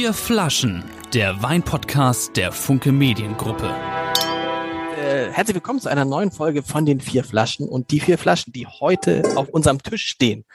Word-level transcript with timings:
Vier 0.00 0.14
Flaschen, 0.14 0.82
der 1.12 1.42
Weinpodcast 1.42 2.34
der 2.34 2.52
Funke 2.52 2.90
Mediengruppe. 2.90 3.66
Äh, 4.96 5.30
herzlich 5.30 5.56
willkommen 5.56 5.78
zu 5.78 5.90
einer 5.90 6.06
neuen 6.06 6.30
Folge 6.30 6.62
von 6.62 6.86
den 6.86 7.00
vier 7.00 7.22
Flaschen 7.22 7.68
und 7.68 7.90
die 7.90 8.00
vier 8.00 8.16
Flaschen, 8.16 8.50
die 8.54 8.66
heute 8.66 9.22
auf 9.36 9.50
unserem 9.50 9.82
Tisch 9.82 10.06
stehen. 10.06 10.46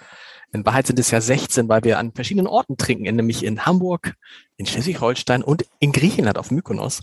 In 0.51 0.65
Wahrheit 0.65 0.87
sind 0.87 0.97
es 0.97 1.11
ja 1.11 1.21
16, 1.21 1.69
weil 1.69 1.83
wir 1.83 1.99
an 1.99 2.11
verschiedenen 2.11 2.47
Orten 2.47 2.75
trinken, 2.75 3.15
nämlich 3.15 3.45
in 3.45 3.67
Hamburg, 3.67 4.15
in 4.57 4.65
Schleswig-Holstein 4.65 5.43
und 5.43 5.63
in 5.77 5.91
Griechenland 5.91 6.39
auf 6.39 6.49
Mykonos. 6.49 7.01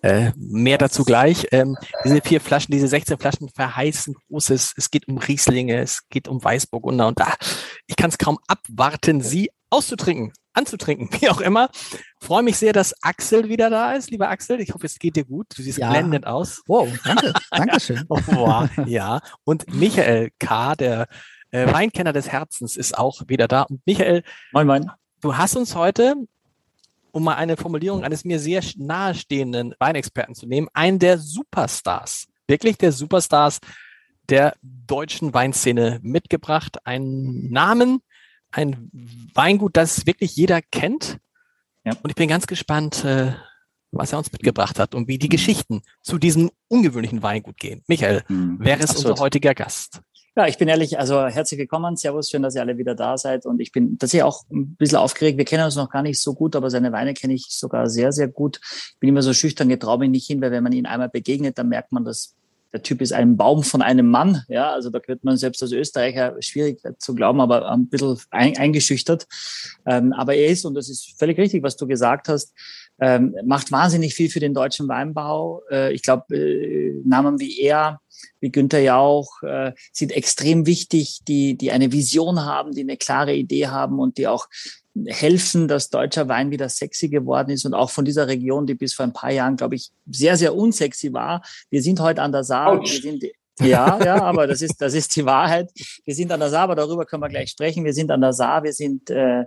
Äh, 0.00 0.30
mehr 0.36 0.78
dazu 0.78 1.02
gleich. 1.02 1.48
Ähm, 1.50 1.76
diese 2.04 2.20
vier 2.20 2.40
Flaschen, 2.40 2.70
diese 2.70 2.86
16 2.86 3.18
Flaschen 3.18 3.48
verheißen 3.48 4.14
Großes. 4.28 4.74
Es 4.76 4.92
geht 4.92 5.08
um 5.08 5.18
Rieslinge, 5.18 5.80
es 5.80 6.08
geht 6.08 6.28
um 6.28 6.44
Weißburgunder 6.44 7.08
und 7.08 7.18
da, 7.18 7.34
ich 7.88 7.96
kann 7.96 8.10
es 8.10 8.18
kaum 8.18 8.38
abwarten, 8.46 9.22
sie 9.22 9.50
auszutrinken, 9.70 10.32
anzutrinken, 10.52 11.08
wie 11.20 11.28
auch 11.28 11.40
immer. 11.40 11.70
Freue 12.20 12.42
mich 12.42 12.56
sehr, 12.56 12.72
dass 12.72 12.94
Axel 13.02 13.48
wieder 13.48 13.70
da 13.70 13.92
ist. 13.92 14.10
Lieber 14.10 14.28
Axel, 14.28 14.60
ich 14.60 14.74
hoffe, 14.74 14.86
es 14.86 14.98
geht 14.98 15.16
dir 15.16 15.24
gut. 15.24 15.46
Du 15.56 15.62
siehst 15.62 15.78
ja. 15.78 15.90
blendend 15.90 16.26
aus. 16.26 16.62
Wow, 16.66 16.88
danke. 17.04 17.32
Dankeschön. 17.50 18.04
oh, 18.08 18.66
ja. 18.86 19.20
Und 19.44 19.72
Michael 19.72 20.30
K., 20.38 20.74
der 20.74 21.06
äh, 21.50 21.72
Weinkenner 21.72 22.12
des 22.12 22.28
Herzens, 22.28 22.76
ist 22.76 22.96
auch 22.96 23.22
wieder 23.28 23.48
da. 23.48 23.62
Und 23.62 23.80
Michael, 23.86 24.22
moin, 24.52 24.66
moin. 24.66 24.90
du 25.20 25.36
hast 25.36 25.56
uns 25.56 25.74
heute 25.74 26.14
um 27.12 27.24
mal 27.24 27.34
eine 27.34 27.56
Formulierung 27.56 28.04
eines 28.04 28.24
mir 28.24 28.38
sehr 28.38 28.62
nahestehenden 28.76 29.74
Weinexperten 29.80 30.36
zu 30.36 30.46
nehmen, 30.46 30.68
einen 30.74 31.00
der 31.00 31.18
Superstars, 31.18 32.28
wirklich 32.46 32.78
der 32.78 32.92
Superstars 32.92 33.58
der 34.28 34.54
deutschen 34.62 35.34
Weinszene 35.34 35.98
mitgebracht. 36.02 36.86
Einen 36.86 37.50
Namen, 37.50 38.00
ein 38.50 38.90
Weingut, 39.34 39.76
das 39.76 40.06
wirklich 40.06 40.36
jeder 40.36 40.60
kennt. 40.62 41.18
Ja. 41.84 41.92
Und 42.02 42.10
ich 42.10 42.16
bin 42.16 42.28
ganz 42.28 42.46
gespannt, 42.46 43.04
äh, 43.04 43.32
was 43.92 44.12
er 44.12 44.18
uns 44.18 44.30
mitgebracht 44.32 44.78
hat 44.78 44.94
und 44.94 45.08
wie 45.08 45.18
die 45.18 45.28
Geschichten 45.28 45.82
zu 46.02 46.18
diesem 46.18 46.50
ungewöhnlichen 46.68 47.22
Weingut 47.22 47.56
gehen. 47.56 47.82
Michael, 47.86 48.22
mhm. 48.28 48.58
wer 48.60 48.78
ist 48.78 48.90
Absolut. 48.90 49.12
unser 49.12 49.24
heutiger 49.24 49.54
Gast? 49.54 50.00
Ja, 50.36 50.46
ich 50.46 50.58
bin 50.58 50.68
ehrlich, 50.68 50.96
also 50.96 51.26
herzlich 51.26 51.58
willkommen, 51.58 51.96
Servus, 51.96 52.30
schön, 52.30 52.42
dass 52.42 52.54
ihr 52.54 52.60
alle 52.60 52.78
wieder 52.78 52.94
da 52.94 53.18
seid 53.18 53.46
und 53.46 53.60
ich 53.60 53.72
bin 53.72 53.98
tatsächlich 53.98 54.22
auch 54.22 54.44
ein 54.50 54.76
bisschen 54.76 54.98
aufgeregt. 54.98 55.38
Wir 55.38 55.44
kennen 55.44 55.64
uns 55.64 55.74
noch 55.74 55.90
gar 55.90 56.02
nicht 56.02 56.20
so 56.20 56.34
gut, 56.34 56.54
aber 56.54 56.70
seine 56.70 56.92
Weine 56.92 57.14
kenne 57.14 57.34
ich 57.34 57.46
sogar 57.50 57.88
sehr, 57.88 58.12
sehr 58.12 58.28
gut. 58.28 58.60
Ich 58.62 59.00
bin 59.00 59.08
immer 59.08 59.22
so 59.22 59.34
schüchtern, 59.34 59.68
getraue 59.68 59.98
mich 59.98 60.10
nicht 60.10 60.26
hin, 60.28 60.40
weil 60.40 60.52
wenn 60.52 60.62
man 60.62 60.72
ihn 60.72 60.86
einmal 60.86 61.08
begegnet, 61.08 61.58
dann 61.58 61.68
merkt 61.68 61.90
man, 61.90 62.04
dass 62.04 62.36
der 62.72 62.82
Typ 62.82 63.00
ist 63.00 63.12
ein 63.12 63.36
Baum 63.36 63.62
von 63.62 63.82
einem 63.82 64.08
Mann. 64.08 64.44
Ja, 64.48 64.72
also 64.72 64.90
da 64.90 65.00
wird 65.06 65.24
man 65.24 65.36
selbst 65.36 65.62
als 65.62 65.72
Österreicher 65.72 66.36
schwierig 66.40 66.80
zu 66.98 67.14
glauben, 67.14 67.40
aber 67.40 67.70
ein 67.70 67.88
bisschen 67.88 68.18
eingeschüchtert. 68.30 69.26
Ähm, 69.86 70.12
aber 70.12 70.34
er 70.34 70.48
ist, 70.48 70.64
und 70.64 70.74
das 70.74 70.88
ist 70.88 71.18
völlig 71.18 71.38
richtig, 71.38 71.62
was 71.62 71.76
du 71.76 71.86
gesagt 71.86 72.28
hast, 72.28 72.54
ähm, 73.00 73.34
macht 73.44 73.72
wahnsinnig 73.72 74.14
viel 74.14 74.30
für 74.30 74.40
den 74.40 74.54
deutschen 74.54 74.86
Weinbau. 74.88 75.62
Äh, 75.70 75.92
ich 75.92 76.02
glaube, 76.02 76.36
äh, 76.36 77.00
Namen 77.04 77.40
wie 77.40 77.58
er, 77.60 78.00
wie 78.40 78.50
Günther 78.50 78.80
Jauch, 78.80 79.42
äh, 79.42 79.72
sind 79.92 80.12
extrem 80.12 80.66
wichtig, 80.66 81.20
die, 81.26 81.56
die 81.56 81.72
eine 81.72 81.92
Vision 81.92 82.44
haben, 82.44 82.72
die 82.72 82.82
eine 82.82 82.98
klare 82.98 83.34
Idee 83.34 83.68
haben 83.68 83.98
und 83.98 84.18
die 84.18 84.28
auch 84.28 84.46
helfen, 85.06 85.68
dass 85.68 85.90
deutscher 85.90 86.28
Wein 86.28 86.50
wieder 86.50 86.68
sexy 86.68 87.08
geworden 87.08 87.50
ist 87.50 87.64
und 87.64 87.74
auch 87.74 87.90
von 87.90 88.04
dieser 88.04 88.26
Region, 88.26 88.66
die 88.66 88.74
bis 88.74 88.94
vor 88.94 89.04
ein 89.04 89.12
paar 89.12 89.30
Jahren, 89.30 89.56
glaube 89.56 89.76
ich, 89.76 89.90
sehr, 90.10 90.36
sehr 90.36 90.54
unsexy 90.54 91.12
war. 91.12 91.42
Wir 91.70 91.82
sind 91.82 92.00
heute 92.00 92.22
an 92.22 92.32
der 92.32 92.44
Saar. 92.44 92.80
Wir 92.80 93.00
sind, 93.00 93.24
ja, 93.60 94.02
ja, 94.02 94.22
aber 94.22 94.46
das 94.46 94.62
ist, 94.62 94.80
das 94.80 94.94
ist 94.94 95.14
die 95.14 95.24
Wahrheit. 95.24 95.70
Wir 96.04 96.14
sind 96.14 96.32
an 96.32 96.40
der 96.40 96.48
Saar, 96.48 96.64
aber 96.64 96.74
darüber 96.74 97.04
können 97.04 97.22
wir 97.22 97.28
gleich 97.28 97.50
sprechen. 97.50 97.84
Wir 97.84 97.92
sind 97.92 98.10
an 98.10 98.20
der 98.20 98.32
Saar, 98.32 98.62
wir 98.62 98.72
sind 98.72 99.10
äh, 99.10 99.44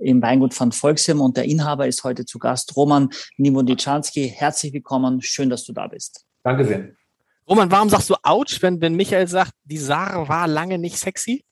im 0.00 0.22
Weingut 0.22 0.54
von 0.54 0.72
Volksheim 0.72 1.20
und 1.20 1.36
der 1.36 1.44
Inhaber 1.44 1.86
ist 1.86 2.02
heute 2.02 2.24
zu 2.24 2.38
Gast, 2.38 2.76
Roman 2.76 3.10
Nimodichanski. 3.36 4.28
Herzlich 4.28 4.72
willkommen, 4.72 5.22
schön, 5.22 5.50
dass 5.50 5.64
du 5.64 5.72
da 5.72 5.86
bist. 5.86 6.24
Danke 6.42 6.64
sehr. 6.64 6.88
Roman, 7.48 7.70
warum 7.70 7.88
sagst 7.88 8.08
du 8.08 8.14
Autsch, 8.22 8.62
wenn, 8.62 8.80
wenn 8.80 8.94
Michael 8.94 9.28
sagt, 9.28 9.52
die 9.64 9.78
Saar 9.78 10.28
war 10.28 10.46
lange 10.46 10.78
nicht 10.78 10.96
sexy? 10.96 11.44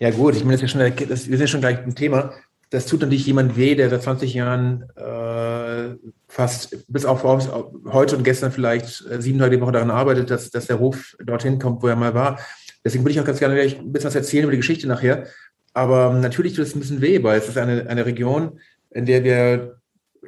Ja 0.00 0.10
gut, 0.10 0.34
ich 0.34 0.44
meine, 0.44 0.56
das 0.56 0.62
ist 0.62 0.70
schon, 0.70 0.80
das 0.80 1.26
ist 1.28 1.40
ja 1.40 1.46
schon 1.46 1.60
gleich 1.60 1.78
ein 1.78 1.94
Thema. 1.94 2.32
Das 2.70 2.86
tut 2.86 3.02
natürlich 3.02 3.26
jemand 3.26 3.56
weh, 3.56 3.74
der 3.74 3.90
seit 3.90 4.02
20 4.02 4.32
Jahren 4.32 4.84
äh, 4.96 5.94
fast 6.26 6.86
bis 6.88 7.04
auf 7.04 7.22
heute 7.22 8.16
und 8.16 8.24
gestern 8.24 8.50
vielleicht 8.50 9.04
äh, 9.10 9.20
sieben 9.20 9.38
Tage 9.38 9.56
die 9.56 9.62
Woche 9.62 9.72
daran 9.72 9.90
arbeitet, 9.90 10.30
dass, 10.30 10.50
dass 10.50 10.68
der 10.68 10.76
Ruf 10.76 11.16
dorthin 11.22 11.58
kommt, 11.58 11.82
wo 11.82 11.88
er 11.88 11.96
mal 11.96 12.14
war. 12.14 12.38
Deswegen 12.82 13.04
würde 13.04 13.12
ich 13.12 13.20
auch 13.20 13.26
ganz 13.26 13.40
gerne 13.40 13.60
ein 13.60 13.92
bisschen 13.92 14.08
was 14.08 14.14
erzählen 14.14 14.44
über 14.44 14.52
die 14.52 14.58
Geschichte 14.58 14.88
nachher. 14.88 15.26
Aber 15.74 16.14
natürlich 16.14 16.54
tut 16.54 16.64
es 16.64 16.74
ein 16.74 16.80
bisschen 16.80 17.02
weh, 17.02 17.22
weil 17.22 17.38
es 17.38 17.48
ist 17.48 17.58
eine, 17.58 17.86
eine 17.86 18.06
Region, 18.06 18.58
in 18.90 19.04
der 19.04 19.22
wir, 19.22 19.79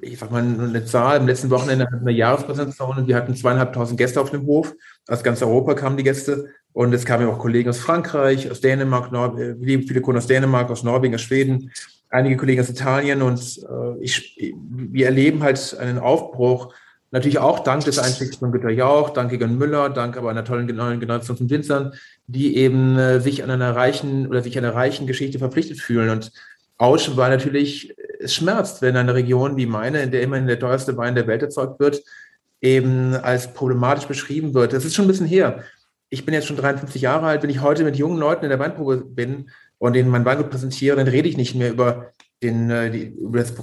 ich 0.02 0.18
sag 0.18 0.30
mal, 0.30 0.42
eine 0.42 0.84
Zahl, 0.84 1.18
im 1.18 1.26
letzten 1.26 1.50
Wochenende 1.50 1.86
hatten 1.86 2.04
wir 2.04 2.12
Jahrespräsentation 2.12 2.98
und 2.98 3.08
wir 3.08 3.16
hatten 3.16 3.36
zweieinhalbtausend 3.36 3.98
Gäste 3.98 4.20
auf 4.20 4.30
dem 4.30 4.46
Hof. 4.46 4.74
Aus 5.06 5.22
ganz 5.22 5.42
Europa 5.42 5.74
kamen 5.74 5.96
die 5.96 6.02
Gäste. 6.02 6.48
Und 6.74 6.94
es 6.94 7.04
kamen 7.04 7.26
auch 7.28 7.38
Kollegen 7.38 7.68
aus 7.68 7.78
Frankreich, 7.78 8.50
aus 8.50 8.60
Dänemark, 8.60 9.12
Nor 9.12 9.38
äh, 9.38 9.54
viele 9.60 10.00
Kunden 10.00 10.18
aus 10.18 10.26
Dänemark, 10.26 10.70
aus 10.70 10.82
Norwegen, 10.82 11.14
aus 11.14 11.20
Schweden, 11.20 11.70
einige 12.08 12.36
Kollegen 12.36 12.60
aus 12.62 12.70
Italien. 12.70 13.22
Und 13.22 13.40
äh, 13.58 14.00
ich, 14.00 14.54
wir 14.66 15.06
erleben 15.06 15.42
halt 15.42 15.76
einen 15.78 15.98
Aufbruch, 15.98 16.74
natürlich 17.10 17.38
auch 17.38 17.60
dank 17.60 17.84
des 17.84 17.98
Einstiegs 17.98 18.36
von 18.36 18.52
Günter 18.52 18.70
Jauch, 18.70 19.10
dank 19.10 19.32
Egon 19.32 19.58
Müller, 19.58 19.90
dank 19.90 20.16
aber 20.16 20.30
einer 20.30 20.44
tollen 20.44 20.66
neuen 20.74 20.98
Generation 20.98 21.36
von 21.36 21.50
Winzern, 21.50 21.92
die 22.26 22.56
eben 22.56 22.98
äh, 22.98 23.20
sich 23.20 23.44
an 23.44 23.50
einer 23.50 23.76
reichen 23.76 24.26
oder 24.26 24.42
sich 24.42 24.56
einer 24.56 24.74
reichen 24.74 25.06
Geschichte 25.06 25.38
verpflichtet 25.38 25.78
fühlen. 25.78 26.08
Und 26.08 26.32
Autsch 26.78 27.16
war 27.16 27.28
natürlich, 27.28 27.94
es 28.22 28.34
schmerzt, 28.34 28.82
wenn 28.82 28.96
eine 28.96 29.14
Region 29.14 29.56
wie 29.56 29.66
meine, 29.66 30.02
in 30.02 30.10
der 30.10 30.22
immerhin 30.22 30.46
der 30.46 30.58
teuerste 30.58 30.96
Wein 30.96 31.14
der 31.14 31.26
Welt 31.26 31.42
erzeugt 31.42 31.80
wird, 31.80 32.02
eben 32.60 33.14
als 33.14 33.52
problematisch 33.52 34.06
beschrieben 34.06 34.54
wird. 34.54 34.72
Das 34.72 34.84
ist 34.84 34.94
schon 34.94 35.06
ein 35.06 35.08
bisschen 35.08 35.26
her 35.26 35.62
ich 36.12 36.26
bin 36.26 36.34
jetzt 36.34 36.46
schon 36.46 36.58
53 36.58 37.00
Jahre 37.00 37.26
alt, 37.26 37.42
wenn 37.42 37.48
ich 37.48 37.62
heute 37.62 37.84
mit 37.84 37.96
jungen 37.96 38.18
Leuten 38.18 38.44
in 38.44 38.50
der 38.50 38.58
Weinprobe 38.58 38.98
bin 38.98 39.48
und 39.78 39.94
denen 39.94 40.10
mein 40.10 40.26
Weingut 40.26 40.50
präsentiere, 40.50 40.94
dann 40.94 41.08
rede 41.08 41.26
ich 41.26 41.38
nicht 41.38 41.54
mehr 41.54 41.70
über, 41.70 42.12
den, 42.42 42.70
äh, 42.70 42.90
die, 42.90 43.04
über 43.04 43.38
das, 43.38 43.54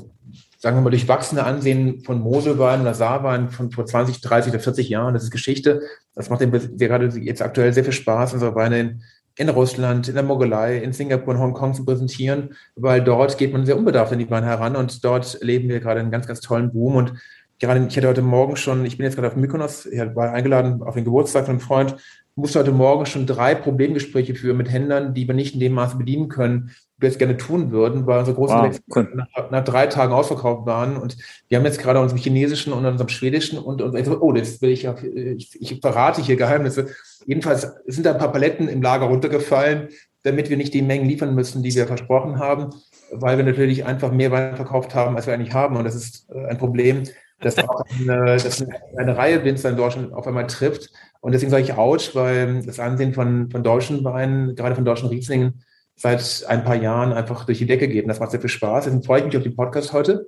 sagen 0.57 0.75
wir 0.75 0.81
mal, 0.81 0.89
durchwachsene 0.89 1.43
Ansehen 1.43 2.01
von 2.01 2.19
Moselwein 2.19 2.81
oder 2.81 2.95
Saarwein 2.95 3.49
von 3.49 3.69
vor 3.69 3.85
20, 3.85 4.19
30 4.21 4.51
oder 4.51 4.59
40 4.59 4.89
Jahren. 4.89 5.13
Das 5.13 5.23
ist 5.23 5.29
Geschichte. 5.29 5.83
Das 6.15 6.31
macht 6.31 6.41
dem 6.41 6.51
gerade 6.51 7.05
jetzt 7.19 7.43
aktuell 7.43 7.71
sehr 7.71 7.83
viel 7.83 7.93
Spaß, 7.93 8.33
unsere 8.33 8.55
Weine 8.55 8.79
in, 8.79 9.03
in 9.39 9.49
Russland, 9.49 10.09
in 10.09 10.15
der 10.15 10.23
Mongolei, 10.23 10.77
in 10.77 10.91
Singapur 10.91 11.33
und 11.33 11.39
Hongkong 11.39 11.73
zu 11.73 11.85
präsentieren, 11.85 12.55
weil 12.75 13.01
dort 13.01 13.37
geht 13.37 13.53
man 13.53 13.65
sehr 13.65 13.77
unbedarft 13.77 14.11
an 14.11 14.19
die 14.19 14.29
Weine 14.29 14.47
heran 14.47 14.75
und 14.75 15.03
dort 15.05 15.39
erleben 15.39 15.69
wir 15.69 15.79
gerade 15.79 16.01
einen 16.01 16.11
ganz, 16.11 16.27
ganz 16.27 16.41
tollen 16.41 16.73
Boom. 16.73 16.97
Und 16.97 17.13
gerade, 17.57 17.85
ich 17.87 17.95
hatte 17.95 18.09
heute 18.09 18.21
Morgen 18.21 18.57
schon, 18.57 18.85
ich 18.85 18.97
bin 18.97 19.05
jetzt 19.05 19.15
gerade 19.15 19.29
auf 19.29 19.37
Mykonos, 19.37 19.85
ich 19.85 19.99
war 20.13 20.33
eingeladen 20.33 20.83
auf 20.83 20.95
den 20.95 21.05
Geburtstag 21.05 21.45
von 21.45 21.53
einem 21.53 21.61
Freund 21.61 21.95
musste 22.39 22.59
heute 22.59 22.71
Morgen 22.71 23.05
schon 23.05 23.27
drei 23.27 23.53
Problemgespräche 23.53 24.33
führen 24.33 24.57
mit 24.57 24.71
Händlern, 24.71 25.13
die 25.13 25.27
wir 25.27 25.35
nicht 25.35 25.53
in 25.53 25.59
dem 25.59 25.73
Maße 25.73 25.97
bedienen 25.97 26.29
können, 26.29 26.71
wir 26.99 27.09
es 27.09 27.17
gerne 27.17 27.37
tun 27.37 27.71
würden, 27.71 28.05
weil 28.05 28.19
unsere 28.19 28.35
großen 28.35 28.57
wow, 28.57 28.79
cool. 28.95 29.09
nach, 29.15 29.51
nach, 29.51 29.63
drei 29.63 29.87
Tagen 29.87 30.13
ausverkauft 30.13 30.65
waren. 30.65 30.97
Und 30.97 31.17
wir 31.47 31.57
haben 31.57 31.65
jetzt 31.65 31.79
gerade 31.79 31.99
unserem 31.99 32.21
chinesischen 32.21 32.73
und 32.73 32.85
unserem 32.85 33.09
schwedischen 33.09 33.57
und, 33.57 33.81
und 33.81 34.07
oh, 34.21 34.31
das 34.33 34.61
will 34.61 34.71
ich, 34.71 34.85
ich, 34.85 35.61
ich 35.61 35.79
verrate 35.79 36.21
hier 36.21 36.35
Geheimnisse. 36.35 36.87
Jedenfalls 37.25 37.71
sind 37.85 38.05
da 38.05 38.11
ein 38.11 38.17
paar 38.17 38.31
Paletten 38.31 38.67
im 38.67 38.81
Lager 38.81 39.05
runtergefallen, 39.05 39.89
damit 40.23 40.49
wir 40.49 40.57
nicht 40.57 40.73
die 40.73 40.81
Mengen 40.81 41.07
liefern 41.07 41.33
müssen, 41.33 41.63
die 41.63 41.73
wir 41.73 41.87
versprochen 41.87 42.39
haben, 42.39 42.69
weil 43.11 43.37
wir 43.37 43.45
natürlich 43.45 43.85
einfach 43.85 44.11
mehr 44.11 44.31
Wein 44.31 44.55
verkauft 44.55 44.93
haben, 44.93 45.15
als 45.15 45.27
wir 45.27 45.33
eigentlich 45.33 45.53
haben. 45.53 45.77
Und 45.77 45.85
das 45.85 45.95
ist 45.95 46.29
äh, 46.29 46.47
ein 46.47 46.57
Problem, 46.57 47.03
das 47.41 47.57
auch 47.57 47.83
eine, 47.97 48.35
das 48.35 48.65
eine 48.97 49.15
Reihe 49.15 49.43
Winzer 49.45 49.69
in 49.69 49.77
Deutschland 49.77 50.13
auf 50.13 50.27
einmal 50.27 50.47
trifft. 50.47 50.89
Und 51.21 51.31
deswegen 51.31 51.51
sage 51.51 51.63
ich 51.63 51.73
Autsch, 51.73 52.13
weil 52.15 52.61
das 52.63 52.79
Ansehen 52.79 53.13
von, 53.13 53.49
von 53.49 53.63
deutschen 53.63 54.03
Weinen, 54.03 54.55
gerade 54.55 54.75
von 54.75 54.83
deutschen 54.83 55.09
Rieslingen, 55.09 55.63
seit 55.99 56.45
ein 56.47 56.63
paar 56.63 56.75
Jahren 56.75 57.11
einfach 57.11 57.45
durch 57.45 57.57
die 57.57 57.65
Decke 57.65 57.89
geht. 57.89 58.05
Und 58.05 58.07
das 58.07 58.21
macht 58.21 58.31
sehr 58.31 58.39
viel 58.39 58.49
Spaß. 58.49 58.85
Deswegen 58.85 59.03
freue 59.03 59.19
ich 59.19 59.25
mich 59.25 59.37
auf 59.37 59.43
den 59.43 59.55
Podcast 59.55 59.91
heute 59.91 60.27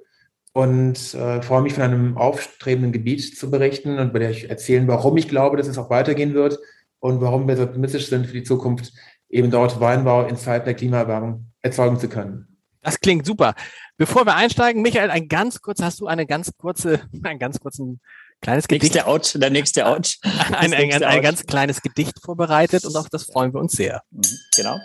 und 0.51 1.13
äh, 1.13 1.41
freue 1.41 1.61
mich 1.61 1.73
von 1.73 1.83
einem 1.83 2.17
aufstrebenden 2.17 2.91
Gebiet 2.91 3.37
zu 3.37 3.49
berichten 3.49 3.97
und 3.97 4.11
bei 4.11 4.19
der 4.19 4.31
ich 4.31 4.49
erzählen, 4.49 4.85
warum 4.89 5.15
ich 5.15 5.29
glaube, 5.29 5.55
dass 5.55 5.67
es 5.67 5.77
auch 5.77 5.89
weitergehen 5.89 6.33
wird 6.33 6.59
und 6.99 7.21
warum 7.21 7.47
wir 7.47 7.55
so 7.55 7.63
optimistisch 7.63 8.07
sind 8.07 8.27
für 8.27 8.33
die 8.33 8.43
Zukunft, 8.43 8.91
eben 9.29 9.49
dort 9.49 9.79
Weinbau 9.79 10.25
in 10.25 10.35
Zeiten 10.35 10.65
der 10.65 10.73
Klimaerwärmung 10.73 11.45
erzeugen 11.61 11.97
zu 11.97 12.09
können. 12.09 12.57
Das 12.81 12.99
klingt 12.99 13.25
super. 13.25 13.53
Bevor 13.95 14.25
wir 14.25 14.35
einsteigen, 14.35 14.81
Michael, 14.81 15.09
ein 15.09 15.29
ganz 15.29 15.61
kurz, 15.61 15.81
hast 15.81 16.01
du 16.01 16.07
eine 16.07 16.25
ganz 16.25 16.51
kurze, 16.57 16.99
einen 17.23 17.39
ganz 17.39 17.61
kurzen 17.61 18.01
kleines 18.41 18.67
Gedicht. 18.67 18.95
Nächste 18.95 19.07
Ouch, 19.07 19.39
der 19.39 19.49
nächste 19.51 19.85
Ouch. 19.85 20.17
ein, 20.51 20.73
ein, 20.73 20.91
ein, 20.91 21.03
ein 21.03 21.21
ganz 21.21 21.45
kleines 21.45 21.81
Gedicht 21.81 22.19
vorbereitet 22.21 22.83
und 22.83 22.97
auf 22.97 23.07
das 23.07 23.23
freuen 23.23 23.53
wir 23.53 23.61
uns 23.61 23.73
sehr. 23.73 24.01
Mhm, 24.11 24.21
genau. 24.53 24.77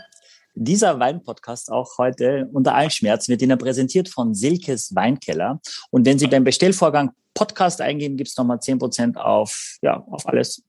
Dieser 0.58 0.98
Weinpodcast 0.98 1.70
auch 1.70 1.98
heute 1.98 2.48
unter 2.50 2.74
allen 2.74 2.90
Schmerzen 2.90 3.30
wird 3.30 3.42
Ihnen 3.42 3.58
präsentiert 3.58 4.08
von 4.08 4.34
Silkes 4.34 4.94
Weinkeller. 4.94 5.60
Und 5.90 6.06
wenn 6.06 6.18
Sie 6.18 6.28
beim 6.28 6.44
Bestellvorgang 6.44 7.10
Podcast 7.34 7.82
eingeben, 7.82 8.16
gibt 8.16 8.30
es 8.30 8.36
nochmal 8.38 8.60
zehn 8.60 8.78
Prozent 8.78 9.18
auf, 9.18 9.76
ja, 9.82 10.02
auf 10.10 10.26
alles 10.26 10.62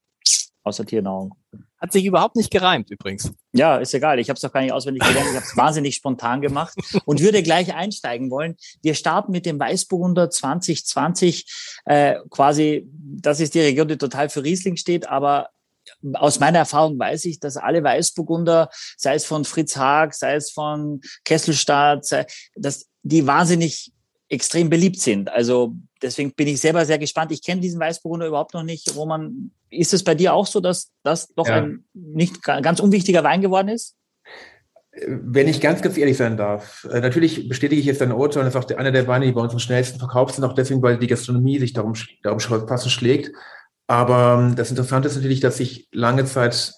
außer 0.63 0.85
Tiernahrung. 0.85 1.33
Hat 1.79 1.93
sich 1.93 2.03
überhaupt 2.03 2.35
nicht 2.35 2.51
gereimt 2.51 2.89
übrigens. 2.91 3.31
Ja, 3.53 3.77
ist 3.77 3.93
egal. 3.93 4.19
Ich 4.19 4.27
habe 4.27 4.35
es 4.35 4.41
doch 4.41 4.51
gar 4.51 4.61
nicht 4.61 4.73
auswendig 4.73 5.03
gelernt. 5.03 5.29
Ich 5.29 5.35
habe 5.35 5.45
es 5.45 5.55
wahnsinnig 5.57 5.95
spontan 5.95 6.41
gemacht 6.41 6.75
und 7.05 7.21
würde 7.21 7.41
gleich 7.41 7.73
einsteigen 7.73 8.29
wollen. 8.29 8.57
Wir 8.81 8.93
starten 8.93 9.31
mit 9.31 9.45
dem 9.45 9.57
Weißburgunder 9.57 10.29
2020. 10.29 11.79
Äh, 11.85 12.15
quasi, 12.29 12.89
das 12.91 13.39
ist 13.39 13.53
die 13.53 13.61
Region, 13.61 13.87
die 13.87 13.97
total 13.97 14.27
für 14.27 14.43
Riesling 14.43 14.75
steht, 14.75 15.07
aber 15.07 15.49
aus 16.13 16.39
meiner 16.39 16.59
Erfahrung 16.59 16.99
weiß 16.99 17.25
ich, 17.25 17.39
dass 17.39 17.57
alle 17.57 17.83
Weißburgunder, 17.83 18.69
sei 18.97 19.15
es 19.15 19.25
von 19.25 19.45
Fritz 19.45 19.75
Haag, 19.75 20.13
sei 20.13 20.35
es 20.35 20.51
von 20.51 21.01
Kesselstadt, 21.23 22.05
sei, 22.05 22.25
dass 22.55 22.87
die 23.03 23.25
wahnsinnig 23.25 23.91
extrem 24.29 24.69
beliebt 24.69 24.99
sind. 24.99 25.29
Also 25.29 25.75
deswegen 26.01 26.33
bin 26.33 26.47
ich 26.47 26.59
selber 26.59 26.85
sehr 26.85 26.99
gespannt. 26.99 27.31
Ich 27.31 27.43
kenne 27.43 27.61
diesen 27.61 27.79
Weißburgunder 27.79 28.27
überhaupt 28.27 28.53
noch 28.53 28.63
nicht. 28.63 28.93
Roman, 28.95 29.51
ist 29.69 29.93
es 29.93 30.03
bei 30.03 30.15
dir 30.15 30.33
auch 30.33 30.47
so, 30.47 30.59
dass 30.59 30.91
das 31.03 31.33
doch 31.33 31.47
ja. 31.47 31.55
ein 31.55 31.85
nicht 31.93 32.43
ganz 32.43 32.79
unwichtiger 32.79 33.23
Wein 33.23 33.41
geworden 33.41 33.69
ist? 33.69 33.95
Wenn 35.05 35.47
ich 35.47 35.61
ganz, 35.61 35.81
ganz 35.81 35.95
ehrlich 35.97 36.17
sein 36.17 36.37
darf, 36.37 36.87
äh, 36.91 36.99
natürlich 37.01 37.47
bestätige 37.47 37.79
ich 37.79 37.85
jetzt 37.85 38.01
dein 38.01 38.11
Urteil 38.11 38.43
und 38.43 38.51
das 38.51 38.55
ist 38.55 38.71
auch 38.71 38.77
einer 38.77 38.91
der 38.91 39.07
Weine, 39.07 39.27
die 39.27 39.31
bei 39.31 39.41
uns 39.41 39.53
am 39.53 39.59
schnellsten 39.59 39.99
verkauft 39.99 40.35
sind, 40.35 40.43
auch 40.43 40.53
deswegen, 40.53 40.81
weil 40.81 40.97
die 40.97 41.07
Gastronomie 41.07 41.59
sich 41.59 41.73
darum, 41.73 41.93
darum 42.23 42.39
passend 42.65 42.91
schlägt. 42.91 43.31
Aber 43.87 44.37
ähm, 44.39 44.55
das 44.55 44.69
Interessante 44.69 45.07
ist 45.07 45.15
natürlich, 45.15 45.39
dass 45.39 45.59
ich 45.59 45.87
lange 45.91 46.25
Zeit 46.25 46.73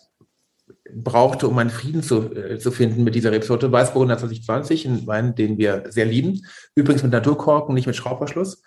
brauchte, 0.94 1.48
um 1.48 1.58
einen 1.58 1.70
Frieden 1.70 2.04
zu, 2.04 2.34
äh, 2.34 2.60
zu 2.60 2.72
finden 2.72 3.04
mit 3.04 3.16
dieser 3.16 3.32
Rebsorte. 3.32 3.72
Weißburgunder 3.72 4.18
2020, 4.18 4.86
ein 4.86 5.08
Wein, 5.08 5.36
den 5.36 5.58
wir 5.58 5.86
sehr 5.90 6.06
lieben. 6.06 6.46
Übrigens 6.76 7.04
mit 7.04 7.12
Naturkorken, 7.12 7.74
nicht 7.74 7.88
mit 7.88 7.96
Schraubverschluss. 7.96 8.62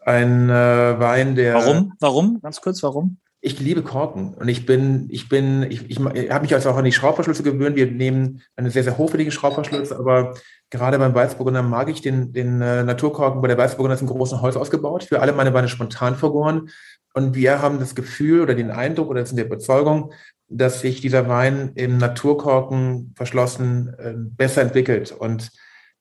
Ein 0.00 0.48
äh, 0.50 0.52
Wein, 0.52 1.34
der. 1.34 1.54
Warum? 1.54 1.92
Warum? 2.00 2.40
Ganz 2.40 2.60
kurz, 2.60 2.82
warum? 2.82 3.18
Ich 3.40 3.60
liebe 3.60 3.82
Korken 3.82 4.34
und 4.34 4.48
ich 4.48 4.66
bin, 4.66 5.06
ich 5.10 5.28
bin, 5.28 5.62
ich, 5.64 5.88
ich, 5.88 6.00
ich 6.00 6.30
habe 6.30 6.42
mich 6.42 6.54
also 6.54 6.70
auch 6.70 6.76
an 6.76 6.84
die 6.84 6.92
Schraubverschlüsse 6.92 7.44
gewöhnt. 7.44 7.76
Wir 7.76 7.86
nehmen 7.86 8.42
einen 8.56 8.70
sehr, 8.70 8.82
sehr 8.82 8.98
hochwertigen 8.98 9.30
Schraubverschluss, 9.30 9.92
aber 9.92 10.34
gerade 10.70 10.98
beim 10.98 11.14
Weißburgunder 11.14 11.62
mag 11.62 11.88
ich 11.88 12.00
den, 12.00 12.32
den 12.32 12.60
äh, 12.60 12.82
Naturkorken. 12.82 13.42
Bei 13.42 13.48
der 13.48 13.58
Weißburgunder 13.58 13.94
ist 13.94 14.00
ein 14.00 14.08
großes 14.08 14.40
Holz 14.40 14.56
ausgebaut. 14.56 15.04
Für 15.04 15.20
alle 15.20 15.32
meine 15.32 15.54
Weine 15.54 15.68
spontan 15.68 16.16
vergoren. 16.16 16.70
Und 17.16 17.34
wir 17.34 17.62
haben 17.62 17.78
das 17.78 17.94
Gefühl 17.94 18.42
oder 18.42 18.54
den 18.54 18.70
Eindruck 18.70 19.08
oder 19.08 19.24
sind 19.24 19.36
der 19.36 19.46
Überzeugung, 19.46 20.12
dass 20.48 20.82
sich 20.82 21.00
dieser 21.00 21.30
Wein 21.30 21.72
im 21.74 21.96
Naturkorken 21.96 23.14
verschlossen 23.16 23.94
äh, 23.98 24.12
besser 24.14 24.60
entwickelt. 24.60 25.12
Und, 25.12 25.50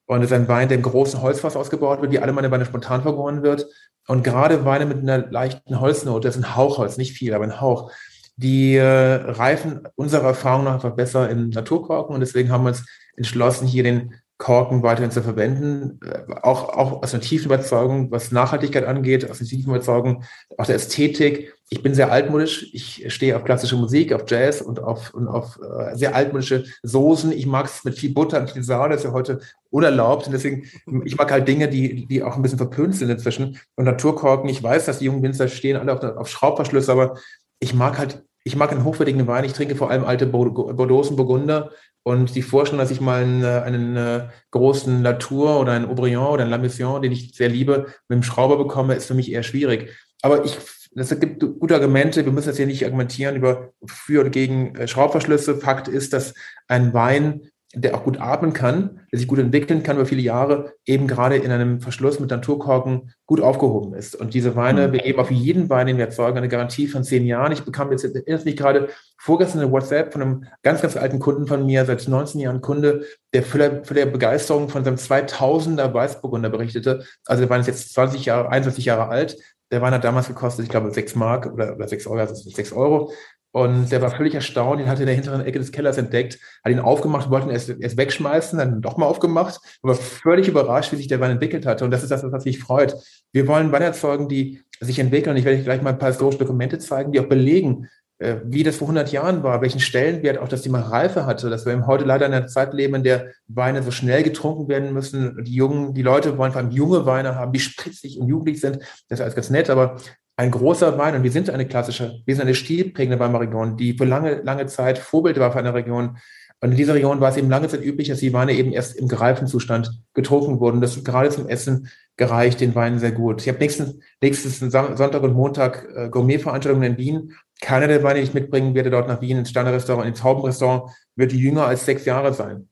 und 0.07 0.19
es 0.19 0.25
ist 0.25 0.33
ein 0.33 0.50
Wein, 0.50 0.67
der 0.67 0.75
im 0.75 0.83
großen 0.83 1.21
Holzfass 1.21 1.56
ausgebaut 1.56 2.01
wird, 2.01 2.12
wie 2.12 2.19
alle 2.19 2.33
meine 2.33 2.51
Weine 2.51 2.65
spontan 2.65 3.01
vergoren 3.01 3.44
wird. 3.44 3.65
Und 4.07 4.25
gerade 4.25 4.65
Weine 4.65 4.85
mit 4.85 4.97
einer 4.97 5.19
leichten 5.31 5.79
Holznote, 5.79 6.27
das 6.27 6.35
ist 6.35 6.44
ein 6.44 6.56
Hauchholz, 6.57 6.97
nicht 6.97 7.13
viel, 7.13 7.33
aber 7.33 7.45
ein 7.45 7.61
Hauch, 7.61 7.94
die 8.35 8.75
äh, 8.75 8.83
reifen 8.83 9.88
unserer 9.95 10.27
Erfahrung 10.27 10.65
nach 10.65 10.73
einfach 10.73 10.97
besser 10.97 11.29
im 11.29 11.47
Naturkorken. 11.47 12.13
Und 12.13 12.19
deswegen 12.19 12.51
haben 12.51 12.65
wir 12.65 12.71
uns 12.71 12.85
entschlossen, 13.15 13.69
hier 13.69 13.83
den 13.83 14.15
Korken 14.37 14.83
weiterhin 14.83 15.11
zu 15.11 15.21
verwenden. 15.21 15.99
Äh, 16.05 16.33
auch, 16.41 16.69
auch 16.69 17.03
aus 17.03 17.13
einer 17.13 17.21
tiefen 17.21 17.45
Überzeugung, 17.45 18.11
was 18.11 18.31
Nachhaltigkeit 18.31 18.85
angeht, 18.85 19.29
aus 19.29 19.39
einer 19.39 19.49
tiefen 19.49 19.69
Überzeugung, 19.69 20.23
auch 20.57 20.65
der 20.65 20.75
Ästhetik. 20.75 21.53
Ich 21.69 21.81
bin 21.81 21.95
sehr 21.95 22.11
altmodisch. 22.11 22.69
Ich 22.73 23.05
stehe 23.13 23.35
auf 23.35 23.43
klassische 23.43 23.77
Musik, 23.77 24.11
auf 24.13 24.23
Jazz 24.27 24.61
und 24.61 24.79
auf, 24.81 25.13
und 25.13 25.27
auf 25.27 25.57
äh, 25.61 25.95
sehr 25.95 26.15
altmodische 26.15 26.65
Soßen. 26.83 27.31
Ich 27.31 27.45
mag 27.45 27.65
es 27.65 27.83
mit 27.85 27.97
viel 27.97 28.13
Butter 28.13 28.41
und 28.41 28.51
viel 28.51 28.63
Sahne. 28.63 28.93
Das 28.93 29.03
ist 29.03 29.05
ja 29.05 29.13
heute 29.13 29.39
unerlaubt. 29.69 30.27
Und 30.27 30.33
deswegen, 30.33 30.69
ich 31.05 31.17
mag 31.17 31.31
halt 31.31 31.47
Dinge, 31.47 31.69
die, 31.69 32.05
die 32.05 32.21
auch 32.21 32.35
ein 32.35 32.41
bisschen 32.41 32.57
verpönt 32.57 32.95
sind 32.95 33.09
inzwischen. 33.09 33.57
Und 33.75 33.85
Naturkorken, 33.85 34.49
ich 34.49 34.61
weiß, 34.61 34.85
dass 34.85 34.99
die 34.99 35.05
jungen 35.05 35.23
Winzer 35.23 35.47
stehen 35.47 35.77
alle 35.77 35.93
auf, 35.93 36.03
auf 36.03 36.27
Schraubverschlüsse, 36.27 36.91
aber 36.91 37.17
ich 37.59 37.73
mag 37.73 37.97
halt 37.97 38.23
ich 38.47 38.55
mag 38.55 38.71
einen 38.71 38.83
hochwertigen 38.83 39.25
Wein. 39.25 39.43
Ich 39.43 39.53
trinke 39.53 39.75
vor 39.75 39.89
allem 39.89 40.05
alte 40.05 40.27
Bordeaux 40.27 41.09
und 41.09 41.15
Burgunder 41.15 41.71
und 42.07 42.36
die 42.36 42.44
Vorstellung, 42.44 42.80
dass 42.80 42.92
ich 42.92 43.02
mal 43.02 43.24
einen, 43.24 43.44
einen 43.44 44.30
großen 44.52 45.02
Latour 45.02 45.60
oder 45.60 45.72
einen 45.72 45.86
Aubryon 45.86 46.28
oder 46.28 46.44
einen 46.44 46.52
La 46.52 46.60
Mission, 46.60 47.02
den 47.02 47.12
ich 47.12 47.34
sehr 47.34 47.50
liebe, 47.50 47.88
mit 48.07 48.18
dem 48.18 48.24
Schrauber 48.24 48.57
bekomme, 48.57 48.94
ist 48.94 49.07
für 49.07 49.16
mich 49.16 49.31
eher 49.31 49.42
schwierig. 49.42 49.92
Aber 50.22 50.46
ich, 50.46 50.56
es 50.96 51.19
gibt 51.19 51.40
gute 51.60 51.74
Argumente. 51.74 52.24
Wir 52.24 52.31
müssen 52.31 52.50
jetzt 52.50 52.57
hier 52.57 52.68
nicht 52.68 52.86
argumentieren 52.86 53.36
über 53.36 53.74
für 53.88 54.22
oder 54.22 54.30
gegen 54.30 54.75
äh, 54.75 54.88
Schraubverschlüsse. 54.88 55.57
Fakt 55.57 55.88
ist, 55.88 56.13
dass 56.13 56.36
ein 56.68 56.94
Wein 56.94 57.50
der 57.75 57.95
auch 57.95 58.04
gut 58.04 58.19
atmen 58.19 58.54
kann, 58.54 59.01
der 59.12 59.19
sich 59.19 59.27
gut 59.27 59.39
entwickeln 59.39 59.83
kann 59.83 59.98
über 59.98 60.06
viele 60.06 60.22
Jahre, 60.22 60.74
eben 60.86 61.07
gerade 61.07 61.36
in 61.36 61.51
einem 61.51 61.81
Verschluss 61.81 62.19
mit 62.19 62.31
Naturkorken 62.31 63.13
gut 63.25 63.42
aufgehoben 63.42 63.94
ist. 63.94 64.16
Und 64.16 64.33
diese 64.33 64.56
Weine, 64.56 64.88
mhm. 64.88 64.94
wir 64.94 65.00
geben 65.01 65.19
auf 65.19 65.30
jeden 65.30 65.69
Wein, 65.69 65.88
den 65.88 65.98
wir 65.98 66.06
erzeugen, 66.06 66.38
eine 66.38 66.48
Garantie 66.48 66.88
von 66.88 67.04
zehn 67.04 67.25
Jahren. 67.25 67.51
Ich 67.51 67.63
bekam 67.63 67.92
jetzt, 67.92 68.04
erinnert 68.04 68.45
mich 68.45 68.56
gerade, 68.56 68.89
vorgestern 69.18 69.62
eine 69.62 69.72
WhatsApp 69.72 70.13
von 70.13 70.22
einem 70.22 70.44
ganz, 70.63 70.81
ganz 70.81 70.95
alten 70.95 71.19
Kunden 71.19 71.48
von 71.48 71.66
mir, 71.66 71.86
seit 71.86 72.07
19 72.07 72.42
Jahren 72.42 72.62
Kunde, 72.62 73.06
der 73.33 73.44
voller, 73.44 73.83
voller 73.83 74.06
Begeisterung 74.06 74.69
von 74.69 74.83
seinem 74.83 74.98
2000er 74.98 75.94
Weißburgunder 75.94 76.50
berichtete. 76.50 77.04
Also 77.25 77.42
der 77.42 77.50
Wein 77.50 77.62
ist 77.62 77.68
jetzt 77.68 77.94
20 77.94 78.25
Jahre, 78.25 78.50
21 78.50 78.86
Jahre 78.86 79.10
alt. 79.10 79.38
Der 79.71 79.81
Wein 79.81 79.94
hat 79.94 80.04
damals 80.04 80.28
gekostet, 80.28 80.66
ich 80.66 80.69
glaube, 80.69 80.92
6 80.92 81.16
Mark 81.16 81.51
oder, 81.51 81.75
oder 81.75 81.88
6 81.88 82.07
Euro, 82.07 82.19
also 82.19 82.36
6 82.36 82.71
Euro. 82.74 83.12
Und 83.56 83.90
der 83.90 84.02
war 84.02 84.12
völlig 84.12 84.36
erstaunt, 84.36 84.81
den 84.81 84.90
hatte 84.90 85.04
in 85.04 85.06
der 85.06 85.16
hinteren 85.16 85.40
Ecke 85.40 85.60
des 85.60 85.72
Kellers 85.72 85.98
entdeckt, 85.98 86.38
hat 86.62 86.74
ihn 86.74 86.80
aufgemacht, 86.81 87.30
wollten 87.30 87.50
erst, 87.50 87.69
erst 87.69 87.96
wegschmeißen, 87.96 88.60
dann 88.60 88.81
doch 88.81 88.98
mal 88.98 89.06
aufgemacht, 89.06 89.62
aber 89.81 89.96
völlig 89.96 90.50
überrascht, 90.50 90.92
wie 90.92 90.98
sich 90.98 91.07
der 91.07 91.22
Wein 91.22 91.31
entwickelt 91.31 91.66
hatte. 91.66 91.86
Und 91.86 91.92
das 91.92 92.04
ist 92.04 92.10
das, 92.12 92.30
was 92.30 92.44
mich 92.44 92.60
freut. 92.60 92.98
Wir 93.31 93.48
wollen 93.48 93.72
Weine 93.72 93.86
erzeugen, 93.86 94.28
die 94.28 94.62
sich 94.81 95.00
entwickeln. 95.00 95.38
Ich 95.38 95.46
werde 95.46 95.63
gleich 95.63 95.81
mal 95.81 95.92
ein 95.92 96.00
paar 96.00 96.10
historische 96.10 96.40
Dokumente 96.40 96.80
zeigen, 96.80 97.13
die 97.13 97.19
auch 97.22 97.30
belegen, 97.30 97.88
äh, 98.18 98.40
wie 98.44 98.63
das 98.63 98.75
vor 98.75 98.90
100 98.90 99.13
Jahren 99.13 99.42
war, 99.42 99.62
welchen 99.62 99.80
Stellenwert 99.80 100.38
auch 100.38 100.50
das 100.50 100.63
Thema 100.63 100.81
Reife 100.81 101.25
hatte, 101.25 101.50
dass 101.50 101.66
wir 101.66 101.88
heute 101.88 102.04
leider 102.04 102.25
in 102.25 102.34
einer 102.34 102.48
Zeit 102.48 102.74
leben, 102.74 102.96
in 102.96 103.04
der 103.04 103.28
Weine 103.48 103.84
so 103.84 103.92
schnell 103.92 104.24
getrunken 104.24 104.68
werden 104.68 104.92
müssen. 104.92 105.46
Die 105.46 105.56
jungen, 105.56 105.94
die 105.94 106.02
Leute 106.02 106.38
wollen 106.38 106.52
vor 106.52 106.60
allem 106.60 106.72
junge 106.72 107.06
Weine 107.06 107.36
haben, 107.36 107.54
die 107.54 107.62
spritzig 107.62 108.19
und 108.19 108.28
jugendlich 108.28 108.60
sind. 108.60 108.80
Das 109.07 109.19
ist 109.19 109.22
alles 109.22 109.36
ganz 109.36 109.50
nett, 109.50 109.69
aber 109.69 109.96
ein 110.37 110.51
großer 110.51 110.97
Wein, 110.97 111.15
und 111.15 111.23
wir 111.23 111.31
sind 111.31 111.49
eine 111.49 111.65
klassische, 111.65 112.21
wir 112.25 112.35
sind 112.35 112.43
eine 112.43 112.55
stilprägende 112.55 113.19
Weinregion, 113.19 113.77
die 113.77 113.97
für 113.97 114.05
lange, 114.05 114.41
lange 114.41 114.65
Zeit 114.65 114.97
Vorbild 114.97 115.39
war 115.39 115.51
für 115.51 115.59
eine 115.59 115.73
Region. 115.73 116.17
Und 116.61 116.71
in 116.71 116.77
dieser 116.77 116.95
Region 116.95 117.19
war 117.19 117.29
es 117.29 117.37
eben 117.37 117.49
lange 117.49 117.67
Zeit 117.67 117.83
üblich, 117.83 118.07
dass 118.09 118.19
die 118.19 118.33
Weine 118.33 118.53
eben 118.53 118.71
erst 118.71 118.95
im 118.95 119.07
gereiften 119.07 119.47
Zustand 119.47 119.91
getrunken 120.13 120.59
wurden. 120.59 120.81
Das 120.81 121.03
gerade 121.03 121.29
zum 121.29 121.47
Essen 121.47 121.89
gereicht 122.17 122.61
den 122.61 122.75
Weinen 122.75 122.99
sehr 122.99 123.11
gut. 123.11 123.41
Ich 123.41 123.47
habe 123.47 123.59
nächsten, 123.59 124.01
nächsten 124.21 124.71
Sonntag 124.71 125.21
und 125.21 125.33
Montag 125.33 125.87
äh, 125.95 126.09
Gourmetveranstaltungen 126.09 126.93
in 126.93 126.97
Wien. 126.97 127.33
Keiner 127.61 127.87
der 127.87 128.03
Weine, 128.03 128.19
die 128.19 128.25
ich 128.25 128.33
mitbringen 128.33 128.73
werde, 128.73 128.89
dort 128.89 129.07
nach 129.07 129.21
Wien 129.21 129.37
ins 129.37 129.49
Sternerestaurant, 129.49 130.07
ins 130.07 130.23
Haubenrestaurant, 130.23 130.91
wird 131.15 131.33
jünger 131.33 131.67
als 131.67 131.85
sechs 131.85 132.05
Jahre 132.05 132.33
sein. 132.33 132.67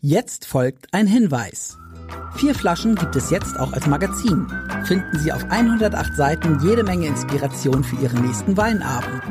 Jetzt 0.00 0.46
folgt 0.46 0.86
ein 0.92 1.06
Hinweis. 1.06 1.76
Vier 2.36 2.54
Flaschen 2.54 2.94
gibt 2.94 3.16
es 3.16 3.30
jetzt 3.30 3.58
auch 3.58 3.72
als 3.72 3.86
Magazin. 3.86 4.46
Finden 4.84 5.18
Sie 5.18 5.32
auf 5.32 5.44
108 5.50 6.14
Seiten 6.14 6.60
jede 6.62 6.84
Menge 6.84 7.06
Inspiration 7.06 7.82
für 7.82 7.96
Ihren 7.96 8.24
nächsten 8.24 8.56
Weinabend. 8.56 9.22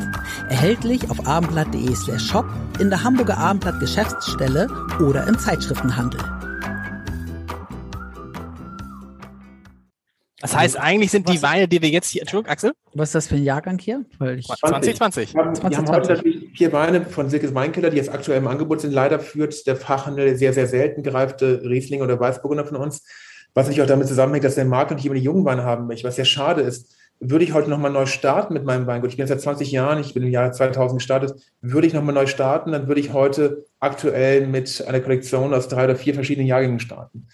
Erhältlich 0.49 1.09
auf 1.09 1.25
abendblatt.de 1.25 1.95
slash 1.95 2.27
shop, 2.27 2.45
in 2.79 2.89
der 2.89 3.03
Hamburger 3.03 3.37
Abendblatt 3.37 3.79
Geschäftsstelle 3.79 4.67
oder 4.99 5.25
im 5.27 5.39
Zeitschriftenhandel. 5.39 6.19
Das 10.47 10.55
heißt, 10.55 10.79
eigentlich 10.79 11.11
sind 11.11 11.27
die 11.27 11.41
Weine, 11.41 11.67
die 11.67 11.81
wir 11.81 11.89
jetzt 11.89 12.07
hier, 12.07 12.21
Entschuldigung, 12.21 12.49
Axel? 12.49 12.71
Was 12.93 13.09
ist 13.09 13.15
das 13.15 13.27
für 13.27 13.35
ein 13.35 13.43
Jahrgang 13.43 13.77
hier? 13.79 14.05
Weil 14.17 14.39
ich 14.39 14.47
2020. 14.47 15.33
Wir 15.33 15.43
haben, 15.43 15.53
2020. 15.53 15.61
Wir 15.61 15.77
haben 15.77 16.01
heute 16.01 16.13
natürlich 16.13 16.57
vier 16.57 16.71
Weine 16.71 17.05
von 17.05 17.29
Silkes 17.29 17.53
Weinkeller, 17.53 17.89
die 17.89 17.97
jetzt 17.97 18.09
aktuell 18.09 18.37
im 18.37 18.47
Angebot 18.47 18.79
sind. 18.79 18.93
Leider 18.93 19.19
führt 19.19 19.67
der 19.67 19.75
Fachhandel 19.75 20.37
sehr, 20.37 20.53
sehr 20.53 20.67
selten 20.67 21.03
gereifte 21.03 21.63
Riesling 21.65 22.01
oder 22.01 22.17
Weißburgunder 22.17 22.63
von 22.63 22.77
uns. 22.77 23.03
Was 23.55 23.65
natürlich 23.65 23.81
auch 23.81 23.87
damit 23.87 24.07
zusammenhängt, 24.07 24.45
dass 24.45 24.55
der 24.55 24.63
Markt 24.63 24.91
nicht 24.91 25.05
immer 25.05 25.15
die 25.15 25.21
jungen 25.21 25.43
Weine 25.43 25.63
haben 25.63 25.85
möchte, 25.85 26.07
was 26.07 26.15
sehr 26.15 26.23
schade 26.23 26.61
ist. 26.61 26.95
Würde 27.19 27.43
ich 27.43 27.51
heute 27.51 27.69
nochmal 27.69 27.91
neu 27.91 28.05
starten 28.05 28.53
mit 28.53 28.63
meinem 28.63 28.87
Weingut, 28.87 29.09
ich 29.09 29.17
bin 29.17 29.27
seit 29.27 29.41
20 29.41 29.71
Jahren, 29.71 29.99
ich 29.99 30.13
bin 30.13 30.23
im 30.23 30.31
Jahr 30.31 30.53
2000 30.53 30.99
gestartet, 30.99 31.33
würde 31.59 31.87
ich 31.87 31.93
nochmal 31.93 32.13
neu 32.13 32.27
starten, 32.27 32.71
dann 32.71 32.87
würde 32.87 33.01
ich 33.01 33.11
heute 33.11 33.65
aktuell 33.79 34.47
mit 34.47 34.85
einer 34.87 34.99
Kollektion 35.01 35.53
aus 35.53 35.67
drei 35.67 35.85
oder 35.85 35.95
vier 35.95 36.13
verschiedenen 36.13 36.47
Jahrgängen 36.47 36.79
starten. 36.79 37.27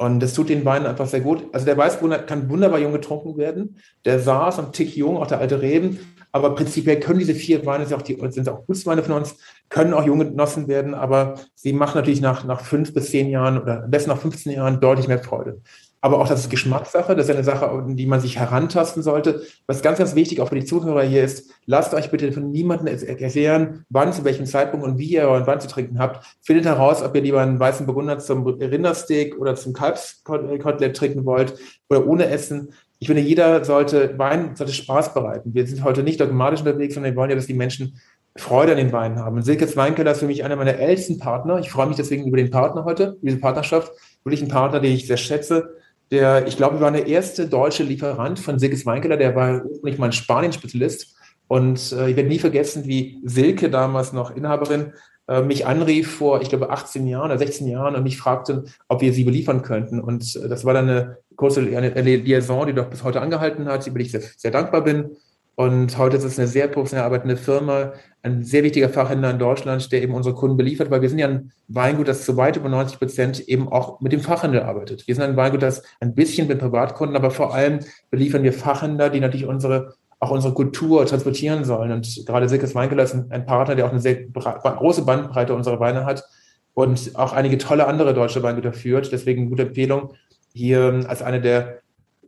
Und 0.00 0.20
das 0.20 0.32
tut 0.32 0.48
den 0.48 0.64
Weinen 0.64 0.86
einfach 0.86 1.06
sehr 1.06 1.20
gut. 1.20 1.44
Also 1.52 1.66
der 1.66 1.76
Weißburgunder 1.76 2.20
kann 2.20 2.48
wunderbar 2.48 2.78
jung 2.78 2.92
getrunken 2.92 3.36
werden. 3.36 3.76
Der 4.06 4.18
Saas 4.18 4.58
und 4.58 4.72
Tick 4.72 4.96
jung, 4.96 5.18
auch 5.18 5.26
der 5.26 5.40
alte 5.40 5.60
Reben. 5.60 5.98
Aber 6.32 6.54
prinzipiell 6.54 6.98
können 7.00 7.18
diese 7.18 7.34
vier 7.34 7.66
Weine, 7.66 7.84
sind 7.84 7.98
auch, 7.98 8.02
die, 8.02 8.18
sind 8.30 8.48
auch 8.48 8.64
Gutsweine 8.64 9.02
von 9.02 9.16
uns, 9.16 9.36
können 9.68 9.92
auch 9.92 10.06
jung 10.06 10.20
genossen 10.20 10.68
werden. 10.68 10.94
Aber 10.94 11.34
sie 11.54 11.74
machen 11.74 11.98
natürlich 11.98 12.22
nach, 12.22 12.44
nach 12.44 12.62
fünf 12.62 12.94
bis 12.94 13.10
zehn 13.10 13.28
Jahren 13.28 13.60
oder 13.60 13.84
am 13.84 13.90
besten 13.90 14.08
nach 14.08 14.18
15 14.18 14.52
Jahren 14.52 14.80
deutlich 14.80 15.06
mehr 15.06 15.22
Freude 15.22 15.60
aber 16.02 16.18
auch 16.18 16.28
das 16.28 16.40
ist 16.40 16.50
Geschmackssache, 16.50 17.14
das 17.14 17.28
ist 17.28 17.34
eine 17.34 17.44
Sache, 17.44 17.84
die 17.88 18.06
man 18.06 18.20
sich 18.20 18.38
herantasten 18.38 19.02
sollte. 19.02 19.42
Was 19.66 19.82
ganz, 19.82 19.98
ganz 19.98 20.14
wichtig 20.14 20.40
auch 20.40 20.48
für 20.48 20.54
die 20.54 20.64
Zuhörer 20.64 21.02
hier 21.02 21.22
ist, 21.22 21.50
lasst 21.66 21.92
euch 21.92 22.10
bitte 22.10 22.32
von 22.32 22.50
niemandem 22.50 22.86
erklären, 22.86 23.84
wann, 23.90 24.12
zu 24.12 24.24
welchem 24.24 24.46
Zeitpunkt 24.46 24.86
und 24.86 24.98
wie 24.98 25.12
ihr 25.12 25.28
euren 25.28 25.46
Wein 25.46 25.60
zu 25.60 25.68
trinken 25.68 25.98
habt. 25.98 26.24
Findet 26.40 26.64
heraus, 26.64 27.02
ob 27.02 27.14
ihr 27.14 27.20
lieber 27.20 27.42
einen 27.42 27.60
weißen 27.60 27.84
Burgunder 27.84 28.18
zum 28.18 28.46
Rindersteak 28.46 29.38
oder 29.38 29.54
zum 29.56 29.74
Kalbskotelett 29.74 30.96
trinken 30.96 31.26
wollt 31.26 31.54
oder 31.90 32.06
ohne 32.06 32.26
Essen. 32.26 32.72
ich 32.98 33.08
finde, 33.08 33.22
jeder 33.22 33.64
sollte, 33.64 34.18
Wein 34.18 34.56
sollte 34.56 34.72
Spaß 34.72 35.12
bereiten. 35.12 35.52
Wir 35.52 35.66
sind 35.66 35.84
heute 35.84 36.02
nicht 36.02 36.20
dogmatisch 36.20 36.60
unterwegs, 36.60 36.94
sondern 36.94 37.12
wir 37.12 37.16
wollen 37.16 37.30
ja, 37.30 37.36
dass 37.36 37.46
die 37.46 37.54
Menschen 37.54 38.00
Freude 38.36 38.72
an 38.72 38.78
den 38.78 38.92
Weinen 38.92 39.18
haben. 39.18 39.42
Silkes 39.42 39.76
Weinkeller 39.76 40.12
ist 40.12 40.20
für 40.20 40.26
mich 40.26 40.44
einer 40.44 40.56
meiner 40.56 40.78
ältesten 40.78 41.18
Partner. 41.18 41.58
Ich 41.58 41.70
freue 41.70 41.88
mich 41.88 41.96
deswegen 41.96 42.26
über 42.26 42.36
den 42.36 42.50
Partner 42.50 42.84
heute, 42.84 43.18
diese 43.22 43.38
Partnerschaft. 43.38 43.92
Wirklich 44.24 44.40
ein 44.42 44.48
Partner, 44.48 44.80
den 44.80 44.92
ich 44.92 45.06
sehr 45.06 45.16
schätze. 45.16 45.79
Der, 46.10 46.46
ich 46.46 46.56
glaube, 46.56 46.80
war 46.80 46.90
der 46.90 47.06
erste 47.06 47.48
deutsche 47.48 47.84
Lieferant 47.84 48.38
von 48.40 48.58
Silkes 48.58 48.84
Weinkeller. 48.84 49.16
Der 49.16 49.36
war 49.36 49.64
ursprünglich 49.64 49.98
mal 49.98 50.06
ein 50.06 50.12
Spanien-Spezialist. 50.12 51.14
Und 51.46 51.92
äh, 51.92 52.10
ich 52.10 52.16
werde 52.16 52.28
nie 52.28 52.38
vergessen, 52.38 52.86
wie 52.86 53.20
Silke 53.24 53.70
damals 53.70 54.12
noch 54.12 54.34
Inhaberin 54.34 54.92
äh, 55.28 55.42
mich 55.42 55.66
anrief 55.66 56.16
vor, 56.16 56.42
ich 56.42 56.48
glaube, 56.48 56.70
18 56.70 57.06
Jahren 57.06 57.26
oder 57.26 57.38
16 57.38 57.68
Jahren 57.68 57.94
und 57.94 58.02
mich 58.02 58.18
fragte, 58.18 58.64
ob 58.88 59.00
wir 59.00 59.12
sie 59.12 59.24
beliefern 59.24 59.62
könnten. 59.62 60.00
Und 60.00 60.36
äh, 60.36 60.48
das 60.48 60.64
war 60.64 60.74
dann 60.74 60.88
eine 60.88 61.18
kurze 61.36 61.60
eine 61.60 62.16
Liaison, 62.16 62.66
die 62.66 62.74
doch 62.74 62.90
bis 62.90 63.04
heute 63.04 63.20
angehalten 63.20 63.66
hat, 63.66 63.86
über 63.86 63.98
die 63.98 64.06
ich 64.06 64.10
sehr, 64.10 64.20
sehr 64.20 64.50
dankbar 64.50 64.82
bin. 64.82 65.16
Und 65.60 65.98
heute 65.98 66.16
ist 66.16 66.24
es 66.24 66.38
eine 66.38 66.48
sehr 66.48 66.68
professionell 66.68 67.04
arbeitende 67.04 67.36
Firma, 67.36 67.92
ein 68.22 68.42
sehr 68.42 68.62
wichtiger 68.62 68.88
Fachhändler 68.88 69.28
in 69.28 69.38
Deutschland, 69.38 69.92
der 69.92 70.02
eben 70.02 70.14
unsere 70.14 70.34
Kunden 70.34 70.56
beliefert, 70.56 70.90
weil 70.90 71.02
wir 71.02 71.10
sind 71.10 71.18
ja 71.18 71.28
ein 71.28 71.52
Weingut, 71.68 72.08
das 72.08 72.24
zu 72.24 72.38
weit 72.38 72.56
über 72.56 72.70
90 72.70 72.98
Prozent 72.98 73.40
eben 73.46 73.68
auch 73.68 74.00
mit 74.00 74.10
dem 74.12 74.22
Fachhandel 74.22 74.62
arbeitet. 74.62 75.06
Wir 75.06 75.14
sind 75.14 75.22
ein 75.22 75.36
Weingut, 75.36 75.60
das 75.60 75.82
ein 76.00 76.14
bisschen 76.14 76.48
mit 76.48 76.60
Privatkunden, 76.60 77.14
aber 77.14 77.30
vor 77.30 77.52
allem 77.52 77.80
beliefern 78.08 78.42
wir 78.42 78.54
Fachhändler, 78.54 79.10
die 79.10 79.20
natürlich 79.20 79.44
unsere 79.44 79.96
auch 80.18 80.30
unsere 80.30 80.54
Kultur 80.54 81.04
transportieren 81.04 81.64
sollen. 81.64 81.92
Und 81.92 82.24
gerade 82.24 82.48
Silkes 82.48 82.74
Weinkeller 82.74 83.02
ist 83.02 83.14
ein 83.14 83.44
Partner, 83.44 83.74
der 83.74 83.84
auch 83.84 83.90
eine 83.90 84.00
sehr 84.00 84.28
große 84.28 85.04
Bandbreite 85.04 85.52
unserer 85.52 85.78
Weine 85.78 86.06
hat 86.06 86.24
und 86.72 87.10
auch 87.16 87.34
einige 87.34 87.58
tolle 87.58 87.86
andere 87.86 88.14
deutsche 88.14 88.42
Weingüter 88.42 88.72
führt. 88.72 89.12
Deswegen 89.12 89.50
gute 89.50 89.64
Empfehlung, 89.64 90.14
hier 90.54 91.04
als 91.06 91.20
eine 91.20 91.42
der 91.42 91.80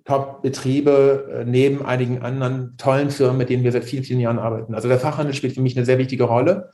Top-Betriebe 0.05 1.41
äh, 1.41 1.45
neben 1.45 1.85
einigen 1.85 2.23
anderen 2.23 2.77
tollen 2.77 3.11
Firmen, 3.11 3.39
mit 3.39 3.51
denen 3.51 3.65
wir 3.65 3.73
seit 3.73 3.85
vielen, 3.85 4.05
vielen 4.05 4.21
Jahren 4.21 4.39
arbeiten. 4.39 4.75
Also 4.75 4.89
der 4.89 4.99
Fachhandel 4.99 5.35
spielt 5.35 5.55
für 5.55 5.61
mich 5.61 5.77
eine 5.77 5.87
sehr 5.87 5.99
wichtige 5.99 6.25
Rolle 6.25 6.73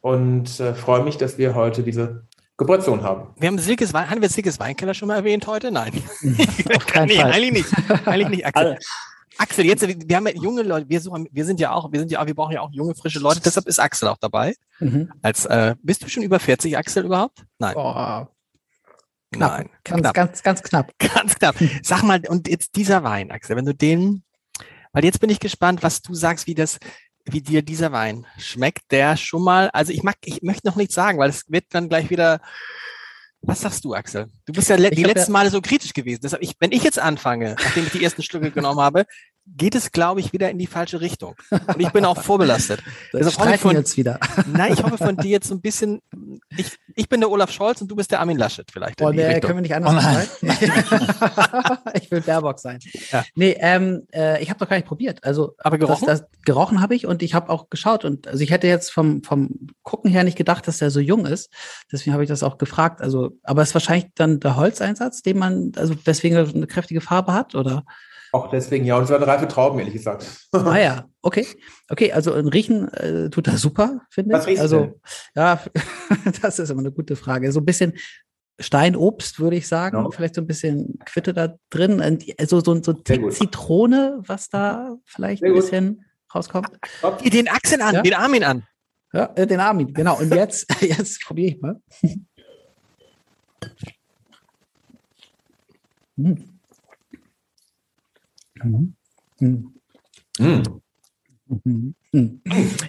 und 0.00 0.60
äh, 0.60 0.74
freue 0.74 1.04
mich, 1.04 1.16
dass 1.16 1.38
wir 1.38 1.54
heute 1.54 1.82
diese 1.82 2.24
Kooperation 2.56 3.02
haben. 3.02 3.28
Wir 3.38 3.48
haben 3.48 3.58
Silkes 3.58 3.92
Wein, 3.92 4.10
haben 4.10 4.22
wir 4.22 4.28
Silkes 4.28 4.60
Weinkeller 4.60 4.94
schon 4.94 5.08
mal 5.08 5.16
erwähnt 5.16 5.46
heute? 5.46 5.70
Nein. 5.70 5.92
nee, 6.22 7.18
eigentlich 7.18 7.52
nicht. 7.52 8.06
Eigentlich 8.06 8.28
nicht. 8.28 8.46
Axel. 8.46 8.78
Axel, 9.38 9.64
jetzt, 9.64 10.08
wir 10.08 10.16
haben 10.16 10.28
ja 10.28 10.34
junge 10.34 10.62
Leute, 10.62 10.88
wir 10.88 11.00
suchen, 11.00 11.28
wir 11.32 11.44
sind 11.44 11.58
ja 11.58 11.72
auch, 11.72 11.90
wir 11.90 11.98
sind 11.98 12.10
ja 12.12 12.20
auch, 12.20 12.26
wir 12.26 12.34
brauchen 12.34 12.52
ja 12.52 12.60
auch 12.60 12.70
junge, 12.70 12.94
frische 12.94 13.18
Leute, 13.18 13.40
deshalb 13.44 13.66
ist 13.66 13.80
Axel 13.80 14.08
auch 14.08 14.18
dabei. 14.18 14.54
Mhm. 14.78 15.10
Als, 15.22 15.44
äh, 15.46 15.74
bist 15.82 16.04
du 16.04 16.08
schon 16.08 16.22
über 16.22 16.38
40, 16.38 16.78
Axel, 16.78 17.04
überhaupt? 17.04 17.44
Nein. 17.58 17.74
Oh, 17.76 18.26
knapp. 19.34 19.58
Nein. 19.58 19.70
Ganz, 19.84 20.00
knapp. 20.00 20.14
ganz, 20.14 20.42
ganz 20.42 20.62
knapp. 20.62 20.92
Ganz 20.98 21.34
knapp. 21.34 21.56
Sag 21.82 22.02
mal, 22.02 22.20
und 22.28 22.48
jetzt 22.48 22.76
dieser 22.76 23.04
Wein, 23.04 23.30
Axel, 23.30 23.56
wenn 23.56 23.64
du 23.64 23.74
den, 23.74 24.24
weil 24.92 25.04
jetzt 25.04 25.20
bin 25.20 25.30
ich 25.30 25.40
gespannt, 25.40 25.82
was 25.82 26.02
du 26.02 26.14
sagst, 26.14 26.46
wie 26.46 26.54
das, 26.54 26.78
wie 27.24 27.40
dir 27.40 27.62
dieser 27.62 27.92
Wein 27.92 28.26
schmeckt, 28.38 28.90
der 28.90 29.16
schon 29.16 29.42
mal, 29.42 29.70
also 29.70 29.92
ich 29.92 30.02
mag, 30.02 30.16
ich 30.24 30.42
möchte 30.42 30.66
noch 30.66 30.76
nichts 30.76 30.94
sagen, 30.94 31.18
weil 31.18 31.30
es 31.30 31.44
wird 31.48 31.66
dann 31.70 31.88
gleich 31.88 32.10
wieder, 32.10 32.40
was 33.40 33.60
sagst 33.60 33.84
du, 33.84 33.94
Axel? 33.94 34.30
Du 34.46 34.52
bist 34.52 34.68
ja 34.68 34.76
le 34.76 34.90
die 34.90 35.04
letzten 35.04 35.32
ja 35.32 35.38
Male 35.38 35.50
so 35.50 35.60
kritisch 35.60 35.92
gewesen. 35.92 36.20
Deshalb, 36.22 36.42
ich, 36.42 36.54
wenn 36.60 36.72
ich 36.72 36.82
jetzt 36.82 36.98
anfange, 36.98 37.56
nachdem 37.62 37.86
ich 37.86 37.92
die 37.92 38.02
ersten 38.04 38.22
Stücke 38.22 38.50
genommen 38.50 38.80
habe, 38.80 39.04
geht 39.46 39.74
es, 39.74 39.92
glaube 39.92 40.20
ich, 40.20 40.32
wieder 40.32 40.50
in 40.50 40.58
die 40.58 40.66
falsche 40.66 41.00
Richtung. 41.00 41.34
Und 41.50 41.80
ich 41.80 41.90
bin 41.90 42.04
auch 42.04 42.20
vorbelastet. 42.20 42.82
Das 43.12 43.38
also 43.38 43.58
von, 43.58 43.76
jetzt 43.76 43.96
wieder. 43.96 44.18
Nein, 44.52 44.72
ich 44.72 44.82
hoffe 44.82 44.98
von 44.98 45.16
dir 45.16 45.30
jetzt 45.30 45.48
so 45.48 45.54
ein 45.54 45.60
bisschen, 45.60 46.00
ich, 46.56 46.76
ich 46.96 47.08
bin 47.08 47.20
der 47.20 47.30
Olaf 47.30 47.52
Scholz 47.52 47.80
und 47.80 47.88
du 47.88 47.94
bist 47.94 48.10
der 48.10 48.20
Armin 48.20 48.36
Laschet 48.36 48.68
vielleicht. 48.70 49.00
Oh, 49.02 49.10
der, 49.10 49.40
können 49.40 49.56
wir 49.56 49.62
nicht 49.62 49.74
anders 49.74 49.94
oh, 49.94 50.00
sein? 50.00 51.78
ich 51.94 52.10
will 52.10 52.20
Baerbock 52.22 52.58
sein. 52.58 52.80
Ja. 53.10 53.24
Nee, 53.34 53.56
ähm, 53.60 54.06
äh, 54.12 54.42
ich 54.42 54.50
habe 54.50 54.58
doch 54.58 54.68
gar 54.68 54.76
nicht 54.76 54.88
probiert. 54.88 55.22
Also, 55.22 55.54
Aber 55.58 55.78
gerochen? 55.78 56.06
Das, 56.06 56.22
das, 56.22 56.30
gerochen 56.44 56.80
habe 56.80 56.94
ich 56.94 57.06
und 57.06 57.22
ich 57.22 57.34
habe 57.34 57.50
auch 57.50 57.70
geschaut. 57.70 58.04
Und 58.04 58.26
also 58.26 58.42
ich 58.42 58.50
hätte 58.50 58.66
jetzt 58.66 58.90
vom, 58.90 59.22
vom 59.22 59.68
Gucken 59.82 60.10
her 60.10 60.24
nicht 60.24 60.38
gedacht, 60.38 60.66
dass 60.66 60.78
der 60.78 60.90
so 60.90 61.00
jung 61.00 61.26
ist. 61.26 61.52
Deswegen 61.92 62.14
habe 62.14 62.24
ich 62.24 62.28
das 62.28 62.42
auch 62.42 62.58
gefragt. 62.58 63.00
Also, 63.00 63.38
aber 63.44 63.62
es 63.62 63.68
ist 63.68 63.74
wahrscheinlich 63.74 64.06
dann 64.14 64.40
der 64.40 64.56
Holzeinsatz, 64.56 65.22
den 65.22 65.38
man, 65.38 65.72
also 65.76 65.94
deswegen 65.94 66.36
eine 66.36 66.66
kräftige 66.66 67.00
Farbe 67.00 67.32
hat, 67.32 67.54
oder? 67.54 67.84
Auch 68.34 68.50
deswegen, 68.50 68.84
ja. 68.84 68.96
Und 68.96 69.04
es 69.04 69.10
war 69.10 69.16
eine 69.16 69.28
reife 69.28 69.46
Trauben, 69.46 69.78
ehrlich 69.78 69.94
gesagt. 69.94 70.26
Ah 70.50 70.76
ja, 70.76 71.08
okay. 71.22 71.46
Okay, 71.88 72.10
also 72.10 72.32
ein 72.32 72.48
Riechen 72.48 72.92
äh, 72.92 73.30
tut 73.30 73.46
das 73.46 73.60
super, 73.60 74.00
finde 74.10 74.36
ich. 74.36 74.56
Was 74.56 74.60
also, 74.60 74.80
denn? 74.80 74.94
ja, 75.36 75.60
das 76.42 76.58
ist 76.58 76.68
immer 76.68 76.80
eine 76.80 76.90
gute 76.90 77.14
Frage. 77.14 77.52
So 77.52 77.60
ein 77.60 77.64
bisschen 77.64 77.92
Steinobst, 78.58 79.38
würde 79.38 79.54
ich 79.54 79.68
sagen. 79.68 80.02
No. 80.02 80.10
Vielleicht 80.10 80.34
so 80.34 80.40
ein 80.40 80.48
bisschen 80.48 80.98
Quitte 81.04 81.32
da 81.32 81.54
drin. 81.70 82.00
Also 82.36 82.58
so, 82.58 82.82
so 82.82 82.92
Zitrone, 82.92 84.20
was 84.26 84.48
da 84.48 84.96
vielleicht 85.04 85.44
ein 85.44 85.54
bisschen 85.54 86.04
rauskommt. 86.34 86.70
Den 87.24 87.46
Achsen 87.48 87.82
an, 87.82 87.94
ja? 87.94 88.02
den 88.02 88.14
Armin 88.14 88.42
an. 88.42 88.64
Ja, 89.12 89.32
äh, 89.36 89.46
den 89.46 89.60
Armin, 89.60 89.94
genau. 89.94 90.18
Und 90.18 90.34
jetzt, 90.34 90.66
jetzt 90.80 91.22
probiere 91.22 91.54
ich 91.54 91.60
mal. 91.60 91.80
hm. 96.16 96.53
Mhm. 98.64 98.94
Mhm. 99.38 99.74
Mhm. 102.12 102.40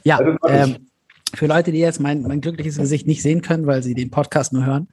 Ja, 0.03 0.19
ähm, 0.47 0.87
für 1.33 1.47
Leute, 1.47 1.71
die 1.71 1.79
jetzt 1.79 1.99
mein, 1.99 2.21
mein 2.21 2.41
glückliches 2.41 2.77
Gesicht 2.77 3.07
nicht 3.07 3.21
sehen 3.21 3.41
können, 3.41 3.67
weil 3.67 3.83
sie 3.83 3.93
den 3.93 4.11
Podcast 4.11 4.53
nur 4.53 4.65
hören, 4.65 4.87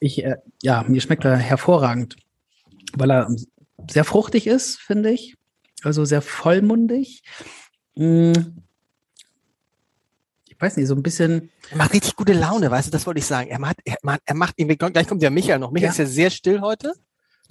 ich, 0.00 0.24
äh, 0.24 0.36
ja, 0.62 0.84
mir 0.88 1.00
schmeckt 1.00 1.24
er 1.24 1.36
hervorragend, 1.36 2.16
weil 2.94 3.10
er 3.10 3.28
sehr 3.88 4.04
fruchtig 4.04 4.46
ist, 4.46 4.80
finde 4.80 5.10
ich. 5.10 5.36
Also 5.82 6.04
sehr 6.04 6.22
vollmundig. 6.22 7.22
Mm. 7.94 8.32
Ich 10.46 10.60
weiß 10.60 10.76
nicht, 10.76 10.88
so 10.88 10.94
ein 10.94 11.02
bisschen. 11.02 11.50
Er 11.70 11.78
macht 11.78 11.94
richtig 11.94 12.16
gute 12.16 12.34
Laune, 12.34 12.70
weißt 12.70 12.88
du, 12.88 12.90
das 12.90 13.06
wollte 13.06 13.20
ich 13.20 13.26
sagen. 13.26 13.50
Er 13.50 13.58
macht, 13.58 13.76
er 13.84 13.96
macht, 14.02 14.20
er 14.24 14.34
macht 14.34 14.54
irgendwie, 14.56 14.76
gleich 14.76 15.06
kommt 15.06 15.22
ja 15.22 15.30
Michael 15.30 15.58
noch. 15.58 15.70
Michael 15.70 15.88
ja. 15.88 15.92
ist 15.92 15.98
ja 15.98 16.06
sehr 16.06 16.30
still 16.30 16.60
heute. 16.60 16.92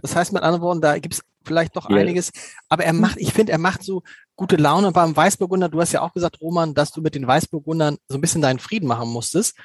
Das 0.02 0.16
heißt 0.16 0.32
mit 0.32 0.44
anderen 0.44 0.62
Worten, 0.62 0.82
da 0.82 0.98
gibt 1.00 1.16
es 1.16 1.24
vielleicht 1.50 1.76
doch 1.76 1.90
ja. 1.90 1.98
einiges. 1.98 2.32
Aber 2.70 2.86
er 2.86 2.94
macht, 2.94 3.18
ich 3.18 3.34
finde, 3.34 3.52
er 3.52 3.58
macht 3.58 3.84
so 3.84 4.04
gute 4.36 4.56
Laune 4.56 4.92
beim 4.92 5.16
Weißburgunder. 5.16 5.68
Du 5.68 5.82
hast 5.82 5.92
ja 5.92 6.02
auch 6.02 6.14
gesagt, 6.14 6.40
Roman, 6.40 6.76
dass 6.76 6.92
du 6.92 7.02
mit 7.02 7.16
den 7.16 7.26
Weißburgundern 7.26 7.98
so 8.08 8.18
ein 8.18 8.22
bisschen 8.22 8.44
deinen 8.44 8.60
Frieden 8.60 8.88
machen 8.88 9.10
musstest. 9.10 9.58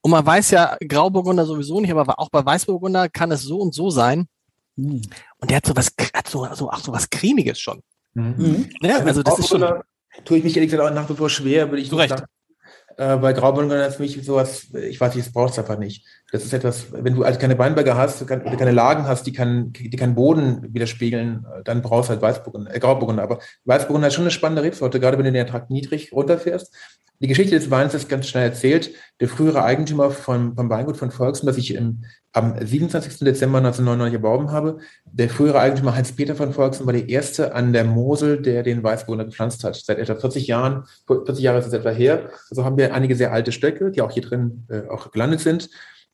Und 0.00 0.12
man 0.12 0.24
weiß 0.24 0.52
ja, 0.52 0.76
Grauburgunder 0.86 1.44
sowieso 1.44 1.80
nicht, 1.80 1.90
aber 1.90 2.20
auch 2.20 2.30
bei 2.30 2.44
Weißburgunder 2.44 3.08
kann 3.08 3.32
es 3.32 3.42
so 3.42 3.58
und 3.58 3.74
so 3.74 3.90
sein. 3.90 4.28
Mhm. 4.76 5.02
Und 5.38 5.50
der 5.50 5.56
hat 5.56 5.66
so 5.66 5.74
was, 5.74 5.90
hat 6.14 6.28
so, 6.28 6.46
so, 6.54 6.70
auch 6.70 6.78
so 6.78 6.92
was 6.92 7.10
Cremiges 7.10 7.58
schon. 7.58 7.82
Mhm. 8.14 8.70
Ja, 8.80 8.98
also 8.98 9.22
das 9.22 9.38
ist 9.40 9.48
schon. 9.48 9.64
Tue 10.24 10.38
ich 10.38 10.44
mich 10.44 10.56
ehrlich 10.56 10.70
gesagt 10.70 10.88
auch 10.88 10.94
nach 10.94 11.10
wie 11.10 11.14
vor 11.14 11.28
schwer, 11.28 11.70
würde 11.70 11.82
ich 11.82 11.90
sagen. 11.90 12.24
Äh, 12.96 13.16
bei 13.16 13.32
Grauburgunder 13.32 13.86
ist 13.86 13.96
für 13.96 14.02
mich 14.02 14.24
sowas, 14.24 14.68
ich 14.72 15.00
weiß 15.00 15.14
nicht, 15.14 15.26
das 15.26 15.32
brauchst 15.32 15.56
du 15.56 15.62
einfach 15.62 15.78
nicht. 15.78 16.06
Das 16.30 16.44
ist 16.44 16.52
etwas, 16.52 16.92
wenn 16.92 17.14
du 17.14 17.24
also 17.24 17.38
keine 17.38 17.58
Weinberge 17.58 17.96
hast, 17.96 18.26
keine 18.26 18.70
Lagen 18.70 19.06
hast, 19.06 19.26
die 19.26 19.32
keinen 19.32 19.72
die 19.72 19.90
keinen 19.90 20.14
Boden 20.14 20.72
widerspiegeln, 20.72 21.44
dann 21.64 21.82
brauchst 21.82 22.08
du 22.08 22.12
halt 22.12 22.22
Weißburgunder, 22.22 22.74
äh, 22.74 22.78
Grauburgunder. 22.78 23.22
Aber 23.22 23.40
Weißburgunder 23.64 24.08
ist 24.08 24.14
schon 24.14 24.24
eine 24.24 24.30
spannende 24.30 24.62
Rebsorte, 24.62 25.00
gerade 25.00 25.18
wenn 25.18 25.24
du 25.24 25.32
den 25.32 25.46
Ertrag 25.46 25.70
niedrig 25.70 26.12
runterfährst. 26.12 26.74
Die 27.20 27.28
Geschichte 27.28 27.54
des 27.54 27.70
Weins 27.70 27.94
ist 27.94 28.08
ganz 28.08 28.28
schnell 28.28 28.44
erzählt. 28.44 28.90
Der 29.20 29.28
frühere 29.28 29.64
Eigentümer 29.64 30.10
von, 30.10 30.54
vom 30.54 30.68
Weingut 30.68 30.96
von 30.96 31.10
Volksen, 31.10 31.46
das 31.46 31.56
ich 31.56 31.74
im, 31.74 32.04
am 32.34 32.54
27. 32.60 33.20
Dezember 33.20 33.58
1999 33.58 34.18
erworben 34.18 34.50
habe, 34.50 34.78
der 35.04 35.30
frühere 35.30 35.60
Eigentümer 35.60 35.94
Heinz-Peter 35.94 36.34
von 36.34 36.52
Volksen 36.52 36.84
war 36.84 36.92
der 36.92 37.08
erste 37.08 37.54
an 37.54 37.72
der 37.72 37.84
Mosel, 37.84 38.42
der 38.42 38.64
den 38.64 38.82
Weißburgunder 38.82 39.24
gepflanzt 39.24 39.62
hat. 39.62 39.76
Seit 39.76 39.98
etwa 39.98 40.16
40 40.16 40.48
Jahren, 40.48 40.84
40 41.06 41.38
Jahre 41.38 41.60
ist 41.60 41.66
es 41.66 41.72
etwa 41.72 41.90
her. 41.90 42.30
Also 42.50 42.64
haben 42.64 42.76
wir 42.76 42.92
einige 42.92 43.14
sehr 43.14 43.32
alte 43.32 43.52
Stöcke, 43.52 43.92
die 43.92 44.02
auch 44.02 44.10
hier 44.10 44.24
drin 44.24 44.66
äh, 44.68 44.88
auch 44.88 45.12
gelandet 45.12 45.40
sind. 45.40 45.70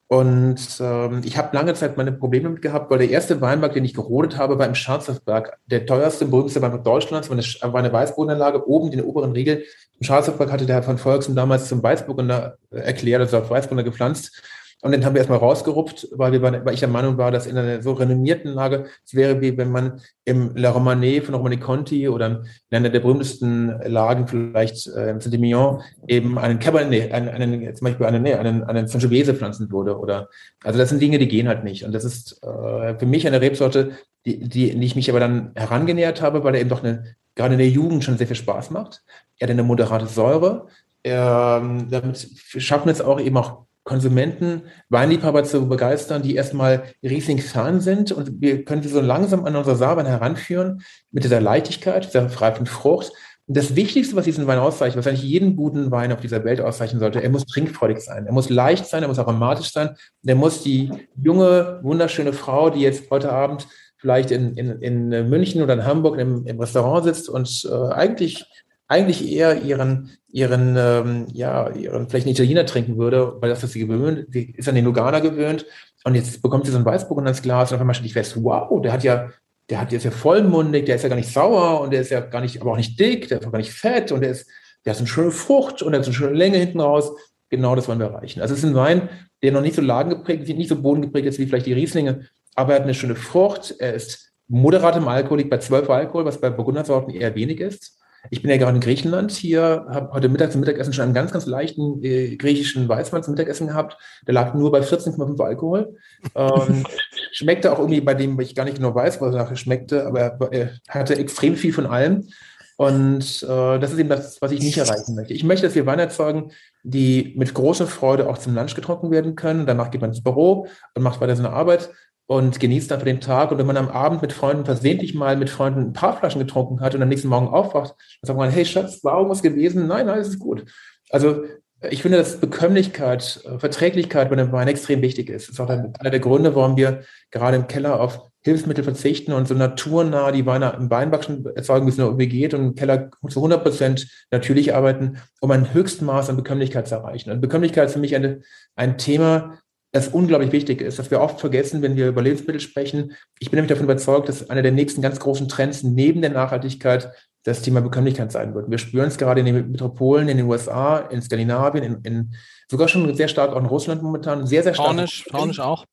Und 0.09 0.61
ähm, 0.81 1.23
ich 1.25 1.39
habe 1.39 1.57
lange 1.57 1.73
Zeit 1.73 1.97
meine 1.97 2.13
Probleme 2.13 2.45
damit 2.45 2.63
gehabt, 2.63 2.91
weil 2.91 2.99
der 2.99 3.11
erste 3.11 3.41
Weinberg, 3.41 3.73
den 3.73 3.85
ich 3.85 3.95
gerodet 3.95 4.37
habe, 4.37 4.59
war 4.59 4.67
im 4.67 4.75
Scharzhofberg, 4.75 5.57
der 5.67 5.87
teuerste, 5.87 6.27
berühmteste 6.27 6.61
Weinberg 6.61 6.85
Deutschlands, 6.85 7.31
war 7.31 7.75
eine, 7.79 7.93
Weißbodenanlage, 7.93 8.69
oben 8.69 8.91
den 8.91 9.03
oberen 9.03 9.33
Riegel. 9.33 9.65
Im 9.99 10.05
Scharzhofberg 10.05 10.53
hatte 10.53 10.67
der 10.67 10.77
Herr 10.77 10.83
von 10.83 10.99
Volksen 10.99 11.35
damals 11.37 11.69
zum 11.69 11.83
Weißburgunder 11.83 12.59
erklärt, 12.71 13.23
also 13.23 13.39
auf 13.39 13.49
Weißburgunder 13.49 13.85
gepflanzt. 13.85 14.43
Und 14.83 14.93
den 14.93 15.05
haben 15.05 15.15
wir 15.15 15.19
erstmal 15.19 15.39
rausgerupft, 15.39 16.09
weil, 16.13 16.33
wir, 16.33 16.41
weil 16.43 16.73
ich 16.73 16.81
der 16.81 16.89
Meinung 16.89 17.19
war, 17.19 17.31
dass 17.31 17.47
in 17.47 17.57
einer 17.59 17.83
so 17.83 17.93
renommierten 17.93 18.53
Lage, 18.53 18.87
es 19.05 19.15
wäre 19.15 19.41
wie 19.41 19.59
wenn 19.59 19.71
man 19.71 20.01
im 20.25 20.57
La 20.57 20.71
Romanée 20.71 21.21
von 21.21 21.35
Romani 21.35 21.59
Conti 21.59 22.09
oder 22.09 22.43
in 22.71 22.77
einer 22.77 22.89
der 22.89 23.01
berühmtesten 23.01 23.79
Lagen, 23.85 24.27
vielleicht 24.27 24.87
äh, 24.89 25.11
im 25.11 25.21
Saint-Emilion, 25.21 25.83
eben 26.09 26.39
einen 26.39 26.59
Cabernet, 26.59 27.13
einen, 27.13 27.29
einen, 27.29 27.75
zum 27.75 27.85
Beispiel 27.85 28.07
einen, 28.07 28.23
nee, 28.23 28.35
einen, 28.35 28.65
einen 28.65 28.89
Sangiovese 28.89 29.35
pflanzen 29.35 29.71
würde. 29.71 29.99
Oder, 29.99 30.29
also 30.65 30.79
das 30.79 30.89
sind 30.89 31.03
Dinge, 31.03 31.19
die 31.19 31.29
gehen 31.29 31.49
halt 31.49 31.63
nicht. 31.63 31.85
Und 31.85 31.93
das 31.93 32.05
ist 32.05 32.43
äh, 32.43 32.99
für 32.99 33.07
mich 33.07 33.27
eine 33.27 33.41
Rebsorte, 33.41 33.93
die, 34.25 34.41
die, 34.41 34.79
die 34.79 34.87
ich 34.87 34.97
mich 34.97 35.11
aber 35.11 35.21
dann 35.21 35.53
herangenähert 35.57 36.23
habe, 36.23 36.43
weil 36.43 36.55
er 36.55 36.61
eben 36.63 36.71
doch 36.71 36.83
eine, 36.83 37.17
gerade 37.35 37.55
in 37.55 37.59
der 37.59 37.69
Jugend 37.69 38.03
schon 38.03 38.17
sehr 38.17 38.27
viel 38.27 38.37
Spaß 38.37 38.71
macht. 38.71 39.03
Er 39.39 39.47
hat 39.47 39.53
eine 39.53 39.63
moderate 39.63 40.07
Säure. 40.07 40.69
Er, 41.03 41.63
damit 41.89 42.29
schaffen 42.39 42.89
es 42.89 43.01
auch 43.01 43.21
eben 43.21 43.37
auch 43.37 43.65
Konsumenten, 43.85 44.63
Weinliebhaber 44.89 45.45
zu 45.45 45.69
begeistern, 45.69 46.23
die 46.23 46.35
erstmal 46.35 46.85
Riesling-Fan 47.03 47.81
sind. 47.81 48.13
Und 48.13 48.41
wir 48.41 48.65
können 48.65 48.83
sie 48.83 48.89
so 48.89 49.01
langsam 49.01 49.45
an 49.45 49.57
unsere 49.57 49.77
Saarwein 49.77 50.07
heranführen 50.07 50.83
mit 51.11 51.25
dieser 51.25 51.41
Leichtigkeit, 51.41 52.07
dieser 52.07 52.27
reifen 52.41 52.67
Frucht. 52.67 53.13
Und 53.47 53.57
das 53.57 53.75
Wichtigste, 53.75 54.15
was 54.15 54.27
diesen 54.27 54.47
Wein 54.47 54.59
auszeichnet, 54.59 54.99
was 54.99 55.07
eigentlich 55.07 55.29
jeden 55.29 55.57
guten 55.57 55.91
Wein 55.91 56.13
auf 56.13 56.21
dieser 56.21 56.45
Welt 56.45 56.61
auszeichnen 56.61 57.01
sollte, 57.01 57.23
er 57.23 57.31
muss 57.31 57.47
trinkfreudig 57.47 58.01
sein. 58.01 58.27
Er 58.27 58.33
muss 58.33 58.51
leicht 58.51 58.87
sein, 58.87 59.03
er 59.03 59.09
muss 59.09 59.19
aromatisch 59.19 59.73
sein. 59.73 59.97
Er 60.25 60.37
muss 60.37 60.63
die 60.63 60.93
junge, 61.21 61.81
wunderschöne 61.83 62.33
Frau, 62.33 62.71
die 62.71 62.81
jetzt 62.81 63.11
heute 63.11 63.33
Abend 63.33 63.67
vielleicht 63.97 64.31
in, 64.31 64.55
in, 64.55 64.81
in 64.81 65.29
München 65.29 65.63
oder 65.63 65.75
in 65.75 65.85
Hamburg 65.85 66.19
im, 66.19 66.47
im 66.47 66.61
Restaurant 66.61 67.05
sitzt 67.05 67.29
und 67.29 67.69
äh, 67.71 67.93
eigentlich 67.93 68.47
eigentlich 68.91 69.31
eher 69.31 69.63
ihren, 69.63 70.11
ihren, 70.33 70.77
ähm, 70.77 71.27
ja, 71.33 71.71
ihren 71.71 72.09
vielleicht 72.09 72.27
einen 72.27 72.35
Italiener 72.35 72.67
trinken 72.67 72.99
würde, 72.99 73.37
weil 73.41 73.49
das 73.49 73.63
ist 73.63 73.73
sie 73.73 73.87
gewöhnt, 73.87 74.27
sie 74.33 74.53
ist 74.57 74.69
an 74.69 74.75
den 74.75 74.85
Lugana 74.85 75.21
gewöhnt 75.21 75.65
und 76.05 76.17
jetzt 76.17 76.43
bekommt 76.43 76.67
sie 76.67 76.73
so 76.73 76.79
ein 76.79 76.85
Weißburgunder 76.85 77.31
ins 77.31 77.41
Glas 77.41 77.71
und 77.71 77.77
auf 77.77 77.81
einmal 77.81 77.95
stellt 77.95 78.09
ich 78.09 78.15
fest, 78.15 78.43
wow, 78.43 78.83
der 78.83 78.93
hat 78.93 79.05
ja, 79.05 79.31
der 79.71 79.81
hat, 79.81 79.93
der 79.93 79.99
ist 79.99 80.05
ja 80.05 80.11
vollmundig, 80.11 80.87
der 80.87 80.97
ist 80.97 81.03
ja 81.03 81.09
gar 81.09 81.15
nicht 81.15 81.33
sauer 81.33 81.81
und 81.83 81.93
der 81.93 82.01
ist 82.01 82.11
ja 82.11 82.19
gar 82.19 82.41
nicht, 82.41 82.61
aber 82.61 82.73
auch 82.73 82.77
nicht 82.77 82.99
dick, 82.99 83.29
der 83.29 83.39
ist 83.39 83.47
auch 83.47 83.53
gar 83.53 83.59
nicht 83.59 83.73
fett 83.73 84.11
und 84.11 84.23
der 84.23 84.33
ist, 84.33 84.51
der 84.85 84.91
hat 84.91 84.97
so 84.97 85.03
eine 85.03 85.09
schöne 85.09 85.31
Frucht 85.31 85.83
und 85.83 85.93
der 85.93 86.01
hat 86.01 86.05
so 86.05 86.11
eine 86.11 86.17
schöne 86.17 86.37
Länge 86.37 86.59
hinten 86.59 86.81
raus. 86.81 87.13
Genau 87.49 87.77
das 87.77 87.87
wollen 87.87 88.01
wir 88.01 88.07
erreichen. 88.07 88.41
Also 88.41 88.55
es 88.55 88.65
ist 88.65 88.67
ein 88.67 88.75
Wein, 88.75 89.09
der 89.41 89.53
noch 89.53 89.61
nicht 89.61 89.77
so 89.77 89.83
lagengeprägt 89.83 90.49
nicht 90.49 90.69
so 90.69 90.83
bodengeprägt 90.83 91.29
ist 91.29 91.39
wie 91.39 91.47
vielleicht 91.47 91.67
die 91.67 91.75
Rieslinge, 91.75 92.27
aber 92.57 92.73
er 92.73 92.77
hat 92.81 92.83
eine 92.83 92.95
schöne 92.95 93.15
Frucht, 93.15 93.77
er 93.79 93.95
ist 93.95 94.33
moderat 94.49 94.97
im 94.97 95.07
Alkohol, 95.07 95.39
liegt 95.39 95.51
bei 95.51 95.59
12 95.59 95.89
Alkohol, 95.89 96.25
was 96.25 96.41
bei 96.41 96.51
Burgundersorten 96.51 97.15
eher 97.15 97.37
wenig 97.37 97.61
ist. 97.61 98.00
Ich 98.29 98.43
bin 98.43 98.51
ja 98.51 98.59
gerade 98.59 98.75
in 98.75 98.83
Griechenland 98.83 99.33
hier, 99.33 99.87
habe 99.89 100.13
heute 100.13 100.29
Mittag 100.29 100.53
zum 100.53 100.61
Mittagessen 100.61 100.93
schon 100.93 101.05
einen 101.05 101.15
ganz, 101.15 101.33
ganz 101.33 101.47
leichten 101.47 102.03
äh, 102.03 102.37
griechischen 102.37 102.89
Weißwein 102.89 103.23
zum 103.23 103.35
Mittagessen 103.35 103.69
gehabt. 103.69 103.97
Der 104.27 104.35
lag 104.35 104.53
nur 104.55 104.71
bei 104.71 104.81
14,5 104.81 105.43
Alkohol. 105.43 105.97
Ähm, 106.35 106.85
schmeckte 107.33 107.73
auch 107.73 107.79
irgendwie 107.79 108.03
bei 108.03 108.15
dem, 108.15 108.39
ich 108.41 108.55
gar 108.55 108.65
nicht 108.65 108.77
genau 108.77 108.95
weiß, 108.95 109.21
was 109.21 109.35
er 109.35 109.57
schmeckte, 109.57 110.07
aber 110.07 110.53
er 110.53 110.73
hatte 110.89 111.17
extrem 111.17 111.57
viel 111.57 111.73
von 111.73 111.87
allem. 111.87 112.29
Und 112.77 113.43
äh, 113.43 113.79
das 113.79 113.93
ist 113.93 113.99
eben 113.99 114.09
das, 114.09 114.41
was 114.41 114.53
ich 114.53 114.63
nicht 114.63 114.79
erreichen 114.79 115.15
möchte. 115.15 115.35
Ich 115.35 115.45
möchte, 115.45 115.67
dass 115.67 115.75
wir 115.75 115.85
Weine 115.85 116.03
erzeugen, 116.03 116.53
die 116.83 117.35
mit 117.37 117.53
großer 117.53 117.87
Freude 117.87 118.27
auch 118.29 118.39
zum 118.39 118.55
Lunch 118.55 118.75
getrunken 118.75 119.11
werden 119.11 119.35
können. 119.35 119.67
Danach 119.67 119.91
geht 119.91 120.01
man 120.01 120.11
ins 120.11 120.23
Büro 120.23 120.67
und 120.95 121.03
macht 121.03 121.21
weiter 121.21 121.37
seine 121.37 121.51
Arbeit 121.51 121.91
und 122.31 122.61
genießt 122.61 122.93
dafür 122.93 123.07
den 123.07 123.21
Tag. 123.21 123.51
Und 123.51 123.59
wenn 123.59 123.67
man 123.67 123.77
am 123.77 123.89
Abend 123.89 124.23
mit 124.23 124.33
Freunden 124.33 124.65
versehentlich 124.65 125.15
mal 125.15 125.37
mit 125.37 125.51
Freunden 125.51 125.81
ein 125.81 125.93
paar 125.93 126.17
Flaschen 126.17 126.39
getrunken 126.39 126.81
hat 126.81 126.95
und 126.95 127.03
am 127.03 127.09
nächsten 127.09 127.27
Morgen 127.27 127.49
aufwacht, 127.49 127.97
dann 128.23 128.29
sagt 128.29 128.39
man, 128.39 128.51
hey 128.51 128.65
Schatz, 128.65 129.03
war 129.03 129.17
irgendwas 129.17 129.43
gewesen? 129.43 129.89
Nein, 129.89 130.07
nein, 130.07 130.21
es 130.21 130.29
ist 130.29 130.39
gut. 130.39 130.65
Also 131.11 131.43
ich 131.91 132.03
finde, 132.03 132.19
dass 132.19 132.39
Bekömmlichkeit, 132.39 133.41
äh, 133.45 133.59
Verträglichkeit 133.59 134.31
bei 134.31 134.37
dem 134.37 134.53
Wein 134.53 134.69
extrem 134.69 135.03
wichtig 135.03 135.29
ist. 135.29 135.49
Das 135.49 135.55
ist 135.55 135.61
auch 135.61 135.69
einer 135.69 136.11
der 136.11 136.21
Gründe, 136.21 136.55
warum 136.55 136.77
wir 136.77 137.01
gerade 137.33 137.57
im 137.57 137.67
Keller 137.67 138.01
auf 138.01 138.21
Hilfsmittel 138.43 138.85
verzichten 138.85 139.33
und 139.33 139.49
so 139.49 139.55
naturnah 139.55 140.31
die 140.31 140.47
Weine 140.47 140.77
im 140.79 140.89
Weinbacken 140.89 141.45
erzeugen, 141.57 141.87
wie 141.87 141.91
es 141.91 141.99
nur 141.99 142.07
irgendwie 142.07 142.29
geht 142.29 142.55
und 142.55 142.61
im 142.65 142.75
Keller 142.77 143.11
zu 143.29 143.41
100 143.41 143.65
Prozent 143.65 144.07
natürlich 144.31 144.73
arbeiten, 144.73 145.19
um 145.41 145.51
ein 145.51 145.75
Höchstmaß 145.75 146.31
an 146.31 146.37
Bekömmlichkeit 146.37 146.87
zu 146.87 146.95
erreichen. 146.95 147.33
Und 147.33 147.41
Bekömmlichkeit 147.41 147.87
ist 147.87 147.95
für 147.95 147.99
mich 147.99 148.15
eine, 148.15 148.43
ein 148.77 148.99
Thema, 148.99 149.59
das 149.93 150.09
unglaublich 150.09 150.53
wichtig 150.53 150.81
ist, 150.81 150.99
dass 150.99 151.11
wir 151.11 151.21
oft 151.21 151.41
vergessen, 151.41 151.83
wenn 151.83 151.97
wir 151.97 152.09
über 152.09 152.23
Lebensmittel 152.23 152.61
sprechen. 152.61 153.13
Ich 153.39 153.51
bin 153.51 153.57
nämlich 153.57 153.71
davon 153.71 153.85
überzeugt, 153.85 154.29
dass 154.29 154.49
einer 154.49 154.63
der 154.63 154.73
nächsten 154.73 155.03
ganz 155.03 155.19
großen 155.19 155.49
Trends 155.49 155.83
neben 155.83 156.21
der 156.21 156.31
Nachhaltigkeit 156.31 157.11
das 157.45 157.63
Thema 157.63 157.81
Bekömmlichkeit 157.81 158.31
sein 158.31 158.55
wird. 158.55 158.71
Wir 158.71 158.79
spüren 158.79 159.09
es 159.09 159.19
gerade 159.19 159.41
in 159.41 159.47
den 159.47 159.73
Metropolen, 159.73 160.29
in 160.29 160.37
den 160.37 160.47
USA, 160.47 160.99
in 160.99 161.23
Skandinavien, 161.23 161.85
in, 161.85 162.01
in 162.03 162.35
sogar 162.69 162.87
schon 162.87 163.15
sehr 163.15 163.29
stark 163.29 163.53
auch 163.53 163.59
in 163.59 163.67
Russland 163.67 164.03
momentan, 164.03 164.47
sehr, 164.47 164.63
sehr 164.63 164.75
stark. 164.75 164.89
Tornisch, 164.89 165.25
Tornisch 165.25 165.61
auch. 165.61 165.87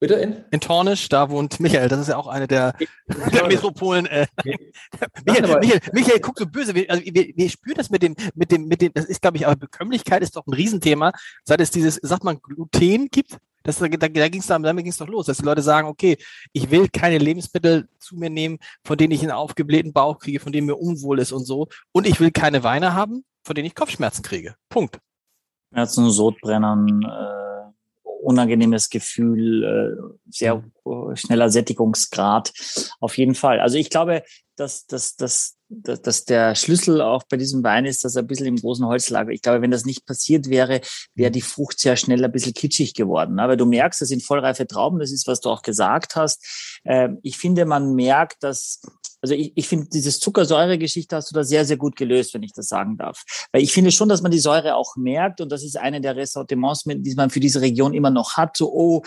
Bitte 0.00 0.14
in? 0.14 0.44
In 0.52 0.60
Tornisch, 0.60 1.08
da 1.08 1.28
wohnt 1.28 1.58
Michael, 1.58 1.88
das 1.88 2.00
ist 2.00 2.08
ja 2.08 2.16
auch 2.16 2.28
eine 2.28 2.46
der, 2.46 2.74
der 3.32 3.48
Metropolen. 3.48 4.06
Äh. 4.06 4.26
Michael, 5.26 5.58
Michael, 5.58 5.80
Michael, 5.92 6.20
guck 6.20 6.38
so 6.38 6.46
böse. 6.46 6.74
Wir, 6.74 6.88
also 6.88 7.02
wir, 7.04 7.32
wir 7.34 7.50
spüren 7.50 7.76
das 7.76 7.90
mit 7.90 8.02
dem, 8.02 8.14
mit 8.34 8.52
dem, 8.52 8.66
mit 8.66 8.80
dem, 8.80 8.92
das 8.94 9.06
ist, 9.06 9.20
glaube 9.20 9.38
ich, 9.38 9.46
aber 9.46 9.56
Bekömmlichkeit 9.56 10.22
ist 10.22 10.36
doch 10.36 10.46
ein 10.46 10.54
Riesenthema, 10.54 11.12
seit 11.44 11.60
es 11.60 11.72
dieses, 11.72 11.96
sagt 11.96 12.22
man, 12.22 12.40
Gluten 12.40 13.08
gibt. 13.10 13.38
Das, 13.64 13.78
da 13.78 13.88
da, 13.88 14.08
da 14.08 14.28
ging 14.28 14.40
es 14.40 14.46
damit 14.46 14.76
ging 14.78 14.86
es 14.86 14.96
doch 14.96 15.08
los, 15.08 15.26
dass 15.26 15.38
die 15.38 15.44
Leute 15.44 15.62
sagen, 15.62 15.88
okay, 15.88 16.16
ich 16.52 16.70
will 16.70 16.88
keine 16.88 17.18
Lebensmittel 17.18 17.88
zu 17.98 18.16
mir 18.16 18.30
nehmen, 18.30 18.58
von 18.84 18.96
denen 18.96 19.12
ich 19.12 19.20
einen 19.22 19.32
aufgeblähten 19.32 19.92
Bauch 19.92 20.20
kriege, 20.20 20.38
von 20.38 20.52
denen 20.52 20.68
mir 20.68 20.76
unwohl 20.76 21.18
ist 21.18 21.32
und 21.32 21.44
so. 21.44 21.66
Und 21.92 22.06
ich 22.06 22.20
will 22.20 22.30
keine 22.30 22.62
Weine 22.62 22.94
haben, 22.94 23.24
von 23.42 23.56
denen 23.56 23.66
ich 23.66 23.74
Kopfschmerzen 23.74 24.22
kriege. 24.22 24.54
Punkt. 24.68 25.00
Schmerzen, 25.70 26.08
Sodbrennen, 26.10 27.02
äh 27.02 27.47
unangenehmes 28.22 28.90
Gefühl, 28.90 29.64
äh, 29.64 30.30
sehr 30.30 30.62
mhm. 30.84 31.16
schneller 31.16 31.50
Sättigungsgrad. 31.50 32.52
Auf 33.00 33.16
jeden 33.18 33.34
Fall. 33.34 33.60
Also 33.60 33.78
ich 33.78 33.90
glaube, 33.90 34.22
dass, 34.56 34.86
dass, 34.86 35.16
dass, 35.16 35.56
dass, 35.68 36.24
der 36.24 36.54
Schlüssel 36.54 37.00
auch 37.00 37.22
bei 37.28 37.36
diesem 37.36 37.62
Wein 37.62 37.86
ist, 37.86 38.04
dass 38.04 38.16
er 38.16 38.22
ein 38.22 38.26
bisschen 38.26 38.46
im 38.46 38.56
großen 38.56 38.86
Holzlager. 38.86 39.30
Ich 39.30 39.42
glaube, 39.42 39.62
wenn 39.62 39.70
das 39.70 39.84
nicht 39.84 40.04
passiert 40.04 40.48
wäre, 40.48 40.80
wäre 41.14 41.30
die 41.30 41.42
Frucht 41.42 41.78
sehr 41.78 41.96
schnell 41.96 42.24
ein 42.24 42.32
bisschen 42.32 42.54
kitschig 42.54 42.94
geworden. 42.94 43.38
Aber 43.38 43.56
du 43.56 43.66
merkst, 43.66 44.00
das 44.00 44.08
sind 44.08 44.24
vollreife 44.24 44.66
Trauben, 44.66 44.98
das 44.98 45.12
ist, 45.12 45.26
was 45.26 45.40
du 45.40 45.50
auch 45.50 45.62
gesagt 45.62 46.16
hast. 46.16 46.80
Ähm, 46.84 47.18
ich 47.22 47.38
finde, 47.38 47.66
man 47.66 47.94
merkt, 47.94 48.42
dass 48.42 48.80
also 49.20 49.34
ich, 49.34 49.52
ich 49.54 49.68
finde, 49.68 49.88
dieses 49.88 50.20
Zuckersäure-Geschichte 50.20 51.16
hast 51.16 51.30
du 51.30 51.34
da 51.34 51.44
sehr, 51.44 51.64
sehr 51.64 51.76
gut 51.76 51.96
gelöst, 51.96 52.34
wenn 52.34 52.42
ich 52.42 52.52
das 52.52 52.68
sagen 52.68 52.96
darf. 52.96 53.24
Weil 53.52 53.62
ich 53.62 53.72
finde 53.72 53.90
schon, 53.90 54.08
dass 54.08 54.22
man 54.22 54.30
die 54.30 54.38
Säure 54.38 54.76
auch 54.76 54.96
merkt 54.96 55.40
und 55.40 55.50
das 55.50 55.64
ist 55.64 55.76
eine 55.76 56.00
der 56.00 56.16
Ressortiments, 56.16 56.84
die 56.84 57.14
man 57.14 57.30
für 57.30 57.40
diese 57.40 57.60
Region 57.60 57.94
immer 57.94 58.10
noch 58.10 58.36
hat. 58.36 58.56
So, 58.56 58.72
oh, 58.72 59.02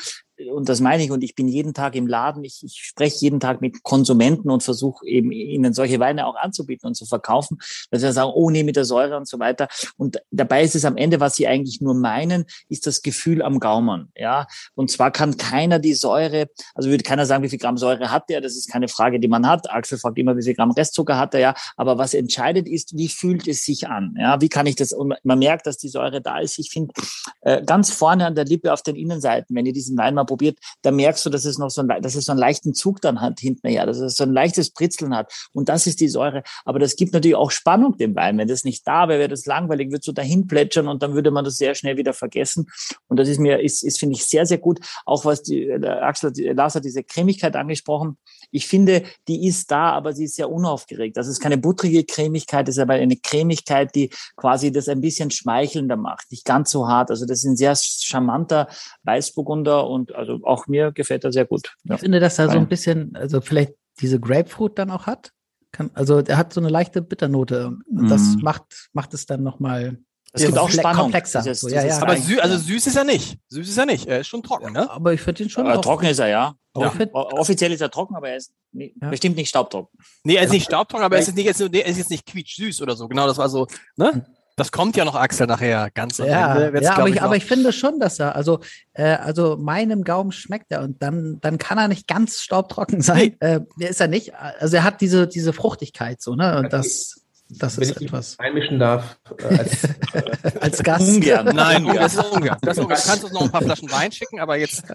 und 0.49 0.69
das 0.69 0.79
meine 0.81 1.03
ich, 1.03 1.11
und 1.11 1.23
ich 1.23 1.35
bin 1.35 1.47
jeden 1.47 1.73
Tag 1.73 1.95
im 1.95 2.07
Laden, 2.07 2.43
ich, 2.43 2.63
ich 2.63 2.81
spreche 2.83 3.17
jeden 3.19 3.39
Tag 3.39 3.61
mit 3.61 3.83
Konsumenten 3.83 4.49
und 4.49 4.63
versuche 4.63 5.05
eben 5.05 5.31
ihnen 5.31 5.73
solche 5.73 5.99
Weine 5.99 6.25
auch 6.27 6.35
anzubieten 6.35 6.87
und 6.87 6.95
zu 6.95 7.05
verkaufen, 7.05 7.57
dass 7.89 8.01
sie 8.01 8.11
sagen, 8.11 8.31
oh 8.33 8.49
nee, 8.49 8.63
mit 8.63 8.75
der 8.75 8.85
Säure 8.85 9.17
und 9.17 9.27
so 9.27 9.39
weiter. 9.39 9.67
Und 9.97 10.21
dabei 10.31 10.63
ist 10.63 10.75
es 10.75 10.85
am 10.85 10.97
Ende, 10.97 11.19
was 11.19 11.35
sie 11.35 11.47
eigentlich 11.47 11.81
nur 11.81 11.93
meinen, 11.93 12.45
ist 12.69 12.87
das 12.87 13.01
Gefühl 13.01 13.41
am 13.41 13.59
Gaumen. 13.59 14.11
Ja, 14.15 14.47
und 14.75 14.91
zwar 14.91 15.11
kann 15.11 15.37
keiner 15.37 15.79
die 15.79 15.93
Säure, 15.93 16.47
also 16.75 16.89
würde 16.89 17.03
keiner 17.03 17.25
sagen, 17.25 17.43
wie 17.43 17.49
viel 17.49 17.59
Gramm 17.59 17.77
Säure 17.77 18.11
hat 18.11 18.29
der, 18.29 18.41
das 18.41 18.55
ist 18.55 18.69
keine 18.69 18.87
Frage, 18.87 19.19
die 19.19 19.27
man 19.27 19.47
hat. 19.47 19.69
Axel 19.69 19.97
fragt 19.97 20.17
immer, 20.17 20.37
wie 20.37 20.43
viel 20.43 20.55
Gramm 20.55 20.71
Restzucker 20.71 21.17
hat 21.17 21.33
er, 21.33 21.39
ja. 21.39 21.55
Aber 21.77 21.97
was 21.97 22.13
entscheidet 22.13 22.67
ist, 22.67 22.97
wie 22.97 23.09
fühlt 23.09 23.47
es 23.47 23.65
sich 23.65 23.87
an? 23.87 24.15
Ja, 24.19 24.41
wie 24.41 24.49
kann 24.49 24.65
ich 24.65 24.75
das, 24.75 24.93
und 24.93 25.13
man 25.23 25.39
merkt, 25.39 25.67
dass 25.67 25.77
die 25.77 25.89
Säure 25.89 26.21
da 26.21 26.39
ist. 26.39 26.59
Ich 26.59 26.69
finde, 26.71 26.93
äh, 27.41 27.63
ganz 27.63 27.91
vorne 27.91 28.25
an 28.25 28.35
der 28.35 28.45
Lippe 28.45 28.73
auf 28.73 28.81
den 28.81 28.95
Innenseiten, 28.95 29.55
wenn 29.55 29.65
ihr 29.65 29.73
diesen 29.73 29.97
Wein 29.97 30.15
mal 30.15 30.23
probiert, 30.31 30.59
da 30.81 30.91
merkst 30.91 31.25
du, 31.25 31.29
dass 31.29 31.43
es 31.43 31.57
noch 31.57 31.69
so, 31.69 31.81
ein, 31.81 32.01
dass 32.01 32.15
es 32.15 32.25
so 32.25 32.31
einen 32.31 32.39
leichten 32.39 32.73
Zug 32.73 33.01
dann 33.01 33.19
hat 33.19 33.41
hintenher, 33.41 33.85
dass 33.85 33.99
es 33.99 34.15
so 34.15 34.23
ein 34.23 34.31
leichtes 34.31 34.69
Britzeln 34.69 35.13
hat. 35.13 35.33
Und 35.53 35.67
das 35.67 35.87
ist 35.87 35.99
die 35.99 36.07
Säure. 36.07 36.43
Aber 36.63 36.79
das 36.79 36.95
gibt 36.95 37.13
natürlich 37.13 37.35
auch 37.35 37.51
Spannung 37.51 37.97
dem 37.97 38.15
Wein. 38.15 38.37
Wenn 38.37 38.47
das 38.47 38.63
nicht 38.63 38.87
da 38.87 39.09
wäre, 39.09 39.19
wäre 39.19 39.29
das 39.29 39.45
langweilig, 39.45 39.91
würde 39.91 40.03
so 40.03 40.13
dahin 40.13 40.47
plätschern 40.47 40.87
und 40.87 41.03
dann 41.03 41.15
würde 41.15 41.31
man 41.31 41.43
das 41.43 41.57
sehr 41.57 41.75
schnell 41.75 41.97
wieder 41.97 42.13
vergessen. 42.13 42.67
Und 43.07 43.17
das 43.17 43.27
ist 43.27 43.39
mir, 43.39 43.59
ist, 43.59 43.83
ist 43.83 43.99
finde 43.99 44.15
ich, 44.15 44.25
sehr, 44.25 44.45
sehr 44.45 44.57
gut. 44.57 44.79
Auch 45.05 45.25
was 45.25 45.43
die, 45.43 45.69
Axel, 45.71 46.31
Lars 46.53 46.75
hat 46.75 46.85
diese 46.85 47.03
Cremigkeit 47.03 47.55
angesprochen. 47.57 48.17
Ich 48.51 48.67
finde, 48.67 49.03
die 49.27 49.47
ist 49.47 49.71
da, 49.71 49.91
aber 49.91 50.13
sie 50.13 50.25
ist 50.25 50.35
sehr 50.35 50.51
unaufgeregt. 50.51 51.17
Das 51.17 51.27
ist 51.27 51.39
keine 51.39 51.57
buttrige 51.57 52.03
Cremigkeit, 52.03 52.67
das 52.67 52.75
ist 52.75 52.81
aber 52.81 52.93
eine 52.93 53.17
Cremigkeit, 53.17 53.95
die 53.95 54.09
quasi 54.35 54.71
das 54.71 54.87
ein 54.87 55.01
bisschen 55.01 55.31
schmeichelnder 55.31 55.97
macht. 55.97 56.31
Nicht 56.31 56.45
ganz 56.45 56.71
so 56.71 56.87
hart. 56.87 57.09
Also 57.09 57.25
das 57.25 57.39
ist 57.39 57.45
ein 57.45 57.57
sehr 57.57 57.75
charmanter 57.75 58.67
Weißburgunder 59.03 59.87
und 59.87 60.13
also 60.13 60.39
auch 60.43 60.67
mir 60.67 60.91
gefällt 60.91 61.23
er 61.23 61.31
sehr 61.31 61.45
gut. 61.45 61.73
Ja. 61.83 61.95
Ich 61.95 62.01
finde, 62.01 62.19
dass 62.19 62.39
er 62.39 62.49
so 62.49 62.57
ein 62.57 62.67
bisschen, 62.67 63.15
also 63.15 63.41
vielleicht 63.41 63.73
diese 63.99 64.19
Grapefruit 64.19 64.77
dann 64.77 64.91
auch 64.91 65.07
hat. 65.07 65.31
Kann, 65.71 65.89
also 65.93 66.19
er 66.19 66.37
hat 66.37 66.51
so 66.51 66.59
eine 66.59 66.69
leichte 66.69 67.01
Bitternote. 67.01 67.77
Das 67.87 68.35
mm. 68.35 68.41
macht, 68.41 68.89
macht 68.91 69.13
es 69.13 69.25
dann 69.25 69.41
nochmal 69.41 69.99
es 70.33 70.45
gibt 70.45 70.57
auch 70.57 70.69
Spannung. 70.69 71.03
Komplexer. 71.03 71.41
Dieses, 71.41 71.59
so, 71.59 71.67
ja, 71.67 71.83
ja, 71.83 72.01
aber 72.01 72.15
sü 72.15 72.39
also 72.39 72.57
süß 72.57 72.87
ist 72.87 72.95
er 72.95 73.03
nicht. 73.03 73.37
Süß 73.49 73.67
ist 73.67 73.77
er 73.77 73.85
nicht. 73.85 74.07
Er 74.07 74.21
ist 74.21 74.27
schon 74.27 74.43
trocken, 74.43 74.71
ne? 74.71 74.89
Aber 74.89 75.13
ich 75.13 75.21
finde 75.21 75.43
ihn 75.43 75.49
schon. 75.49 75.65
Äh, 75.65 75.81
trocken 75.81 76.05
ist 76.05 76.19
er, 76.19 76.27
ja. 76.27 76.55
Ja. 76.75 76.93
Offiziell 77.13 77.71
ist 77.71 77.81
er 77.81 77.91
trocken, 77.91 78.15
aber 78.15 78.29
er 78.29 78.37
ist 78.37 78.51
nie, 78.71 78.93
ja. 79.01 79.09
bestimmt 79.09 79.35
nicht 79.35 79.49
staubtrocken. 79.49 79.97
Nee, 80.23 80.35
er 80.35 80.43
ist 80.43 80.51
nicht 80.51 80.65
staubtrocken, 80.65 81.05
aber 81.05 81.17
er 81.17 81.21
ist, 81.21 81.35
nicht, 81.35 81.45
er 81.45 81.85
ist 81.85 81.97
jetzt 81.97 82.09
nicht 82.09 82.25
quietschsüß 82.25 82.81
oder 82.81 82.95
so. 82.95 83.07
Genau, 83.07 83.27
das 83.27 83.37
war 83.37 83.49
so, 83.49 83.67
ne? 83.97 84.13
Hm. 84.13 84.25
Das 84.57 84.71
kommt 84.71 84.95
ja 84.97 85.05
noch, 85.05 85.15
Axel, 85.15 85.47
nachher 85.47 85.89
ganz 85.91 86.19
am 86.19 86.27
ja, 86.27 86.55
Ende. 86.55 86.83
Ja, 86.83 86.95
aber 86.95 87.07
ich, 87.07 87.15
ich 87.15 87.21
aber 87.21 87.35
ich 87.35 87.45
finde 87.45 87.71
schon, 87.71 87.99
dass 87.99 88.19
er, 88.19 88.35
also, 88.35 88.59
äh, 88.93 89.15
also 89.15 89.57
meinem 89.57 90.03
Gaumen 90.03 90.31
schmeckt 90.31 90.71
er 90.71 90.81
und 90.81 91.01
dann, 91.01 91.39
dann 91.41 91.57
kann 91.57 91.77
er 91.77 91.87
nicht 91.87 92.07
ganz 92.07 92.41
staubtrocken 92.41 93.01
sein. 93.01 93.37
Nee. 93.41 93.59
Äh, 93.79 93.89
ist 93.89 94.01
er 94.01 94.07
nicht. 94.07 94.35
Also 94.35 94.75
er 94.75 94.83
hat 94.83 95.01
diese, 95.01 95.27
diese 95.27 95.53
Fruchtigkeit 95.53 96.21
so, 96.21 96.35
ne? 96.35 96.59
Und 96.59 96.73
das, 96.73 97.21
das 97.49 97.77
Wenn 97.77 97.83
ist 97.83 98.01
ich 98.01 98.07
etwas. 98.07 98.39
einmischen 98.39 98.77
darf, 98.77 99.17
äh, 99.37 99.57
als, 99.57 99.87
als 100.61 100.83
Gast. 100.83 101.07
Ungern. 101.07 101.55
Nein, 101.55 101.85
das 101.95 102.15
ist 102.15 102.25
ungern. 102.25 102.57
Das 102.61 102.77
ist 102.77 102.83
ungern. 102.83 102.99
Du 103.01 103.07
kannst 103.07 103.23
uns 103.23 103.33
noch 103.33 103.41
ein 103.41 103.51
paar 103.51 103.61
Flaschen 103.61 103.91
Wein 103.91 104.11
schicken, 104.11 104.39
aber 104.39 104.57
jetzt. 104.57 104.83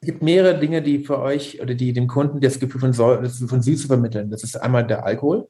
Es 0.00 0.06
gibt 0.06 0.22
mehrere 0.22 0.58
Dinge, 0.58 0.80
die 0.80 1.00
für 1.00 1.18
euch 1.18 1.60
oder 1.60 1.74
die 1.74 1.92
dem 1.92 2.06
Kunden 2.06 2.40
das 2.40 2.60
Gefühl 2.60 2.80
von, 2.80 2.94
von 2.94 3.62
Süße 3.62 3.88
vermitteln. 3.88 4.30
Das 4.30 4.44
ist 4.44 4.56
einmal 4.56 4.86
der 4.86 5.04
Alkohol 5.04 5.48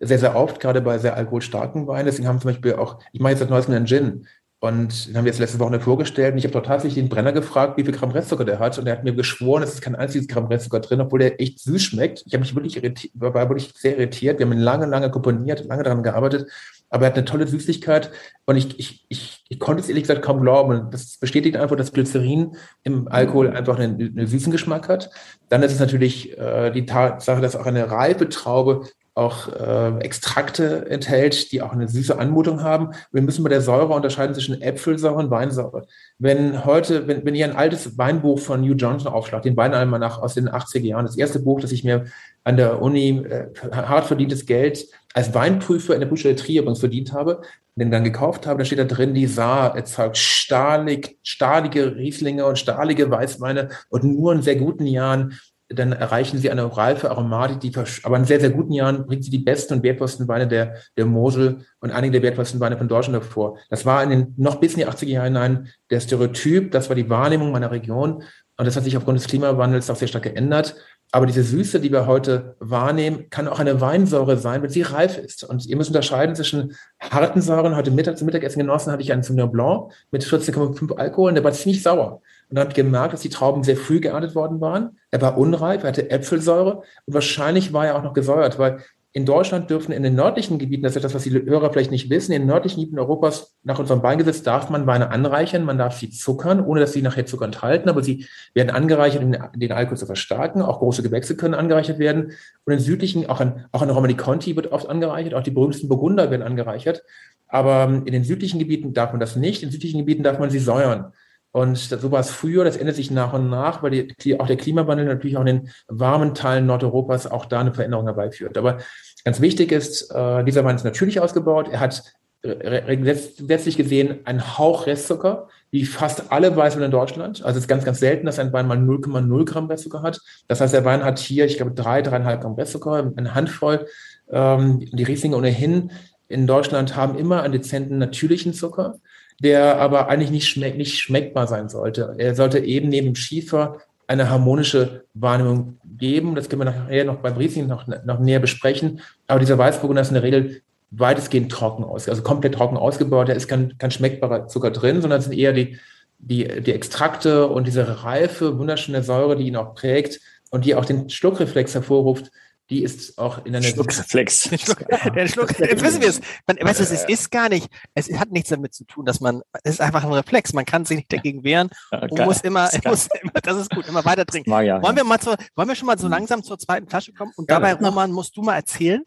sehr, 0.00 0.18
sehr 0.18 0.36
oft, 0.36 0.60
gerade 0.60 0.80
bei 0.80 0.98
sehr 0.98 1.16
alkoholstarken 1.16 1.86
Weinen. 1.86 2.06
Deswegen 2.06 2.28
haben 2.28 2.40
zum 2.40 2.50
Beispiel 2.50 2.74
auch, 2.74 2.98
ich 3.12 3.20
mache 3.20 3.32
jetzt 3.32 3.40
seit 3.40 3.50
neuestem 3.50 3.74
einen 3.74 3.86
Gin. 3.86 4.26
Und 4.60 5.06
den 5.06 5.16
haben 5.16 5.24
wir 5.24 5.30
jetzt 5.30 5.38
letzte 5.38 5.60
Woche 5.60 5.78
vorgestellt. 5.78 6.32
Und 6.32 6.38
ich 6.38 6.44
habe 6.44 6.52
dort 6.52 6.66
tatsächlich 6.66 7.00
den 7.00 7.08
Brenner 7.08 7.32
gefragt, 7.32 7.76
wie 7.76 7.84
viel 7.84 7.94
Gramm 7.94 8.10
Restzucker 8.10 8.44
der 8.44 8.58
hat. 8.58 8.76
Und 8.78 8.88
er 8.88 8.94
hat 8.94 9.04
mir 9.04 9.14
geschworen, 9.14 9.62
es 9.62 9.74
ist 9.74 9.82
kein 9.82 9.94
einziges 9.94 10.26
Gramm 10.26 10.46
Restzucker 10.46 10.80
drin, 10.80 11.00
obwohl 11.00 11.20
der 11.20 11.40
echt 11.40 11.60
süß 11.60 11.80
schmeckt. 11.80 12.24
Ich 12.26 12.32
habe 12.32 12.40
mich 12.40 12.54
wirklich 12.56 13.12
war 13.14 13.34
wirklich 13.34 13.72
sehr 13.76 13.96
irritiert. 13.96 14.38
Wir 14.38 14.46
haben 14.46 14.52
ihn 14.52 14.58
lange, 14.58 14.86
lange 14.86 15.10
komponiert, 15.10 15.64
lange 15.64 15.84
daran 15.84 16.02
gearbeitet. 16.02 16.50
Aber 16.90 17.04
er 17.04 17.10
hat 17.10 17.16
eine 17.16 17.24
tolle 17.24 17.46
Süßlichkeit. 17.46 18.10
Und 18.44 18.56
ich, 18.56 18.78
ich, 18.78 19.06
ich, 19.08 19.44
ich 19.48 19.60
konnte 19.60 19.82
es 19.82 19.88
ehrlich 19.88 20.04
gesagt 20.04 20.22
kaum 20.22 20.40
glauben. 20.40 20.90
Das 20.90 21.18
bestätigt 21.18 21.56
einfach, 21.56 21.76
dass 21.76 21.92
Glycerin 21.92 22.56
im 22.82 23.08
Alkohol 23.08 23.50
einfach 23.50 23.78
einen, 23.78 24.00
einen 24.00 24.26
süßen 24.26 24.52
Geschmack 24.52 24.88
hat. 24.88 25.10
Dann 25.48 25.62
ist 25.62 25.72
es 25.72 25.80
natürlich 25.80 26.36
äh, 26.38 26.70
die 26.70 26.86
Tatsache, 26.86 27.40
dass 27.40 27.56
auch 27.56 27.66
eine 27.66 27.90
reife 27.90 28.28
Traube 28.28 28.86
auch 29.18 29.48
äh, 29.48 29.98
Extrakte 29.98 30.88
enthält, 30.88 31.50
die 31.50 31.60
auch 31.60 31.72
eine 31.72 31.88
süße 31.88 32.16
Anmutung 32.16 32.62
haben. 32.62 32.90
Wir 33.10 33.20
müssen 33.20 33.42
bei 33.42 33.48
der 33.48 33.60
Säure 33.60 33.92
unterscheiden 33.92 34.32
zwischen 34.32 34.62
Äpfelsäure 34.62 35.16
und 35.16 35.30
Weinsäure. 35.30 35.86
Wenn 36.18 36.64
heute, 36.64 37.08
wenn, 37.08 37.24
wenn 37.24 37.34
ihr 37.34 37.44
ein 37.44 37.56
altes 37.56 37.98
Weinbuch 37.98 38.38
von 38.38 38.60
New 38.60 38.74
Johnson 38.74 39.12
aufschlagt, 39.12 39.44
den 39.44 39.56
Weinalmanach 39.56 40.22
aus 40.22 40.34
den 40.34 40.48
80er 40.48 40.84
Jahren, 40.84 41.04
das 41.04 41.18
erste 41.18 41.40
Buch, 41.40 41.60
das 41.60 41.72
ich 41.72 41.82
mir 41.82 42.04
an 42.48 42.56
der 42.56 42.80
Uni 42.80 43.10
äh, 43.28 43.48
hart 43.72 44.06
verdientes 44.06 44.46
Geld 44.46 44.86
als 45.12 45.34
Weinprüfer 45.34 45.92
in 45.92 46.00
der 46.00 46.06
Buchstelle 46.06 46.34
Trier 46.34 46.62
übrigens 46.62 46.80
verdient 46.80 47.12
habe, 47.12 47.42
den 47.74 47.90
dann 47.90 48.04
gekauft 48.04 48.46
habe, 48.46 48.60
da 48.60 48.64
steht 48.64 48.78
da 48.78 48.84
drin, 48.84 49.12
die 49.12 49.26
Saar 49.26 49.76
erzeugt 49.76 50.16
stahlig, 50.16 51.18
stahlige 51.22 51.94
Rieslinge 51.96 52.46
und 52.46 52.58
stahlige 52.58 53.10
Weißweine 53.10 53.68
und 53.90 54.04
nur 54.04 54.32
in 54.32 54.40
sehr 54.40 54.56
guten 54.56 54.86
Jahren 54.86 55.38
dann 55.70 55.92
erreichen 55.92 56.38
sie 56.38 56.50
eine 56.50 56.74
reife 56.74 57.10
Aromatik, 57.10 57.60
die 57.60 57.72
aber 58.02 58.16
in 58.16 58.24
sehr, 58.24 58.40
sehr 58.40 58.48
guten 58.48 58.72
Jahren 58.72 59.04
bringt 59.04 59.24
sie 59.24 59.30
die 59.30 59.38
besten 59.38 59.74
und 59.74 59.82
wertvollsten 59.82 60.26
Weine 60.26 60.48
der, 60.48 60.76
der 60.96 61.04
Mosel 61.04 61.66
und 61.80 61.90
einige 61.90 62.12
der 62.12 62.22
wertvollsten 62.22 62.58
Weine 62.60 62.78
von 62.78 62.88
Deutschland 62.88 63.22
hervor. 63.22 63.58
Das 63.68 63.84
war 63.84 64.02
in 64.02 64.08
den, 64.08 64.34
noch 64.38 64.54
bis 64.54 64.72
in 64.72 64.78
die 64.78 64.86
80er 64.86 65.08
Jahre 65.08 65.26
hinein 65.26 65.68
der 65.90 66.00
Stereotyp, 66.00 66.70
das 66.70 66.88
war 66.88 66.96
die 66.96 67.10
Wahrnehmung 67.10 67.52
meiner 67.52 67.70
Region 67.70 68.22
und 68.56 68.64
das 68.64 68.76
hat 68.76 68.84
sich 68.84 68.96
aufgrund 68.96 69.18
des 69.18 69.28
Klimawandels 69.28 69.90
auch 69.90 69.96
sehr 69.96 70.08
stark 70.08 70.24
geändert. 70.24 70.74
Aber 71.10 71.24
diese 71.24 71.42
Süße, 71.42 71.80
die 71.80 71.90
wir 71.90 72.06
heute 72.06 72.56
wahrnehmen, 72.58 73.30
kann 73.30 73.48
auch 73.48 73.58
eine 73.58 73.80
Weinsäure 73.80 74.36
sein, 74.36 74.62
wenn 74.62 74.68
sie 74.68 74.82
reif 74.82 75.16
ist. 75.16 75.42
Und 75.42 75.64
ihr 75.66 75.76
müsst 75.76 75.88
unterscheiden 75.88 76.34
zwischen 76.34 76.76
harten 77.00 77.40
Säuren. 77.40 77.76
Heute 77.76 77.90
Mittag 77.90 78.18
zum 78.18 78.26
Mittagessen 78.26 78.58
genossen 78.58 78.92
hatte 78.92 79.02
ich 79.02 79.10
einen 79.10 79.22
Sauvignon 79.22 79.50
Blanc 79.50 79.92
mit 80.10 80.22
14,5 80.22 80.96
Alkohol 80.96 81.30
und 81.30 81.34
der 81.34 81.44
war 81.44 81.52
ziemlich 81.52 81.82
sauer. 81.82 82.20
Und 82.50 82.56
dann 82.56 82.60
habe 82.60 82.70
ich 82.70 82.76
gemerkt, 82.76 83.14
dass 83.14 83.22
die 83.22 83.30
Trauben 83.30 83.62
sehr 83.62 83.76
früh 83.76 84.00
geerntet 84.00 84.34
worden 84.34 84.60
waren. 84.60 84.98
Er 85.10 85.22
war 85.22 85.38
unreif, 85.38 85.82
er 85.82 85.88
hatte 85.88 86.10
Äpfelsäure 86.10 86.82
und 87.06 87.14
wahrscheinlich 87.14 87.72
war 87.72 87.86
er 87.86 87.96
auch 87.96 88.02
noch 88.02 88.12
gesäuert, 88.12 88.58
weil 88.58 88.80
in 89.18 89.26
Deutschland 89.26 89.68
dürfen 89.68 89.90
in 89.90 90.04
den 90.04 90.14
nördlichen 90.14 90.60
Gebieten, 90.60 90.84
das 90.84 90.92
ist 90.92 90.98
etwas, 90.98 91.12
was 91.12 91.24
die 91.24 91.32
Hörer 91.32 91.72
vielleicht 91.72 91.90
nicht 91.90 92.08
wissen, 92.08 92.30
in 92.30 92.42
den 92.42 92.46
nördlichen 92.46 92.78
Gebieten 92.78 93.00
Europas 93.00 93.56
nach 93.64 93.80
unserem 93.80 94.00
Weingesetz 94.04 94.44
darf 94.44 94.70
man 94.70 94.86
Weine 94.86 95.10
anreichern, 95.10 95.64
man 95.64 95.76
darf 95.76 95.98
sie 95.98 96.08
zuckern, 96.10 96.64
ohne 96.64 96.78
dass 96.78 96.92
sie 96.92 97.02
nachher 97.02 97.26
Zucker 97.26 97.46
enthalten, 97.46 97.88
aber 97.88 98.04
sie 98.04 98.28
werden 98.54 98.70
angereichert, 98.70 99.24
um 99.24 99.34
den 99.56 99.72
Alkohol 99.72 99.96
zu 99.96 100.06
verstärken. 100.06 100.62
Auch 100.62 100.78
große 100.78 101.02
Gewächse 101.02 101.36
können 101.36 101.54
angereichert 101.54 101.98
werden. 101.98 102.30
Und 102.64 102.72
in 102.72 102.78
südlichen, 102.78 103.28
auch 103.28 103.40
in, 103.40 103.64
auch 103.72 103.82
in 103.82 103.90
Romani 103.90 104.14
Conti 104.14 104.54
wird 104.54 104.70
oft 104.70 104.88
angereichert, 104.88 105.34
auch 105.34 105.42
die 105.42 105.50
berühmtesten 105.50 105.88
Burgunder 105.88 106.30
werden 106.30 106.42
angereichert. 106.42 107.02
Aber 107.48 108.02
in 108.04 108.12
den 108.12 108.22
südlichen 108.22 108.60
Gebieten 108.60 108.92
darf 108.94 109.10
man 109.10 109.18
das 109.18 109.34
nicht. 109.34 109.64
In 109.64 109.72
südlichen 109.72 109.98
Gebieten 109.98 110.22
darf 110.22 110.38
man 110.38 110.50
sie 110.50 110.60
säuern. 110.60 111.12
Und 111.50 111.76
so 111.76 112.12
war 112.12 112.20
es 112.20 112.30
früher, 112.30 112.62
das 112.62 112.76
ändert 112.76 112.96
sich 112.96 113.10
nach 113.10 113.32
und 113.32 113.48
nach, 113.48 113.82
weil 113.82 114.06
die, 114.06 114.38
auch 114.38 114.46
der 114.46 114.58
Klimawandel 114.58 115.06
natürlich 115.06 115.36
auch 115.36 115.44
in 115.44 115.46
den 115.46 115.70
warmen 115.88 116.34
Teilen 116.34 116.66
Nordeuropas 116.66 117.26
auch 117.26 117.46
da 117.46 117.60
eine 117.60 117.72
Veränderung 117.72 118.04
herbeiführt. 118.04 118.58
Aber 118.58 118.78
ganz 119.24 119.40
wichtig 119.40 119.72
ist, 119.72 120.10
äh, 120.10 120.44
dieser 120.44 120.64
Wein 120.64 120.76
ist 120.76 120.84
natürlich 120.84 121.20
ausgebaut. 121.20 121.68
Er 121.70 121.80
hat 121.80 122.02
letztlich 122.42 123.76
gesehen 123.76 124.20
einen 124.24 124.58
Hauch 124.58 124.86
Restzucker, 124.86 125.48
wie 125.72 125.84
fast 125.84 126.30
alle 126.30 126.56
Weißweine 126.56 126.84
in 126.84 126.90
Deutschland. 126.92 127.42
Also 127.42 127.58
es 127.58 127.64
ist 127.64 127.68
ganz, 127.68 127.84
ganz 127.84 127.98
selten, 127.98 128.26
dass 128.26 128.38
ein 128.38 128.52
Wein 128.52 128.68
mal 128.68 128.78
0,0 128.78 129.44
Gramm 129.44 129.66
Restzucker 129.66 130.02
hat. 130.02 130.20
Das 130.46 130.60
heißt, 130.60 130.72
der 130.72 130.84
Wein 130.84 131.02
hat 131.02 131.18
hier, 131.18 131.46
ich 131.46 131.56
glaube, 131.56 131.72
drei, 131.72 132.00
dreieinhalb 132.00 132.40
Gramm 132.40 132.54
Restzucker, 132.54 133.12
eine 133.16 133.34
Handvoll. 133.34 133.86
Ähm, 134.30 134.80
die 134.92 135.02
Rieslinge 135.02 135.36
ohnehin 135.36 135.90
in 136.28 136.46
Deutschland 136.46 136.94
haben 136.94 137.18
immer 137.18 137.42
einen 137.42 137.52
dezenten 137.52 137.98
natürlichen 137.98 138.54
Zucker 138.54 139.00
der 139.40 139.78
aber 139.78 140.08
eigentlich 140.08 140.30
nicht, 140.30 140.48
schmeck, 140.48 140.76
nicht 140.76 140.98
schmeckbar 140.98 141.46
sein 141.46 141.68
sollte. 141.68 142.14
Er 142.18 142.34
sollte 142.34 142.58
eben 142.58 142.88
neben 142.88 143.14
Schiefer 143.14 143.78
eine 144.08 144.30
harmonische 144.30 145.04
Wahrnehmung 145.14 145.78
geben. 145.84 146.34
Das 146.34 146.48
können 146.48 146.62
wir 146.62 146.72
nachher 146.72 147.04
noch 147.04 147.16
beim 147.16 147.36
Riesling 147.36 147.68
noch, 147.68 147.86
noch 147.86 148.18
näher 148.18 148.40
besprechen. 148.40 149.00
Aber 149.26 149.38
dieser 149.38 149.58
Weißburgunder 149.58 150.02
ist 150.02 150.08
in 150.08 150.14
der 150.14 150.22
Regel 150.22 150.62
weitestgehend 150.90 151.52
trocken 151.52 151.84
aus, 151.84 152.08
also 152.08 152.22
komplett 152.22 152.54
trocken 152.54 152.78
ausgebaut. 152.78 153.28
Da 153.28 153.34
ist 153.34 153.46
kein, 153.46 153.76
kein 153.76 153.90
schmeckbarer 153.90 154.48
Zucker 154.48 154.70
drin, 154.70 155.02
sondern 155.02 155.18
es 155.18 155.26
sind 155.26 155.36
eher 155.36 155.52
die, 155.52 155.78
die, 156.18 156.62
die 156.62 156.72
Extrakte 156.72 157.46
und 157.46 157.66
diese 157.66 158.02
reife, 158.04 158.58
wunderschöne 158.58 159.02
Säure, 159.02 159.36
die 159.36 159.46
ihn 159.46 159.56
auch 159.56 159.74
prägt 159.74 160.20
und 160.50 160.64
die 160.64 160.74
auch 160.74 160.86
den 160.86 161.10
Schluckreflex 161.10 161.74
hervorruft, 161.74 162.30
die 162.70 162.82
ist 162.82 163.18
auch 163.18 163.44
in 163.46 163.56
einer 163.56 163.66
Schluckflex. 163.66 164.50
Schluck, 164.60 164.86
der 165.14 165.28
Schluck, 165.28 165.58
jetzt 165.58 165.82
wissen 165.82 166.02
wir 166.02 166.08
es. 166.08 166.20
Man, 166.46 166.58
weißt 166.60 166.80
du, 166.80 166.84
es 166.84 167.04
ist 167.04 167.30
gar 167.30 167.48
nicht, 167.48 167.68
es 167.94 168.12
hat 168.18 168.30
nichts 168.30 168.50
damit 168.50 168.74
zu 168.74 168.84
tun, 168.84 169.06
dass 169.06 169.20
man, 169.20 169.42
es 169.64 169.74
ist 169.74 169.80
einfach 169.80 170.04
ein 170.04 170.12
Reflex. 170.12 170.52
Man 170.52 170.66
kann 170.66 170.84
sich 170.84 170.98
nicht 170.98 171.12
dagegen 171.12 171.44
wehren 171.44 171.70
und 171.90 172.18
muss 172.18 172.42
immer, 172.42 172.68
muss 172.84 173.08
immer, 173.22 173.32
das 173.42 173.56
ist 173.56 173.70
gut, 173.70 173.88
immer 173.88 174.04
weiter 174.04 174.26
trinken. 174.26 174.50
Ja, 174.50 174.82
wollen 174.82 174.96
wir 174.96 175.04
mal 175.04 175.18
zur, 175.18 175.36
wollen 175.56 175.68
wir 175.68 175.76
schon 175.76 175.86
mal 175.86 175.98
so 175.98 176.08
langsam 176.08 176.42
zur 176.42 176.58
zweiten 176.58 176.88
Flasche 176.88 177.12
kommen? 177.12 177.32
Und 177.36 177.50
dabei, 177.50 177.74
Roman, 177.74 178.12
musst 178.12 178.36
du 178.36 178.42
mal 178.42 178.56
erzählen. 178.56 179.02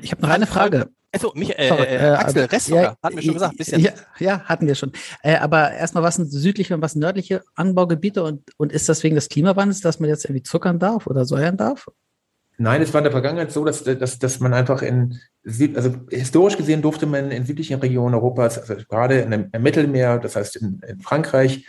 Ich 0.00 0.10
habe 0.10 0.22
noch 0.22 0.30
eine 0.30 0.46
Frage. 0.46 0.90
Also, 1.12 1.30
mich, 1.36 1.56
äh, 1.56 1.68
Sorry, 1.68 1.84
äh, 1.84 1.98
Axel, 2.10 2.44
Restzucker, 2.46 2.82
ja, 2.82 2.96
hatten 3.00 3.14
wir 3.14 3.22
schon 3.22 3.34
gesagt, 3.34 3.56
bisschen. 3.56 3.80
Ja, 3.80 3.92
ja 4.18 4.40
hatten 4.46 4.66
wir 4.66 4.74
schon. 4.74 4.90
Äh, 5.22 5.36
aber 5.36 5.70
erstmal, 5.70 6.02
was 6.02 6.16
sind 6.16 6.28
südliche 6.32 6.74
und 6.74 6.82
was 6.82 6.96
nördliche 6.96 7.44
Anbaugebiete 7.54 8.24
und, 8.24 8.42
und 8.56 8.72
ist 8.72 8.88
das 8.88 9.04
wegen 9.04 9.14
des 9.14 9.28
Klimawandels, 9.28 9.80
dass 9.80 10.00
man 10.00 10.08
jetzt 10.08 10.24
irgendwie 10.24 10.42
zuckern 10.42 10.80
darf 10.80 11.06
oder 11.06 11.24
säuern 11.24 11.56
darf? 11.56 11.86
Nein, 12.56 12.82
es 12.82 12.94
war 12.94 13.00
in 13.00 13.04
der 13.04 13.12
Vergangenheit 13.12 13.50
so, 13.50 13.64
dass, 13.64 13.82
dass, 13.82 14.18
dass 14.18 14.40
man 14.40 14.54
einfach 14.54 14.82
in, 14.82 15.18
also 15.74 15.94
historisch 16.10 16.56
gesehen 16.56 16.82
durfte 16.82 17.06
man 17.06 17.30
in 17.30 17.44
südlichen 17.44 17.80
Regionen 17.80 18.14
Europas, 18.14 18.58
also 18.58 18.76
gerade 18.88 19.20
im 19.20 19.62
Mittelmeer, 19.62 20.18
das 20.18 20.36
heißt 20.36 20.56
in, 20.56 20.80
in 20.86 21.00
Frankreich, 21.00 21.66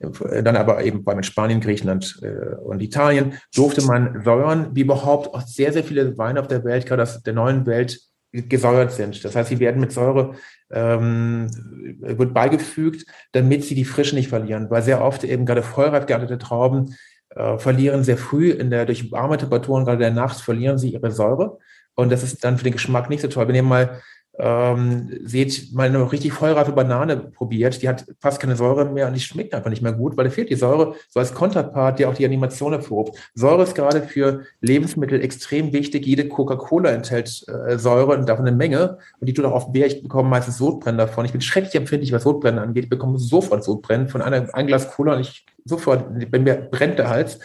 dann 0.00 0.56
aber 0.56 0.82
eben 0.82 1.04
bei 1.04 1.22
Spanien, 1.22 1.60
Griechenland 1.60 2.18
äh, 2.22 2.56
und 2.56 2.80
Italien, 2.80 3.34
durfte 3.54 3.82
man 3.82 4.22
säuern, 4.24 4.70
wie 4.72 4.80
überhaupt 4.80 5.34
auch 5.34 5.42
sehr, 5.42 5.72
sehr 5.72 5.84
viele 5.84 6.16
Weine 6.16 6.40
auf 6.40 6.48
der 6.48 6.64
Welt, 6.64 6.86
gerade 6.86 7.02
aus 7.02 7.22
der 7.22 7.34
neuen 7.34 7.66
Welt, 7.66 8.00
gesäuert 8.32 8.92
sind. 8.92 9.24
Das 9.24 9.34
heißt, 9.34 9.48
sie 9.48 9.58
werden 9.58 9.80
mit 9.80 9.92
Säure 9.92 10.34
ähm, 10.70 11.50
wird 11.98 12.32
beigefügt, 12.32 13.04
damit 13.32 13.64
sie 13.64 13.74
die 13.74 13.84
Frische 13.84 14.14
nicht 14.14 14.28
verlieren, 14.28 14.70
weil 14.70 14.82
sehr 14.82 15.02
oft 15.02 15.24
eben 15.24 15.46
gerade 15.46 15.62
vollreif 15.62 16.06
geerntete 16.06 16.38
Trauben 16.38 16.94
äh, 17.30 17.58
verlieren 17.58 18.04
sehr 18.04 18.16
früh 18.16 18.50
in 18.50 18.70
der 18.70 18.86
durch 18.86 19.10
warme 19.12 19.36
Temperaturen, 19.36 19.84
gerade 19.84 19.98
der 19.98 20.10
Nacht, 20.10 20.40
verlieren 20.40 20.78
sie 20.78 20.92
ihre 20.92 21.10
Säure. 21.10 21.58
Und 21.94 22.10
das 22.10 22.22
ist 22.22 22.44
dann 22.44 22.56
für 22.56 22.64
den 22.64 22.72
Geschmack 22.72 23.10
nicht 23.10 23.20
so 23.20 23.28
toll. 23.28 23.48
Wenn 23.48 23.54
ihr 23.54 23.62
mal 23.62 24.00
ähm, 24.38 25.10
seht, 25.24 25.72
mal 25.72 25.88
eine 25.88 26.10
richtig 26.10 26.32
vollreife 26.32 26.72
Banane 26.72 27.16
probiert, 27.16 27.82
die 27.82 27.88
hat 27.88 28.06
fast 28.20 28.40
keine 28.40 28.56
Säure 28.56 28.86
mehr 28.86 29.06
und 29.06 29.14
die 29.14 29.20
schmeckt 29.20 29.54
einfach 29.54 29.70
nicht 29.70 29.82
mehr 29.82 29.92
gut, 29.92 30.16
weil 30.16 30.24
da 30.24 30.30
fehlt 30.30 30.50
die 30.50 30.54
Säure, 30.54 30.94
so 31.08 31.20
als 31.20 31.34
Konterpart, 31.34 31.98
der 31.98 32.08
auch 32.08 32.14
die 32.14 32.24
Animation 32.24 32.72
hervorruft. 32.72 33.14
Säure 33.34 33.64
ist 33.64 33.74
gerade 33.74 34.02
für 34.02 34.42
Lebensmittel 34.60 35.20
extrem 35.20 35.72
wichtig. 35.72 36.06
Jede 36.06 36.28
Coca-Cola 36.28 36.90
enthält 36.90 37.44
äh, 37.48 37.78
Säure 37.78 38.16
und 38.16 38.28
davon 38.28 38.46
eine 38.46 38.56
Menge. 38.56 38.98
Und 39.18 39.28
die 39.28 39.34
tut 39.34 39.44
auch 39.44 39.52
oft 39.52 39.74
weh. 39.74 39.84
Ich 39.84 40.02
bekomme 40.02 40.28
meistens 40.28 40.58
Sodbrennen 40.58 40.98
davon. 40.98 41.24
Ich 41.24 41.32
bin 41.32 41.40
schrecklich 41.40 41.74
empfindlich, 41.74 42.12
was 42.12 42.22
Sodbrennen 42.22 42.60
angeht. 42.60 42.84
Ich 42.84 42.90
bekomme 42.90 43.18
sofort 43.18 43.64
Sodbrennen 43.64 44.08
von 44.08 44.22
einem 44.22 44.48
ein 44.52 44.66
Glas 44.66 44.90
Cola 44.90 45.14
und 45.14 45.20
ich 45.20 45.44
sofort, 45.64 46.06
bei 46.30 46.38
mir 46.38 46.54
brennt 46.54 46.98
der 46.98 47.10
Hals. 47.10 47.40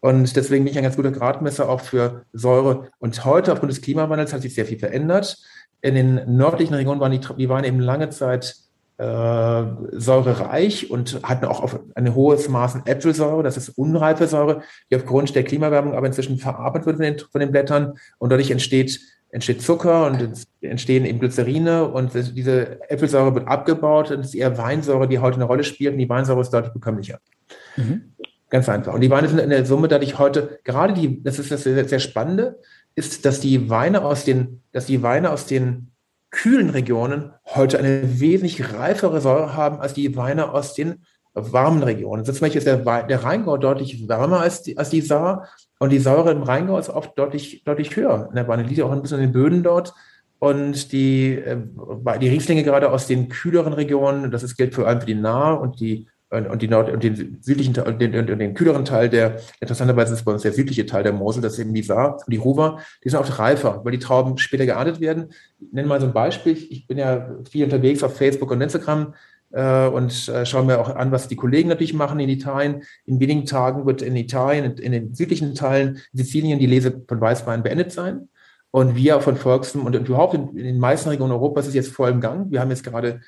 Und 0.00 0.36
deswegen 0.36 0.64
bin 0.64 0.72
ich 0.72 0.76
ein 0.76 0.84
ganz 0.84 0.96
guter 0.96 1.12
Gradmesser 1.12 1.66
auch 1.66 1.80
für 1.80 2.26
Säure. 2.34 2.90
Und 2.98 3.24
heute, 3.24 3.52
aufgrund 3.52 3.72
des 3.72 3.80
Klimawandels, 3.80 4.34
hat 4.34 4.42
sich 4.42 4.54
sehr 4.54 4.66
viel 4.66 4.78
verändert. 4.78 5.38
In 5.84 5.94
den 5.94 6.36
nördlichen 6.36 6.72
Regionen 6.72 6.98
waren 6.98 7.12
die, 7.12 7.20
die 7.36 7.50
waren 7.50 7.62
eben 7.62 7.78
lange 7.78 8.08
Zeit 8.08 8.56
äh, 8.96 9.64
säurereich 9.92 10.90
und 10.90 11.20
hatten 11.22 11.44
auch 11.44 11.62
auf 11.62 11.78
ein 11.94 12.14
hohes 12.14 12.48
Maß 12.48 12.76
an 12.76 12.86
Äpfelsäure, 12.86 13.42
das 13.42 13.58
ist 13.58 13.68
unreife 13.68 14.26
Säure, 14.26 14.62
die 14.90 14.96
aufgrund 14.96 15.34
der 15.34 15.44
Klimawärmung 15.44 15.92
aber 15.92 16.06
inzwischen 16.06 16.38
verarbeitet 16.38 16.86
wird 16.86 16.96
von 16.96 17.04
den, 17.04 17.18
von 17.18 17.40
den 17.42 17.52
Blättern 17.52 17.98
und 18.16 18.30
dadurch 18.30 18.50
entsteht, 18.50 18.98
entsteht 19.28 19.60
Zucker 19.60 20.06
und 20.06 20.46
entstehen 20.62 21.04
eben 21.04 21.20
Glycerine 21.20 21.86
und 21.86 22.12
diese 22.14 22.80
Äpfelsäure 22.88 23.34
wird 23.34 23.46
abgebaut 23.46 24.10
und 24.10 24.20
es 24.20 24.28
ist 24.28 24.36
eher 24.36 24.56
Weinsäure, 24.56 25.06
die 25.06 25.18
heute 25.18 25.36
eine 25.36 25.44
Rolle 25.44 25.64
spielt 25.64 25.92
und 25.92 25.98
die 25.98 26.08
Weinsäure 26.08 26.40
ist 26.40 26.50
deutlich 26.50 26.72
bekömmlicher. 26.72 27.18
Mhm. 27.76 28.14
Ganz 28.48 28.70
einfach. 28.70 28.94
Und 28.94 29.02
die 29.02 29.10
Weine 29.10 29.28
sind 29.28 29.38
in 29.38 29.50
der 29.50 29.66
Summe 29.66 29.88
dadurch 29.88 30.18
heute, 30.18 30.60
gerade 30.64 30.94
die, 30.94 31.22
das 31.22 31.38
ist 31.38 31.50
das 31.50 31.64
sehr, 31.64 31.86
sehr 31.86 31.98
Spannende, 31.98 32.58
ist, 32.94 33.24
dass 33.24 33.40
die 33.40 33.70
Weine 33.70 34.04
aus 34.04 34.24
den, 34.24 34.62
dass 34.72 34.86
die 34.86 35.02
Weine 35.02 35.30
aus 35.30 35.46
den 35.46 35.90
kühlen 36.30 36.70
Regionen 36.70 37.32
heute 37.44 37.78
eine 37.78 38.20
wesentlich 38.20 38.72
reifere 38.72 39.20
Säure 39.20 39.54
haben 39.54 39.80
als 39.80 39.94
die 39.94 40.16
Weine 40.16 40.52
aus 40.52 40.74
den 40.74 41.04
warmen 41.32 41.82
Regionen. 41.82 42.24
zum 42.24 42.34
Beispiel 42.34 42.58
ist 42.58 42.66
der, 42.66 43.06
der 43.06 43.24
Rheingau 43.24 43.56
deutlich 43.56 44.08
wärmer 44.08 44.40
als 44.40 44.62
die, 44.62 44.78
als 44.78 44.90
die 44.90 45.00
Saar 45.00 45.48
und 45.80 45.90
die 45.90 45.98
Säure 45.98 46.30
im 46.30 46.42
Rheingau 46.42 46.78
ist 46.78 46.90
oft 46.90 47.18
deutlich, 47.18 47.64
deutlich 47.64 47.94
höher. 47.96 48.28
In 48.30 48.36
der 48.36 48.46
Weine 48.46 48.62
liegt 48.62 48.80
auch 48.82 48.92
ein 48.92 49.02
bisschen 49.02 49.18
in 49.18 49.26
den 49.26 49.32
Böden 49.32 49.62
dort 49.62 49.94
Und 50.38 50.92
die, 50.92 51.32
äh, 51.36 51.56
die 52.20 52.28
Rieslinge 52.28 52.64
gerade 52.64 52.90
aus 52.90 53.06
den 53.06 53.28
kühleren 53.28 53.72
Regionen, 53.72 54.30
das 54.30 54.42
ist, 54.42 54.56
gilt 54.56 54.74
vor 54.74 54.86
allem 54.86 55.00
für 55.00 55.06
die 55.06 55.14
Nahe 55.14 55.58
und 55.58 55.80
die 55.80 56.06
und, 56.30 56.62
die 56.62 56.68
Nord 56.68 56.90
und 56.90 57.02
den 57.02 57.38
südlichen 57.40 57.78
und 57.78 58.00
den, 58.00 58.14
und 58.16 58.38
den 58.38 58.54
kühleren 58.54 58.84
Teil 58.84 59.08
der, 59.08 59.40
interessanterweise 59.60 60.14
ist 60.14 60.24
bei 60.24 60.32
uns 60.32 60.42
der 60.42 60.52
südliche 60.52 60.86
Teil 60.86 61.02
der 61.02 61.12
Mosel, 61.12 61.42
das 61.42 61.54
ist 61.54 61.58
eben 61.60 61.74
die 61.74 61.82
Saar 61.82 62.14
und 62.14 62.32
die 62.32 62.38
Ruwer, 62.38 62.80
die 63.04 63.10
sind 63.10 63.18
oft 63.18 63.38
reifer, 63.38 63.80
weil 63.84 63.92
die 63.92 63.98
Trauben 63.98 64.38
später 64.38 64.66
geerntet 64.66 65.00
werden. 65.00 65.32
Ich 65.60 65.72
nenne 65.72 65.88
mal 65.88 66.00
so 66.00 66.06
ein 66.06 66.12
Beispiel. 66.12 66.56
Ich 66.70 66.86
bin 66.86 66.98
ja 66.98 67.30
viel 67.48 67.64
unterwegs 67.64 68.02
auf 68.02 68.16
Facebook 68.16 68.50
und 68.50 68.60
Instagram 68.60 69.14
äh, 69.52 69.86
und 69.86 70.28
äh, 70.28 70.44
schaue 70.44 70.64
mir 70.64 70.80
auch 70.80 70.94
an, 70.94 71.12
was 71.12 71.28
die 71.28 71.36
Kollegen 71.36 71.68
natürlich 71.68 71.94
machen 71.94 72.18
in 72.20 72.28
Italien. 72.28 72.82
In 73.06 73.20
wenigen 73.20 73.46
Tagen 73.46 73.86
wird 73.86 74.02
in 74.02 74.16
Italien, 74.16 74.76
in, 74.76 74.92
den 74.92 75.14
südlichen 75.14 75.54
Teilen 75.54 76.00
Sizilien 76.12 76.58
die 76.58 76.66
Lese 76.66 77.02
von 77.06 77.20
Weißwein 77.20 77.62
beendet 77.62 77.92
sein. 77.92 78.28
Und 78.70 78.96
wir 78.96 79.20
von 79.20 79.36
Volksem 79.36 79.86
und 79.86 79.94
überhaupt 79.94 80.34
in, 80.34 80.48
in 80.56 80.64
den 80.64 80.78
meisten 80.80 81.08
Regionen 81.08 81.32
Europas 81.32 81.68
ist 81.68 81.74
jetzt 81.74 81.92
voll 81.92 82.10
im 82.10 82.20
Gang. 82.20 82.50
Wir 82.50 82.60
haben 82.60 82.70
jetzt 82.70 82.82
gerade 82.82 83.20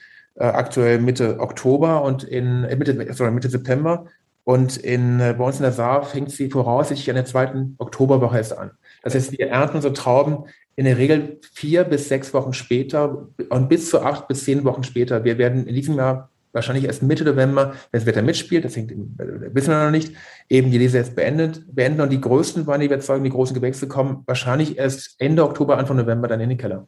aktuell 0.44 0.98
Mitte 0.98 1.40
Oktober 1.40 2.02
und 2.02 2.24
in 2.24 2.64
äh, 2.64 2.76
Mitte, 2.76 3.12
sorry, 3.14 3.30
Mitte 3.30 3.48
September. 3.48 4.06
Und 4.44 4.76
in, 4.76 5.18
äh, 5.18 5.34
bei 5.36 5.44
uns 5.44 5.56
in 5.56 5.62
der 5.62 5.72
Saar 5.72 6.04
fängt 6.04 6.30
sie 6.30 6.48
voraussichtlich 6.50 7.10
an 7.10 7.16
der 7.16 7.24
zweiten 7.24 7.74
Oktoberwoche 7.78 8.36
erst 8.36 8.56
an. 8.56 8.70
Das 9.02 9.14
heißt, 9.14 9.32
wir 9.32 9.48
ernten 9.48 9.76
unsere 9.76 9.92
Trauben 9.92 10.44
in 10.76 10.84
der 10.84 10.98
Regel 10.98 11.40
vier 11.52 11.84
bis 11.84 12.08
sechs 12.08 12.32
Wochen 12.32 12.52
später 12.52 13.26
und 13.48 13.68
bis 13.68 13.90
zu 13.90 14.02
acht 14.02 14.28
bis 14.28 14.44
zehn 14.44 14.64
Wochen 14.64 14.84
später. 14.84 15.24
Wir 15.24 15.38
werden 15.38 15.66
in 15.66 15.74
diesem 15.74 15.96
Jahr 15.96 16.30
wahrscheinlich 16.52 16.84
erst 16.84 17.02
Mitte 17.02 17.24
November, 17.24 17.74
wenn 17.90 18.00
das 18.00 18.06
Wetter 18.06 18.22
mitspielt, 18.22 18.64
das 18.64 18.76
hängt, 18.76 18.92
wissen 19.18 19.70
wir 19.70 19.84
noch 19.84 19.90
nicht, 19.90 20.14
eben 20.48 20.70
die 20.70 20.78
Lese 20.78 20.98
jetzt 20.98 21.14
beendet, 21.14 21.64
beenden 21.74 22.00
und 22.00 22.10
die 22.10 22.20
größten 22.20 22.66
Weine, 22.66 22.84
die 22.84 22.90
wir 22.90 22.96
erzeugen, 22.96 23.24
die 23.24 23.30
großen 23.30 23.54
Gewächse 23.54 23.88
kommen 23.88 24.22
wahrscheinlich 24.26 24.78
erst 24.78 25.16
Ende 25.18 25.44
Oktober, 25.44 25.76
Anfang 25.76 25.96
November 25.98 26.28
dann 26.28 26.40
in 26.40 26.48
den 26.48 26.58
Keller. 26.58 26.86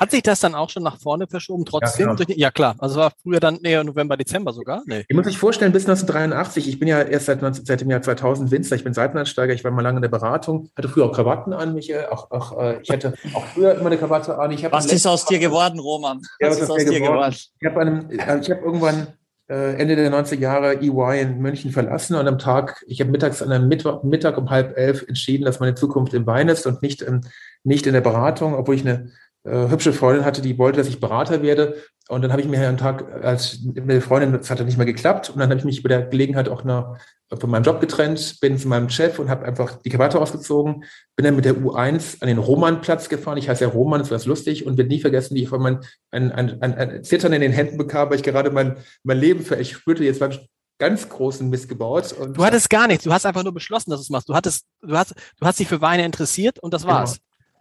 Hat 0.00 0.10
sich 0.10 0.22
das 0.22 0.40
dann 0.40 0.54
auch 0.54 0.70
schon 0.70 0.82
nach 0.82 0.98
vorne 0.98 1.26
verschoben, 1.26 1.66
trotzdem? 1.66 2.08
Ja, 2.08 2.14
klar. 2.14 2.36
ja 2.36 2.50
klar. 2.50 2.74
Also 2.78 3.00
war 3.00 3.12
früher 3.22 3.38
dann 3.38 3.58
näher 3.60 3.84
November, 3.84 4.16
Dezember 4.16 4.54
sogar? 4.54 4.82
Nee. 4.86 5.04
Ich 5.06 5.14
muss 5.14 5.26
sich 5.26 5.36
vorstellen, 5.36 5.72
bis 5.72 5.82
1983, 5.82 6.68
ich 6.68 6.78
bin 6.78 6.88
ja 6.88 7.02
erst 7.02 7.26
seit, 7.26 7.40
seit 7.66 7.82
dem 7.82 7.90
Jahr 7.90 8.00
2000 8.00 8.50
Winzer, 8.50 8.76
ich 8.76 8.84
bin 8.84 8.94
Seitenansteiger, 8.94 9.52
ich 9.52 9.62
war 9.62 9.70
mal 9.72 9.82
lange 9.82 9.98
in 9.98 10.02
der 10.02 10.08
Beratung, 10.08 10.70
hatte 10.74 10.88
früher 10.88 11.04
auch 11.04 11.12
Krawatten 11.12 11.52
an, 11.52 11.74
Michael, 11.74 12.06
auch, 12.06 12.30
auch, 12.30 12.58
äh, 12.58 12.80
ich 12.80 12.88
hatte 12.88 13.12
auch 13.34 13.44
früher 13.44 13.74
immer 13.74 13.88
eine 13.88 13.98
Krawatte 13.98 14.38
an. 14.38 14.50
Ich 14.52 14.64
was 14.72 14.86
ist 14.86 15.06
aus 15.06 15.26
dir 15.26 15.38
geworden, 15.38 15.78
Roman? 15.78 16.22
Ja, 16.40 16.48
was, 16.48 16.56
was 16.56 16.62
ist 16.62 16.70
aus 16.70 16.78
dir 16.78 16.98
geworden? 16.98 17.36
geworden? 17.60 18.08
Ich 18.10 18.20
habe 18.20 18.40
äh, 18.40 18.54
hab 18.54 18.64
irgendwann 18.64 19.08
äh, 19.50 19.74
Ende 19.74 19.96
der 19.96 20.10
90er 20.10 20.38
Jahre 20.38 20.80
EY 20.80 21.20
in 21.20 21.38
München 21.40 21.72
verlassen 21.72 22.14
und 22.14 22.26
am 22.26 22.38
Tag, 22.38 22.84
ich 22.86 23.00
habe 23.00 23.10
mittags 23.10 23.42
an 23.42 23.52
einem 23.52 23.68
Mittwoch, 23.68 24.02
Mittag 24.02 24.38
um 24.38 24.48
halb 24.48 24.78
elf 24.78 25.04
entschieden, 25.06 25.44
dass 25.44 25.60
meine 25.60 25.74
Zukunft 25.74 26.14
im 26.14 26.26
Wein 26.26 26.48
ist 26.48 26.66
und 26.66 26.80
nicht, 26.80 27.02
im, 27.02 27.20
nicht 27.64 27.86
in 27.86 27.92
der 27.92 28.00
Beratung, 28.00 28.54
obwohl 28.54 28.76
ich 28.76 28.86
eine 28.86 29.10
hübsche 29.44 29.92
Freundin 29.92 30.24
hatte, 30.24 30.42
die 30.42 30.58
wollte, 30.58 30.78
dass 30.78 30.88
ich 30.88 31.00
Berater 31.00 31.42
werde. 31.42 31.76
Und 32.08 32.22
dann 32.22 32.32
habe 32.32 32.42
ich 32.42 32.48
mir 32.48 32.58
einen 32.66 32.76
Tag 32.76 33.10
als 33.22 33.60
mit 33.62 33.88
der 33.88 34.02
Freundin, 34.02 34.32
das 34.32 34.50
hat 34.50 34.58
dann 34.58 34.66
nicht 34.66 34.76
mehr 34.76 34.86
geklappt. 34.86 35.30
Und 35.30 35.38
dann 35.38 35.48
habe 35.48 35.58
ich 35.58 35.64
mich 35.64 35.82
bei 35.82 35.88
der 35.88 36.02
Gelegenheit 36.02 36.48
auch 36.48 36.64
noch 36.64 36.98
von 37.38 37.48
meinem 37.48 37.62
Job 37.62 37.80
getrennt, 37.80 38.40
bin 38.40 38.58
zu 38.58 38.66
meinem 38.66 38.88
Chef 38.90 39.18
und 39.18 39.30
habe 39.30 39.44
einfach 39.44 39.80
die 39.80 39.90
Krawatte 39.90 40.20
ausgezogen, 40.20 40.84
bin 41.14 41.24
dann 41.24 41.36
mit 41.36 41.44
der 41.44 41.54
U1 41.54 42.20
an 42.20 42.28
den 42.28 42.38
Romanplatz 42.38 43.08
gefahren. 43.08 43.38
Ich 43.38 43.48
heiße 43.48 43.64
ja 43.64 43.70
Roman, 43.70 44.00
das 44.00 44.10
war 44.10 44.18
lustig 44.24 44.66
und 44.66 44.76
wird 44.76 44.88
nie 44.88 45.00
vergessen, 45.00 45.36
wie 45.36 45.44
ich 45.44 45.48
von 45.48 45.62
meinem 45.62 45.80
ein, 46.10 46.32
ein, 46.32 46.60
ein, 46.60 46.74
ein 46.74 47.04
Zittern 47.04 47.32
in 47.32 47.40
den 47.40 47.52
Händen 47.52 47.78
bekam, 47.78 48.10
weil 48.10 48.16
ich 48.16 48.24
gerade 48.24 48.50
mein, 48.50 48.78
mein 49.04 49.18
Leben 49.18 49.44
für 49.44 49.56
ich 49.56 49.74
spürte, 49.74 50.02
jetzt 50.02 50.20
war 50.20 50.30
ich 50.30 50.50
ganz 50.78 51.08
großen 51.08 51.48
Mist 51.48 51.68
gebaut. 51.68 52.16
Du 52.34 52.44
hattest 52.44 52.68
gar 52.68 52.88
nichts, 52.88 53.04
du 53.04 53.12
hast 53.12 53.26
einfach 53.26 53.44
nur 53.44 53.54
beschlossen, 53.54 53.90
dass 53.90 54.00
du 54.00 54.04
es 54.04 54.10
machst. 54.10 54.28
Du 54.28 54.34
hattest, 54.34 54.64
du 54.82 54.96
hast, 54.96 55.14
du 55.38 55.46
hast 55.46 55.60
dich 55.60 55.68
für 55.68 55.80
Weine 55.80 56.04
interessiert 56.04 56.58
und 56.58 56.74
das 56.74 56.82
genau. 56.82 57.04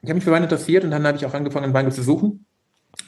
Ich 0.01 0.09
habe 0.09 0.15
mich 0.15 0.23
für 0.23 0.31
Wein 0.31 0.43
interessiert 0.43 0.83
und 0.83 0.91
dann 0.91 1.05
habe 1.05 1.17
ich 1.17 1.25
auch 1.25 1.33
angefangen, 1.33 1.65
ein 1.65 1.73
Weingut 1.73 1.93
zu 1.93 2.03
suchen. 2.03 2.45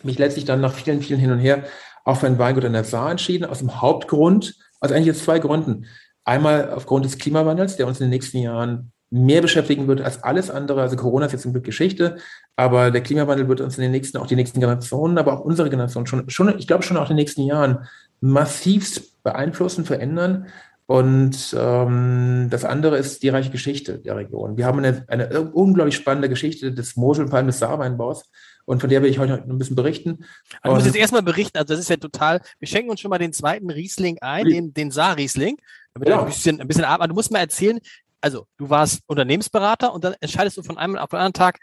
Mich 0.04 0.20
letztlich 0.20 0.46
dann 0.46 0.62
nach 0.62 0.74
vielen, 0.74 1.02
vielen 1.02 1.20
Hin 1.20 1.32
und 1.32 1.40
Her 1.40 1.64
auch 2.04 2.18
für 2.18 2.28
ein 2.28 2.40
Weingut 2.40 2.64
in 2.64 2.74
der 2.74 2.84
Saar 2.84 3.12
entschieden, 3.12 3.46
aus 3.46 3.60
dem 3.60 3.82
Hauptgrund, 3.82 4.56
also 4.80 4.96
eigentlich 4.96 5.08
jetzt 5.08 5.24
zwei 5.24 5.40
Gründen. 5.40 5.86
Einmal 6.24 6.72
aufgrund 6.72 7.06
des 7.06 7.18
Klimawandels, 7.18 7.78
der 7.78 7.88
uns 7.88 8.00
in 8.00 8.06
den 8.06 8.12
nächsten 8.12 8.40
Jahren 8.40 8.92
mehr 9.12 9.42
beschäftigen 9.42 9.88
wird 9.88 10.02
als 10.02 10.24
alles 10.24 10.50
andere. 10.50 10.82
Also 10.82 10.96
Corona 10.96 11.26
ist 11.26 11.34
jetzt 11.34 11.46
ein 11.46 11.52
Glück 11.52 11.66
Geschichte, 11.66 12.18
aber 12.56 12.92
der 12.92 13.02
Klimawandel 13.02 13.48
wird 13.48 13.62
uns 13.62 13.78
in 13.78 13.84
den 13.84 13.92
nächsten, 13.92 14.18
auch 14.18 14.28
die 14.28 14.36
nächsten 14.36 14.60
Generationen, 14.60 15.18
aber 15.18 15.34
auch 15.34 15.42
unsere 15.42 15.70
Generation 15.70 16.08
schon, 16.08 16.30
schon 16.30 16.58
ich 16.58 16.68
glaube 16.68 16.84
schon 16.84 16.98
auch 16.98 17.10
in 17.10 17.16
den 17.16 17.18
nächsten 17.18 17.44
Jahren 17.44 17.88
massivst 18.22 19.22
beeinflussen, 19.24 19.86
verändern. 19.86 20.48
Und 20.92 21.56
ähm, 21.58 22.48
das 22.50 22.66
andere 22.66 22.98
ist 22.98 23.24
die 23.24 23.30
reiche 23.30 23.50
Geschichte 23.50 24.00
der 24.00 24.18
Region. 24.18 24.58
Wir 24.58 24.66
haben 24.66 24.80
eine, 24.80 25.06
eine 25.08 25.50
unglaublich 25.52 25.96
spannende 25.96 26.28
Geschichte 26.28 26.74
des 26.74 26.98
Moselpalm 26.98 27.48
des 27.48 27.60
Saarweinbaus. 27.60 28.30
Und 28.66 28.82
von 28.82 28.90
der 28.90 29.02
will 29.02 29.10
ich 29.10 29.18
heute 29.18 29.38
noch 29.38 29.46
ein 29.48 29.58
bisschen 29.58 29.78
berichten. 29.78 30.26
Also 30.62 30.64
du 30.64 30.72
musst 30.74 30.88
jetzt 30.88 30.98
erstmal 30.98 31.22
berichten, 31.22 31.58
also 31.58 31.74
das 31.74 31.80
ist 31.80 31.90
ja 31.90 31.96
total, 31.96 32.42
wir 32.60 32.68
schenken 32.68 32.90
uns 32.90 33.00
schon 33.00 33.08
mal 33.08 33.20
den 33.20 33.32
zweiten 33.32 33.70
Riesling 33.70 34.18
ein, 34.20 34.44
den, 34.44 34.74
den 34.74 34.92
Saar-Riesling, 34.92 35.56
damit 35.94 36.10
ja. 36.10 36.20
ein 36.20 36.26
bisschen, 36.26 36.60
ein 36.60 36.68
bisschen 36.68 36.84
aber 36.84 37.08
du 37.08 37.14
musst 37.14 37.32
mal 37.32 37.40
erzählen, 37.40 37.80
also 38.20 38.46
du 38.58 38.70
warst 38.70 39.00
Unternehmensberater 39.08 39.94
und 39.94 40.04
dann 40.04 40.16
entscheidest 40.20 40.58
du 40.58 40.62
von 40.62 40.78
einem 40.78 40.98
auf 40.98 41.12
den 41.12 41.20
anderen 41.20 41.32
Tag, 41.32 41.60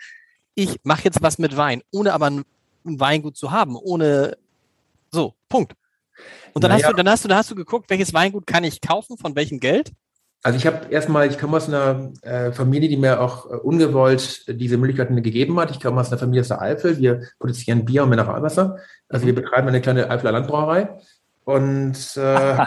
ich 0.54 0.80
mache 0.84 1.04
jetzt 1.04 1.20
was 1.20 1.36
mit 1.36 1.54
Wein, 1.54 1.82
ohne 1.90 2.14
aber 2.14 2.30
ein, 2.30 2.44
ein 2.86 2.98
Weingut 2.98 3.36
zu 3.36 3.50
haben, 3.50 3.76
ohne 3.76 4.38
so, 5.10 5.34
Punkt. 5.50 5.74
Und 6.54 6.64
dann, 6.64 6.70
naja. 6.70 6.84
hast 6.84 6.92
du, 6.92 6.96
dann 6.96 7.08
hast 7.08 7.24
du, 7.24 7.28
dann 7.28 7.38
hast 7.38 7.50
du 7.50 7.54
geguckt, 7.54 7.90
welches 7.90 8.12
Weingut 8.14 8.46
kann 8.46 8.64
ich 8.64 8.80
kaufen, 8.80 9.16
von 9.16 9.34
welchem 9.36 9.60
Geld? 9.60 9.92
Also 10.42 10.56
ich 10.56 10.66
habe 10.66 10.86
erstmal, 10.90 11.28
ich 11.28 11.38
komme 11.38 11.56
aus 11.56 11.68
einer 11.68 12.12
äh, 12.22 12.52
Familie, 12.52 12.88
die 12.88 12.96
mir 12.96 13.20
auch 13.20 13.50
äh, 13.50 13.54
ungewollt 13.54 14.44
diese 14.48 14.76
Möglichkeiten 14.76 15.20
gegeben 15.20 15.58
hat. 15.58 15.72
Ich 15.72 15.80
komme 15.80 16.00
aus 16.00 16.10
einer 16.10 16.18
Familie 16.18 16.42
aus 16.42 16.48
der 16.48 16.62
Eifel. 16.62 16.98
Wir 16.98 17.22
produzieren 17.40 17.84
Bier 17.84 18.04
und 18.04 18.10
Mineralwasser. 18.10 18.78
Also 19.08 19.26
wir 19.26 19.32
mhm. 19.32 19.36
betreiben 19.42 19.68
eine 19.68 19.80
kleine 19.80 20.08
Eifeler 20.10 20.32
Landbrauerei 20.32 20.90
und 21.48 21.96
äh, 22.16 22.66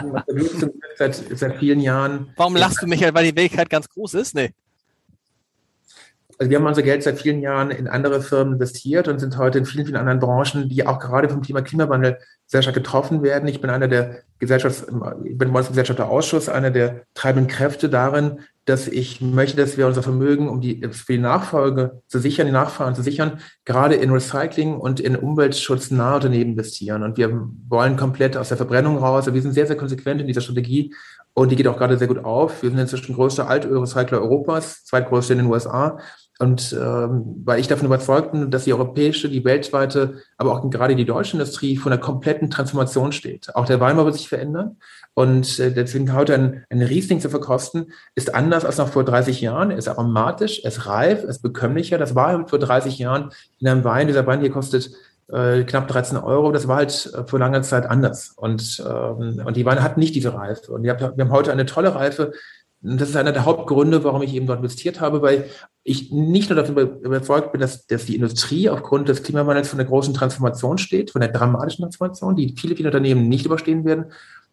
seit, 0.98 1.14
seit 1.14 1.56
vielen 1.58 1.80
Jahren. 1.80 2.32
Warum 2.36 2.56
lachst 2.56 2.82
du, 2.82 2.86
Michael, 2.86 3.14
weil 3.14 3.30
die 3.30 3.40
Fähigkeit 3.40 3.70
ganz 3.70 3.88
groß 3.88 4.14
ist? 4.14 4.34
Nee. 4.34 4.50
Also 6.38 6.50
wir 6.50 6.58
haben 6.58 6.66
unser 6.66 6.82
Geld 6.82 7.02
seit 7.02 7.20
vielen 7.20 7.40
Jahren 7.40 7.70
in 7.70 7.88
andere 7.88 8.20
Firmen 8.20 8.54
investiert 8.54 9.08
und 9.08 9.18
sind 9.18 9.36
heute 9.38 9.58
in 9.58 9.66
vielen, 9.66 9.86
vielen 9.86 9.96
anderen 9.96 10.18
Branchen, 10.18 10.68
die 10.68 10.86
auch 10.86 10.98
gerade 10.98 11.28
vom 11.28 11.42
Thema 11.42 11.62
Klimawandel 11.62 12.18
sehr 12.46 12.62
stark 12.62 12.74
getroffen 12.74 13.22
werden. 13.22 13.48
Ich 13.48 13.60
bin 13.60 13.70
einer 13.70 13.88
der 13.88 14.22
Gesellschafts-, 14.40 14.86
ich 15.24 15.38
bin 15.38 15.48
im 15.48 15.54
Gesellschafterausschuss, 15.54 16.48
einer 16.48 16.70
der 16.70 17.02
treibenden 17.14 17.48
Kräfte 17.48 17.88
darin, 17.88 18.40
dass 18.64 18.86
ich 18.86 19.20
möchte, 19.20 19.56
dass 19.56 19.76
wir 19.76 19.86
unser 19.86 20.02
Vermögen, 20.02 20.48
um 20.48 20.60
die, 20.60 20.86
für 20.88 21.14
die 21.14 21.18
Nachfolge 21.18 22.02
zu 22.06 22.18
sichern, 22.18 22.46
die 22.46 22.52
Nachfahren 22.52 22.94
zu 22.94 23.02
sichern, 23.02 23.40
gerade 23.64 23.94
in 23.94 24.10
Recycling 24.10 24.76
und 24.76 25.00
in 25.00 25.16
Umweltschutz 25.16 25.90
nahe 25.90 26.16
Unternehmen 26.16 26.52
investieren. 26.52 27.02
Und 27.02 27.16
wir 27.16 27.48
wollen 27.68 27.96
komplett 27.96 28.36
aus 28.36 28.48
der 28.48 28.56
Verbrennung 28.56 28.98
raus. 28.98 29.32
Wir 29.32 29.42
sind 29.42 29.52
sehr, 29.52 29.66
sehr 29.66 29.76
konsequent 29.76 30.20
in 30.20 30.26
dieser 30.26 30.42
Strategie 30.42 30.94
und 31.34 31.50
die 31.50 31.56
geht 31.56 31.66
auch 31.66 31.78
gerade 31.78 31.98
sehr 31.98 32.08
gut 32.08 32.24
auf. 32.24 32.62
Wir 32.62 32.70
sind 32.70 32.78
inzwischen 32.78 33.14
größter 33.14 33.48
Altölrecycler 33.48 34.20
Europas, 34.20 34.84
zweitgrößte 34.84 35.32
in 35.32 35.40
den 35.40 35.48
USA. 35.48 35.98
Und 36.42 36.72
ähm, 36.72 37.40
weil 37.44 37.60
ich 37.60 37.68
davon 37.68 37.86
überzeugt 37.86 38.32
bin, 38.32 38.50
dass 38.50 38.64
die 38.64 38.72
europäische, 38.72 39.28
die 39.28 39.44
weltweite, 39.44 40.14
aber 40.36 40.52
auch 40.52 40.70
gerade 40.70 40.96
die 40.96 41.04
deutsche 41.04 41.34
Industrie 41.34 41.76
vor 41.76 41.92
einer 41.92 42.00
kompletten 42.00 42.50
Transformation 42.50 43.12
steht. 43.12 43.54
Auch 43.54 43.64
der 43.64 43.78
Weinbau 43.78 44.06
wird 44.06 44.16
sich 44.16 44.28
verändern. 44.28 44.78
Und 45.14 45.60
äh, 45.60 45.72
deswegen 45.72 46.12
heute 46.12 46.34
ein, 46.34 46.64
ein 46.68 46.82
Riesling 46.82 47.20
zu 47.20 47.30
verkosten, 47.30 47.92
ist 48.16 48.34
anders 48.34 48.64
als 48.64 48.78
noch 48.78 48.88
vor 48.88 49.04
30 49.04 49.40
Jahren. 49.40 49.70
Er 49.70 49.78
ist 49.78 49.86
aromatisch, 49.86 50.64
er 50.64 50.72
ist 50.72 50.84
reif, 50.88 51.22
er 51.22 51.28
ist 51.28 51.42
bekömmlicher. 51.42 51.96
Das 51.96 52.16
war 52.16 52.36
halt 52.36 52.50
vor 52.50 52.58
30 52.58 52.98
Jahren 52.98 53.30
in 53.60 53.68
einem 53.68 53.84
Wein. 53.84 54.08
Dieser 54.08 54.26
Wein 54.26 54.40
hier 54.40 54.50
kostet 54.50 54.90
äh, 55.28 55.62
knapp 55.62 55.86
13 55.86 56.18
Euro. 56.18 56.50
Das 56.50 56.66
war 56.66 56.74
halt 56.74 57.08
äh, 57.14 57.22
vor 57.24 57.38
langer 57.38 57.62
Zeit 57.62 57.86
anders. 57.86 58.32
Und, 58.34 58.84
ähm, 58.84 59.42
und 59.46 59.56
die 59.56 59.64
Weine 59.64 59.84
hatten 59.84 60.00
nicht 60.00 60.16
diese 60.16 60.34
Reife. 60.34 60.72
Und 60.72 60.82
wir 60.82 60.98
haben 60.98 61.30
heute 61.30 61.52
eine 61.52 61.66
tolle 61.66 61.94
Reife, 61.94 62.32
das 62.82 63.10
ist 63.10 63.16
einer 63.16 63.32
der 63.32 63.44
Hauptgründe, 63.44 64.02
warum 64.02 64.22
ich 64.22 64.34
eben 64.34 64.46
dort 64.46 64.58
investiert 64.58 65.00
habe, 65.00 65.22
weil 65.22 65.48
ich 65.84 66.10
nicht 66.10 66.50
nur 66.50 66.62
davon 66.62 67.00
überzeugt 67.00 67.52
bin, 67.52 67.60
dass, 67.60 67.86
dass 67.86 68.06
die 68.06 68.16
Industrie 68.16 68.68
aufgrund 68.68 69.08
des 69.08 69.22
Klimawandels 69.22 69.68
von 69.68 69.78
der 69.78 69.86
großen 69.86 70.14
Transformation 70.14 70.78
steht, 70.78 71.12
von 71.12 71.20
der 71.20 71.30
dramatischen 71.30 71.82
Transformation, 71.82 72.34
die 72.34 72.54
viele, 72.58 72.74
viele 72.74 72.88
Unternehmen 72.88 73.28
nicht 73.28 73.46
überstehen 73.46 73.84
werden, 73.84 74.06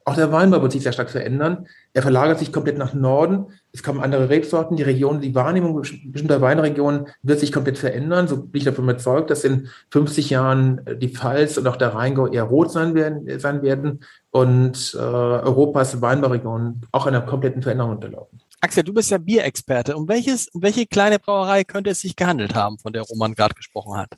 auch 0.10 0.16
der 0.16 0.32
Weinbau 0.32 0.62
wird 0.64 0.72
sich 0.72 0.82
sehr 0.82 0.92
stark 0.92 1.12
verändern. 1.12 1.68
Er 1.94 2.02
verlagert 2.02 2.40
sich 2.40 2.52
komplett 2.52 2.80
nach 2.80 2.96
Norden. 2.96 3.48
Es 3.72 3.84
kommen 3.84 4.00
andere 4.00 4.30
Rebsorten. 4.30 4.76
Die 4.76 4.82
Region, 4.82 5.22
die 5.22 5.36
Wahrnehmung 5.36 5.80
bestimmter 5.80 6.42
Weinregionen 6.42 7.08
wird 7.22 7.40
sich 7.40 7.52
komplett 7.52 7.78
verändern. 7.78 8.28
So 8.28 8.38
bin 8.38 8.58
ich 8.58 8.64
davon 8.64 8.86
überzeugt, 8.86 9.30
dass 9.30 9.44
in 9.44 9.68
50 9.92 10.32
Jahren 10.32 10.82
äh, 10.88 10.98
die 10.98 11.10
Pfalz 11.10 11.58
und 11.58 11.68
auch 11.68 11.76
der 11.76 11.94
Rheingau 11.94 12.26
eher 12.26 12.44
rot 12.44 12.72
sein 12.72 12.96
werden, 12.96 13.40
sein 13.40 13.62
werden 13.62 14.00
und 14.32 14.94
äh, 14.96 14.98
Europas 14.98 16.02
Weinbauregionen 16.02 16.82
auch 16.92 17.06
einer 17.06 17.22
kompletten 17.22 17.62
Veränderung 17.62 17.94
unterlaufen. 17.94 18.42
Axel, 18.62 18.84
du 18.84 18.94
bist 18.94 19.10
ja 19.10 19.18
Bierexperte. 19.18 19.96
Um 19.96 20.08
welches, 20.08 20.50
um 20.50 20.62
welche 20.62 20.86
kleine 20.86 21.18
Brauerei 21.18 21.64
könnte 21.64 21.90
es 21.90 22.02
sich 22.02 22.16
gehandelt 22.16 22.56
haben, 22.56 22.78
von 22.78 22.94
der 22.94 23.04
Roman 23.04 23.34
gerade 23.34 23.56
gesprochen 23.56 23.98
hat? 23.98 24.10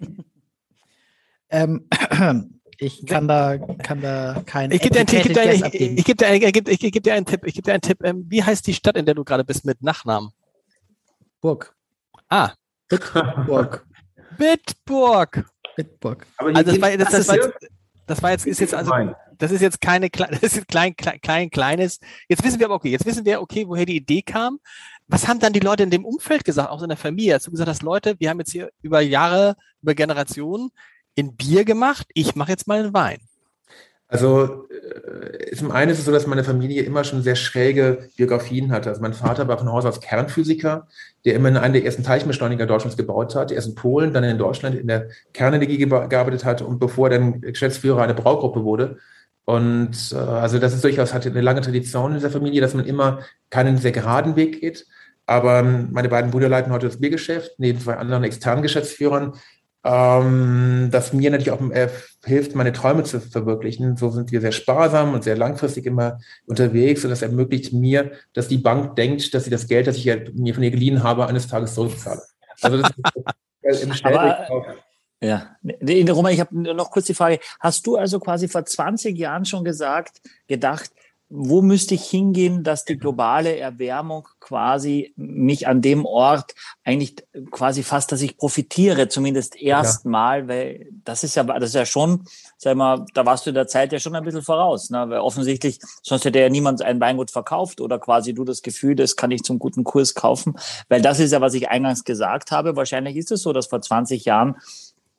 ähm, 1.50 1.86
ich 2.78 3.06
kann 3.06 3.28
da, 3.28 3.58
kann 3.58 4.00
da 4.00 4.42
keinen 4.46 4.72
ich 4.72 4.80
gebe 4.80 5.04
dir, 5.04 5.04
geb 5.04 5.34
dir, 5.34 5.52
ich, 5.52 5.98
ich 5.98 6.04
geb 6.04 6.18
dir, 6.18 6.52
geb, 6.52 7.02
dir 7.02 7.14
einen 7.14 7.26
Tipp. 7.26 7.44
Ich 7.44 7.54
gebe 7.54 7.62
dir 7.62 7.72
einen 7.74 7.82
Tipp. 7.82 8.02
Ähm, 8.02 8.24
wie 8.28 8.42
heißt 8.42 8.66
die 8.66 8.74
Stadt, 8.74 8.96
in 8.96 9.04
der 9.04 9.14
du 9.14 9.24
gerade 9.24 9.44
bist 9.44 9.64
mit 9.64 9.82
Nachnamen? 9.82 10.30
Burg. 11.40 11.74
Ah. 12.28 12.52
Bitburg. 12.88 13.86
Bitburg. 14.38 15.44
Bitburg. 15.76 16.26
Aber 16.38 16.48
also 16.56 16.72
das 16.72 16.80
war, 16.80 16.96
das, 16.96 17.10
das, 17.10 17.28
war 17.28 17.36
jetzt, 17.36 17.50
das 18.06 18.22
war 18.22 18.30
jetzt, 18.30 18.46
ist 18.46 18.60
jetzt 18.60 18.74
also, 18.74 18.92
das 19.40 19.50
ist 19.50 19.60
jetzt 19.60 19.80
keine, 19.80 20.10
das 20.10 20.42
ist 20.42 20.68
klein, 20.68 20.94
klein, 20.94 21.20
klein, 21.20 21.50
kleines. 21.50 21.98
Jetzt 22.28 22.44
wissen 22.44 22.60
wir 22.60 22.66
aber, 22.66 22.76
okay, 22.76 22.90
jetzt 22.90 23.06
wissen 23.06 23.24
wir, 23.24 23.40
okay, 23.42 23.64
woher 23.66 23.86
die 23.86 23.96
Idee 23.96 24.22
kam. 24.22 24.60
Was 25.08 25.26
haben 25.26 25.40
dann 25.40 25.52
die 25.52 25.60
Leute 25.60 25.82
in 25.82 25.90
dem 25.90 26.04
Umfeld 26.04 26.44
gesagt, 26.44 26.70
auch 26.70 26.82
in 26.82 26.88
der 26.88 26.98
Familie? 26.98 27.34
Hast 27.34 27.46
du 27.46 27.50
gesagt, 27.50 27.68
dass 27.68 27.82
Leute, 27.82 28.14
wir 28.20 28.30
haben 28.30 28.38
jetzt 28.38 28.52
hier 28.52 28.70
über 28.82 29.00
Jahre, 29.00 29.56
über 29.82 29.94
Generationen 29.94 30.70
in 31.16 31.34
Bier 31.34 31.64
gemacht, 31.64 32.06
ich 32.14 32.36
mache 32.36 32.52
jetzt 32.52 32.68
mal 32.68 32.78
einen 32.78 32.94
Wein. 32.94 33.18
Also 34.10 34.68
äh, 34.68 35.54
zum 35.54 35.70
einen 35.70 35.92
ist 35.92 36.00
es 36.00 36.04
so, 36.04 36.10
dass 36.10 36.26
meine 36.26 36.42
Familie 36.42 36.82
immer 36.82 37.04
schon 37.04 37.22
sehr 37.22 37.36
schräge 37.36 38.08
Biografien 38.16 38.72
hatte. 38.72 38.88
Also 38.88 39.00
mein 39.00 39.14
Vater 39.14 39.46
war 39.46 39.56
von 39.56 39.70
Haus 39.70 39.84
aus 39.84 40.00
Kernphysiker, 40.00 40.88
der 41.24 41.34
immer 41.34 41.48
in 41.48 41.56
einem 41.56 41.74
der 41.74 41.84
ersten 41.84 42.02
Teilchenbeschleuniger 42.02 42.66
Deutschlands 42.66 42.96
gebaut 42.96 43.36
hat. 43.36 43.52
Erst 43.52 43.68
in 43.68 43.74
Polen, 43.76 44.12
dann 44.12 44.24
in 44.24 44.36
Deutschland 44.36 44.74
in 44.74 44.88
der 44.88 45.10
Kernenergie 45.32 45.78
gearbeitet 45.78 46.44
hat 46.44 46.60
und 46.60 46.80
bevor 46.80 47.08
er 47.08 47.18
dann 47.18 47.40
Geschäftsführer 47.40 48.02
einer 48.02 48.14
Braugruppe 48.14 48.64
wurde. 48.64 48.98
Und 49.50 50.12
äh, 50.12 50.16
also 50.16 50.58
das 50.58 50.74
ist 50.74 50.84
durchaus 50.84 51.12
hatte 51.12 51.30
eine 51.30 51.40
lange 51.40 51.60
Tradition 51.60 52.12
in 52.12 52.18
dieser 52.18 52.30
Familie, 52.30 52.60
dass 52.60 52.74
man 52.74 52.86
immer 52.86 53.20
keinen 53.50 53.78
sehr 53.78 53.92
geraden 53.92 54.36
Weg 54.36 54.60
geht. 54.60 54.86
Aber 55.26 55.62
meine 55.62 56.08
beiden 56.08 56.30
Brüder 56.30 56.48
leiten 56.48 56.72
heute 56.72 56.86
das 56.86 57.00
Biergeschäft, 57.00 57.52
neben 57.58 57.80
zwei 57.80 57.96
anderen 57.96 58.24
externen 58.24 58.62
Geschäftsführern 58.62 59.34
ähm, 59.82 60.88
das 60.90 61.12
mir 61.12 61.30
natürlich 61.30 61.52
auch 61.52 61.70
äh, 61.70 61.88
hilft, 62.24 62.54
meine 62.54 62.72
Träume 62.72 63.04
zu 63.04 63.20
verwirklichen. 63.20 63.96
So 63.96 64.10
sind 64.10 64.30
wir 64.30 64.40
sehr 64.40 64.52
sparsam 64.52 65.14
und 65.14 65.24
sehr 65.24 65.36
langfristig 65.36 65.86
immer 65.86 66.18
unterwegs 66.46 67.04
und 67.04 67.10
das 67.10 67.22
ermöglicht 67.22 67.72
mir, 67.72 68.12
dass 68.34 68.48
die 68.48 68.58
Bank 68.58 68.96
denkt, 68.96 69.32
dass 69.32 69.44
sie 69.44 69.50
das 69.50 69.68
Geld, 69.68 69.86
das 69.86 69.96
ich 69.96 70.04
mir 70.34 70.54
von 70.54 70.62
ihr 70.62 70.70
geliehen 70.70 71.02
habe, 71.02 71.26
eines 71.26 71.48
Tages 71.48 71.74
zurückzahle. 71.74 72.20
Also 72.60 72.76
das 72.76 72.90
ist 73.62 73.82
im 73.84 73.92
Aber, 74.02 74.46
ja, 75.20 75.56
Roman, 75.62 76.32
ich 76.32 76.40
habe 76.40 76.74
noch 76.74 76.90
kurz 76.90 77.06
die 77.06 77.14
Frage. 77.14 77.40
Hast 77.58 77.86
du 77.86 77.96
also 77.96 78.18
quasi 78.20 78.48
vor 78.48 78.64
20 78.64 79.16
Jahren 79.18 79.44
schon 79.44 79.64
gesagt, 79.64 80.20
gedacht, 80.46 80.90
wo 81.32 81.62
müsste 81.62 81.94
ich 81.94 82.02
hingehen, 82.10 82.64
dass 82.64 82.84
die 82.84 82.98
globale 82.98 83.56
Erwärmung 83.56 84.26
quasi 84.40 85.14
mich 85.16 85.68
an 85.68 85.80
dem 85.80 86.04
Ort 86.04 86.56
eigentlich 86.82 87.24
quasi 87.52 87.84
fast, 87.84 88.10
dass 88.10 88.20
ich 88.20 88.36
profitiere, 88.36 89.08
zumindest 89.08 89.54
erstmal, 89.54 90.40
ja. 90.40 90.48
weil 90.48 90.88
das 91.04 91.22
ist 91.22 91.36
ja, 91.36 91.44
das 91.44 91.68
ist 91.68 91.74
ja 91.76 91.86
schon, 91.86 92.24
sag 92.58 92.76
mal, 92.76 93.06
da 93.14 93.24
warst 93.24 93.46
du 93.46 93.50
in 93.50 93.54
der 93.54 93.68
Zeit 93.68 93.92
ja 93.92 94.00
schon 94.00 94.16
ein 94.16 94.24
bisschen 94.24 94.42
voraus, 94.42 94.90
ne? 94.90 95.08
weil 95.08 95.20
offensichtlich, 95.20 95.78
sonst 96.02 96.24
hätte 96.24 96.40
ja 96.40 96.48
niemand 96.48 96.82
ein 96.82 97.00
Weingut 97.00 97.30
verkauft 97.30 97.80
oder 97.80 98.00
quasi 98.00 98.34
du 98.34 98.42
das 98.44 98.62
Gefühl, 98.62 98.96
das 98.96 99.14
kann 99.14 99.30
ich 99.30 99.44
zum 99.44 99.60
guten 99.60 99.84
Kurs 99.84 100.16
kaufen, 100.16 100.56
weil 100.88 101.00
das 101.00 101.20
ist 101.20 101.30
ja, 101.30 101.40
was 101.40 101.54
ich 101.54 101.68
eingangs 101.68 102.02
gesagt 102.02 102.50
habe. 102.50 102.74
Wahrscheinlich 102.74 103.16
ist 103.16 103.30
es 103.30 103.42
so, 103.42 103.52
dass 103.52 103.68
vor 103.68 103.80
20 103.80 104.24
Jahren 104.24 104.56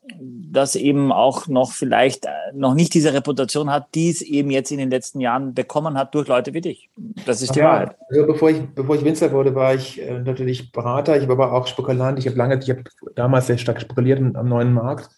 das 0.03 0.75
eben 0.75 1.11
auch 1.11 1.47
noch 1.47 1.71
vielleicht 1.71 2.25
äh, 2.25 2.29
noch 2.53 2.73
nicht 2.73 2.93
diese 2.93 3.13
Reputation 3.13 3.71
hat, 3.71 3.93
die 3.93 4.09
es 4.09 4.21
eben 4.21 4.49
jetzt 4.49 4.71
in 4.71 4.79
den 4.79 4.89
letzten 4.89 5.19
Jahren 5.19 5.53
bekommen 5.53 5.97
hat 5.97 6.15
durch 6.15 6.27
Leute 6.27 6.53
wie 6.53 6.61
dich. 6.61 6.89
Das 7.25 7.41
ist 7.41 7.55
die 7.55 7.59
ja, 7.59 7.65
Wahrheit. 7.65 7.95
Also 8.09 8.25
bevor 8.25 8.49
ich, 8.49 8.61
bevor 8.73 8.95
ich 8.95 9.05
Winzer 9.05 9.31
wurde, 9.31 9.53
war 9.53 9.75
ich 9.75 10.01
äh, 10.01 10.19
natürlich 10.19 10.71
Berater, 10.71 11.17
ich 11.17 11.27
war 11.27 11.35
aber 11.35 11.53
auch 11.53 11.67
Spekulant. 11.67 12.17
Ich 12.17 12.25
habe 12.25 12.37
lange, 12.37 12.59
ich 12.59 12.69
habe 12.69 12.83
damals 13.15 13.47
sehr 13.47 13.57
stark 13.57 13.79
spekuliert 13.79 14.19
am 14.35 14.49
neuen 14.49 14.73
Markt. 14.73 15.09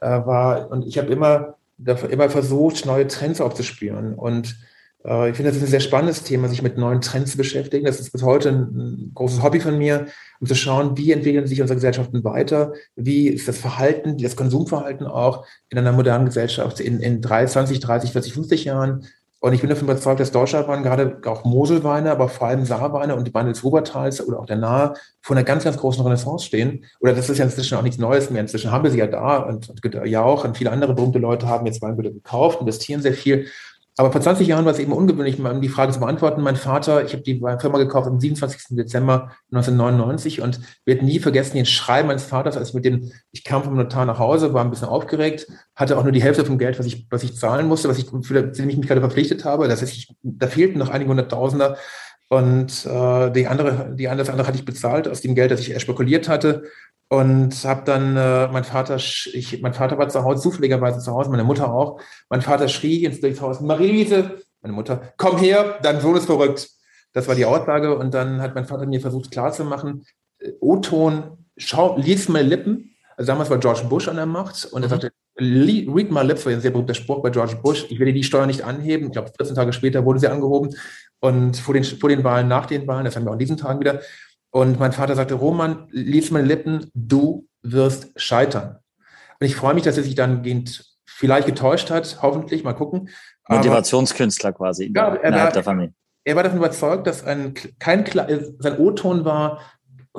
Äh, 0.00 0.08
war, 0.08 0.70
und 0.70 0.86
ich 0.86 0.98
habe 0.98 1.10
immer, 1.10 1.54
immer 2.10 2.28
versucht, 2.28 2.84
neue 2.84 3.06
Trends 3.06 3.40
aufzuspüren. 3.40 4.14
Und 4.14 4.56
ich 5.06 5.36
finde, 5.36 5.50
das 5.50 5.56
ist 5.56 5.62
ein 5.62 5.70
sehr 5.70 5.80
spannendes 5.80 6.24
Thema, 6.24 6.48
sich 6.48 6.62
mit 6.62 6.78
neuen 6.78 7.00
Trends 7.00 7.32
zu 7.32 7.36
beschäftigen. 7.36 7.86
Das 7.86 8.00
ist 8.00 8.10
bis 8.10 8.22
heute 8.22 8.48
ein 8.48 9.12
großes 9.14 9.42
Hobby 9.42 9.60
von 9.60 9.78
mir, 9.78 10.06
um 10.40 10.46
zu 10.48 10.56
schauen, 10.56 10.96
wie 10.96 11.12
entwickeln 11.12 11.46
sich 11.46 11.60
unsere 11.60 11.76
Gesellschaften 11.76 12.24
weiter, 12.24 12.72
wie 12.96 13.28
ist 13.28 13.46
das 13.46 13.58
Verhalten, 13.58 14.18
das 14.18 14.34
Konsumverhalten 14.34 15.06
auch 15.06 15.46
in 15.68 15.78
einer 15.78 15.92
modernen 15.92 16.26
Gesellschaft 16.26 16.80
in, 16.80 17.00
in 17.00 17.22
3, 17.22 17.46
20, 17.46 17.78
30, 17.78 18.12
40, 18.12 18.32
50 18.32 18.64
Jahren. 18.64 19.06
Und 19.38 19.52
ich 19.52 19.60
bin 19.60 19.70
davon 19.70 19.84
überzeugt, 19.84 20.18
dass 20.18 20.32
Deutschlandwein, 20.32 20.82
gerade 20.82 21.20
auch 21.26 21.44
Moselweine, 21.44 22.10
aber 22.10 22.28
vor 22.28 22.48
allem 22.48 22.64
Saarweine 22.64 23.14
und 23.14 23.28
die 23.28 23.34
Weine 23.34 23.50
des 23.50 23.62
Rubertals 23.62 24.26
oder 24.26 24.40
auch 24.40 24.46
der 24.46 24.56
Nahe 24.56 24.94
vor 25.20 25.36
einer 25.36 25.44
ganz, 25.44 25.62
ganz 25.62 25.76
großen 25.76 26.02
Renaissance 26.02 26.46
stehen. 26.46 26.84
Oder 27.00 27.12
das 27.12 27.28
ist 27.28 27.38
ja 27.38 27.44
inzwischen 27.44 27.76
auch 27.76 27.82
nichts 27.82 27.98
Neues 27.98 28.30
mehr. 28.30 28.40
Inzwischen 28.40 28.72
haben 28.72 28.82
wir 28.82 28.90
sie 28.90 28.98
ja 28.98 29.06
da 29.06 29.36
und, 29.36 29.68
und 29.68 30.06
ja 30.06 30.22
auch 30.22 30.44
und 30.44 30.56
viele 30.56 30.72
andere 30.72 30.94
berühmte 30.94 31.18
Leute 31.18 31.46
haben 31.46 31.66
jetzt 31.66 31.82
Weingüter 31.82 32.10
gekauft, 32.10 32.60
investieren 32.60 33.02
sehr 33.02 33.12
viel. 33.12 33.46
Aber 33.98 34.12
vor 34.12 34.20
20 34.20 34.46
Jahren 34.46 34.66
war 34.66 34.72
es 34.72 34.78
eben 34.78 34.92
ungewöhnlich, 34.92 35.36
die 35.62 35.68
Frage 35.70 35.92
zu 35.92 36.00
beantworten. 36.00 36.42
Mein 36.42 36.56
Vater, 36.56 37.02
ich 37.02 37.14
habe 37.14 37.22
die 37.22 37.38
Firma 37.38 37.78
gekauft 37.78 38.06
am 38.06 38.20
27. 38.20 38.76
Dezember 38.76 39.32
1999 39.50 40.42
und 40.42 40.60
werde 40.84 41.04
nie 41.04 41.18
vergessen 41.18 41.56
den 41.56 41.64
Schrei 41.64 42.02
meines 42.02 42.24
Vaters, 42.24 42.58
als 42.58 42.68
ich 42.68 42.74
mit 42.74 42.84
dem, 42.84 43.10
ich 43.32 43.42
kam 43.42 43.64
vom 43.64 43.74
Notar 43.74 44.04
nach 44.04 44.18
Hause, 44.18 44.52
war 44.52 44.62
ein 44.62 44.68
bisschen 44.68 44.88
aufgeregt, 44.88 45.46
hatte 45.74 45.96
auch 45.96 46.02
nur 46.02 46.12
die 46.12 46.22
Hälfte 46.22 46.44
vom 46.44 46.58
Geld, 46.58 46.78
was 46.78 46.84
ich, 46.84 47.06
was 47.08 47.22
ich 47.22 47.36
zahlen 47.36 47.68
musste, 47.68 47.88
was 47.88 47.96
ich, 47.96 48.06
für 48.22 48.42
das 48.42 48.58
ich 48.58 48.66
mich 48.66 48.86
gerade 48.86 49.00
verpflichtet 49.00 49.46
habe. 49.46 49.66
Das 49.66 49.80
heißt, 49.80 49.94
ich, 49.94 50.14
da 50.22 50.46
fehlten 50.46 50.78
noch 50.78 50.90
einige 50.90 51.08
hunderttausender. 51.08 51.78
Und 52.28 52.84
äh, 52.84 53.30
die 53.30 53.46
andere, 53.46 53.94
die 53.94 54.08
andere, 54.08 54.24
das 54.24 54.30
andere 54.30 54.48
hatte 54.48 54.58
ich 54.58 54.64
bezahlt 54.64 55.08
aus 55.08 55.22
dem 55.22 55.34
Geld, 55.34 55.52
das 55.52 55.60
ich 55.60 55.80
spekuliert 55.80 56.28
hatte 56.28 56.64
und 57.08 57.52
habe 57.64 57.82
dann 57.84 58.16
äh, 58.16 58.48
mein 58.48 58.64
Vater 58.64 58.96
ich 58.96 59.60
mein 59.62 59.74
Vater 59.74 59.96
war 59.98 60.08
zu 60.08 60.24
Hause 60.24 60.42
zufälligerweise 60.42 60.98
zu 61.00 61.12
Hause 61.12 61.30
meine 61.30 61.44
Mutter 61.44 61.72
auch. 61.72 62.00
Mein 62.28 62.42
Vater 62.42 62.68
schrie 62.68 63.04
ins 63.04 63.40
Haus 63.40 63.60
Marie-Louise 63.60 64.42
meine 64.62 64.74
Mutter 64.74 65.12
komm 65.16 65.38
her 65.38 65.78
dein 65.82 66.00
Sohn 66.00 66.16
ist 66.16 66.26
verrückt. 66.26 66.68
Das 67.12 67.28
war 67.28 67.34
die 67.34 67.44
Aussage. 67.44 67.96
Und 67.96 68.12
dann 68.12 68.42
hat 68.42 68.54
mein 68.54 68.66
Vater 68.66 68.86
mir 68.86 69.00
versucht 69.00 69.30
klarzumachen 69.30 70.04
äh, 70.38 70.52
O-Ton 70.60 71.38
schau 71.56 71.96
lies 71.96 72.28
meine 72.28 72.48
Lippen. 72.48 72.94
Also 73.16 73.32
damals 73.32 73.48
war 73.48 73.58
George 73.58 73.84
Bush 73.88 74.08
an 74.08 74.16
der 74.16 74.26
Macht 74.26 74.66
und 74.72 74.82
er 74.82 74.88
mhm. 74.88 74.90
sagte 74.90 75.12
read 75.38 76.10
my 76.10 76.22
lips. 76.22 76.44
War 76.44 76.52
ein 76.52 76.60
sehr 76.60 76.70
berühmter 76.70 76.94
Spruch 76.94 77.22
bei 77.22 77.30
George 77.30 77.56
Bush. 77.62 77.86
Ich 77.88 77.98
werde 77.98 78.12
die 78.12 78.24
Steuer 78.24 78.46
nicht 78.46 78.62
anheben. 78.62 79.06
Ich 79.06 79.12
glaube 79.12 79.32
14 79.36 79.54
Tage 79.54 79.72
später 79.72 80.04
wurde 80.04 80.18
sie 80.18 80.28
angehoben. 80.28 80.74
Und 81.20 81.56
vor 81.56 81.74
den 81.74 81.84
vor 81.84 82.08
den 82.08 82.24
Wahlen 82.24 82.48
nach 82.48 82.66
den 82.66 82.86
Wahlen 82.86 83.04
das 83.04 83.16
haben 83.16 83.24
wir 83.24 83.30
auch 83.30 83.34
an 83.34 83.38
diesen 83.38 83.56
Tagen 83.56 83.80
wieder 83.80 84.00
und 84.56 84.80
mein 84.80 84.92
Vater 84.92 85.14
sagte, 85.14 85.34
Roman, 85.34 85.86
lies 85.90 86.30
meine 86.30 86.46
Lippen, 86.46 86.90
du 86.94 87.46
wirst 87.60 88.18
scheitern. 88.18 88.78
Und 89.38 89.46
ich 89.46 89.54
freue 89.54 89.74
mich, 89.74 89.82
dass 89.82 89.98
er 89.98 90.02
sich 90.02 90.14
dann 90.14 90.42
vielleicht 91.04 91.46
getäuscht 91.46 91.90
hat, 91.90 92.20
hoffentlich, 92.22 92.64
mal 92.64 92.72
gucken. 92.72 93.10
Motivationskünstler 93.50 94.54
quasi 94.54 94.90
ja, 94.94 95.14
er 95.14 95.34
war, 95.34 95.52
der 95.52 95.62
Familie. 95.62 95.92
Er 96.24 96.36
war 96.36 96.42
davon 96.42 96.56
überzeugt, 96.56 97.06
dass 97.06 97.22
ein, 97.22 97.52
kein, 97.78 98.06
sein 98.58 98.78
O-Ton 98.78 99.26
war, 99.26 99.60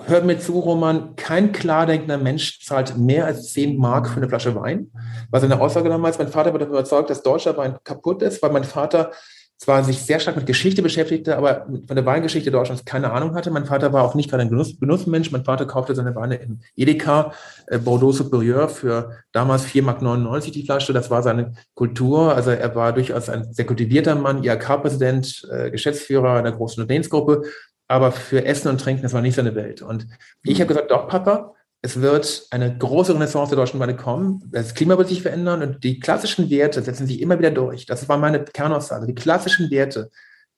hör 0.06 0.21
mir 0.21 0.38
zu, 0.38 0.60
Roman, 0.60 1.15
kein 1.15 1.52
klardenkender 1.52 2.19
Mensch 2.19 2.63
zahlt 2.63 2.95
mehr 2.95 3.26
als 3.26 3.54
10 3.54 3.76
Mark 3.76 4.08
für 4.08 4.17
eine 4.17 4.30
Flasche 4.30 4.54
Wein. 4.54 4.91
War 5.32 5.39
seine 5.41 5.60
Aussage 5.60 5.89
damals. 5.89 6.19
Mein 6.19 6.28
Vater 6.28 6.52
war 6.52 6.60
davon 6.60 6.76
überzeugt, 6.76 7.10
dass 7.10 7.23
deutscher 7.23 7.58
Wein 7.58 7.80
kaputt 7.84 8.21
ist, 8.21 8.43
weil 8.43 8.52
mein 8.52 8.65
Vater 8.65 9.13
zwar 9.58 9.84
sich 9.84 10.00
sehr 10.00 10.20
stark 10.20 10.36
mit 10.36 10.46
Geschichte 10.46 10.84
beschäftigte, 10.84 11.36
aber 11.36 11.65
von 11.65 11.96
der 11.96 12.06
Weingeschichte 12.06 12.52
Deutschlands 12.52 12.86
keine 12.86 13.12
Ahnung 13.12 13.34
hatte. 13.34 13.50
Mein 13.50 13.65
Vater 13.65 13.91
war 13.91 14.04
auch 14.04 14.13
nicht 14.13 14.30
gerade 14.30 14.43
ein 14.43 14.50
Genuss, 14.50 14.80
Genussmensch. 14.80 15.32
Mein 15.32 15.46
Vater 15.46 15.65
kaufte 15.65 15.96
seine 15.96 16.15
Weine 16.15 16.36
im 16.36 16.60
Edeka, 16.76 17.34
äh, 17.65 17.80
Bordeaux 17.80 18.12
Superieur 18.12 18.70
für 18.70 19.17
damals 19.32 19.65
4,99 19.65 19.82
Mark 19.82 20.43
die 20.43 20.63
Flasche. 20.63 20.93
Das 20.93 21.10
war 21.10 21.24
seine 21.24 21.54
Kultur. 21.74 22.36
Also 22.36 22.52
er 22.52 22.76
war 22.76 22.93
durchaus 22.93 23.30
ein 23.30 23.52
sehr 23.52 23.65
kultivierter 23.65 24.13
Mann, 24.13 24.43
IHK-Präsident, 24.43 25.48
äh, 25.52 25.72
Geschäftsführer 25.72 26.34
einer 26.34 26.52
großen 26.52 26.82
Unternehmensgruppe. 26.82 27.43
Aber 27.88 28.12
für 28.12 28.46
Essen 28.46 28.67
und 28.67 28.80
Trinken, 28.80 29.04
das 29.04 29.13
war 29.13 29.22
nicht 29.22 29.36
seine 29.36 29.56
Welt. 29.56 29.82
Und 29.82 30.08
ich 30.43 30.60
habe 30.60 30.67
gesagt, 30.67 30.91
doch, 30.91 31.08
Papa, 31.08 31.56
es 31.81 32.01
wird 32.01 32.47
eine 32.51 32.75
große 32.77 33.13
Renaissance 33.13 33.49
der 33.49 33.63
deutschen 33.63 33.79
Weine 33.79 33.95
kommen. 33.95 34.41
Das 34.51 34.73
Klima 34.73 34.97
wird 34.97 35.09
sich 35.09 35.21
verändern 35.21 35.61
und 35.61 35.83
die 35.83 35.99
klassischen 35.99 36.49
Werte 36.49 36.81
setzen 36.81 37.05
sich 37.05 37.21
immer 37.21 37.37
wieder 37.37 37.51
durch. 37.51 37.85
Das 37.85 38.09
war 38.09 38.17
meine 38.17 38.43
Kernaussage. 38.43 39.05
Die 39.05 39.15
klassischen 39.15 39.69
Werte, 39.69 40.09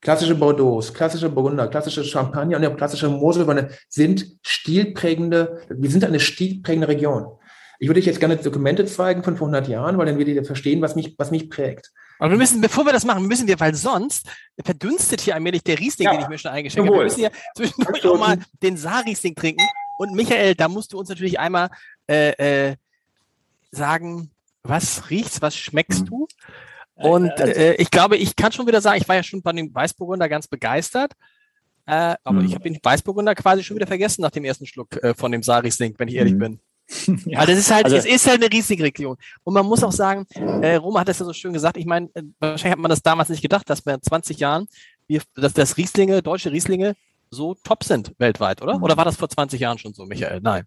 klassische 0.01 0.35
Bordeaux, 0.35 0.93
klassische 0.93 1.29
Burgunder, 1.29 1.67
klassische 1.67 2.03
Champagner 2.03 2.57
und 2.57 2.65
auch 2.65 2.77
klassische 2.77 3.09
Moselweine 3.09 3.69
sind 3.89 4.37
stilprägende, 4.43 5.61
wir 5.69 5.89
sind 5.89 6.05
eine 6.05 6.19
stilprägende 6.19 6.87
Region. 6.87 7.27
Ich 7.79 7.87
würde 7.87 7.99
euch 7.99 8.05
jetzt 8.05 8.19
gerne 8.19 8.37
Dokumente 8.37 8.85
zeigen 8.85 9.23
von 9.23 9.37
vor 9.37 9.47
100 9.47 9.69
Jahren, 9.69 9.97
weil 9.97 10.05
dann 10.05 10.17
werdet 10.17 10.35
ihr 10.35 10.45
verstehen, 10.45 10.81
was 10.81 10.95
mich, 10.95 11.15
was 11.17 11.31
mich 11.31 11.49
prägt. 11.49 11.91
Aber 12.19 12.31
wir 12.31 12.37
müssen, 12.37 12.59
bevor 12.59 12.85
wir 12.85 12.91
das 12.91 13.05
machen, 13.05 13.25
müssen 13.27 13.47
wir, 13.47 13.57
weil 13.61 13.73
sonst 13.73 14.27
verdünstet 14.63 15.21
hier 15.21 15.35
allmählich 15.35 15.63
der 15.63 15.79
Riesling, 15.79 16.07
ja, 16.07 16.11
den 16.11 16.21
ich 16.21 16.27
mir 16.27 16.37
schon 16.37 16.51
eingeschenkt 16.51 16.85
habe. 16.89 16.97
Wir 16.97 17.03
müssen 17.05 17.21
ja 17.21 17.29
zwischendurch 17.55 18.05
auch 18.05 18.19
mal 18.19 18.37
den 18.61 18.75
Saarriesling 18.75 19.35
trinken. 19.35 19.63
Und 19.99 20.13
Michael, 20.13 20.55
da 20.55 20.69
musst 20.69 20.93
du 20.93 20.97
uns 20.97 21.09
natürlich 21.09 21.39
einmal 21.39 21.69
äh, 22.07 22.69
äh, 22.69 22.75
sagen, 23.69 24.31
was 24.63 25.09
riechst, 25.09 25.41
was 25.41 25.57
schmeckst 25.57 26.03
mhm. 26.03 26.05
du? 26.05 26.27
Und 26.93 27.31
also 27.31 27.53
äh, 27.53 27.73
ich 27.75 27.91
glaube, 27.91 28.15
ich 28.15 28.37
kann 28.37 28.53
schon 28.53 28.65
wieder 28.65 28.79
sagen, 28.79 29.01
ich 29.01 29.09
war 29.09 29.17
ja 29.17 29.23
schon 29.23 29.41
bei 29.41 29.51
dem 29.51 29.75
Weißburgunder 29.75 30.29
ganz 30.29 30.47
begeistert. 30.47 31.11
Äh, 31.85 32.15
aber 32.23 32.39
mhm. 32.39 32.45
ich 32.45 32.55
habe 32.55 32.63
den 32.63 32.79
Weißburgunder 32.81 33.35
quasi 33.35 33.61
schon 33.61 33.75
wieder 33.75 33.87
vergessen 33.87 34.21
nach 34.21 34.31
dem 34.31 34.45
ersten 34.45 34.65
Schluck 34.65 34.95
äh, 35.03 35.13
von 35.13 35.33
dem 35.33 35.43
Sarisling, 35.43 35.95
wenn 35.97 36.07
ich 36.07 36.15
ehrlich 36.15 36.35
mhm. 36.35 36.39
bin. 36.39 36.59
ja, 37.25 37.39
also 37.39 37.51
das 37.51 37.59
ist 37.59 37.71
halt, 37.71 37.83
also, 37.83 37.97
es 37.97 38.05
ist 38.05 38.25
halt 38.25 38.41
eine 38.41 38.53
Riesling-Region. 38.53 39.17
Und 39.43 39.53
man 39.53 39.65
muss 39.65 39.83
auch 39.83 39.91
sagen, 39.91 40.25
äh, 40.61 40.75
Roma 40.75 41.01
hat 41.01 41.09
das 41.09 41.19
ja 41.19 41.25
so 41.25 41.33
schön 41.33 41.51
gesagt, 41.51 41.75
ich 41.75 41.85
meine, 41.85 42.09
äh, 42.13 42.23
wahrscheinlich 42.39 42.71
hat 42.71 42.79
man 42.79 42.89
das 42.89 43.03
damals 43.03 43.27
nicht 43.27 43.41
gedacht, 43.41 43.69
dass 43.69 43.85
wir 43.85 43.95
in 43.95 44.01
20 44.01 44.39
Jahren, 44.39 44.69
wir, 45.07 45.21
dass 45.35 45.51
das 45.51 45.75
Rieslinge, 45.75 46.21
deutsche 46.21 46.53
Rieslinge, 46.53 46.95
so 47.31 47.55
top 47.55 47.83
sind 47.83 48.13
weltweit, 48.17 48.61
oder? 48.61 48.81
Oder 48.81 48.97
war 48.97 49.05
das 49.05 49.15
vor 49.15 49.29
20 49.29 49.59
Jahren 49.59 49.77
schon 49.77 49.93
so, 49.93 50.05
Michael? 50.05 50.39
Nein. 50.41 50.65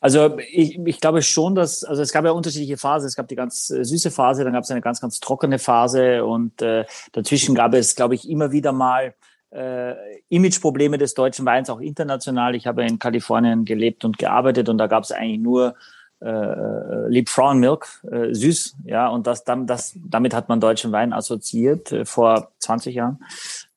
Also 0.00 0.38
ich, 0.38 0.78
ich 0.84 1.00
glaube 1.00 1.22
schon, 1.22 1.54
dass, 1.54 1.82
also 1.82 2.02
es 2.02 2.12
gab 2.12 2.24
ja 2.24 2.30
unterschiedliche 2.32 2.76
Phasen. 2.76 3.06
Es 3.06 3.16
gab 3.16 3.28
die 3.28 3.36
ganz 3.36 3.70
äh, 3.70 3.84
süße 3.84 4.10
Phase, 4.10 4.44
dann 4.44 4.52
gab 4.52 4.64
es 4.64 4.70
eine 4.70 4.80
ganz, 4.80 5.00
ganz 5.00 5.20
trockene 5.20 5.58
Phase 5.58 6.24
und 6.24 6.60
äh, 6.62 6.84
dazwischen 7.12 7.54
gab 7.54 7.74
es, 7.74 7.96
glaube 7.96 8.14
ich, 8.14 8.28
immer 8.28 8.52
wieder 8.52 8.72
mal 8.72 9.14
äh, 9.50 9.94
Imageprobleme 10.28 10.98
des 10.98 11.14
deutschen 11.14 11.46
Weins, 11.46 11.70
auch 11.70 11.80
international. 11.80 12.54
Ich 12.54 12.66
habe 12.66 12.84
in 12.84 12.98
Kalifornien 12.98 13.64
gelebt 13.64 14.04
und 14.04 14.18
gearbeitet 14.18 14.68
und 14.68 14.78
da 14.78 14.86
gab 14.86 15.04
es 15.04 15.12
eigentlich 15.12 15.40
nur 15.40 15.74
äh, 16.20 16.28
äh 16.28 17.08
Lieb 17.08 17.28
Frauenmilk, 17.28 17.86
äh, 18.10 18.34
süß, 18.34 18.76
ja, 18.84 19.08
und 19.08 19.26
das, 19.26 19.44
das, 19.44 19.94
damit 19.96 20.34
hat 20.34 20.48
man 20.48 20.60
deutschen 20.60 20.92
Wein 20.92 21.12
assoziiert 21.12 21.92
äh, 21.92 22.04
vor 22.04 22.52
20 22.58 22.94
Jahren. 22.94 23.18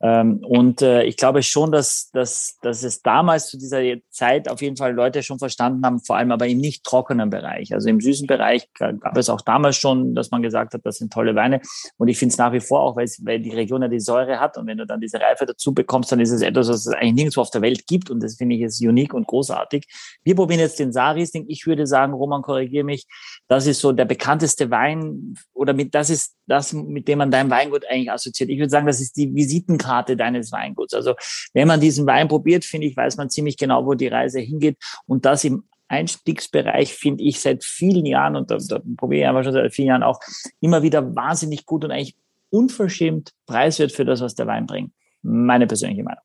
Ähm, 0.01 0.39
und 0.45 0.81
äh, 0.81 1.03
ich 1.03 1.17
glaube 1.17 1.43
schon, 1.43 1.71
dass, 1.71 2.09
dass, 2.11 2.57
dass 2.61 2.83
es 2.83 3.01
damals 3.01 3.47
zu 3.47 3.57
dieser 3.57 3.81
Zeit 4.09 4.49
auf 4.49 4.61
jeden 4.61 4.77
Fall 4.77 4.93
Leute 4.93 5.23
schon 5.23 5.39
verstanden 5.39 5.85
haben, 5.85 5.99
vor 5.99 6.15
allem 6.15 6.31
aber 6.31 6.47
im 6.47 6.59
nicht 6.59 6.85
trockenen 6.85 7.29
Bereich. 7.29 7.73
Also 7.73 7.89
im 7.89 7.99
süßen 7.99 8.25
Bereich 8.25 8.69
gab 8.73 9.17
es 9.17 9.29
auch 9.29 9.41
damals 9.41 9.75
schon, 9.75 10.15
dass 10.15 10.31
man 10.31 10.41
gesagt 10.41 10.73
hat, 10.73 10.81
das 10.85 10.97
sind 10.97 11.11
tolle 11.11 11.35
Weine. 11.35 11.59
Und 11.97 12.07
ich 12.07 12.17
finde 12.17 12.31
es 12.31 12.37
nach 12.37 12.53
wie 12.53 12.61
vor 12.61 12.81
auch, 12.81 12.95
weil, 12.95 13.39
die 13.39 13.51
Region 13.51 13.81
ja 13.81 13.87
die 13.87 13.99
Säure 13.99 14.39
hat 14.39 14.57
und 14.57 14.67
wenn 14.67 14.77
du 14.77 14.85
dann 14.85 15.01
diese 15.01 15.19
Reife 15.19 15.45
dazu 15.45 15.73
bekommst, 15.73 16.11
dann 16.11 16.19
ist 16.19 16.31
es 16.31 16.41
etwas, 16.41 16.69
was 16.69 16.85
es 16.85 16.93
eigentlich 16.93 17.13
nirgendwo 17.13 17.41
auf 17.41 17.51
der 17.51 17.61
Welt 17.61 17.85
gibt 17.85 18.09
und 18.09 18.23
das 18.23 18.35
finde 18.35 18.55
ich 18.55 18.61
ist 18.61 18.81
unique 18.81 19.13
und 19.13 19.27
großartig. 19.27 19.85
Wir 20.23 20.35
probieren 20.35 20.61
jetzt 20.61 20.79
den 20.79 20.93
Sarisling. 20.93 21.45
Ich 21.47 21.65
würde 21.67 21.85
sagen, 21.87 22.13
Roman, 22.13 22.41
korrigiere 22.41 22.85
mich, 22.85 23.05
das 23.47 23.67
ist 23.67 23.81
so 23.81 23.91
der 23.91 24.05
bekannteste 24.05 24.71
Wein 24.71 25.35
oder 25.53 25.73
mit, 25.73 25.93
das 25.93 26.09
ist 26.09 26.35
das, 26.49 26.73
mit 26.73 27.07
dem 27.07 27.19
man 27.19 27.31
dein 27.31 27.49
Weingut 27.49 27.85
eigentlich 27.89 28.11
assoziiert. 28.11 28.49
Ich 28.49 28.59
würde 28.59 28.69
sagen, 28.69 28.87
das 28.87 28.99
ist 28.99 29.15
die 29.15 29.33
Visitenkarte 29.33 30.17
deines 30.17 30.51
Weinguts. 30.51 30.93
Also 30.93 31.15
wenn 31.53 31.67
man 31.67 31.79
diesen 31.79 32.05
Wein 32.07 32.27
probiert, 32.27 32.65
finde 32.65 32.87
ich, 32.87 32.97
weiß 32.97 33.17
man 33.17 33.29
ziemlich 33.29 33.57
genau, 33.57 33.85
wo 33.85 33.93
die 33.93 34.07
Reise 34.07 34.39
hingeht. 34.39 34.77
Und 35.05 35.25
das 35.25 35.43
im 35.43 35.63
Einstiegsbereich 35.87 36.93
finde 36.93 37.23
ich 37.23 37.39
seit 37.39 37.63
vielen 37.63 38.05
Jahren, 38.05 38.35
und 38.35 38.51
da, 38.51 38.57
da 38.57 38.81
probiere 38.97 39.21
ich 39.21 39.27
einfach 39.27 39.43
schon 39.43 39.53
seit 39.53 39.73
vielen 39.73 39.89
Jahren 39.89 40.03
auch, 40.03 40.19
immer 40.59 40.83
wieder 40.83 41.15
wahnsinnig 41.15 41.65
gut 41.65 41.83
und 41.83 41.91
eigentlich 41.91 42.15
unverschämt 42.49 43.31
preiswert 43.45 43.91
für 43.91 44.05
das, 44.05 44.21
was 44.21 44.35
der 44.35 44.47
Wein 44.47 44.65
bringt. 44.65 44.91
Meine 45.21 45.67
persönliche 45.67 46.03
Meinung. 46.03 46.23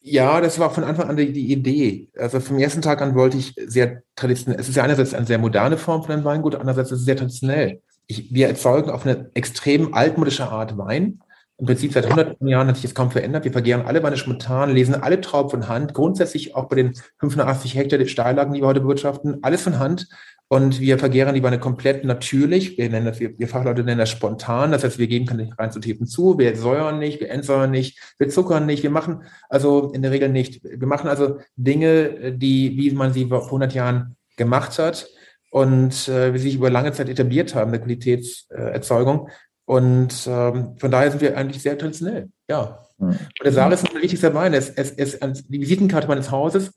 Ja, 0.00 0.40
das 0.40 0.58
war 0.58 0.70
von 0.70 0.84
Anfang 0.84 1.08
an 1.10 1.16
die, 1.16 1.32
die, 1.32 1.52
Idee. 1.52 2.08
Also 2.16 2.40
vom 2.40 2.58
ersten 2.58 2.80
Tag 2.80 3.02
an 3.02 3.14
wollte 3.14 3.36
ich 3.36 3.52
sehr 3.66 4.02
traditionell, 4.14 4.60
es 4.60 4.68
ist 4.68 4.76
ja 4.76 4.84
einerseits 4.84 5.12
eine 5.12 5.26
sehr 5.26 5.38
moderne 5.38 5.76
Form 5.76 6.02
von 6.02 6.12
einem 6.12 6.24
Weingut, 6.24 6.54
andererseits 6.54 6.92
ist 6.92 7.00
es 7.00 7.04
sehr 7.04 7.16
traditionell 7.16 7.82
ich, 8.08 8.32
wir 8.34 8.48
erzeugen 8.48 8.90
auf 8.90 9.06
eine 9.06 9.30
extrem 9.34 9.94
altmodische 9.94 10.48
Art 10.48 10.76
Wein. 10.76 11.20
Im 11.58 11.66
Prinzip 11.66 11.92
seit 11.92 12.08
hunderten 12.08 12.46
Jahren 12.46 12.68
hat 12.68 12.76
sich 12.76 12.84
das 12.84 12.94
kaum 12.94 13.10
verändert. 13.10 13.44
Wir 13.44 13.52
vergären 13.52 13.84
alle 13.84 14.02
Weine 14.02 14.16
spontan, 14.16 14.70
lesen 14.70 14.94
alle 14.94 15.20
Trauben 15.20 15.50
von 15.50 15.68
Hand. 15.68 15.92
Grundsätzlich 15.92 16.54
auch 16.54 16.68
bei 16.68 16.76
den 16.76 16.94
580 17.18 17.74
Hektar 17.74 18.06
Steillagen, 18.06 18.54
die 18.54 18.60
wir 18.60 18.66
heute 18.68 18.80
bewirtschaften, 18.80 19.38
alles 19.42 19.62
von 19.62 19.78
Hand. 19.78 20.08
Und 20.46 20.80
wir 20.80 20.98
vergären 20.98 21.34
die 21.34 21.42
Weine 21.42 21.58
komplett 21.58 22.04
natürlich. 22.04 22.78
Wir 22.78 22.88
nennen 22.88 23.06
das, 23.06 23.20
wir, 23.20 23.38
wir 23.38 23.48
Fachleute 23.48 23.82
nennen 23.82 23.98
das 23.98 24.08
spontan. 24.08 24.72
Das 24.72 24.84
heißt, 24.84 24.98
wir 24.98 25.08
geben 25.08 25.26
keine 25.26 25.50
rein 25.58 25.72
zu 25.72 25.80
Tiefen 25.80 26.06
zu. 26.06 26.38
Wir 26.38 26.56
säuern 26.56 26.98
nicht, 26.98 27.20
wir 27.20 27.28
entsäuern 27.28 27.70
nicht, 27.70 27.98
wir 28.18 28.30
zuckern 28.30 28.64
nicht. 28.64 28.84
Wir 28.84 28.90
machen 28.90 29.24
also 29.50 29.90
in 29.92 30.00
der 30.00 30.12
Regel 30.12 30.30
nicht. 30.30 30.62
Wir 30.62 30.86
machen 30.86 31.08
also 31.08 31.40
Dinge, 31.56 32.32
die, 32.32 32.76
wie 32.76 32.92
man 32.92 33.12
sie 33.12 33.26
vor 33.26 33.44
100 33.44 33.74
Jahren 33.74 34.16
gemacht 34.36 34.78
hat 34.78 35.08
und 35.50 36.08
äh, 36.08 36.32
wie 36.34 36.38
sie 36.38 36.44
sich 36.44 36.54
über 36.56 36.70
lange 36.70 36.92
Zeit 36.92 37.08
etabliert 37.08 37.54
haben, 37.54 37.72
der 37.72 37.80
Qualitätserzeugung. 37.80 39.28
Und 39.64 40.26
ähm, 40.26 40.76
von 40.78 40.90
daher 40.90 41.10
sind 41.10 41.20
wir 41.20 41.36
eigentlich 41.36 41.62
sehr 41.62 41.76
traditionell, 41.76 42.28
ja. 42.48 42.78
Mhm. 42.98 43.08
Und 43.08 43.44
der 43.44 43.52
Saar 43.52 43.72
ist 43.72 43.88
ein 43.88 44.02
wichtigster 44.02 44.34
Wein. 44.34 44.54
Es, 44.54 44.70
es, 44.70 44.92
es 44.92 45.14
ist 45.14 45.44
die 45.48 45.60
Visitenkarte 45.60 46.08
meines 46.08 46.30
Hauses 46.30 46.72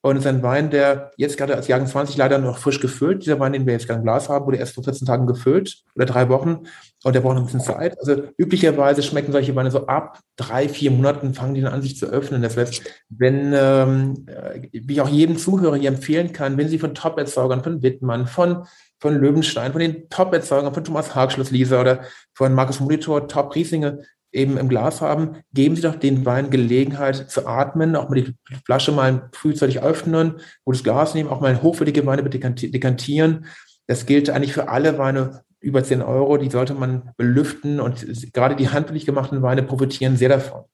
und 0.00 0.16
es 0.16 0.24
ist 0.24 0.28
ein 0.28 0.42
Wein, 0.42 0.70
der 0.70 1.10
jetzt 1.16 1.36
gerade 1.36 1.56
als 1.56 1.68
Jahrgang 1.68 1.88
20 1.88 2.16
leider 2.16 2.38
noch 2.38 2.58
frisch 2.58 2.80
gefüllt. 2.80 3.22
Dieser 3.22 3.40
Wein, 3.40 3.52
den 3.52 3.66
wir 3.66 3.72
jetzt 3.72 3.86
gerade 3.86 3.98
im 3.98 4.04
Glas 4.04 4.28
haben, 4.28 4.46
wurde 4.46 4.58
erst 4.58 4.74
vor 4.74 4.84
14 4.84 5.06
Tagen 5.06 5.26
gefüllt 5.26 5.82
oder 5.94 6.06
drei 6.06 6.28
Wochen. 6.28 6.64
Und 7.04 7.14
der 7.14 7.20
braucht 7.20 7.34
noch 7.34 7.42
ein 7.42 7.46
bisschen 7.46 7.60
Zeit. 7.60 7.98
Also 7.98 8.24
üblicherweise 8.36 9.02
schmecken 9.02 9.32
solche 9.32 9.54
Weine 9.54 9.70
so 9.70 9.86
ab 9.86 10.20
drei, 10.36 10.68
vier 10.68 10.90
Monaten 10.90 11.34
fangen 11.34 11.54
die 11.54 11.60
dann 11.60 11.72
an, 11.72 11.82
sich 11.82 11.96
zu 11.96 12.06
öffnen. 12.06 12.42
Das 12.42 12.56
heißt, 12.56 12.82
wenn, 13.08 13.52
ähm, 13.54 14.26
wie 14.72 14.94
ich 14.94 15.00
auch 15.00 15.08
jedem 15.08 15.38
Zuhörer 15.38 15.76
hier 15.76 15.88
empfehlen 15.88 16.32
kann, 16.32 16.56
wenn 16.56 16.68
Sie 16.68 16.78
von 16.78 16.94
Top-Erzeugern, 16.94 17.62
von 17.62 17.82
Wittmann, 17.82 18.26
von 18.26 18.66
von 18.98 19.14
Löwenstein, 19.14 19.72
von 19.72 19.80
den 19.80 20.08
Top-Erzeugern, 20.08 20.72
von 20.72 20.84
Thomas 20.84 21.14
Hagschluss 21.14 21.50
Lisa 21.50 21.80
oder 21.80 22.00
von 22.32 22.54
Markus 22.54 22.80
Molitor, 22.80 23.28
Top-Rieslinge 23.28 24.02
eben 24.36 24.56
im 24.58 24.68
Glas 24.68 25.00
haben, 25.00 25.38
geben 25.52 25.74
Sie 25.76 25.82
doch 25.82 25.96
den 25.96 26.24
Wein 26.24 26.50
Gelegenheit 26.50 27.30
zu 27.30 27.46
atmen, 27.46 27.96
auch 27.96 28.08
mal 28.08 28.22
die 28.22 28.34
Flasche 28.64 28.92
mal 28.92 29.28
frühzeitig 29.32 29.82
öffnen, 29.82 30.34
gutes 30.64 30.84
Glas 30.84 31.14
nehmen, 31.14 31.30
auch 31.30 31.40
mal 31.40 31.62
hochwertige 31.62 32.06
Weine 32.06 32.22
dekantieren. 32.22 33.46
Das 33.86 34.06
gilt 34.06 34.30
eigentlich 34.30 34.52
für 34.52 34.68
alle 34.68 34.98
Weine 34.98 35.42
über 35.60 35.82
10 35.82 36.02
Euro, 36.02 36.36
die 36.36 36.50
sollte 36.50 36.74
man 36.74 37.10
belüften 37.16 37.80
und 37.80 38.32
gerade 38.32 38.56
die 38.56 38.68
handwerklich 38.68 39.06
gemachten 39.06 39.42
Weine 39.42 39.62
profitieren 39.62 40.16
sehr 40.16 40.28
davon. 40.28 40.64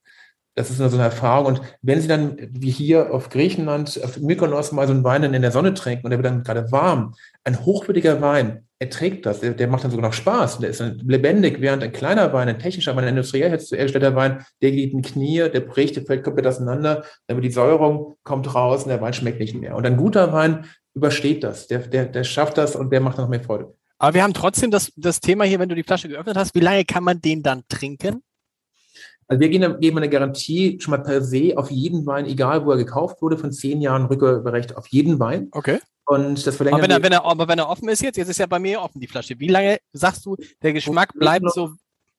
Das 0.54 0.68
ist 0.68 0.76
so 0.76 0.84
eine 0.84 1.02
Erfahrung. 1.02 1.46
Und 1.46 1.62
wenn 1.80 2.00
Sie 2.00 2.08
dann, 2.08 2.36
wie 2.50 2.70
hier 2.70 3.14
auf 3.14 3.30
Griechenland, 3.30 3.98
auf 4.04 4.18
Mykonos 4.18 4.72
mal 4.72 4.86
so 4.86 4.92
einen 4.92 5.04
Wein 5.04 5.22
in 5.22 5.40
der 5.40 5.50
Sonne 5.50 5.72
trinken 5.72 6.04
und 6.04 6.10
der 6.10 6.18
wird 6.18 6.26
dann 6.26 6.42
gerade 6.42 6.70
warm, 6.70 7.14
ein 7.44 7.64
hochwertiger 7.64 8.20
Wein, 8.20 8.66
er 8.78 8.90
trägt 8.90 9.26
das, 9.26 9.40
der, 9.40 9.52
der 9.52 9.68
macht 9.68 9.84
dann 9.84 9.92
sogar 9.92 10.08
noch 10.08 10.12
Spaß, 10.12 10.58
der 10.58 10.70
ist 10.70 10.80
dann 10.80 10.98
lebendig, 11.06 11.60
während 11.60 11.84
ein 11.84 11.92
kleiner 11.92 12.32
Wein, 12.32 12.48
ein 12.48 12.58
technischer 12.58 12.96
Wein, 12.96 13.04
ein 13.04 13.10
industriell 13.10 13.48
hergestellter 13.48 14.16
Wein, 14.16 14.44
der 14.60 14.72
geht 14.72 14.92
in 14.92 15.02
Knie, 15.02 15.48
der 15.48 15.60
bricht, 15.60 15.94
der 15.94 16.04
fällt 16.04 16.24
komplett 16.24 16.48
auseinander, 16.48 17.04
dann 17.28 17.36
wird 17.36 17.44
die 17.44 17.52
Säuerung 17.52 18.16
kommt 18.24 18.52
raus 18.54 18.82
und 18.82 18.88
der 18.88 19.00
Wein 19.00 19.12
schmeckt 19.12 19.38
nicht 19.38 19.54
mehr. 19.54 19.76
Und 19.76 19.86
ein 19.86 19.96
guter 19.96 20.32
Wein 20.32 20.66
übersteht 20.94 21.44
das, 21.44 21.68
der, 21.68 21.78
der, 21.78 22.06
der 22.06 22.24
schafft 22.24 22.58
das 22.58 22.74
und 22.74 22.92
der 22.92 23.00
macht 23.00 23.18
noch 23.18 23.28
mehr 23.28 23.40
Freude. 23.40 23.72
Aber 23.98 24.14
wir 24.14 24.24
haben 24.24 24.34
trotzdem 24.34 24.72
das, 24.72 24.92
das 24.96 25.20
Thema 25.20 25.44
hier, 25.44 25.60
wenn 25.60 25.68
du 25.68 25.76
die 25.76 25.84
Flasche 25.84 26.08
geöffnet 26.08 26.36
hast, 26.36 26.56
wie 26.56 26.60
lange 26.60 26.84
kann 26.84 27.04
man 27.04 27.20
den 27.20 27.44
dann 27.44 27.62
trinken? 27.68 28.24
Also 29.32 29.40
wir 29.40 29.48
geben, 29.48 29.96
eine 29.96 30.10
Garantie 30.10 30.78
schon 30.78 30.90
mal 30.90 31.02
per 31.02 31.22
se 31.22 31.54
auf 31.56 31.70
jeden 31.70 32.04
Wein, 32.04 32.26
egal 32.26 32.66
wo 32.66 32.72
er 32.72 32.76
gekauft 32.76 33.22
wurde, 33.22 33.38
von 33.38 33.50
zehn 33.50 33.80
Jahren 33.80 34.04
Rückgaberecht 34.04 34.76
auf 34.76 34.88
jeden 34.88 35.18
Wein. 35.20 35.48
Okay. 35.52 35.78
Und 36.04 36.46
das 36.46 36.54
verlängern 36.54 36.80
aber 36.80 36.82
wenn 36.82 36.90
er, 36.90 37.02
wenn 37.02 37.12
er, 37.12 37.24
aber 37.24 37.48
wenn 37.48 37.58
er 37.58 37.70
offen 37.70 37.88
ist 37.88 38.02
jetzt, 38.02 38.18
jetzt 38.18 38.28
ist 38.28 38.38
ja 38.38 38.44
bei 38.44 38.58
mir 38.58 38.82
offen 38.82 39.00
die 39.00 39.06
Flasche. 39.06 39.40
Wie 39.40 39.48
lange 39.48 39.78
sagst 39.94 40.26
du, 40.26 40.36
der 40.60 40.74
Geschmack 40.74 41.14
bleibt 41.14 41.50
so? 41.50 41.70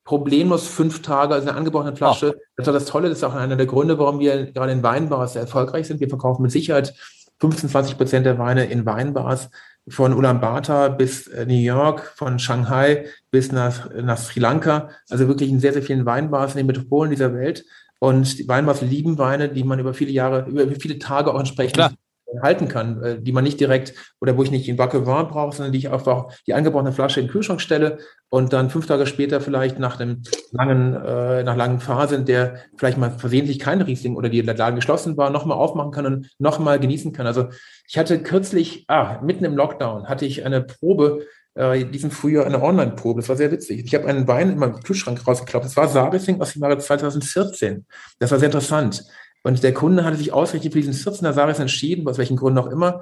Problemlos 0.05 0.67
fünf 0.67 1.03
Tage, 1.03 1.35
also 1.35 1.47
eine 1.47 1.55
angebrochene 1.55 1.95
Flasche. 1.95 2.33
Oh. 2.35 2.41
Das 2.55 2.65
war 2.65 2.73
das 2.73 2.85
Tolle, 2.85 3.09
das 3.09 3.19
ist 3.19 3.23
auch 3.23 3.35
einer 3.35 3.55
der 3.55 3.67
Gründe, 3.67 3.99
warum 3.99 4.17
wir 4.17 4.51
gerade 4.51 4.71
in 4.71 4.81
Weinbars 4.81 5.33
sehr 5.33 5.43
erfolgreich 5.43 5.85
sind. 5.85 5.99
Wir 5.99 6.09
verkaufen 6.09 6.41
mit 6.41 6.51
Sicherheit 6.51 6.95
15, 7.41 7.69
20 7.69 7.95
Prozent 7.95 8.25
der 8.25 8.39
Weine 8.39 8.65
in 8.65 8.87
Weinbars 8.87 9.51
von 9.87 10.13
Ulaanbaatar 10.13 10.97
bis 10.97 11.27
äh, 11.27 11.45
New 11.45 11.53
York, 11.53 12.13
von 12.15 12.39
Shanghai 12.39 13.05
bis 13.31 13.51
nach, 13.51 13.89
nach 13.93 14.17
Sri 14.17 14.39
Lanka. 14.39 14.89
Also 15.09 15.27
wirklich 15.27 15.49
in 15.49 15.59
sehr, 15.59 15.73
sehr 15.73 15.83
vielen 15.83 16.05
Weinbars 16.05 16.53
in 16.53 16.57
den 16.57 16.67
Metropolen 16.67 17.11
dieser 17.11 17.33
Welt. 17.33 17.65
Und 17.99 18.39
die 18.39 18.47
Weinbars 18.47 18.81
lieben 18.81 19.17
Weine, 19.17 19.49
die 19.49 19.63
man 19.63 19.79
über 19.79 19.93
viele 19.93 20.11
Jahre, 20.11 20.45
über 20.49 20.67
viele 20.79 20.99
Tage 20.99 21.33
auch 21.33 21.39
entsprechend 21.39 21.75
Klar 21.75 21.93
halten 22.41 22.67
kann, 22.67 23.01
äh, 23.01 23.21
die 23.21 23.31
man 23.31 23.43
nicht 23.43 23.59
direkt 23.59 23.93
oder 24.21 24.37
wo 24.37 24.43
ich 24.43 24.51
nicht 24.51 24.67
in 24.67 24.75
Backevin 24.75 25.27
brauche, 25.27 25.55
sondern 25.55 25.71
die 25.71 25.79
ich 25.79 25.91
einfach 25.91 26.27
die 26.47 26.53
angebrochene 26.53 26.91
Flasche 26.91 27.19
in 27.19 27.27
den 27.27 27.31
Kühlschrank 27.31 27.61
stelle 27.61 27.97
und 28.29 28.53
dann 28.53 28.69
fünf 28.69 28.87
Tage 28.87 29.05
später 29.05 29.41
vielleicht 29.41 29.79
nach 29.79 29.99
einem 29.99 30.23
langen, 30.51 30.95
äh, 30.95 31.43
nach 31.43 31.55
langen 31.55 31.79
Phase, 31.79 32.15
in 32.15 32.25
der 32.25 32.55
vielleicht 32.77 32.97
mal 32.97 33.11
versehentlich 33.11 33.59
kein 33.59 33.81
Riesling 33.81 34.15
oder 34.15 34.29
die 34.29 34.41
Laden 34.41 34.75
geschlossen 34.75 35.17
war, 35.17 35.29
nochmal 35.29 35.57
aufmachen 35.57 35.91
kann 35.91 36.05
und 36.05 36.29
nochmal 36.39 36.79
genießen 36.79 37.13
kann. 37.13 37.27
Also 37.27 37.49
ich 37.87 37.97
hatte 37.97 38.23
kürzlich, 38.23 38.85
ah, 38.87 39.19
mitten 39.21 39.45
im 39.45 39.55
Lockdown 39.55 40.07
hatte 40.07 40.25
ich 40.25 40.45
eine 40.45 40.61
Probe, 40.61 41.25
äh, 41.55 41.85
diesem 41.85 42.11
Frühjahr 42.11 42.45
eine 42.45 42.61
Online-Probe. 42.61 43.21
Das 43.21 43.29
war 43.29 43.35
sehr 43.35 43.51
witzig. 43.51 43.85
Ich 43.85 43.93
habe 43.93 44.07
einen 44.07 44.27
Wein 44.27 44.51
in 44.51 44.57
meinem 44.57 44.81
Kühlschrank 44.81 45.25
rausgeklappt. 45.25 45.65
Das 45.65 45.77
war 45.77 45.87
Sarising 45.87 46.41
aus 46.41 46.53
dem 46.53 46.63
Jahre 46.63 46.77
2014. 46.77 47.85
Das 48.19 48.31
war 48.31 48.39
sehr 48.39 48.47
interessant. 48.47 49.03
Und 49.43 49.61
der 49.61 49.73
Kunde 49.73 50.03
hatte 50.03 50.17
sich 50.17 50.33
ausgerechnet 50.33 50.73
für 50.73 50.81
diesen 50.81 50.93
14er 50.93 51.33
Saris 51.33 51.59
entschieden, 51.59 52.07
aus 52.07 52.17
welchen 52.17 52.37
Gründen 52.37 52.59
auch 52.59 52.67
immer. 52.67 53.01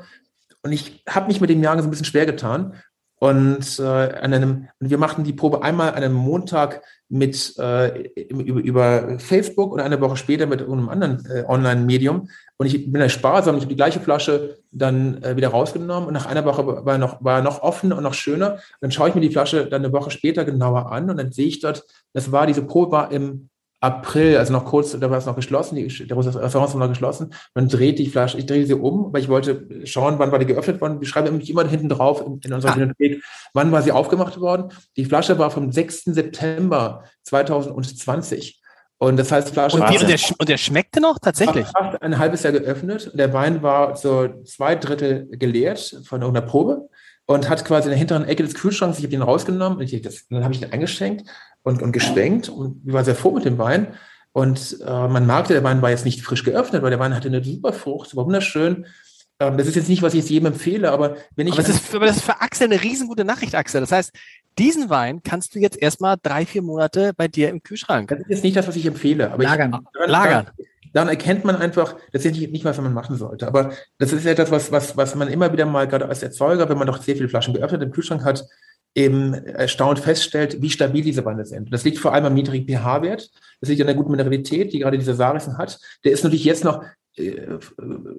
Und 0.63 0.71
ich 0.71 1.03
habe 1.07 1.27
mich 1.27 1.39
mit 1.41 1.49
dem 1.49 1.63
Jagen 1.63 1.81
so 1.81 1.87
ein 1.87 1.91
bisschen 1.91 2.05
schwer 2.05 2.25
getan. 2.25 2.75
Und 3.23 3.77
äh, 3.77 3.83
an 3.83 4.33
einem, 4.33 4.67
wir 4.79 4.97
machten 4.97 5.23
die 5.23 5.33
Probe 5.33 5.61
einmal 5.61 5.89
an 5.89 5.97
einem 5.97 6.15
Montag 6.15 6.81
mit 7.07 7.55
äh, 7.59 8.09
über, 8.29 8.59
über 8.59 9.19
Facebook 9.19 9.73
und 9.73 9.79
eine 9.79 10.01
Woche 10.01 10.17
später 10.17 10.47
mit 10.47 10.59
einem 10.59 10.89
anderen 10.89 11.23
äh, 11.27 11.43
Online-Medium. 11.47 12.29
Und 12.57 12.65
ich 12.65 12.91
bin 12.91 12.99
da 12.99 13.09
sparsam, 13.09 13.57
ich 13.57 13.61
habe 13.61 13.69
die 13.69 13.75
gleiche 13.75 13.99
Flasche 13.99 14.57
dann 14.71 15.21
äh, 15.21 15.35
wieder 15.35 15.49
rausgenommen 15.49 16.07
und 16.07 16.15
nach 16.15 16.25
einer 16.25 16.45
Woche 16.45 16.65
war 16.83 16.97
noch, 16.97 17.23
war 17.23 17.43
noch 17.43 17.61
offener 17.61 17.97
und 17.97 18.03
noch 18.03 18.15
schöner. 18.15 18.53
Und 18.53 18.61
dann 18.81 18.91
schaue 18.91 19.09
ich 19.09 19.13
mir 19.13 19.21
die 19.21 19.29
Flasche 19.29 19.67
dann 19.67 19.85
eine 19.85 19.93
Woche 19.93 20.09
später 20.09 20.43
genauer 20.43 20.91
an 20.91 21.07
und 21.07 21.17
dann 21.17 21.31
sehe 21.31 21.45
ich 21.45 21.59
dort, 21.59 21.83
das 22.13 22.31
war, 22.31 22.47
diese 22.47 22.63
Probe 22.63 22.91
war 22.91 23.11
im 23.11 23.50
April, 23.82 24.38
also 24.38 24.53
noch 24.53 24.65
kurz, 24.65 24.97
da 24.97 25.09
war 25.09 25.17
es 25.17 25.25
noch 25.25 25.36
geschlossen, 25.36 25.75
die, 25.75 25.88
der 25.88 26.15
Restaurant 26.15 26.73
war 26.73 26.79
noch 26.79 26.89
geschlossen. 26.89 27.34
Man 27.55 27.67
dreht 27.67 27.97
die 27.97 28.07
Flasche, 28.07 28.38
ich 28.38 28.45
drehe 28.45 28.65
sie 28.65 28.75
um, 28.75 29.11
weil 29.11 29.23
ich 29.23 29.27
wollte 29.27 29.67
schauen, 29.86 30.19
wann 30.19 30.32
war 30.32 30.38
die 30.38 30.45
geöffnet 30.45 30.79
worden. 30.79 31.01
Wir 31.01 31.07
schreiben 31.07 31.32
nämlich 31.32 31.49
immer 31.49 31.67
hinten 31.67 31.89
drauf 31.89 32.21
in, 32.21 32.39
in 32.45 32.53
unserer 32.53 32.73
ah. 32.73 32.75
Bibliothek, 32.75 33.23
wann 33.53 33.71
war 33.71 33.82
sie 33.82 33.91
aufgemacht 33.91 34.39
worden. 34.39 34.71
Die 34.97 35.05
Flasche 35.05 35.39
war 35.39 35.49
vom 35.49 35.71
6. 35.71 36.03
September 36.05 37.03
2020. 37.23 38.61
Und 38.99 39.17
das 39.17 39.32
heißt, 39.32 39.49
Flasche. 39.49 39.77
Und, 39.77 39.89
wie, 39.89 39.97
und, 39.97 40.07
der, 40.07 40.19
und 40.38 40.47
der 40.47 40.57
schmeckte 40.57 41.01
noch 41.01 41.17
tatsächlich? 41.17 41.65
Fast 41.65 41.99
ein 42.03 42.19
halbes 42.19 42.43
Jahr 42.43 42.53
geöffnet. 42.53 43.09
Der 43.15 43.34
Wein 43.34 43.63
war 43.63 43.95
so 43.95 44.29
zwei 44.43 44.75
Drittel 44.75 45.27
geleert 45.32 46.01
von 46.05 46.21
irgendeiner 46.21 46.45
Probe 46.45 46.88
und 47.26 47.49
hat 47.49 47.65
quasi 47.65 47.86
in 47.86 47.91
der 47.91 47.99
hinteren 47.99 48.26
Ecke 48.26 48.43
des 48.43 48.55
Kühlschranks, 48.55 48.97
ich 48.97 49.03
habe 49.03 49.11
den 49.11 49.22
rausgenommen 49.22 49.80
und 49.80 49.84
ich, 49.84 50.01
das, 50.01 50.28
dann 50.30 50.43
habe 50.43 50.53
ich 50.53 50.59
den 50.59 50.72
eingeschenkt 50.72 51.30
und, 51.63 51.82
und 51.82 51.91
geschwenkt 51.91 52.49
und 52.49 52.82
ich 52.86 52.93
war 52.93 53.03
sehr 53.03 53.15
froh 53.15 53.32
mit 53.32 53.45
dem 53.45 53.57
Wein. 53.57 53.88
Und 54.34 54.78
äh, 54.86 55.07
man 55.07 55.26
merkte, 55.26 55.53
der 55.53 55.63
Wein 55.63 55.82
war 55.82 55.89
jetzt 55.89 56.05
nicht 56.05 56.22
frisch 56.22 56.43
geöffnet, 56.43 56.82
weil 56.82 56.89
der 56.89 56.99
Wein 56.99 57.13
hatte 57.13 57.28
eine 57.28 57.43
super 57.43 57.74
Frucht, 57.74 58.15
war 58.15 58.26
wunderschön. 58.26 58.86
Ähm, 59.41 59.57
das 59.57 59.67
ist 59.67 59.76
jetzt 59.76 59.89
nicht, 59.89 60.01
was 60.01 60.13
ich 60.13 60.22
jetzt 60.22 60.30
jedem 60.30 60.47
empfehle, 60.47 60.91
aber 60.91 61.17
wenn 61.36 61.47
ich. 61.47 61.53
Aber 61.53 61.63
das, 61.63 61.76
ist, 61.76 61.93
aber 61.93 62.05
das 62.05 62.17
ist 62.17 62.26
für 62.26 62.39
Axel 62.39 62.67
eine 62.67 62.82
riesengute 62.82 63.26
Nachricht, 63.26 63.55
Axel. 63.55 63.82
Das 63.82 63.91
heißt, 63.91 64.11
diesen 64.57 64.89
Wein 64.89 65.22
kannst 65.24 65.55
du 65.55 65.59
jetzt 65.59 65.82
erstmal 65.82 66.15
drei, 66.22 66.45
vier 66.45 66.61
Monate 66.61 67.13
bei 67.15 67.28
dir 67.28 67.49
im 67.49 67.61
Kühlschrank. 67.61 68.09
Das 68.09 68.19
ist 68.19 68.30
jetzt 68.30 68.43
nicht 68.43 68.55
das, 68.55 68.67
was 68.67 68.76
ich 68.76 68.86
empfehle. 68.86 69.32
Aber 69.32 69.43
lagern. 69.43 69.74
Ich, 69.74 69.91
daran, 69.93 70.09
lagern. 70.09 70.45
Dann 70.93 71.07
erkennt 71.07 71.45
man 71.45 71.55
einfach, 71.55 71.95
das 72.11 72.25
ist 72.25 72.37
nicht, 72.37 72.65
was 72.65 72.79
man 72.79 72.93
machen 72.93 73.15
sollte. 73.15 73.47
Aber 73.47 73.71
das 73.97 74.13
ist 74.13 74.25
etwas, 74.25 74.51
was, 74.51 74.71
was, 74.71 74.97
was 74.97 75.15
man 75.15 75.27
immer 75.27 75.51
wieder 75.53 75.65
mal, 75.65 75.87
gerade 75.87 76.07
als 76.07 76.23
Erzeuger, 76.23 76.67
wenn 76.69 76.77
man 76.77 76.87
doch 76.87 77.01
sehr 77.01 77.15
viele 77.15 77.29
Flaschen 77.29 77.53
geöffnet 77.53 77.81
im 77.81 77.91
Kühlschrank 77.91 78.23
hat, 78.23 78.45
eben 78.93 79.33
erstaunt 79.33 79.99
feststellt, 79.99 80.61
wie 80.61 80.69
stabil 80.69 81.01
diese 81.01 81.23
Weine 81.23 81.45
sind. 81.45 81.71
Das 81.71 81.83
liegt 81.85 81.99
vor 81.99 82.13
allem 82.13 82.25
am 82.25 82.33
niedrigen 82.33 82.67
pH-Wert. 82.67 83.29
Das 83.61 83.69
liegt 83.69 83.81
an 83.81 83.87
der 83.87 83.95
guten 83.95 84.11
Mineralität, 84.11 84.73
die 84.73 84.79
gerade 84.79 84.97
dieser 84.97 85.15
Sarisen 85.15 85.57
hat. 85.57 85.79
Der 86.03 86.11
ist 86.11 86.23
natürlich 86.23 86.43
jetzt 86.43 86.65
noch 86.65 86.83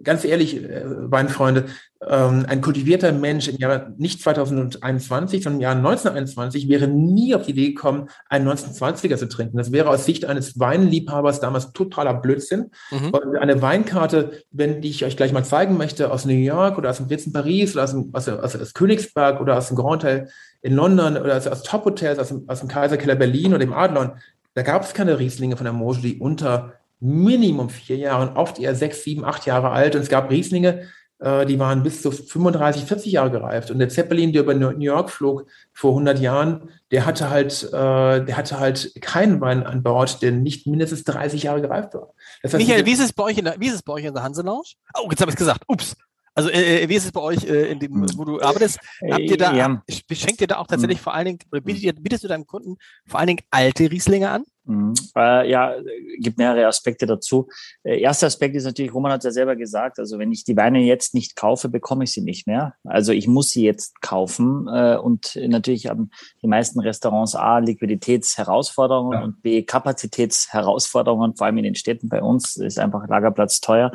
ganz 0.03 0.24
ehrlich, 0.24 0.62
äh, 0.62 0.84
Weinfreunde, 0.86 1.66
ähm, 2.07 2.46
ein 2.48 2.61
kultivierter 2.61 3.12
Mensch 3.12 3.48
im 3.48 3.57
Jahr 3.57 3.90
nicht 3.96 4.22
2021, 4.22 5.42
sondern 5.42 5.61
im 5.61 5.62
Jahr 5.62 5.74
1921 5.74 6.68
wäre 6.68 6.88
nie 6.88 7.34
auf 7.34 7.42
die 7.42 7.53
Idee 7.53 7.68
gekommen, 7.68 8.09
einen 8.28 8.48
1920er 8.48 9.16
zu 9.16 9.28
trinken. 9.28 9.57
Das 9.57 9.72
wäre 9.72 9.88
aus 9.88 10.05
Sicht 10.05 10.24
eines 10.24 10.59
Weinliebhabers 10.59 11.40
damals 11.40 11.72
totaler 11.72 12.14
Blödsinn. 12.14 12.70
Mhm. 12.90 13.14
Eine 13.38 13.62
Weinkarte, 13.62 14.42
wenn 14.50 14.80
die 14.80 14.90
ich 14.90 15.05
euch 15.05 15.16
gleich 15.16 15.32
mal 15.32 15.44
zeigen 15.44 15.76
möchte, 15.76 16.11
aus 16.11 16.24
New 16.24 16.32
York 16.32 16.78
oder 16.78 16.90
aus 16.90 16.96
dem 16.96 17.09
Blitz 17.09 17.26
in 17.26 17.32
Paris 17.32 17.74
oder 17.74 17.84
aus, 17.84 17.92
dem, 17.92 18.11
aus, 18.12 18.28
aus, 18.28 18.57
aus 18.57 18.74
Königsberg 18.74 19.40
oder 19.40 19.57
aus 19.57 19.68
dem 19.68 19.76
Grand 19.76 20.03
Hotel 20.03 20.28
in 20.62 20.74
London 20.74 21.16
oder 21.16 21.36
aus, 21.36 21.46
aus 21.46 21.62
Top-Hotels, 21.62 22.18
aus 22.18 22.28
dem, 22.28 22.48
aus 22.48 22.61
dem 22.61 22.68
Kaiserkeller 22.68 23.14
Berlin 23.14 23.48
oder 23.48 23.59
dem 23.59 23.72
Adlon, 23.72 24.12
da 24.55 24.62
gab 24.62 24.82
es 24.82 24.92
keine 24.92 25.18
Rieslinge 25.18 25.57
von 25.57 25.64
der 25.64 25.72
Mosel, 25.72 26.03
die 26.03 26.18
unter 26.18 26.74
Minimum 27.03 27.68
vier 27.68 27.96
Jahre 27.96 28.36
oft 28.36 28.59
eher 28.59 28.74
sechs, 28.74 29.03
sieben, 29.03 29.24
acht 29.24 29.44
Jahre 29.44 29.70
alt. 29.70 29.96
Und 29.96 30.03
es 30.03 30.09
gab 30.09 30.30
Rieslinge, 30.30 30.88
äh, 31.18 31.46
die 31.46 31.59
waren 31.59 31.82
bis 31.82 32.00
zu 32.00 32.11
35, 32.11 32.84
40 32.84 33.12
Jahre 33.12 33.30
gereift. 33.30 33.70
Und 33.70 33.78
der 33.80 33.88
Zeppelin, 33.88 34.32
der 34.32 34.42
über 34.42 34.55
New 34.55 34.70
York 34.78 35.11
flog 35.11 35.46
vor 35.72 35.90
100 35.92 36.20
Jahren, 36.20 36.70
der 36.90 37.05
hatte 37.05 37.30
halt, 37.30 37.64
äh, 37.64 38.24
der 38.24 38.36
hatte 38.36 38.61
halt 38.61 38.92
keinen 39.00 39.40
Wein 39.40 39.64
an 39.64 39.82
Bord, 39.82 40.22
der 40.22 40.32
nicht 40.32 40.66
mindestens 40.66 41.05
30 41.05 41.44
Jahre 41.44 41.61
gereift 41.61 41.94
war. 41.94 42.14
Das 42.42 42.55
heißt, 42.55 42.64
Michael, 42.64 42.86
wie 42.86 42.92
ist 42.92 43.00
es 43.00 43.12
bei 43.12 43.24
euch 43.24 43.38
in 43.38 43.44
der, 43.44 43.59
wie 43.59 43.66
ist 43.68 43.74
es 43.74 43.82
bei 43.82 43.94
euch 43.94 44.05
in 44.05 44.14
der 44.14 44.22
Hanselounge? 44.22 44.62
Oh, 44.94 45.09
jetzt 45.11 45.20
habe 45.20 45.30
ich 45.30 45.34
es 45.34 45.38
gesagt. 45.38 45.62
Ups. 45.66 45.96
Also 46.34 46.48
äh, 46.48 46.84
äh, 46.84 46.88
wie 46.88 46.94
ist 46.94 47.05
es 47.05 47.12
bei 47.12 47.20
euch, 47.20 47.44
äh, 47.44 47.70
in 47.70 47.78
dem, 47.78 48.07
wo 48.16 48.24
du 48.24 48.40
arbeitest? 48.40 48.78
Habt 49.11 49.20
ihr 49.20 49.36
da, 49.36 49.55
ja. 49.55 49.82
schenkt 50.11 50.40
ihr 50.40 50.46
da 50.46 50.59
auch 50.59 50.66
tatsächlich 50.66 50.98
hm. 50.98 51.05
vor 51.05 51.14
allen 51.14 51.26
Dingen, 51.26 51.38
bietest, 51.62 52.03
bietest 52.03 52.24
du 52.24 52.28
deinem 52.28 52.46
Kunden 52.46 52.76
vor 53.07 53.20
allen 53.20 53.26
Dingen 53.26 53.40
alte 53.50 53.90
Rieslinge 53.90 54.30
an? 54.30 54.44
Mhm. 54.64 54.94
Äh, 55.16 55.50
ja, 55.50 55.74
gibt 56.18 56.38
mehrere 56.38 56.66
Aspekte 56.66 57.06
dazu. 57.06 57.48
Äh, 57.82 58.00
erster 58.00 58.28
Aspekt 58.28 58.54
ist 58.54 58.64
natürlich, 58.64 58.94
Roman 58.94 59.12
hat 59.12 59.20
es 59.20 59.24
ja 59.24 59.30
selber 59.32 59.56
gesagt, 59.56 59.98
also 59.98 60.18
wenn 60.18 60.30
ich 60.30 60.44
die 60.44 60.56
Weine 60.56 60.80
jetzt 60.80 61.14
nicht 61.14 61.36
kaufe, 61.36 61.68
bekomme 61.68 62.04
ich 62.04 62.12
sie 62.12 62.20
nicht 62.20 62.46
mehr. 62.46 62.74
Also 62.84 63.12
ich 63.12 63.26
muss 63.26 63.50
sie 63.50 63.64
jetzt 63.64 64.00
kaufen 64.00 64.68
äh, 64.72 64.96
und 64.96 65.36
natürlich 65.36 65.88
haben 65.88 66.10
die 66.42 66.46
meisten 66.46 66.80
Restaurants 66.80 67.34
A, 67.34 67.58
Liquiditätsherausforderungen 67.58 69.18
ja. 69.18 69.24
und 69.24 69.42
B, 69.42 69.62
Kapazitätsherausforderungen, 69.62 71.36
vor 71.36 71.46
allem 71.46 71.58
in 71.58 71.64
den 71.64 71.74
Städten 71.74 72.08
bei 72.08 72.22
uns 72.22 72.56
ist 72.56 72.78
einfach 72.78 73.06
Lagerplatz 73.08 73.60
teuer. 73.60 73.90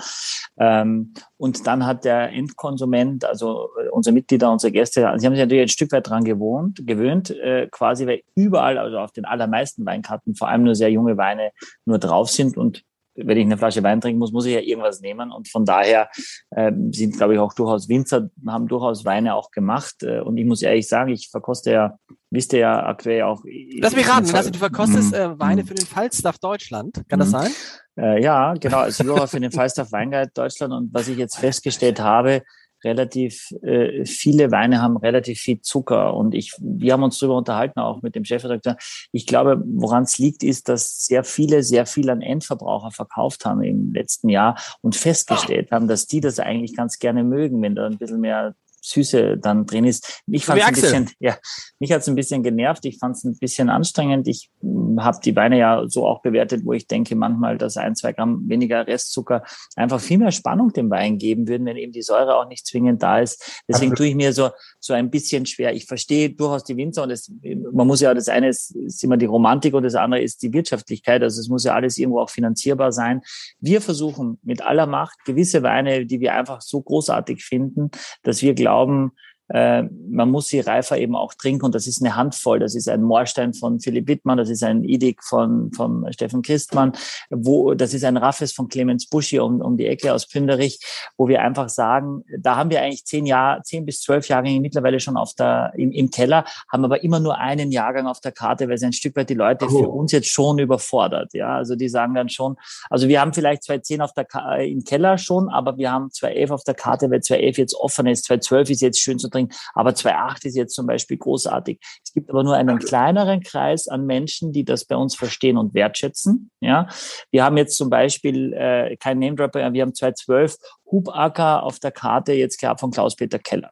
Ähm, 0.58 1.14
und 1.38 1.68
dann 1.68 1.86
hat 1.86 2.04
der 2.04 2.32
Endkonsument, 2.32 3.24
also 3.24 3.70
äh, 3.80 3.90
unsere 3.90 4.14
Mitglieder, 4.14 4.52
unsere 4.52 4.72
Gäste, 4.72 5.02
sie 5.18 5.26
haben 5.26 5.36
sich 5.36 5.44
natürlich 5.44 5.62
ein 5.62 5.68
Stück 5.70 5.92
weit 5.92 6.10
dran 6.10 6.24
gewohnt, 6.24 6.86
gewöhnt, 6.86 7.30
äh, 7.30 7.68
quasi, 7.72 8.08
weil 8.08 8.22
überall, 8.36 8.78
also 8.78 8.98
auf 8.98 9.12
den 9.12 9.26
allermeisten 9.26 9.86
Weinkarten, 9.86 10.36
vor 10.36 10.50
allem 10.50 10.57
allem 10.58 10.66
nur 10.66 10.76
sehr 10.76 10.92
junge 10.92 11.18
Weine 11.18 11.52
nur 11.86 12.00
drauf 12.00 12.30
sind 12.30 12.58
und 12.58 12.84
wenn 13.18 13.38
ich 13.38 13.46
eine 13.46 13.58
Flasche 13.58 13.84
Wein 13.84 14.00
trinken 14.00 14.20
muss, 14.20 14.32
muss 14.32 14.46
ich 14.46 14.54
ja 14.54 14.60
irgendwas 14.60 15.02
nehmen. 15.02 15.32
Und 15.32 15.50
von 15.50 15.66
daher 15.66 16.10
äh, 16.52 16.72
sind, 16.92 17.18
glaube 17.18 17.34
ich, 17.34 17.40
auch 17.40 17.54
durchaus 17.54 17.90
Winzer, 17.90 18.30
haben 18.46 18.68
durchaus 18.68 19.06
Weine 19.06 19.36
auch 19.36 19.52
gemacht. 19.52 20.04
Äh, 20.04 20.20
und 20.20 20.38
ich 20.38 20.46
muss 20.46 20.62
ehrlich 20.62 20.88
sagen, 20.88 21.12
ich 21.12 21.30
verkoste 21.30 21.72
ja, 21.72 21.98
wisst 22.30 22.54
ihr 22.54 22.60
ja 22.60 22.86
aktuell 22.86 23.24
auch. 23.24 23.42
Lass 23.80 23.96
mich 23.96 24.08
raten, 24.08 24.34
also 24.36 24.52
du 24.52 24.60
verkostest 24.60 25.12
mhm. 25.12 25.18
äh, 25.18 25.40
Weine 25.40 25.66
für 25.66 25.74
den 25.74 25.86
Falstaff 25.86 26.38
Deutschland. 26.38 27.04
Kann 27.10 27.20
das 27.20 27.30
mhm. 27.30 27.32
sein? 27.32 27.52
Äh, 27.98 28.24
ja, 28.24 28.54
genau, 28.54 28.80
als 28.80 29.00
Juror 29.00 29.28
für 29.28 29.40
den 29.40 29.52
Falstaff 29.52 29.92
Weinguide 29.92 30.32
Deutschland. 30.34 30.74
Und 30.74 30.94
was 30.94 31.08
ich 31.08 31.18
jetzt 31.18 31.38
festgestellt 31.38 32.00
habe, 32.00 32.44
relativ 32.88 33.52
äh, 33.62 34.06
viele 34.06 34.52
Weine 34.52 34.82
haben 34.82 34.98
relativ 34.98 35.40
viel 35.40 35.62
Zucker 35.62 36.14
und 36.16 36.34
ich 36.34 36.54
wir 36.60 36.94
haben 36.94 37.04
uns 37.04 37.20
darüber 37.20 37.38
unterhalten 37.38 37.80
auch 37.80 38.02
mit 38.02 38.16
dem 38.16 38.26
Chefredakteur. 38.26 38.78
Ich 39.12 39.28
glaube, 39.28 39.62
woran 39.66 40.04
es 40.04 40.18
liegt, 40.18 40.44
ist, 40.44 40.70
dass 40.70 41.06
sehr 41.06 41.24
viele 41.24 41.64
sehr 41.64 41.86
viel 41.86 42.10
an 42.10 42.22
Endverbraucher 42.22 42.92
verkauft 42.92 43.46
haben 43.46 43.62
im 43.62 43.94
letzten 43.94 44.30
Jahr 44.30 44.58
und 44.82 44.96
festgestellt 44.96 45.72
haben, 45.72 45.88
dass 45.88 46.08
die 46.08 46.22
das 46.22 46.40
eigentlich 46.40 46.76
ganz 46.76 47.00
gerne 47.00 47.24
mögen, 47.24 47.62
wenn 47.62 47.76
da 47.76 47.86
ein 47.86 47.98
bisschen 47.98 48.22
mehr 48.22 48.56
Süße 48.90 49.38
dann 49.38 49.66
drin 49.66 49.86
ist. 49.86 50.22
Mich 50.26 50.46
fand 50.46 50.62
ein 50.62 50.74
bisschen, 50.74 51.10
ja, 51.20 51.38
mich 51.80 51.92
hat 51.92 52.02
es 52.02 52.08
ein 52.08 52.16
bisschen 52.16 52.44
genervt. 52.44 52.86
Ich 52.86 52.98
fand 53.00 53.16
es 53.16 53.24
ein 53.24 53.38
bisschen 53.38 53.70
anstrengend. 53.70 54.28
Ich 54.28 54.50
hm, 54.62 55.04
habe 55.04 55.20
die 55.24 55.36
Weine 55.36 55.58
ja 55.58 55.84
so 55.88 56.06
auch 56.06 56.22
bewertet, 56.22 56.66
wo 56.66 56.74
ich 56.74 56.88
denke 56.88 57.16
manchmal, 57.16 57.58
dass 57.58 57.78
ein, 57.78 57.96
zwei 57.96 58.14
Gramm 58.14 58.48
weniger 58.48 58.88
Restzucker 58.88 59.44
einfach 59.76 60.00
viel 60.00 60.18
mehr 60.18 60.32
Spannung 60.32 60.74
dem 60.74 60.90
Wein 60.90 61.18
geben 61.18 61.48
würden, 61.48 61.66
wenn 61.66 61.78
eben 61.78 61.92
die 61.92 62.02
Säure 62.02 62.36
auch 62.38 62.48
nicht 62.48 62.66
zwingend 62.66 63.04
da 63.04 63.20
ist. 63.20 63.62
Deswegen 63.68 63.96
tue 63.96 64.08
ich 64.08 64.16
mir 64.16 64.34
so 64.34 64.50
so 64.80 64.94
ein 64.94 65.10
bisschen 65.10 65.46
schwer. 65.46 65.74
Ich 65.74 65.86
verstehe 65.86 66.30
durchaus 66.30 66.64
die 66.64 66.78
Winzer 66.78 67.04
und 67.04 67.12
es, 67.12 67.32
man 67.72 67.86
muss 67.86 68.02
ja 68.02 68.14
das 68.14 68.30
eine 68.30 68.50
ist, 68.50 68.76
ist 68.76 69.04
immer 69.04 69.18
die 69.18 69.26
Romantik 69.26 69.74
und 69.74 69.84
das 69.84 69.96
andere 69.96 70.22
ist 70.22 70.42
die 70.42 70.54
Wirtschaftlichkeit. 70.54 71.22
Also 71.22 71.42
es 71.42 71.50
muss 71.50 71.64
ja 71.64 71.74
alles 71.74 71.98
irgendwo 71.98 72.22
auch 72.22 72.30
finanzierbar 72.30 72.92
sein. 72.92 73.22
Wir 73.60 73.82
versuchen 73.82 74.40
mit 74.44 74.62
aller 74.62 74.88
Macht 74.88 75.26
gewisse 75.26 75.62
Weine, 75.64 76.06
die 76.06 76.20
wir 76.20 76.34
einfach 76.34 76.62
so 76.62 76.82
großartig 76.82 77.44
finden, 77.44 77.92
dass 78.24 78.42
wir 78.42 78.54
glauben, 78.54 78.77
glauben, 78.78 79.12
äh, 79.50 79.84
man 80.10 80.30
muss 80.30 80.48
sie 80.48 80.60
reifer 80.60 80.98
eben 80.98 81.16
auch 81.16 81.34
trinken 81.34 81.66
und 81.66 81.76
das 81.76 81.88
ist 81.88 82.02
eine 82.02 82.16
Handvoll. 82.16 82.60
Das 82.60 82.76
ist 82.76 82.90
ein 82.90 83.02
Moorstein 83.02 83.54
von 83.54 83.80
Philipp 83.80 84.08
Wittmann, 84.08 84.38
das 84.38 84.50
ist 84.50 84.64
ein 84.64 84.84
Idik 84.84 85.24
von, 85.24 85.72
von 85.72 86.12
Steffen 86.12 86.42
Christmann, 86.42 86.94
wo, 87.30 87.74
das 87.74 87.94
ist 87.94 88.04
ein 88.04 88.18
Raffes 88.18 88.52
von 88.52 88.68
Clemens 88.68 89.08
Buschi 89.08 89.40
um, 89.40 89.62
um 89.62 89.78
die 89.78 89.88
Ecke 89.88 90.14
aus 90.14 90.28
Pünderich, 90.28 90.80
wo 91.18 91.28
wir 91.28 91.42
einfach 91.42 91.70
sagen, 91.70 92.24
da 92.38 92.58
haben 92.58 92.70
wir 92.70 92.82
eigentlich 92.82 93.06
zehn 93.06 93.26
Jahre, 93.26 93.62
zehn 93.64 93.86
bis 93.86 94.02
zwölf 94.02 94.28
Jahrgänge 94.28 94.60
mittlerweile 94.60 95.00
schon 95.00 95.18
auf 95.18 95.34
der, 95.36 95.72
im, 95.76 95.92
im 95.92 96.10
Keller, 96.10 96.46
haben 96.72 96.84
aber 96.84 97.04
immer 97.04 97.20
nur 97.20 97.38
einen 97.38 97.72
Jahrgang 97.72 98.08
auf 98.08 98.20
der 98.20 98.32
Karte, 98.32 98.68
weil 98.68 98.76
es 98.76 98.84
ein 98.84 98.94
Stück 98.94 99.16
weit 99.16 99.30
die 99.30 99.34
Leute 99.34 99.66
oh. 99.66 99.70
für 99.70 99.90
uns 99.90 100.12
jetzt 100.12 100.30
schon 100.30 100.60
überfordert. 100.60 101.34
Ja, 101.34 101.56
also 101.56 101.76
die 101.76 101.90
sagen 101.90 102.16
dann 102.16 102.30
schon, 102.30 102.58
also 102.90 103.08
wir 103.08 103.22
haben 103.22 103.34
vielleicht 103.34 103.64
210 103.64 104.02
auf 104.02 104.14
der, 104.14 104.28
im 104.60 104.84
Keller 104.84 105.18
schon, 105.18 105.50
aber 105.50 105.78
wir 105.78 105.92
haben 105.92 106.12
211 106.12 106.52
auf 106.52 106.64
der 106.64 106.74
Karte, 106.74 107.10
weil 107.10 107.22
211 107.22 107.58
jetzt 107.58 107.76
offen 107.76 108.08
ist, 108.08 108.26
212 108.26 108.70
ist 108.72 108.82
jetzt 108.82 109.00
schön 109.00 109.20
zu 109.20 109.30
bringen. 109.38 109.50
Aber 109.74 109.92
2.8 109.92 110.46
ist 110.46 110.56
jetzt 110.56 110.74
zum 110.74 110.88
Beispiel 110.88 111.18
großartig. 111.18 111.80
Es 112.04 112.14
gibt 112.14 112.30
aber 112.30 112.44
nur 112.44 112.56
einen 112.56 112.80
kleineren 112.80 113.42
Kreis 113.42 113.88
an 113.88 114.06
Menschen, 114.06 114.52
die 114.52 114.66
das 114.66 114.86
bei 114.86 114.96
uns 114.96 115.16
verstehen 115.16 115.58
und 115.58 115.74
wertschätzen. 115.74 116.52
Ja, 116.60 116.88
wir 117.32 117.44
haben 117.44 117.58
jetzt 117.58 117.78
zum 117.78 117.90
Beispiel 117.90 118.54
äh, 118.54 118.98
kein 118.98 119.20
Name 119.20 119.36
Dropper, 119.36 119.72
wir 119.74 119.82
haben 119.82 119.92
2.12 119.92 120.58
Hubacker 120.92 121.64
auf 121.64 121.80
der 121.80 121.92
Karte 121.92 122.34
jetzt 122.34 122.60
gehabt 122.60 122.80
von 122.80 122.92
Klaus-Peter 122.92 123.40
Keller. 123.40 123.72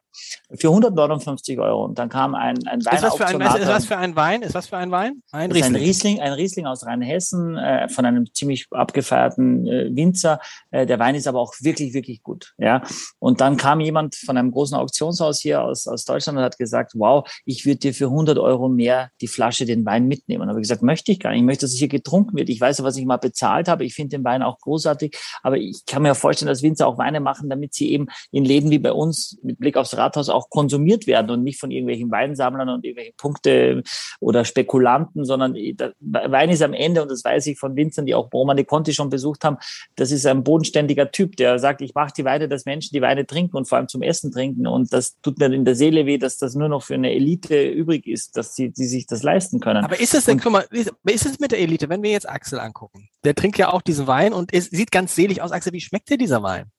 Für 0.58 0.68
159 0.68 1.58
Euro. 1.58 1.84
Und 1.84 1.98
dann 1.98 2.08
kam 2.08 2.34
ein, 2.34 2.66
ein 2.66 2.84
Wein. 2.84 2.94
Ist 2.94 3.02
was, 3.02 3.16
für 3.16 3.26
ein, 3.26 3.40
ist 3.40 3.68
was 3.68 3.86
für 3.86 3.96
ein 3.96 4.16
Wein? 4.16 4.42
Ist 4.42 4.54
was 4.54 4.66
für 4.68 4.76
ein 4.76 4.90
Wein? 4.90 5.22
Ein 5.32 5.52
Riesling. 5.52 5.74
Ein 5.74 5.82
Riesling, 5.82 6.20
ein 6.20 6.32
Riesling 6.32 6.66
aus 6.66 6.86
Rheinhessen, 6.86 7.56
äh, 7.56 7.88
von 7.88 8.06
einem 8.06 8.32
ziemlich 8.32 8.66
abgefeierten 8.70 9.66
äh, 9.66 9.94
Winzer. 9.94 10.40
Äh, 10.70 10.86
der 10.86 10.98
Wein 10.98 11.14
ist 11.14 11.26
aber 11.26 11.40
auch 11.40 11.54
wirklich, 11.60 11.94
wirklich 11.94 12.22
gut. 12.22 12.54
Ja. 12.58 12.82
Und 13.18 13.40
dann 13.40 13.56
kam 13.56 13.80
jemand 13.80 14.14
von 14.14 14.36
einem 14.36 14.50
großen 14.50 14.76
Auktionshaus 14.76 15.40
hier 15.40 15.62
aus, 15.62 15.86
aus 15.86 16.04
Deutschland 16.04 16.38
und 16.38 16.44
hat 16.44 16.58
gesagt, 16.58 16.92
wow, 16.94 17.28
ich 17.44 17.64
würde 17.64 17.78
dir 17.78 17.94
für 17.94 18.06
100 18.06 18.38
Euro 18.38 18.68
mehr 18.68 19.10
die 19.20 19.28
Flasche 19.28 19.64
den 19.64 19.84
Wein 19.84 20.06
mitnehmen. 20.06 20.42
Und 20.42 20.48
habe 20.48 20.60
gesagt, 20.60 20.82
möchte 20.82 21.12
ich 21.12 21.20
gar 21.20 21.30
nicht. 21.30 21.40
Ich 21.40 21.46
möchte, 21.46 21.66
dass 21.66 21.72
es 21.72 21.78
hier 21.78 21.88
getrunken 21.88 22.36
wird. 22.36 22.48
Ich 22.48 22.60
weiß, 22.60 22.82
was 22.82 22.96
ich 22.96 23.06
mal 23.06 23.16
bezahlt 23.16 23.68
habe. 23.68 23.84
Ich 23.84 23.94
finde 23.94 24.16
den 24.16 24.24
Wein 24.24 24.42
auch 24.42 24.58
großartig. 24.58 25.16
Aber 25.42 25.56
ich 25.56 25.84
kann 25.86 26.02
mir 26.02 26.14
vorstellen, 26.14 26.48
dass 26.48 26.62
Winzer 26.62 26.86
auch 26.86 26.98
Wein 26.98 27.05
Weine 27.06 27.20
machen, 27.20 27.48
damit 27.48 27.74
sie 27.74 27.92
eben 27.92 28.06
in 28.32 28.44
Läden 28.44 28.70
wie 28.70 28.78
bei 28.78 28.92
uns 28.92 29.38
mit 29.42 29.58
Blick 29.58 29.76
aufs 29.76 29.96
Rathaus 29.96 30.28
auch 30.28 30.50
konsumiert 30.50 31.06
werden 31.06 31.30
und 31.30 31.42
nicht 31.42 31.60
von 31.60 31.70
irgendwelchen 31.70 32.10
Weinsammlern 32.10 32.68
und 32.68 32.84
irgendwelchen 32.84 33.14
Punkte 33.16 33.82
oder 34.20 34.44
Spekulanten, 34.44 35.24
sondern 35.24 35.54
Wein 36.00 36.50
ist 36.50 36.62
am 36.62 36.72
Ende, 36.72 37.02
und 37.02 37.10
das 37.10 37.24
weiß 37.24 37.46
ich 37.46 37.58
von 37.58 37.76
Winzern, 37.76 38.06
die 38.06 38.14
auch 38.14 38.28
Bromane 38.28 38.64
Conti 38.64 38.92
schon 38.92 39.10
besucht 39.10 39.44
haben, 39.44 39.56
das 39.94 40.10
ist 40.10 40.26
ein 40.26 40.42
bodenständiger 40.42 41.10
Typ, 41.10 41.36
der 41.36 41.58
sagt, 41.58 41.80
ich 41.80 41.94
mache 41.94 42.12
die 42.16 42.24
Weine, 42.24 42.48
dass 42.48 42.64
Menschen 42.64 42.90
die 42.92 43.02
Weine 43.02 43.26
trinken 43.26 43.56
und 43.56 43.68
vor 43.68 43.78
allem 43.78 43.88
zum 43.88 44.02
Essen 44.02 44.32
trinken. 44.32 44.66
Und 44.66 44.92
das 44.92 45.20
tut 45.20 45.38
mir 45.38 45.52
in 45.52 45.64
der 45.64 45.74
Seele 45.74 46.06
weh, 46.06 46.18
dass 46.18 46.38
das 46.38 46.54
nur 46.54 46.68
noch 46.68 46.82
für 46.82 46.94
eine 46.94 47.12
Elite 47.12 47.68
übrig 47.68 48.06
ist, 48.06 48.36
dass 48.36 48.54
sie, 48.54 48.70
die 48.70 48.86
sich 48.86 49.06
das 49.06 49.22
leisten 49.22 49.60
können. 49.60 49.84
Aber 49.84 50.00
ist 50.00 50.14
es 50.14 50.24
denn, 50.24 50.34
und, 50.34 50.42
guck 50.42 50.52
mal, 50.52 50.66
ist 50.70 51.26
es 51.26 51.38
mit 51.38 51.52
der 51.52 51.60
Elite, 51.60 51.88
wenn 51.88 52.02
wir 52.02 52.10
jetzt 52.10 52.28
Axel 52.28 52.58
angucken? 52.58 53.08
Der 53.24 53.34
trinkt 53.34 53.58
ja 53.58 53.72
auch 53.72 53.82
diesen 53.82 54.06
Wein 54.06 54.32
und 54.32 54.52
es 54.52 54.66
sieht 54.66 54.90
ganz 54.90 55.14
selig 55.14 55.42
aus. 55.42 55.52
Axel, 55.52 55.72
wie 55.72 55.80
schmeckt 55.80 56.10
dir 56.10 56.18
dieser 56.18 56.42
Wein? 56.42 56.70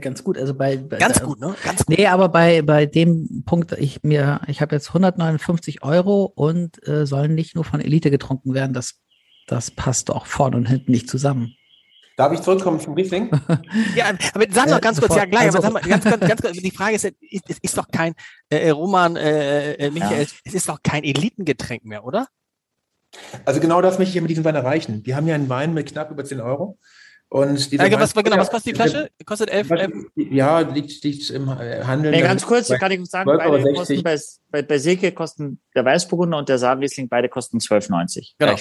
Ganz 0.00 0.24
gut, 0.24 0.38
also 0.38 0.54
bei, 0.54 0.78
bei 0.78 0.96
ganz 0.96 1.20
gut, 1.20 1.40
ne? 1.40 1.54
Ganz 1.62 1.84
gut. 1.84 1.98
Nee, 1.98 2.06
aber 2.06 2.30
bei 2.30 2.62
bei 2.62 2.86
dem 2.86 3.44
Punkt, 3.44 3.72
ich 3.72 4.02
mir, 4.02 4.40
ich 4.46 4.62
habe 4.62 4.74
jetzt 4.74 4.88
159 4.88 5.82
Euro 5.82 6.24
und 6.24 6.86
äh, 6.88 7.04
sollen 7.04 7.34
nicht 7.34 7.54
nur 7.54 7.64
von 7.64 7.82
Elite 7.82 8.10
getrunken 8.10 8.54
werden. 8.54 8.72
Das 8.72 9.02
das 9.46 9.70
passt 9.70 10.10
auch 10.10 10.24
vorne 10.24 10.56
und 10.56 10.66
hinten 10.66 10.90
nicht 10.90 11.10
zusammen. 11.10 11.54
Darf 12.16 12.32
ich 12.32 12.40
zurückkommen 12.40 12.80
zum 12.80 12.94
Riesling? 12.94 13.28
ja, 13.96 14.06
aber 14.32 14.46
sag 14.50 14.68
noch 14.68 14.80
ganz 14.80 15.00
kurz, 15.00 15.16
ja 15.16 15.24
gleich, 15.24 15.46
also, 15.46 15.58
aber 15.58 15.66
sag 15.66 15.72
mal, 15.74 15.82
ganz, 15.82 16.04
ganz, 16.04 16.20
ganz 16.20 16.40
kurz, 16.40 16.56
die 16.56 16.70
Frage 16.70 16.94
ist, 16.94 17.04
es 17.04 17.58
ist 17.60 17.76
doch 17.76 17.88
kein, 17.88 18.14
äh, 18.48 18.70
Roman, 18.70 19.16
äh, 19.16 19.72
äh, 19.74 19.90
Michael, 19.90 20.22
ja. 20.22 20.28
es 20.44 20.54
ist 20.54 20.68
doch 20.68 20.80
kein 20.82 21.02
Elitengetränk 21.02 21.84
mehr, 21.84 22.04
oder? 22.04 22.28
Also 23.44 23.60
genau 23.60 23.82
das 23.82 23.98
möchte 23.98 24.10
ich 24.10 24.14
ja 24.14 24.20
mit 24.22 24.30
diesem 24.30 24.44
Wein 24.44 24.54
erreichen. 24.54 25.04
Wir 25.04 25.16
haben 25.16 25.26
ja 25.26 25.34
einen 25.34 25.48
Wein 25.48 25.74
mit 25.74 25.90
knapp 25.90 26.10
über 26.10 26.24
10 26.24 26.40
Euro. 26.40 26.78
Und 27.34 27.72
dieser 27.72 27.84
äh, 27.86 27.98
was, 27.98 28.14
genau, 28.14 28.36
was 28.36 28.48
kostet 28.48 28.70
die 28.70 28.76
Flasche? 28.76 29.10
Kostet 29.26 29.50
11? 29.50 29.68
11? 29.68 29.92
Ja, 30.14 30.60
liegt, 30.60 31.02
liegt 31.02 31.30
im 31.30 31.50
Handel. 31.50 32.12
Nee, 32.12 32.20
ganz 32.20 32.46
kurz, 32.46 32.68
kann 32.68 32.92
ich 32.92 33.04
sagen, 33.06 33.28
beide 33.36 33.72
kosten 33.72 34.04
bei, 34.04 34.16
bei, 34.50 34.62
bei 34.62 34.78
Silke 34.78 35.10
kosten 35.10 35.58
der 35.74 35.84
Weißburgunder 35.84 36.38
und 36.38 36.48
der 36.48 36.58
Saarriesling, 36.58 37.08
beide 37.08 37.28
kosten 37.28 37.58
12,90. 37.58 38.34
Genau. 38.38 38.54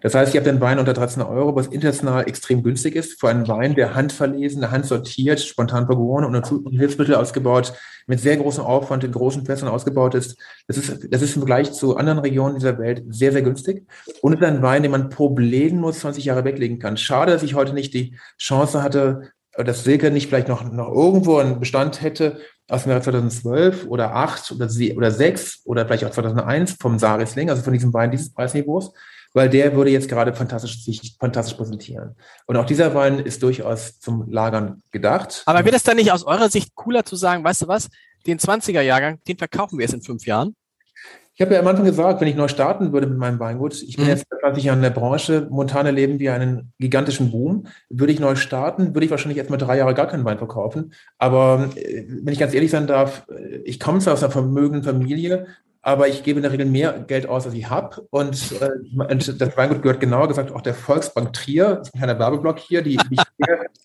Das 0.00 0.14
heißt, 0.14 0.34
ihr 0.34 0.40
habt 0.40 0.48
einen 0.48 0.60
Wein 0.60 0.78
unter 0.78 0.92
13 0.92 1.22
Euro, 1.22 1.54
was 1.54 1.66
international 1.66 2.26
extrem 2.26 2.62
günstig 2.62 2.96
ist, 2.96 3.20
für 3.20 3.28
einen 3.28 3.46
Wein, 3.48 3.74
der 3.74 3.94
handverlesen, 3.94 4.70
handsortiert, 4.70 5.40
spontan 5.40 5.86
vergoren 5.86 6.24
und 6.24 6.70
Hilfsmittel 6.70 7.14
ausgebaut, 7.14 7.74
mit 8.06 8.20
sehr 8.20 8.36
großem 8.36 8.64
Aufwand 8.64 9.04
in 9.04 9.12
großen 9.12 9.44
Fässern 9.44 9.68
ausgebaut 9.68 10.14
ist. 10.14 10.38
Das 10.66 10.76
ist, 10.76 11.08
das 11.10 11.22
ist 11.22 11.36
im 11.36 11.42
Vergleich 11.42 11.72
zu 11.72 11.96
anderen 11.96 12.18
Regionen 12.18 12.54
dieser 12.54 12.78
Welt 12.78 13.04
sehr, 13.08 13.32
sehr 13.32 13.42
günstig. 13.42 13.86
Und 14.22 14.32
ist 14.32 14.42
ein 14.42 14.62
Wein, 14.62 14.82
den 14.82 14.92
man 14.92 15.10
problemlos 15.10 16.00
20 16.00 16.24
Jahre 16.24 16.44
weglegen 16.44 16.78
kann. 16.78 16.96
Schade, 16.96 17.32
dass 17.32 17.42
ich 17.42 17.54
heute 17.54 17.74
nicht 17.74 17.92
die 17.92 18.16
Chance 18.38 18.82
hatte, 18.82 19.30
dass 19.56 19.84
Silke 19.84 20.10
nicht 20.10 20.28
vielleicht 20.28 20.48
noch, 20.48 20.70
noch 20.70 20.88
irgendwo 20.88 21.36
einen 21.36 21.60
Bestand 21.60 22.02
hätte 22.02 22.38
aus 22.68 22.84
dem 22.84 22.92
Jahr 22.92 23.02
2012 23.02 23.86
oder 23.86 24.14
8 24.14 24.52
oder, 24.52 24.68
oder 24.96 25.10
6 25.10 25.62
oder 25.64 25.84
vielleicht 25.84 26.04
auch 26.04 26.10
2001 26.10 26.76
vom 26.80 26.98
Sarisling, 26.98 27.50
also 27.50 27.62
von 27.62 27.72
diesem 27.72 27.92
Wein 27.92 28.12
dieses 28.12 28.32
Preisniveaus 28.32 28.92
weil 29.32 29.48
der 29.48 29.74
würde 29.74 29.90
jetzt 29.90 30.08
gerade 30.08 30.34
fantastisch, 30.34 30.84
sich 30.84 31.16
fantastisch 31.18 31.56
präsentieren. 31.56 32.16
Und 32.46 32.56
auch 32.56 32.66
dieser 32.66 32.94
Wein 32.94 33.18
ist 33.18 33.42
durchaus 33.42 33.98
zum 34.00 34.30
Lagern 34.30 34.82
gedacht. 34.90 35.42
Aber 35.46 35.64
wird 35.64 35.74
es 35.74 35.82
dann 35.82 35.96
nicht 35.96 36.12
aus 36.12 36.24
eurer 36.24 36.50
Sicht 36.50 36.74
cooler 36.74 37.04
zu 37.04 37.16
sagen, 37.16 37.44
weißt 37.44 37.62
du 37.62 37.68
was, 37.68 37.88
den 38.26 38.38
20er-Jahrgang, 38.38 39.18
den 39.26 39.38
verkaufen 39.38 39.78
wir 39.78 39.84
jetzt 39.84 39.94
in 39.94 40.02
fünf 40.02 40.26
Jahren? 40.26 40.54
Ich 41.40 41.42
habe 41.42 41.54
ja 41.54 41.60
am 41.60 41.68
Anfang 41.68 41.86
gesagt, 41.86 42.20
wenn 42.20 42.28
ich 42.28 42.36
neu 42.36 42.48
starten 42.48 42.92
würde 42.92 43.06
mit 43.06 43.16
meinem 43.16 43.38
Weingut, 43.38 43.80
ich 43.82 43.96
bin 43.96 44.04
mhm. 44.04 44.10
jetzt 44.10 44.26
20 44.40 44.62
Jahre 44.62 44.76
in 44.76 44.82
der 44.82 44.90
Branche, 44.90 45.46
momentan 45.48 45.86
erleben 45.86 46.18
wir 46.18 46.34
einen 46.34 46.74
gigantischen 46.78 47.30
Boom. 47.30 47.66
Würde 47.88 48.12
ich 48.12 48.20
neu 48.20 48.36
starten, 48.36 48.94
würde 48.94 49.06
ich 49.06 49.10
wahrscheinlich 49.10 49.38
erstmal 49.38 49.58
drei 49.58 49.78
Jahre 49.78 49.94
gar 49.94 50.06
keinen 50.06 50.26
Wein 50.26 50.36
verkaufen. 50.36 50.92
Aber 51.16 51.70
äh, 51.76 52.04
wenn 52.06 52.32
ich 52.34 52.38
ganz 52.38 52.52
ehrlich 52.52 52.70
sein 52.70 52.86
darf, 52.86 53.26
äh, 53.30 53.56
ich 53.64 53.80
komme 53.80 54.00
zwar 54.00 54.12
aus 54.12 54.22
einer 54.22 54.32
vermögenden 54.32 54.82
Familie, 54.82 55.46
aber 55.82 56.08
ich 56.08 56.22
gebe 56.22 56.38
in 56.38 56.42
der 56.42 56.52
Regel 56.52 56.66
mehr 56.66 56.92
Geld 57.06 57.26
aus, 57.26 57.46
als 57.46 57.54
ich 57.54 57.70
habe. 57.70 58.06
Und, 58.10 58.52
äh, 58.60 58.70
und 59.02 59.40
das 59.40 59.56
Weingut 59.56 59.82
gehört 59.82 60.00
genauer 60.00 60.28
gesagt 60.28 60.52
auch 60.52 60.60
der 60.60 60.74
Volksbank 60.74 61.32
Trier. 61.32 61.76
Das 61.76 61.88
ist 61.88 61.94
ein 61.94 61.98
kleiner 61.98 62.18
Werbeblock 62.18 62.58
hier. 62.58 62.82
Die, 62.82 62.96
die 62.96 63.16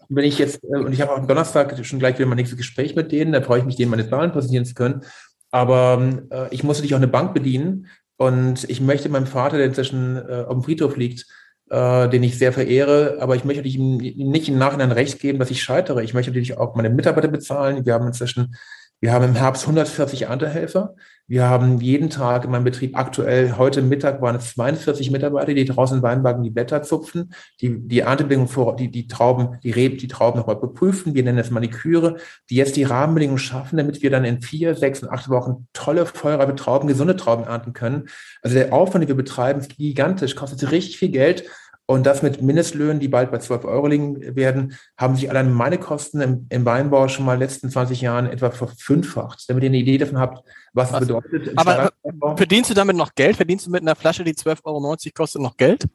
wenn 0.10 0.26
ich 0.26 0.38
jetzt, 0.38 0.64
äh, 0.64 0.78
und 0.78 0.92
ich 0.92 1.02
habe 1.02 1.14
auch 1.14 1.18
am 1.18 1.28
Donnerstag 1.28 1.86
schon 1.86 2.00
gleich 2.00 2.18
wieder 2.18 2.28
mein 2.28 2.38
nächstes 2.38 2.58
Gespräch 2.58 2.96
mit 2.96 3.12
denen, 3.12 3.32
da 3.32 3.42
freue 3.42 3.60
ich 3.60 3.66
mich, 3.66 3.78
denen 3.78 3.92
meine 3.92 4.10
Zahlen 4.10 4.32
präsentieren 4.32 4.66
zu 4.66 4.74
können. 4.74 5.04
Aber 5.52 6.02
äh, 6.32 6.54
ich 6.54 6.64
muss 6.64 6.78
natürlich 6.78 6.96
auch 6.96 7.00
eine 7.00 7.08
Bank 7.08 7.34
bedienen. 7.34 7.88
Und 8.18 8.70
ich 8.70 8.82
möchte 8.82 9.10
meinem 9.10 9.28
Vater, 9.28 9.58
der 9.58 9.66
inzwischen 9.68 10.18
äh, 10.18 10.46
auf 10.48 10.54
dem 10.54 10.64
Friedhof 10.64 10.98
liegt, 10.98 11.26
äh, 11.70 12.10
den 12.10 12.24
ich 12.24 12.38
sehr 12.38 12.54
verehre, 12.54 13.18
aber 13.20 13.36
ich 13.36 13.44
möchte 13.44 13.68
ihm 13.68 13.98
nicht 13.98 14.48
im 14.48 14.58
Nachhinein 14.58 14.92
recht 14.92 15.20
geben, 15.20 15.40
dass 15.40 15.52
ich 15.52 15.64
scheitere. 15.64 16.04
Ich 16.04 16.14
möchte 16.14 16.32
natürlich 16.32 16.58
auch 16.58 16.76
meine 16.76 16.90
Mitarbeiter 16.90 17.28
bezahlen. 17.28 17.86
Wir 17.86 17.94
haben 17.94 18.08
inzwischen 18.08 18.56
wir 19.02 19.12
haben 19.12 19.26
im 19.26 19.36
Herbst 19.36 19.64
140 19.64 20.24
Erntehelfer. 20.24 20.96
Wir 21.28 21.50
haben 21.50 21.82
jeden 21.82 22.12
Tag 22.12 22.46
in 22.46 22.52
meinem 22.52 22.66
Betrieb 22.66 22.96
aktuell, 22.96 23.58
heute 23.58 23.82
Mittag 23.82 24.22
waren 24.22 24.36
es 24.36 24.52
42 24.52 25.10
Mitarbeiter, 25.10 25.56
die 25.56 25.66
draußen 25.66 25.98
in 25.98 26.04
Weinbergen 26.04 26.44
die 26.44 26.52
Blätter 26.52 26.84
zupfen, 26.84 27.34
die, 27.62 27.80
die 27.80 28.02
Erntebedingungen 28.02 28.48
vor, 28.48 28.76
die, 28.76 28.92
die 28.92 29.08
Trauben, 29.08 29.58
die 29.64 29.72
Reben, 29.72 29.98
die 29.98 30.08
Trauben 30.08 30.38
nochmal 30.38 30.58
beprüfen. 30.58 31.16
Wir 31.16 31.24
nennen 31.24 31.40
es 31.40 31.50
Maniküre, 31.50 32.18
die 32.52 32.56
jetzt 32.56 32.76
die 32.76 32.84
Rahmenbedingungen 32.84 33.40
schaffen, 33.40 33.78
damit 33.78 34.04
wir 34.04 34.12
dann 34.12 34.24
in 34.24 34.44
vier, 34.44 34.76
sechs 34.76 35.02
und 35.02 35.10
acht 35.10 35.28
Wochen 35.30 35.68
tolle, 35.74 36.06
vollreife 36.06 36.54
Trauben, 36.54 36.88
gesunde 36.88 37.16
Trauben 37.16 37.46
ernten 37.46 37.74
können. 37.74 38.08
Also 38.44 38.58
der 38.58 38.72
Aufwand, 38.72 39.02
den 39.02 39.08
wir 39.08 39.16
betreiben, 39.16 39.62
ist 39.62 39.76
gigantisch, 39.76 40.36
kostet 40.36 40.70
richtig 40.70 41.00
viel 41.00 41.10
Geld. 41.10 41.46
Und 41.88 42.06
das 42.06 42.24
mit 42.24 42.42
Mindestlöhnen, 42.42 43.00
die 43.00 43.08
bald 43.08 43.32
bei 43.32 43.38
12 43.38 43.66
Euro 43.66 43.88
liegen 43.88 44.36
werden, 44.36 44.76
haben 44.98 45.16
sich 45.16 45.30
allein 45.30 45.54
meine 45.54 45.78
Kosten 45.78 46.20
im, 46.20 46.48
im 46.50 46.66
Weinbau 46.66 47.08
schon 47.08 47.26
mal 47.26 47.36
in 47.36 47.40
den 47.40 47.48
letzten 47.48 47.70
20 47.70 48.02
Jahren 48.02 48.26
etwa 48.26 48.50
verfünffacht, 48.50 49.48
damit 49.48 49.64
ihr 49.64 49.70
eine 49.70 49.78
Idee 49.78 50.00
davon 50.00 50.18
habt, 50.18 50.44
was 50.74 50.92
es 50.92 51.00
bedeutet. 51.00 51.52
Aber 51.56 51.92
verdienst 52.38 52.72
du 52.72 52.74
damit 52.74 52.96
noch 52.96 53.14
Geld? 53.14 53.36
Verdienst 53.36 53.68
du 53.68 53.72
mit 53.72 53.84
einer 53.84 53.96
Flasche, 53.96 54.24
die 54.24 54.34
12,90 54.34 54.66
Euro 54.66 54.98
kostet, 55.14 55.42
noch 55.44 55.58
Geld? 55.58 55.86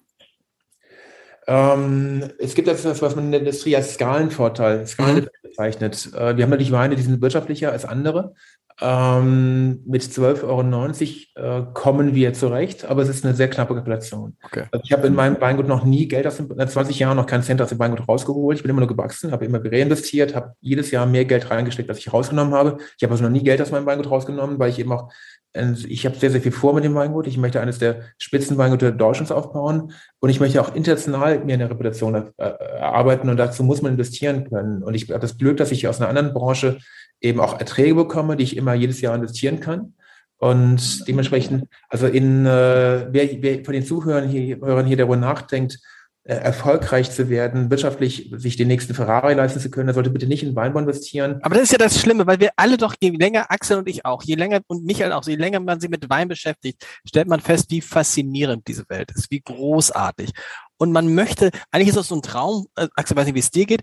Ähm, 1.49 2.31
es 2.39 2.55
gibt 2.55 2.69
etwas, 2.69 3.03
was 3.03 3.17
man 3.17 3.25
in 3.25 3.31
der 3.33 3.41
Industrie 3.41 3.75
als 3.75 3.95
Skalenvorteil, 3.95 4.87
Skalen 4.87 5.25
mhm. 5.25 5.29
bezeichnet. 5.43 6.11
Äh, 6.15 6.37
wir 6.37 6.45
haben 6.45 6.51
natürlich 6.51 6.71
Weine, 6.71 6.95
die 6.95 7.03
sind 7.03 7.21
wirtschaftlicher 7.21 7.73
als 7.73 7.85
andere. 7.85 8.35
Ähm, 8.83 9.83
mit 9.87 10.03
12,90 10.03 11.37
Euro 11.37 11.61
äh, 11.61 11.67
kommen 11.75 12.15
wir 12.15 12.33
zurecht, 12.33 12.87
aber 12.87 13.03
es 13.03 13.11
ist 13.11 13.25
eine 13.25 13.35
sehr 13.35 13.51
knappe 13.51 13.75
Kalkulation. 13.75 14.37
Okay. 14.43 14.65
Also 14.73 14.83
ich 14.85 14.93
habe 14.93 15.07
in 15.07 15.15
meinem 15.15 15.39
Weingut 15.41 15.69
noch 15.69 15.85
nie 15.85 16.09
Geld 16.09 16.27
aus 16.27 16.39
dem, 16.39 16.51
in 16.51 16.69
20 16.69 16.99
Jahren 16.99 17.17
noch 17.17 17.27
keinen 17.27 17.43
Cent 17.43 17.61
aus 17.61 17.69
dem 17.69 17.79
Weingut 17.79 18.09
rausgeholt. 18.09 18.57
Ich 18.57 18.63
bin 18.63 18.71
immer 18.71 18.81
nur 18.81 18.89
gewachsen, 18.89 19.33
habe 19.33 19.45
immer 19.45 19.63
reinvestiert, 19.63 20.35
habe 20.35 20.55
jedes 20.61 20.91
Jahr 20.91 21.05
mehr 21.05 21.27
Geld 21.27 21.51
reingesteckt, 21.51 21.91
als 21.91 21.99
ich 21.99 22.13
rausgenommen 22.13 22.55
habe. 22.55 22.79
Ich 22.97 23.03
habe 23.03 23.13
also 23.13 23.25
noch 23.25 23.31
nie 23.31 23.45
Geld 23.45 23.61
aus 23.61 23.71
meinem 23.71 23.87
Weingut 23.87 24.11
rausgenommen, 24.11 24.59
weil 24.59 24.71
ich 24.71 24.79
eben 24.79 24.93
auch 24.93 25.13
äh, 25.53 25.73
ich 25.87 26.07
habe 26.07 26.17
sehr, 26.17 26.31
sehr 26.31 26.41
viel 26.41 26.53
vor 26.53 26.75
mit 26.75 26.85
dem 26.85 26.95
Weingut. 26.95 27.27
Ich 27.27 27.39
möchte 27.39 27.61
eines 27.61 27.79
der 27.79 28.03
Spitzenweingüter 28.19 28.93
Deutschlands 28.93 29.33
aufbauen 29.33 29.93
und 30.21 30.31
ich 30.31 30.41
möchte 30.41 30.61
auch 30.61 30.75
international 30.75 31.45
mir 31.45 31.55
eine 31.55 31.71
Reputation 31.71 32.15
äh, 32.15 32.31
erarbeiten 32.37 33.29
und 33.29 33.37
dazu 33.37 33.63
muss 33.63 33.83
man 33.83 33.93
investieren 33.93 34.49
können. 34.49 34.83
Und 34.83 34.95
ich 34.95 35.11
habe 35.11 35.21
das 35.21 35.39
Glück, 35.39 35.57
dass 35.57 35.73
ich 35.73 35.89
aus 35.89 36.01
einer 36.01 36.09
anderen 36.09 36.33
Branche 36.33 36.79
eben 37.21 37.41
auch 37.41 37.59
Erträge 37.59 37.95
bekomme, 37.95 38.37
die 38.37 38.45
ich 38.45 38.57
immer 38.57 38.75
jedes 38.75 39.01
Jahr 39.01 39.15
investieren 39.15 39.61
kann. 39.61 39.95
Und 40.39 41.07
dementsprechend, 41.07 41.67
also 41.89 42.07
in, 42.07 42.47
äh, 42.47 43.07
wer, 43.11 43.43
wer 43.43 43.65
von 43.65 43.75
den 43.75 43.85
Zuhörern 43.85 44.29
hier, 44.29 44.57
Hörern 44.57 44.87
hier 44.87 44.97
darüber 44.97 45.17
nachdenkt, 45.17 45.79
äh, 46.23 46.35
erfolgreich 46.35 47.11
zu 47.11 47.29
werden, 47.29 47.71
wirtschaftlich 47.71 48.31
sich 48.37 48.57
den 48.57 48.69
nächsten 48.69 48.95
Ferrari 48.95 49.35
leisten 49.35 49.59
zu 49.59 49.71
können, 49.71 49.87
der 49.87 49.95
sollte 49.95 50.11
bitte 50.11 50.27
nicht 50.27 50.43
in 50.43 50.55
Weinbau 50.55 50.81
investieren. 50.81 51.41
Aber 51.43 51.55
das 51.55 51.65
ist 51.65 51.73
ja 51.73 51.79
das 51.79 51.99
Schlimme, 51.99 52.27
weil 52.27 52.41
wir 52.41 52.51
alle 52.57 52.77
doch, 52.77 52.95
je 53.01 53.11
länger, 53.11 53.51
Axel 53.51 53.79
und 53.79 53.89
ich 53.89 54.05
auch, 54.05 54.23
je 54.23 54.35
länger 54.35 54.61
und 54.67 54.85
Michael 54.85 55.13
auch, 55.13 55.27
je 55.27 55.37
länger 55.37 55.61
man 55.61 55.81
sich 55.81 55.91
mit 55.91 56.09
Wein 56.09 56.29
beschäftigt, 56.29 56.87
stellt 57.07 57.27
man 57.27 57.41
fest, 57.41 57.71
wie 57.71 57.81
faszinierend 57.81 58.69
diese 58.69 58.85
Welt 58.89 59.11
ist, 59.15 59.31
wie 59.31 59.41
großartig. 59.41 60.31
Und 60.79 60.93
man 60.93 61.15
möchte, 61.15 61.51
eigentlich 61.71 61.89
ist 61.89 61.97
das 61.97 62.09
so 62.09 62.17
ein 62.17 62.23
Traum, 62.23 62.67
äh, 62.77 62.89
Axel 62.97 63.17
weiß 63.17 63.27
nicht, 63.27 63.35
wie 63.35 63.41
es 63.41 63.51
dir 63.51 63.67
geht, 63.67 63.83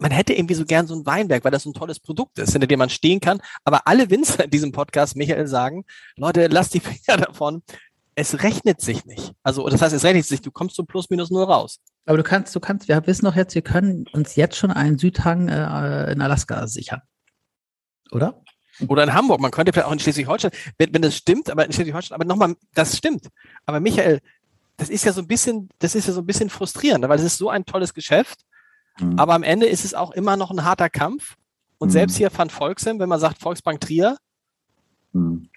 man 0.00 0.10
hätte 0.10 0.32
irgendwie 0.32 0.54
so 0.54 0.64
gern 0.64 0.86
so 0.86 0.94
ein 0.94 1.06
Weinberg, 1.06 1.44
weil 1.44 1.52
das 1.52 1.62
so 1.62 1.70
ein 1.70 1.74
tolles 1.74 2.00
Produkt 2.00 2.38
ist, 2.38 2.52
hinter 2.52 2.66
dem 2.66 2.78
man 2.78 2.90
stehen 2.90 3.20
kann. 3.20 3.40
Aber 3.64 3.86
alle 3.86 4.10
Winzer 4.10 4.44
in 4.44 4.50
diesem 4.50 4.72
Podcast, 4.72 5.16
Michael, 5.16 5.46
sagen, 5.46 5.84
Leute, 6.16 6.48
lasst 6.48 6.74
die 6.74 6.80
Finger 6.80 7.18
davon. 7.18 7.62
Es 8.16 8.42
rechnet 8.42 8.80
sich 8.80 9.04
nicht. 9.06 9.32
Also, 9.42 9.68
das 9.68 9.82
heißt, 9.82 9.94
es 9.94 10.04
rechnet 10.04 10.26
sich. 10.26 10.40
Du 10.40 10.50
kommst 10.50 10.76
so 10.76 10.84
plus 10.84 11.10
minus 11.10 11.30
null 11.30 11.44
raus. 11.44 11.80
Aber 12.06 12.16
du 12.16 12.22
kannst, 12.22 12.54
du 12.54 12.60
kannst, 12.60 12.88
wir 12.88 13.06
wissen 13.06 13.24
doch 13.24 13.34
jetzt, 13.34 13.54
wir 13.54 13.62
können 13.62 14.06
uns 14.12 14.36
jetzt 14.36 14.56
schon 14.56 14.70
einen 14.70 14.98
Südhang 14.98 15.48
äh, 15.48 16.12
in 16.12 16.20
Alaska 16.20 16.66
sichern. 16.66 17.02
Oder? 18.10 18.42
Oder 18.86 19.04
in 19.04 19.14
Hamburg. 19.14 19.40
Man 19.40 19.50
könnte 19.50 19.72
vielleicht 19.72 19.86
auch 19.86 19.92
in 19.92 19.98
Schleswig-Holstein, 20.00 20.50
wenn, 20.78 20.92
wenn 20.94 21.02
das 21.02 21.16
stimmt, 21.16 21.50
aber 21.50 21.64
in 21.66 21.72
Schleswig-Holstein, 21.72 22.14
aber 22.14 22.24
nochmal, 22.24 22.56
das 22.74 22.96
stimmt. 22.96 23.28
Aber 23.66 23.80
Michael, 23.80 24.20
das 24.76 24.90
ist 24.90 25.04
ja 25.04 25.12
so 25.12 25.20
ein 25.20 25.28
bisschen, 25.28 25.68
das 25.78 25.94
ist 25.94 26.06
ja 26.08 26.12
so 26.12 26.20
ein 26.20 26.26
bisschen 26.26 26.50
frustrierend, 26.50 27.08
weil 27.08 27.18
es 27.18 27.24
ist 27.24 27.38
so 27.38 27.48
ein 27.48 27.64
tolles 27.64 27.94
Geschäft 27.94 28.44
Mhm. 29.00 29.18
Aber 29.18 29.34
am 29.34 29.42
Ende 29.42 29.66
ist 29.66 29.84
es 29.84 29.94
auch 29.94 30.12
immer 30.12 30.36
noch 30.36 30.50
ein 30.50 30.64
harter 30.64 30.90
Kampf. 30.90 31.36
Und 31.78 31.88
mhm. 31.88 31.92
selbst 31.92 32.16
hier 32.16 32.30
Van 32.34 32.50
Volksem, 32.50 32.98
wenn 32.98 33.08
man 33.08 33.20
sagt 33.20 33.38
Volksbank 33.38 33.80
Trier, 33.80 34.16
mhm. 35.12 35.48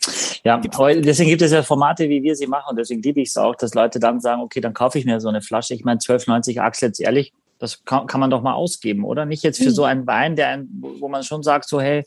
ja, 0.43 0.57
deswegen 0.57 1.29
gibt 1.29 1.41
es 1.41 1.51
ja 1.51 1.63
Formate, 1.63 2.09
wie 2.09 2.23
wir 2.23 2.35
sie 2.35 2.47
machen. 2.47 2.71
Und 2.71 2.77
deswegen 2.77 3.01
liebe 3.01 3.21
ich 3.21 3.29
es 3.29 3.38
auch, 3.38 3.55
dass 3.55 3.73
Leute 3.73 3.99
dann 3.99 4.19
sagen, 4.19 4.41
okay, 4.41 4.59
dann 4.59 4.73
kaufe 4.73 4.97
ich 4.97 5.05
mir 5.05 5.19
so 5.19 5.29
eine 5.29 5.41
Flasche. 5.41 5.73
Ich 5.73 5.83
meine, 5.83 5.99
12,90 5.99 6.59
Axel, 6.59 6.89
jetzt 6.89 6.99
ehrlich, 6.99 7.33
Das 7.59 7.83
kann, 7.85 8.07
kann 8.07 8.19
man 8.19 8.29
doch 8.29 8.41
mal 8.41 8.53
ausgeben, 8.53 9.03
oder? 9.03 9.25
Nicht 9.25 9.43
jetzt 9.43 9.57
für 9.57 9.69
mhm. 9.69 9.75
so 9.75 9.83
einen 9.83 10.07
Wein, 10.07 10.35
der 10.35 10.49
ein, 10.49 10.67
wo 10.99 11.07
man 11.07 11.23
schon 11.23 11.43
sagt, 11.43 11.67
so, 11.69 11.79
hey, 11.79 12.03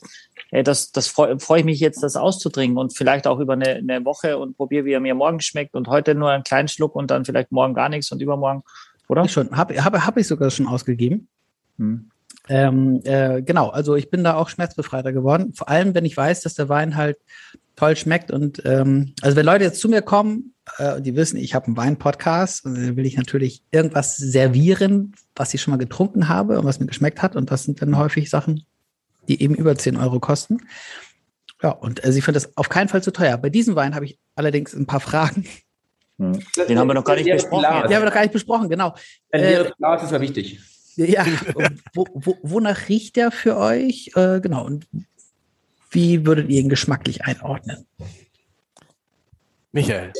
hey 0.49 0.63
das, 0.63 0.91
das 0.91 1.07
freue 1.07 1.39
freu 1.39 1.59
ich 1.59 1.65
mich 1.65 1.79
jetzt, 1.79 2.03
das 2.03 2.15
auszutrinken 2.15 2.77
und 2.77 2.95
vielleicht 2.95 3.27
auch 3.27 3.39
über 3.39 3.53
eine, 3.53 3.75
eine 3.75 4.05
Woche 4.05 4.37
und 4.37 4.57
probiere, 4.57 4.85
wie 4.85 4.93
er 4.93 4.99
mir 4.99 5.15
morgen 5.15 5.39
schmeckt 5.39 5.75
und 5.75 5.87
heute 5.87 6.15
nur 6.15 6.29
einen 6.29 6.43
kleinen 6.43 6.67
Schluck 6.67 6.95
und 6.95 7.11
dann 7.11 7.25
vielleicht 7.25 7.51
morgen 7.51 7.73
gar 7.73 7.89
nichts 7.89 8.11
und 8.11 8.21
übermorgen, 8.21 8.63
oder? 9.11 9.25
Ich 9.25 9.31
schon, 9.31 9.51
habe 9.51 9.83
hab, 9.83 9.93
hab 9.93 10.17
ich 10.17 10.27
sogar 10.27 10.49
schon 10.49 10.67
ausgegeben. 10.67 11.27
Hm. 11.77 12.09
Ähm, 12.49 13.01
äh, 13.03 13.41
genau, 13.41 13.69
also 13.69 13.95
ich 13.95 14.09
bin 14.09 14.23
da 14.23 14.35
auch 14.35 14.49
schmerzbefreiter 14.49 15.13
geworden. 15.13 15.53
Vor 15.53 15.69
allem, 15.69 15.93
wenn 15.93 16.05
ich 16.05 16.17
weiß, 16.17 16.41
dass 16.41 16.55
der 16.55 16.69
Wein 16.69 16.95
halt 16.95 17.17
toll 17.75 17.95
schmeckt. 17.95 18.31
Und 18.31 18.61
ähm, 18.65 19.13
also 19.21 19.37
wenn 19.37 19.45
Leute 19.45 19.63
jetzt 19.63 19.79
zu 19.79 19.89
mir 19.89 20.01
kommen, 20.01 20.53
äh, 20.77 21.01
die 21.01 21.15
wissen, 21.15 21.37
ich 21.37 21.55
habe 21.55 21.67
einen 21.67 21.77
Wein-Podcast 21.77 22.65
dann 22.65 22.95
will 22.95 23.05
ich 23.05 23.17
natürlich 23.17 23.63
irgendwas 23.71 24.17
servieren, 24.17 25.13
was 25.35 25.53
ich 25.53 25.61
schon 25.61 25.71
mal 25.71 25.77
getrunken 25.77 26.27
habe 26.29 26.59
und 26.59 26.65
was 26.65 26.79
mir 26.79 26.87
geschmeckt 26.87 27.21
hat. 27.21 27.35
Und 27.35 27.51
das 27.51 27.63
sind 27.63 27.81
dann 27.81 27.97
häufig 27.97 28.29
Sachen, 28.29 28.65
die 29.27 29.41
eben 29.41 29.55
über 29.55 29.75
10 29.75 29.97
Euro 29.97 30.19
kosten. 30.19 30.61
Ja, 31.61 31.69
und 31.69 32.03
also 32.03 32.17
ich 32.17 32.23
finde 32.23 32.39
das 32.39 32.57
auf 32.57 32.69
keinen 32.69 32.89
Fall 32.89 33.03
zu 33.03 33.11
teuer. 33.11 33.37
Bei 33.37 33.49
diesem 33.49 33.75
Wein 33.75 33.93
habe 33.93 34.05
ich 34.05 34.19
allerdings 34.35 34.73
ein 34.73 34.87
paar 34.87 34.99
Fragen. 34.99 35.45
Hm. 36.21 36.39
Den 36.69 36.77
haben 36.77 36.87
wir 36.87 36.93
noch 36.93 37.03
gar 37.03 37.15
nicht 37.15 37.31
besprochen. 37.31 37.63
Den 37.63 37.73
haben 37.73 37.89
wir 37.89 38.05
noch 38.05 38.13
gar 38.13 38.21
nicht 38.21 38.33
besprochen, 38.33 38.69
genau. 38.69 38.93
Ein 39.31 39.41
äh, 39.41 39.71
Glas 39.75 40.03
ist 40.03 40.11
ja 40.11 40.21
wichtig. 40.21 40.59
Ja, 40.95 41.25
wo, 41.95 42.05
wo, 42.13 42.37
wonach 42.43 42.89
riecht 42.89 43.15
der 43.15 43.31
für 43.31 43.57
euch? 43.57 44.11
Äh, 44.15 44.39
genau. 44.39 44.65
Und 44.65 44.87
wie 45.89 46.25
würdet 46.25 46.49
ihr 46.49 46.59
ihn 46.59 46.69
geschmacklich 46.69 47.23
einordnen? 47.25 47.87
Michael. 49.71 50.13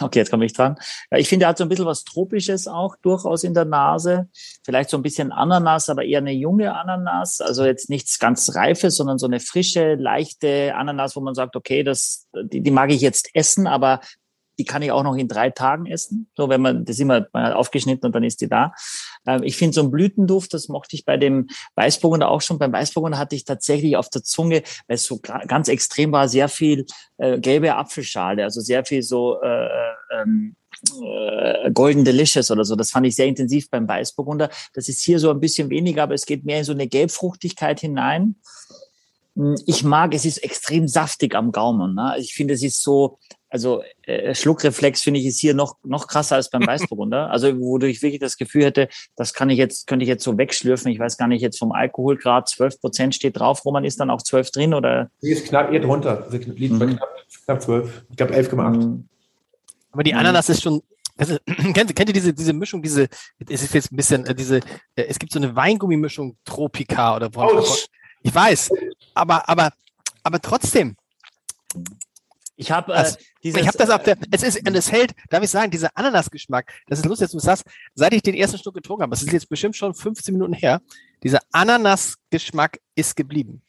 Okay, 0.00 0.18
jetzt 0.18 0.30
komme 0.30 0.44
ich 0.44 0.52
dran. 0.52 0.76
Ja, 1.12 1.18
ich 1.18 1.28
finde, 1.28 1.46
er 1.46 1.50
hat 1.50 1.58
so 1.58 1.64
ein 1.64 1.68
bisschen 1.68 1.86
was 1.86 2.02
Tropisches 2.02 2.66
auch 2.66 2.96
durchaus 2.96 3.44
in 3.44 3.54
der 3.54 3.64
Nase. 3.64 4.28
Vielleicht 4.64 4.90
so 4.90 4.96
ein 4.96 5.02
bisschen 5.02 5.30
Ananas, 5.30 5.88
aber 5.88 6.04
eher 6.04 6.18
eine 6.18 6.32
junge 6.32 6.74
Ananas. 6.74 7.40
Also 7.40 7.64
jetzt 7.64 7.88
nichts 7.88 8.18
ganz 8.18 8.56
Reifes, 8.56 8.96
sondern 8.96 9.18
so 9.18 9.26
eine 9.26 9.38
frische, 9.38 9.94
leichte 9.94 10.74
Ananas, 10.74 11.14
wo 11.14 11.20
man 11.20 11.34
sagt, 11.34 11.54
okay, 11.54 11.84
das, 11.84 12.26
die, 12.34 12.60
die 12.60 12.70
mag 12.72 12.90
ich 12.90 13.00
jetzt 13.00 13.30
essen, 13.34 13.68
aber 13.68 14.00
die 14.58 14.64
kann 14.64 14.82
ich 14.82 14.92
auch 14.92 15.02
noch 15.02 15.16
in 15.16 15.28
drei 15.28 15.50
Tagen 15.50 15.86
essen. 15.86 16.28
So, 16.36 16.48
wenn 16.48 16.60
man, 16.60 16.84
das 16.84 16.98
immer, 16.98 17.26
man 17.32 17.44
hat 17.44 17.54
aufgeschnitten 17.54 18.06
und 18.06 18.14
dann 18.14 18.24
ist 18.24 18.40
die 18.40 18.48
da. 18.48 18.72
Ähm, 19.26 19.42
ich 19.42 19.56
finde 19.56 19.74
so 19.74 19.82
ein 19.82 19.90
Blütenduft, 19.90 20.54
das 20.54 20.68
mochte 20.68 20.96
ich 20.96 21.04
bei 21.04 21.16
dem 21.16 21.48
Weißburgunder 21.74 22.28
auch 22.28 22.40
schon. 22.40 22.58
Beim 22.58 22.72
Weißburgunder 22.72 23.18
hatte 23.18 23.36
ich 23.36 23.44
tatsächlich 23.44 23.96
auf 23.96 24.08
der 24.08 24.22
Zunge, 24.22 24.62
weil 24.86 24.96
es 24.96 25.04
so 25.04 25.20
ganz 25.20 25.68
extrem 25.68 26.12
war, 26.12 26.28
sehr 26.28 26.48
viel 26.48 26.86
äh, 27.18 27.38
gelbe 27.38 27.74
Apfelschale, 27.74 28.44
also 28.44 28.60
sehr 28.60 28.84
viel 28.84 29.02
so 29.02 29.40
äh, 29.42 29.68
ähm, 30.12 30.56
äh, 31.02 31.70
Golden 31.72 32.04
Delicious 32.04 32.50
oder 32.50 32.64
so. 32.64 32.76
Das 32.76 32.90
fand 32.90 33.06
ich 33.06 33.16
sehr 33.16 33.26
intensiv 33.26 33.70
beim 33.70 33.88
Weißburgunder. 33.88 34.50
Das 34.74 34.88
ist 34.88 35.02
hier 35.02 35.18
so 35.18 35.30
ein 35.30 35.40
bisschen 35.40 35.70
weniger, 35.70 36.02
aber 36.02 36.14
es 36.14 36.26
geht 36.26 36.44
mehr 36.44 36.58
in 36.58 36.64
so 36.64 36.72
eine 36.72 36.86
Gelbfruchtigkeit 36.86 37.80
hinein. 37.80 38.36
Hm, 39.36 39.56
ich 39.66 39.84
mag, 39.84 40.14
es 40.14 40.24
ist 40.24 40.38
extrem 40.38 40.88
saftig 40.88 41.34
am 41.34 41.52
Gaumen. 41.52 41.94
Ne? 41.94 42.16
Ich 42.18 42.34
finde, 42.34 42.54
es 42.54 42.62
ist 42.62 42.82
so, 42.82 43.18
also 43.56 43.82
äh, 44.02 44.34
Schluckreflex 44.34 45.00
finde 45.00 45.18
ich 45.20 45.26
ist 45.26 45.40
hier 45.40 45.54
noch 45.54 45.76
noch 45.82 46.06
krasser 46.08 46.36
als 46.36 46.50
beim 46.50 46.60
Weißburgunder. 46.66 47.30
Also 47.30 47.58
wodurch 47.58 47.92
ich 47.92 48.02
wirklich 48.02 48.20
das 48.20 48.36
Gefühl 48.36 48.64
hätte, 48.64 48.88
das 49.16 49.32
kann 49.32 49.48
ich 49.48 49.56
jetzt 49.56 49.86
könnte 49.86 50.02
ich 50.02 50.08
jetzt 50.08 50.24
so 50.24 50.36
wegschlürfen. 50.36 50.92
Ich 50.92 50.98
weiß 50.98 51.16
gar 51.16 51.26
nicht 51.26 51.40
jetzt 51.40 51.58
vom 51.58 51.72
Alkoholgrad 51.72 52.48
12 52.48 52.80
Prozent 52.80 53.14
steht 53.14 53.38
drauf. 53.38 53.64
Roman 53.64 53.84
ist 53.84 53.98
dann 53.98 54.10
auch 54.10 54.20
12 54.20 54.50
drin 54.50 54.74
oder? 54.74 55.10
Die 55.22 55.30
ist 55.30 55.48
knapp 55.48 55.72
eher 55.72 55.80
drunter. 55.80 56.22
Also 56.22 56.36
liegt 56.36 56.72
mhm. 56.74 56.96
knapp, 56.96 57.08
knapp 57.46 57.62
12. 57.62 58.04
Ich 58.10 58.16
glaube 58.16 58.34
11,8. 58.34 58.76
Mhm. 58.76 59.08
Aber 59.92 60.02
die 60.02 60.12
Ananas 60.12 60.50
ist 60.50 60.62
schon 60.62 60.82
also, 61.16 61.38
kennt, 61.46 61.96
kennt 61.96 62.10
ihr 62.10 62.12
diese, 62.12 62.34
diese 62.34 62.52
Mischung, 62.52 62.82
diese, 62.82 63.08
es 63.48 63.62
ist 63.62 63.72
jetzt 63.72 63.90
ein 63.90 63.96
bisschen, 63.96 64.26
äh, 64.26 64.34
diese, 64.34 64.58
äh, 64.94 65.04
es 65.08 65.18
gibt 65.18 65.32
so 65.32 65.38
eine 65.38 65.56
Weingummimischung 65.56 66.36
Tropica 66.44 67.16
oder 67.16 67.34
was. 67.34 67.86
Ich 68.22 68.34
weiß, 68.34 68.70
aber, 69.14 69.48
aber, 69.48 69.70
aber 70.22 70.40
trotzdem. 70.40 70.96
Ich 72.56 72.70
habe 72.70 72.94
äh, 72.94 73.04
dieses, 73.42 73.60
ich 73.60 73.66
habe 73.66 73.76
das 73.76 73.90
auf 73.90 74.02
der, 74.02 74.16
es 74.30 74.42
ist, 74.42 74.66
und 74.66 74.74
es 74.74 74.90
hält, 74.90 75.12
darf 75.28 75.42
ich 75.42 75.50
sagen, 75.50 75.70
dieser 75.70 75.90
Ananasgeschmack, 75.94 76.72
das 76.88 77.00
ist 77.00 77.04
lustig, 77.04 77.26
dass 77.26 77.32
du 77.32 77.38
sagst, 77.38 77.64
seit 77.94 78.14
ich 78.14 78.22
den 78.22 78.34
ersten 78.34 78.58
Schluck 78.58 78.74
getrunken 78.74 79.02
habe, 79.02 79.10
das 79.10 79.22
ist 79.22 79.32
jetzt 79.32 79.48
bestimmt 79.48 79.76
schon 79.76 79.92
15 79.92 80.32
Minuten 80.32 80.54
her, 80.54 80.80
dieser 81.22 81.40
Ananasgeschmack 81.52 82.80
ist 82.94 83.14
geblieben. 83.14 83.62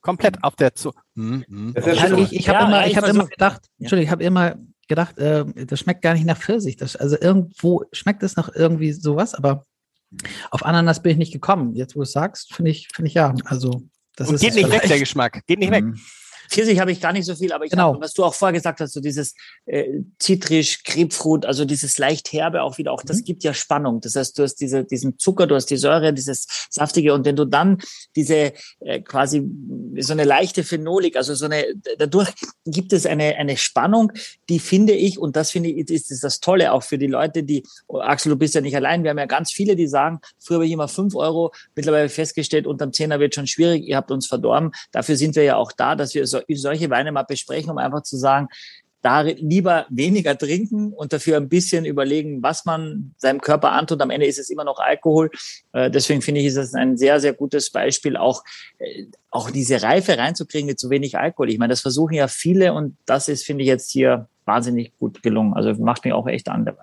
Komplett 0.00 0.42
auf 0.42 0.56
der 0.56 0.74
Zunge. 0.74 0.94
Hm, 1.14 1.44
hm. 1.46 1.74
Also 1.76 2.16
ich, 2.16 2.32
ich 2.32 2.48
habe 2.48 2.58
ja, 2.58 2.66
immer, 2.66 2.86
ich 2.86 2.96
habe 2.96 3.08
immer 3.08 3.26
gedacht, 3.26 3.62
Entschuldigung, 3.78 4.06
ich 4.06 4.12
habe 4.12 4.24
immer 4.24 4.56
gedacht, 4.88 5.18
äh, 5.18 5.44
das 5.66 5.80
schmeckt 5.80 6.02
gar 6.02 6.14
nicht 6.14 6.26
nach 6.26 6.38
Pfirsich. 6.38 6.76
Das, 6.76 6.96
also 6.96 7.16
irgendwo 7.20 7.84
schmeckt 7.92 8.22
es 8.22 8.36
nach 8.36 8.50
irgendwie 8.54 8.92
sowas, 8.92 9.34
aber 9.34 9.64
auf 10.50 10.64
Ananas 10.64 11.02
bin 11.02 11.12
ich 11.12 11.18
nicht 11.18 11.32
gekommen. 11.32 11.74
Jetzt, 11.74 11.94
wo 11.94 12.00
du 12.00 12.04
es 12.04 12.12
sagst, 12.12 12.54
finde 12.54 12.70
ich, 12.70 12.88
finde 12.94 13.08
ich 13.08 13.14
ja. 13.14 13.34
Also 13.44 13.82
das 14.16 14.28
Und 14.28 14.34
ist 14.36 14.40
geht 14.42 14.54
nicht 14.54 14.70
weg, 14.70 14.82
der 14.82 14.98
Geschmack. 14.98 15.42
Geht 15.46 15.58
nicht 15.58 15.72
weg. 15.72 15.84
Pfirsich 16.54 16.78
habe 16.78 16.92
ich 16.92 17.00
gar 17.00 17.12
nicht 17.12 17.24
so 17.24 17.34
viel, 17.34 17.52
aber 17.52 17.64
ich 17.64 17.72
genau. 17.72 17.94
Hab, 17.94 18.00
was 18.00 18.14
du 18.14 18.22
auch 18.22 18.34
vorher 18.34 18.52
gesagt 18.52 18.80
hast, 18.80 18.92
so 18.92 19.00
dieses 19.00 19.34
äh, 19.66 20.02
zitrisch, 20.20 20.84
Grapefruit, 20.84 21.46
also 21.46 21.64
dieses 21.64 21.98
leicht 21.98 22.32
herbe 22.32 22.62
auch 22.62 22.78
wieder, 22.78 22.92
auch 22.92 23.02
das 23.02 23.18
mhm. 23.18 23.24
gibt 23.24 23.42
ja 23.42 23.52
Spannung. 23.52 24.00
Das 24.00 24.14
heißt, 24.14 24.38
du 24.38 24.44
hast 24.44 24.56
diese, 24.56 24.84
diesen 24.84 25.18
Zucker, 25.18 25.48
du 25.48 25.56
hast 25.56 25.66
die 25.66 25.76
Säure, 25.76 26.12
dieses 26.12 26.46
saftige 26.70 27.12
und 27.12 27.24
wenn 27.24 27.34
du 27.34 27.44
dann 27.44 27.78
diese 28.14 28.52
äh, 28.80 29.00
quasi 29.00 29.42
so 29.98 30.12
eine 30.12 30.22
leichte 30.22 30.62
Phenolik, 30.62 31.16
also 31.16 31.34
so 31.34 31.46
eine, 31.46 31.64
dadurch 31.98 32.32
gibt 32.64 32.92
es 32.92 33.04
eine, 33.04 33.34
eine 33.34 33.56
Spannung, 33.56 34.12
die 34.48 34.60
finde 34.60 34.92
ich, 34.92 35.18
und 35.18 35.34
das 35.34 35.50
finde 35.50 35.70
ich, 35.70 35.90
ist, 35.90 36.12
ist 36.12 36.22
das 36.22 36.38
Tolle 36.38 36.72
auch 36.72 36.84
für 36.84 36.98
die 36.98 37.08
Leute, 37.08 37.42
die, 37.42 37.64
oh, 37.88 37.98
Axel, 37.98 38.30
du 38.30 38.36
bist 38.36 38.54
ja 38.54 38.60
nicht 38.60 38.76
allein, 38.76 39.02
wir 39.02 39.10
haben 39.10 39.18
ja 39.18 39.26
ganz 39.26 39.50
viele, 39.50 39.74
die 39.74 39.88
sagen, 39.88 40.20
früher 40.38 40.58
habe 40.58 40.66
ich 40.66 40.72
immer 40.72 40.86
fünf 40.86 41.16
Euro, 41.16 41.52
mittlerweile 41.74 42.08
festgestellt, 42.08 42.68
unterm 42.68 42.92
Zehner 42.92 43.18
wird 43.18 43.34
schon 43.34 43.48
schwierig, 43.48 43.84
ihr 43.84 43.96
habt 43.96 44.12
uns 44.12 44.28
verdorben. 44.28 44.70
Dafür 44.92 45.16
sind 45.16 45.34
wir 45.34 45.42
ja 45.42 45.56
auch 45.56 45.72
da, 45.72 45.96
dass 45.96 46.14
wir 46.14 46.28
so, 46.28 46.43
solche 46.48 46.90
Weine 46.90 47.12
mal 47.12 47.22
besprechen, 47.22 47.70
um 47.70 47.78
einfach 47.78 48.02
zu 48.02 48.16
sagen, 48.16 48.48
da 49.04 49.20
lieber 49.20 49.84
weniger 49.90 50.36
trinken 50.36 50.94
und 50.94 51.12
dafür 51.12 51.36
ein 51.36 51.50
bisschen 51.50 51.84
überlegen, 51.84 52.42
was 52.42 52.64
man 52.64 53.14
seinem 53.18 53.42
Körper 53.42 53.72
antut. 53.72 54.00
Am 54.00 54.08
Ende 54.08 54.24
ist 54.24 54.38
es 54.38 54.48
immer 54.48 54.64
noch 54.64 54.78
Alkohol. 54.78 55.30
Äh, 55.72 55.90
deswegen 55.90 56.22
finde 56.22 56.40
ich, 56.40 56.46
ist 56.46 56.56
es 56.56 56.72
ein 56.72 56.96
sehr, 56.96 57.20
sehr 57.20 57.34
gutes 57.34 57.70
Beispiel, 57.70 58.16
auch, 58.16 58.42
äh, 58.78 59.04
auch 59.30 59.50
diese 59.50 59.82
Reife 59.82 60.16
reinzukriegen 60.16 60.66
mit 60.66 60.80
zu 60.80 60.88
wenig 60.88 61.18
Alkohol. 61.18 61.50
Ich 61.50 61.58
meine, 61.58 61.72
das 61.72 61.82
versuchen 61.82 62.14
ja 62.14 62.28
viele 62.28 62.72
und 62.72 62.96
das 63.04 63.28
ist, 63.28 63.44
finde 63.44 63.62
ich, 63.62 63.68
jetzt 63.68 63.90
hier 63.90 64.26
wahnsinnig 64.46 64.96
gut 64.98 65.22
gelungen. 65.22 65.52
Also 65.52 65.74
macht 65.74 66.06
mir 66.06 66.16
auch 66.16 66.26
echt 66.26 66.48
an 66.48 66.64
der. 66.64 66.78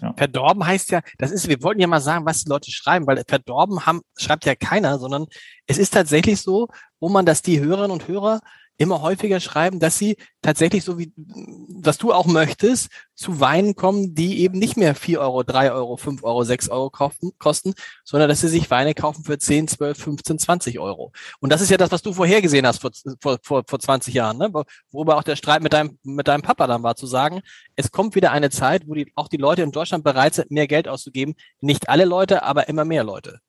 Ja. 0.00 0.14
Verdorben 0.16 0.64
heißt 0.64 0.92
ja, 0.92 1.00
das 1.18 1.32
ist, 1.32 1.48
wir 1.48 1.60
wollten 1.62 1.80
ja 1.80 1.88
mal 1.88 2.00
sagen, 2.00 2.24
was 2.24 2.44
die 2.44 2.48
Leute 2.50 2.70
schreiben, 2.70 3.06
weil 3.08 3.22
verdorben 3.26 3.84
haben, 3.84 4.00
schreibt 4.16 4.46
ja 4.46 4.54
keiner, 4.54 5.00
sondern 5.00 5.26
es 5.66 5.78
ist 5.78 5.92
tatsächlich 5.92 6.40
so, 6.40 6.68
wo 7.00 7.08
man 7.08 7.26
das 7.26 7.42
die 7.42 7.60
Hörerinnen 7.60 7.90
und 7.90 8.06
Hörer 8.06 8.40
immer 8.76 9.02
häufiger 9.02 9.40
schreiben, 9.40 9.80
dass 9.80 9.98
sie 9.98 10.16
tatsächlich 10.42 10.84
so 10.84 10.98
wie, 10.98 11.12
was 11.16 11.98
du 11.98 12.12
auch 12.12 12.26
möchtest, 12.26 12.90
zu 13.14 13.40
Weinen 13.40 13.76
kommen, 13.76 14.14
die 14.14 14.40
eben 14.40 14.58
nicht 14.58 14.76
mehr 14.76 14.94
vier 14.94 15.20
Euro, 15.20 15.42
drei 15.42 15.70
Euro, 15.72 15.96
fünf 15.96 16.24
Euro, 16.24 16.44
sechs 16.44 16.68
Euro 16.68 16.90
kosten, 16.90 17.74
sondern 18.04 18.28
dass 18.28 18.40
sie 18.40 18.48
sich 18.48 18.70
Weine 18.70 18.94
kaufen 18.94 19.24
für 19.24 19.38
zehn, 19.38 19.68
zwölf, 19.68 19.98
15, 19.98 20.38
20 20.38 20.80
Euro. 20.80 21.12
Und 21.40 21.52
das 21.52 21.60
ist 21.60 21.70
ja 21.70 21.76
das, 21.76 21.92
was 21.92 22.02
du 22.02 22.12
vorhergesehen 22.12 22.66
hast 22.66 22.80
vor, 22.80 22.90
vor, 23.20 23.38
vor, 23.42 23.62
vor 23.66 23.78
20 23.78 24.14
Jahren, 24.14 24.38
ne? 24.38 24.52
worüber 24.90 25.16
auch 25.16 25.22
der 25.22 25.36
Streit 25.36 25.62
mit 25.62 25.72
deinem, 25.72 25.98
mit 26.02 26.26
deinem 26.28 26.42
Papa 26.42 26.66
dann 26.66 26.82
war, 26.82 26.96
zu 26.96 27.06
sagen, 27.06 27.40
es 27.76 27.90
kommt 27.90 28.14
wieder 28.14 28.32
eine 28.32 28.50
Zeit, 28.50 28.88
wo 28.88 28.94
die, 28.94 29.12
auch 29.14 29.28
die 29.28 29.36
Leute 29.36 29.62
in 29.62 29.72
Deutschland 29.72 30.04
bereit 30.04 30.34
sind, 30.34 30.50
mehr 30.50 30.66
Geld 30.66 30.88
auszugeben. 30.88 31.34
Nicht 31.60 31.88
alle 31.88 32.04
Leute, 32.04 32.42
aber 32.42 32.68
immer 32.68 32.84
mehr 32.84 33.04
Leute. 33.04 33.40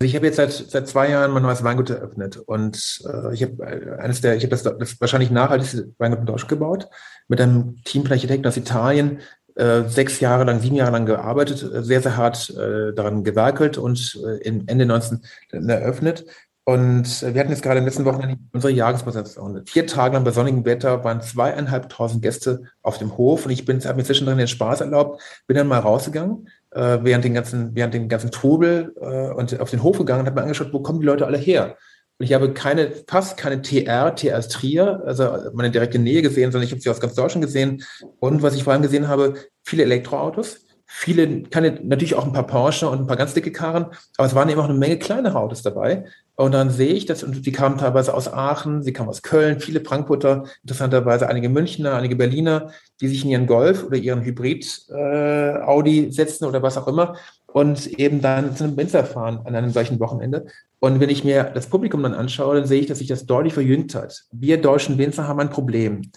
Also 0.00 0.08
ich 0.08 0.16
habe 0.16 0.24
jetzt 0.24 0.36
seit, 0.36 0.50
seit 0.50 0.88
zwei 0.88 1.10
Jahren 1.10 1.30
mein 1.30 1.42
neues 1.42 1.62
Weingut 1.62 1.90
eröffnet 1.90 2.38
und 2.38 3.02
äh, 3.04 3.34
ich 3.34 3.42
habe 3.42 3.62
äh, 3.62 4.00
eines 4.00 4.22
der, 4.22 4.34
ich 4.34 4.44
habe 4.44 4.50
das, 4.50 4.62
das 4.62 4.98
wahrscheinlich 4.98 5.30
nachhaltigste 5.30 5.92
Weingut 5.98 6.20
in 6.20 6.26
Deutschland 6.26 6.48
gebaut 6.48 6.88
mit 7.28 7.38
einem 7.38 7.76
Team 7.84 8.04
von 8.04 8.12
Architekten 8.12 8.46
aus 8.46 8.56
Italien, 8.56 9.18
äh, 9.56 9.82
sechs 9.88 10.18
Jahre 10.20 10.44
lang, 10.44 10.60
sieben 10.60 10.76
Jahre 10.76 10.92
lang 10.92 11.04
gearbeitet, 11.04 11.62
äh, 11.62 11.82
sehr, 11.82 12.00
sehr 12.00 12.16
hart 12.16 12.48
äh, 12.48 12.94
daran 12.94 13.24
gewerkelt 13.24 13.76
und 13.76 14.18
äh, 14.24 14.38
im 14.38 14.66
Ende 14.68 14.86
19 14.86 15.20
eröffnet. 15.68 16.24
Und 16.64 17.20
wir 17.20 17.38
hatten 17.38 17.50
jetzt 17.50 17.62
gerade 17.62 17.80
den 17.80 17.84
letzten 17.84 18.04
Wochen 18.06 18.48
unsere 18.52 18.72
Jahrespräsentation. 18.72 19.66
Vier 19.66 19.86
Tage 19.86 20.14
lang 20.14 20.24
bei 20.24 20.30
sonnigem 20.30 20.64
Wetter 20.64 21.04
waren 21.04 21.20
zweieinhalbtausend 21.20 22.22
Gäste 22.22 22.62
auf 22.80 22.96
dem 22.96 23.18
Hof 23.18 23.44
und 23.44 23.50
ich 23.50 23.66
bin, 23.66 23.84
habe 23.84 23.96
mir 23.96 24.04
zwischendrin 24.04 24.38
den 24.38 24.46
Spaß 24.46 24.80
erlaubt, 24.80 25.20
bin 25.46 25.58
dann 25.58 25.66
mal 25.66 25.80
rausgegangen 25.80 26.48
äh, 26.72 26.98
während 27.02 27.24
den 27.24 27.34
ganzen, 27.34 27.74
während 27.74 27.94
den 27.94 28.08
ganzen 28.08 28.30
Trubel 28.30 28.94
äh, 29.00 29.30
und 29.32 29.58
auf 29.60 29.70
den 29.70 29.82
Hof 29.82 29.98
gegangen 29.98 30.20
und 30.20 30.26
habe 30.26 30.36
mir 30.36 30.42
angeschaut, 30.42 30.72
wo 30.72 30.80
kommen 30.80 31.00
die 31.00 31.06
Leute 31.06 31.26
alle 31.26 31.38
her? 31.38 31.76
Und 32.18 32.26
ich 32.26 32.34
habe 32.34 32.52
keine, 32.52 32.92
fast 33.08 33.38
keine 33.38 33.62
TR, 33.62 34.14
TR 34.14 34.38
ist 34.38 34.52
Trier, 34.52 35.02
also 35.06 35.24
meine 35.54 35.70
direkte 35.70 35.98
Nähe 35.98 36.20
gesehen, 36.20 36.52
sondern 36.52 36.66
ich 36.66 36.70
habe 36.70 36.80
sie 36.80 36.90
aus 36.90 37.00
ganz 37.00 37.14
Deutschland 37.14 37.44
gesehen. 37.44 37.82
Und 38.18 38.42
was 38.42 38.54
ich 38.54 38.62
vor 38.62 38.74
allem 38.74 38.82
gesehen 38.82 39.08
habe, 39.08 39.34
viele 39.64 39.84
Elektroautos, 39.84 40.66
viele, 40.84 41.42
keine, 41.44 41.80
natürlich 41.82 42.14
auch 42.14 42.26
ein 42.26 42.34
paar 42.34 42.46
Porsche 42.46 42.88
und 42.88 43.00
ein 43.00 43.06
paar 43.06 43.16
ganz 43.16 43.32
dicke 43.32 43.52
Karren, 43.52 43.86
aber 44.18 44.26
es 44.26 44.34
waren 44.34 44.50
eben 44.50 44.60
auch 44.60 44.68
eine 44.68 44.78
Menge 44.78 44.98
kleinere 44.98 45.38
Autos 45.38 45.62
dabei. 45.62 46.04
Und 46.36 46.52
dann 46.52 46.70
sehe 46.70 46.94
ich 46.94 47.04
das, 47.04 47.22
und 47.22 47.44
die 47.44 47.52
kamen 47.52 47.76
teilweise 47.76 48.14
aus 48.14 48.32
Aachen, 48.32 48.82
sie 48.82 48.92
kamen 48.92 49.10
aus 49.10 49.22
Köln, 49.22 49.60
viele 49.60 49.82
Frankfurter, 49.82 50.44
interessanterweise 50.62 51.28
einige 51.28 51.50
Münchner, 51.50 51.94
einige 51.94 52.16
Berliner, 52.16 52.70
die 53.00 53.08
sich 53.08 53.24
in 53.24 53.30
ihren 53.30 53.46
Golf 53.46 53.84
oder 53.84 53.98
ihren 53.98 54.22
Hybrid-Audi 54.22 56.06
äh, 56.06 56.10
setzen 56.10 56.46
oder 56.46 56.62
was 56.62 56.78
auch 56.78 56.88
immer 56.88 57.16
und 57.52 57.86
eben 57.98 58.20
dann 58.20 58.56
zu 58.56 58.64
einem 58.64 58.76
Winzer 58.76 59.04
fahren 59.04 59.40
an 59.44 59.54
einem 59.54 59.70
solchen 59.70 60.00
Wochenende. 60.00 60.46
Und 60.78 61.00
wenn 61.00 61.10
ich 61.10 61.24
mir 61.24 61.44
das 61.44 61.66
Publikum 61.66 62.02
dann 62.02 62.14
anschaue, 62.14 62.56
dann 62.56 62.66
sehe 62.66 62.80
ich, 62.80 62.86
dass 62.86 62.98
sich 62.98 63.08
das 63.08 63.26
deutlich 63.26 63.54
verjüngt 63.54 63.94
hat. 63.94 64.24
Wir 64.32 64.60
deutschen 64.60 64.98
Winzer 64.98 65.28
haben 65.28 65.40
ein 65.40 65.50
Problem. 65.50 66.10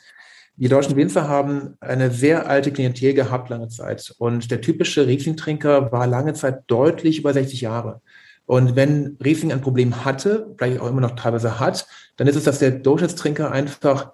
Die 0.55 0.68
deutschen 0.68 0.95
Winzer 0.95 1.28
haben 1.28 1.76
eine 1.80 2.11
sehr 2.11 2.47
alte 2.47 2.72
Klientel 2.72 3.14
gehabt 3.14 3.49
lange 3.49 3.70
Zeit. 3.70 4.14
Und 4.20 4.51
der 4.51 4.61
typische 4.61 5.07
Riesling-Trinker 5.07 5.91
war 5.91 6.05
lange 6.05 6.34
Zeit 6.34 6.64
deutlich 6.68 7.20
über 7.20 7.34
60 7.34 7.61
Jahre. 7.61 8.01
Und 8.45 8.75
wenn 8.75 9.17
Riesling 9.23 9.51
ein 9.51 9.61
Problem 9.61 10.05
hatte, 10.05 10.53
vielleicht 10.57 10.79
auch 10.79 10.89
immer 10.89 11.01
noch 11.01 11.15
teilweise 11.15 11.59
hat, 11.59 11.87
dann 12.17 12.27
ist 12.27 12.35
es, 12.35 12.43
dass 12.43 12.59
der 12.59 12.71
Durchschnittstrinker 12.71 13.51
einfach 13.51 14.11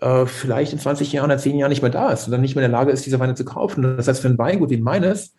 äh, 0.00 0.26
vielleicht 0.26 0.72
in 0.72 0.78
20 0.78 1.12
Jahren 1.12 1.30
oder 1.30 1.38
10 1.38 1.56
Jahren 1.56 1.70
nicht 1.70 1.82
mehr 1.82 1.90
da 1.90 2.10
ist 2.10 2.26
und 2.26 2.32
dann 2.32 2.40
nicht 2.40 2.56
mehr 2.56 2.64
in 2.64 2.70
der 2.70 2.78
Lage 2.78 2.92
ist, 2.92 3.06
diese 3.06 3.18
Weine 3.20 3.34
zu 3.34 3.44
kaufen. 3.44 3.82
Das 3.96 4.08
heißt, 4.08 4.20
für 4.20 4.28
ein 4.28 4.38
Weingut 4.38 4.70
wie 4.70 4.78
meines 4.78 5.34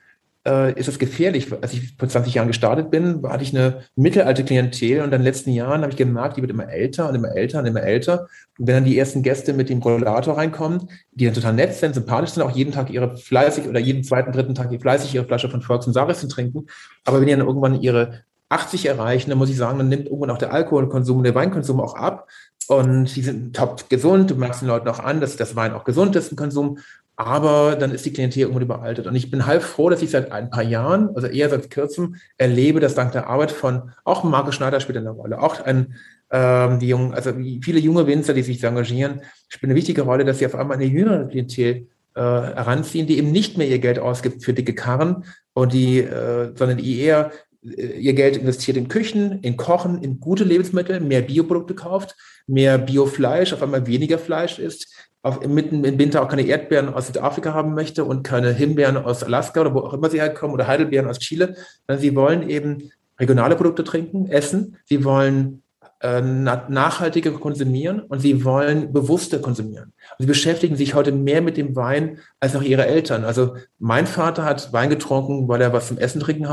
äh, 0.45 0.73
ist 0.79 0.87
es 0.87 0.99
gefährlich. 0.99 1.51
Als 1.61 1.73
ich 1.73 1.95
vor 1.97 2.07
20 2.07 2.33
Jahren 2.33 2.47
gestartet 2.47 2.89
bin, 2.89 3.21
hatte 3.27 3.43
ich 3.43 3.55
eine 3.55 3.83
mittelalte 3.95 4.43
Klientel 4.43 4.99
und 4.99 5.05
in 5.05 5.11
den 5.11 5.21
letzten 5.21 5.51
Jahren 5.51 5.81
habe 5.81 5.91
ich 5.91 5.97
gemerkt, 5.97 6.37
die 6.37 6.41
wird 6.41 6.51
immer 6.51 6.69
älter 6.69 7.09
und 7.09 7.15
immer 7.15 7.35
älter 7.35 7.59
und 7.59 7.65
immer 7.65 7.81
älter. 7.81 8.27
Und 8.57 8.67
wenn 8.67 8.75
dann 8.75 8.85
die 8.85 8.97
ersten 8.97 9.23
Gäste 9.23 9.53
mit 9.53 9.69
dem 9.69 9.79
Rollator 9.79 10.37
reinkommen, 10.37 10.89
die 11.11 11.25
dann 11.25 11.33
total 11.33 11.53
nett 11.53 11.73
sind, 11.73 11.95
sympathisch 11.95 12.31
sind, 12.31 12.43
auch 12.43 12.55
jeden 12.55 12.71
Tag 12.71 12.89
ihre 12.89 13.17
fleißig 13.17 13.67
oder 13.67 13.79
jeden 13.79 14.03
zweiten, 14.03 14.31
dritten 14.31 14.55
Tag 14.55 14.69
fleißig 14.79 15.13
ihre 15.13 15.25
Flasche 15.25 15.49
von 15.49 15.61
Volks 15.61 15.87
und 15.87 15.93
Saris 15.93 16.27
trinken. 16.27 16.67
Aber 17.05 17.19
wenn 17.19 17.27
die 17.27 17.33
dann 17.33 17.45
irgendwann 17.45 17.81
ihre 17.81 18.23
80 18.51 18.85
erreichen, 18.85 19.29
dann 19.29 19.39
muss 19.39 19.49
ich 19.49 19.57
sagen, 19.57 19.77
dann 19.77 19.89
nimmt 19.89 20.05
irgendwann 20.05 20.31
auch 20.31 20.37
der 20.37 20.53
Alkoholkonsum 20.53 21.17
und 21.17 21.23
der 21.23 21.35
Weinkonsum 21.35 21.79
auch 21.79 21.95
ab. 21.95 22.27
Und 22.67 23.15
die 23.15 23.21
sind 23.21 23.55
top 23.55 23.89
gesund. 23.89 24.31
Du 24.31 24.35
merkst 24.35 24.61
den 24.61 24.69
Leuten 24.69 24.87
auch 24.87 24.99
an, 24.99 25.19
dass 25.19 25.35
das 25.35 25.55
Wein 25.55 25.73
auch 25.73 25.83
gesund 25.83 26.15
ist 26.15 26.31
im 26.31 26.37
Konsum 26.37 26.77
aber 27.21 27.75
dann 27.75 27.91
ist 27.91 28.03
die 28.05 28.13
Klientel 28.13 28.41
irgendwann 28.41 28.63
überaltet. 28.63 29.05
Und 29.05 29.15
ich 29.15 29.29
bin 29.29 29.45
halb 29.45 29.61
froh, 29.61 29.91
dass 29.91 30.01
ich 30.01 30.09
seit 30.09 30.31
ein 30.31 30.49
paar 30.49 30.63
Jahren, 30.63 31.09
also 31.15 31.27
eher 31.27 31.49
seit 31.49 31.69
kürzem, 31.69 32.15
erlebe, 32.37 32.79
dass 32.79 32.95
dank 32.95 33.11
der 33.11 33.27
Arbeit 33.27 33.51
von, 33.51 33.91
auch 34.03 34.23
Markus 34.23 34.55
Schneider 34.55 34.79
spielt 34.79 34.97
eine 34.97 35.11
Rolle, 35.11 35.39
auch 35.39 35.63
ein, 35.63 35.95
ähm, 36.31 36.79
die 36.79 36.87
jungen, 36.87 37.13
also 37.13 37.31
viele 37.61 37.79
junge 37.79 38.07
Winzer, 38.07 38.33
die 38.33 38.41
sich 38.41 38.63
engagieren, 38.63 39.21
spielen 39.49 39.71
eine 39.71 39.77
wichtige 39.77 40.01
Rolle, 40.01 40.25
dass 40.25 40.39
sie 40.39 40.47
auf 40.47 40.55
einmal 40.55 40.77
eine 40.77 40.85
jüngere 40.85 41.27
Klientel 41.27 41.87
äh, 42.15 42.21
heranziehen, 42.21 43.05
die 43.05 43.19
eben 43.19 43.31
nicht 43.31 43.55
mehr 43.55 43.67
ihr 43.67 43.79
Geld 43.79 43.99
ausgibt 43.99 44.43
für 44.43 44.53
dicke 44.53 44.73
Karren 44.73 45.25
und 45.53 45.73
die, 45.73 45.99
äh, 45.99 46.53
sondern 46.55 46.77
die 46.77 47.01
eher 47.01 47.31
ihr 47.61 48.13
Geld 48.13 48.37
investiert 48.37 48.77
in 48.77 48.87
Küchen, 48.87 49.39
in 49.41 49.57
Kochen, 49.57 50.01
in 50.01 50.19
gute 50.19 50.43
Lebensmittel, 50.43 50.99
mehr 50.99 51.21
Bioprodukte 51.21 51.75
kauft, 51.75 52.15
mehr 52.47 52.77
Biofleisch, 52.77 53.53
auf 53.53 53.61
einmal 53.61 53.85
weniger 53.87 54.17
Fleisch 54.17 54.59
isst, 54.59 54.93
auf, 55.21 55.45
mitten 55.45 55.83
im 55.83 55.99
Winter 55.99 56.23
auch 56.23 56.27
keine 56.27 56.41
Erdbeeren 56.43 56.89
aus 56.93 57.07
Südafrika 57.07 57.53
haben 57.53 57.75
möchte 57.75 58.05
und 58.05 58.23
keine 58.23 58.53
Himbeeren 58.53 58.97
aus 58.97 59.23
Alaska 59.23 59.61
oder 59.61 59.73
wo 59.73 59.79
auch 59.79 59.93
immer 59.93 60.09
sie 60.09 60.19
herkommen 60.19 60.53
oder 60.53 60.67
Heidelbeeren 60.67 61.07
aus 61.07 61.19
Chile. 61.19 61.55
Sie 61.97 62.15
wollen 62.15 62.49
eben 62.49 62.91
regionale 63.19 63.55
Produkte 63.55 63.83
trinken, 63.83 64.27
essen. 64.27 64.77
Sie 64.85 65.03
wollen 65.03 65.60
äh, 66.03 66.21
nachhaltiger 66.21 67.31
konsumieren 67.31 67.99
und 67.99 68.19
sie 68.19 68.43
wollen 68.43 68.91
bewusster 68.91 69.37
konsumieren. 69.37 69.93
Und 70.17 70.23
sie 70.23 70.25
beschäftigen 70.25 70.75
sich 70.75 70.95
heute 70.95 71.11
mehr 71.11 71.41
mit 71.41 71.57
dem 71.57 71.75
Wein 71.75 72.17
als 72.39 72.55
noch 72.55 72.63
ihre 72.63 72.87
Eltern. 72.87 73.23
Also 73.23 73.55
mein 73.77 74.07
Vater 74.07 74.43
hat 74.43 74.73
Wein 74.73 74.89
getrunken, 74.89 75.47
weil 75.47 75.61
er 75.61 75.73
was 75.73 75.89
zum 75.89 75.99
Essen 75.99 76.19
trinken 76.19 76.45